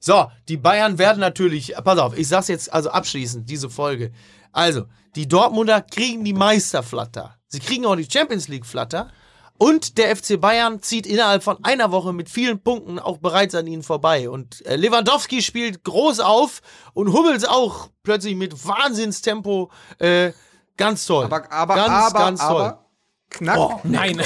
So, 0.00 0.30
die 0.48 0.56
Bayern 0.58 0.98
werden 0.98 1.20
natürlich, 1.20 1.74
pass 1.82 1.98
auf, 1.98 2.18
ich 2.18 2.28
sag's 2.28 2.48
jetzt 2.48 2.72
also 2.72 2.90
abschließend, 2.90 3.48
diese 3.48 3.70
Folge. 3.70 4.12
Also, 4.52 4.84
die 5.16 5.26
Dortmunder 5.26 5.80
kriegen 5.80 6.24
die 6.24 6.34
Meisterflatter. 6.34 7.36
Sie 7.48 7.60
kriegen 7.60 7.86
auch 7.86 7.96
die 7.96 8.08
Champions 8.10 8.48
League 8.48 8.66
Flatter. 8.66 9.10
Und 9.56 9.98
der 9.98 10.16
FC 10.16 10.40
Bayern 10.40 10.82
zieht 10.82 11.06
innerhalb 11.06 11.44
von 11.44 11.64
einer 11.64 11.92
Woche 11.92 12.12
mit 12.12 12.28
vielen 12.28 12.60
Punkten 12.60 12.98
auch 12.98 13.18
bereits 13.18 13.54
an 13.54 13.68
ihnen 13.68 13.84
vorbei. 13.84 14.28
Und 14.28 14.66
äh, 14.66 14.74
Lewandowski 14.76 15.42
spielt 15.42 15.84
groß 15.84 16.18
auf 16.20 16.60
und 16.92 17.12
Hummels 17.12 17.44
auch 17.44 17.88
plötzlich 18.02 18.34
mit 18.34 18.66
Wahnsinnstempo. 18.66 19.70
Äh, 19.98 20.32
ganz 20.76 21.06
toll. 21.06 21.26
Aber, 21.26 21.52
aber, 21.52 21.74
ganz, 21.76 21.90
aber, 21.90 22.18
ganz 22.18 22.40
toll. 22.40 22.62
aber, 22.62 22.84
knack, 23.30 23.58
Oh, 23.58 23.80
Nein. 23.84 24.20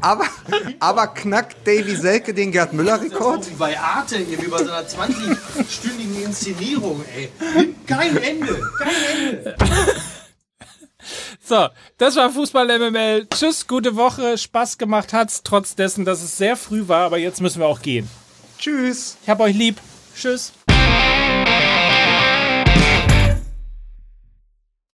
aber, 0.00 0.26
aber 0.80 1.06
knackt 1.06 1.64
Davy 1.66 1.94
Selke 1.94 2.34
den 2.34 2.50
Gerd 2.50 2.72
Müller-Rekord? 2.72 3.48
Wie 3.48 3.54
bei 3.54 3.78
Arte, 3.78 4.16
irgendwie 4.16 4.48
bei 4.48 4.58
so 4.58 4.72
einer 4.72 4.86
20-stündigen 4.88 6.24
Inszenierung, 6.24 7.04
ey. 7.14 7.30
Kein 7.86 8.16
Ende. 8.16 8.60
Kein 8.78 8.94
Ende. 9.28 9.56
So, 11.42 11.68
das 11.98 12.16
war 12.16 12.30
Fußball 12.30 12.66
MML. 12.78 13.26
Tschüss, 13.34 13.66
gute 13.66 13.96
Woche. 13.96 14.38
Spaß 14.38 14.78
gemacht 14.78 15.12
hat's, 15.12 15.42
trotz 15.42 15.74
dessen, 15.74 16.04
dass 16.04 16.22
es 16.22 16.36
sehr 16.36 16.56
früh 16.56 16.88
war. 16.88 17.04
Aber 17.04 17.18
jetzt 17.18 17.40
müssen 17.40 17.60
wir 17.60 17.66
auch 17.66 17.82
gehen. 17.82 18.08
Tschüss. 18.58 19.16
Ich 19.22 19.28
hab 19.28 19.40
euch 19.40 19.56
lieb. 19.56 19.76
Tschüss. 20.14 20.52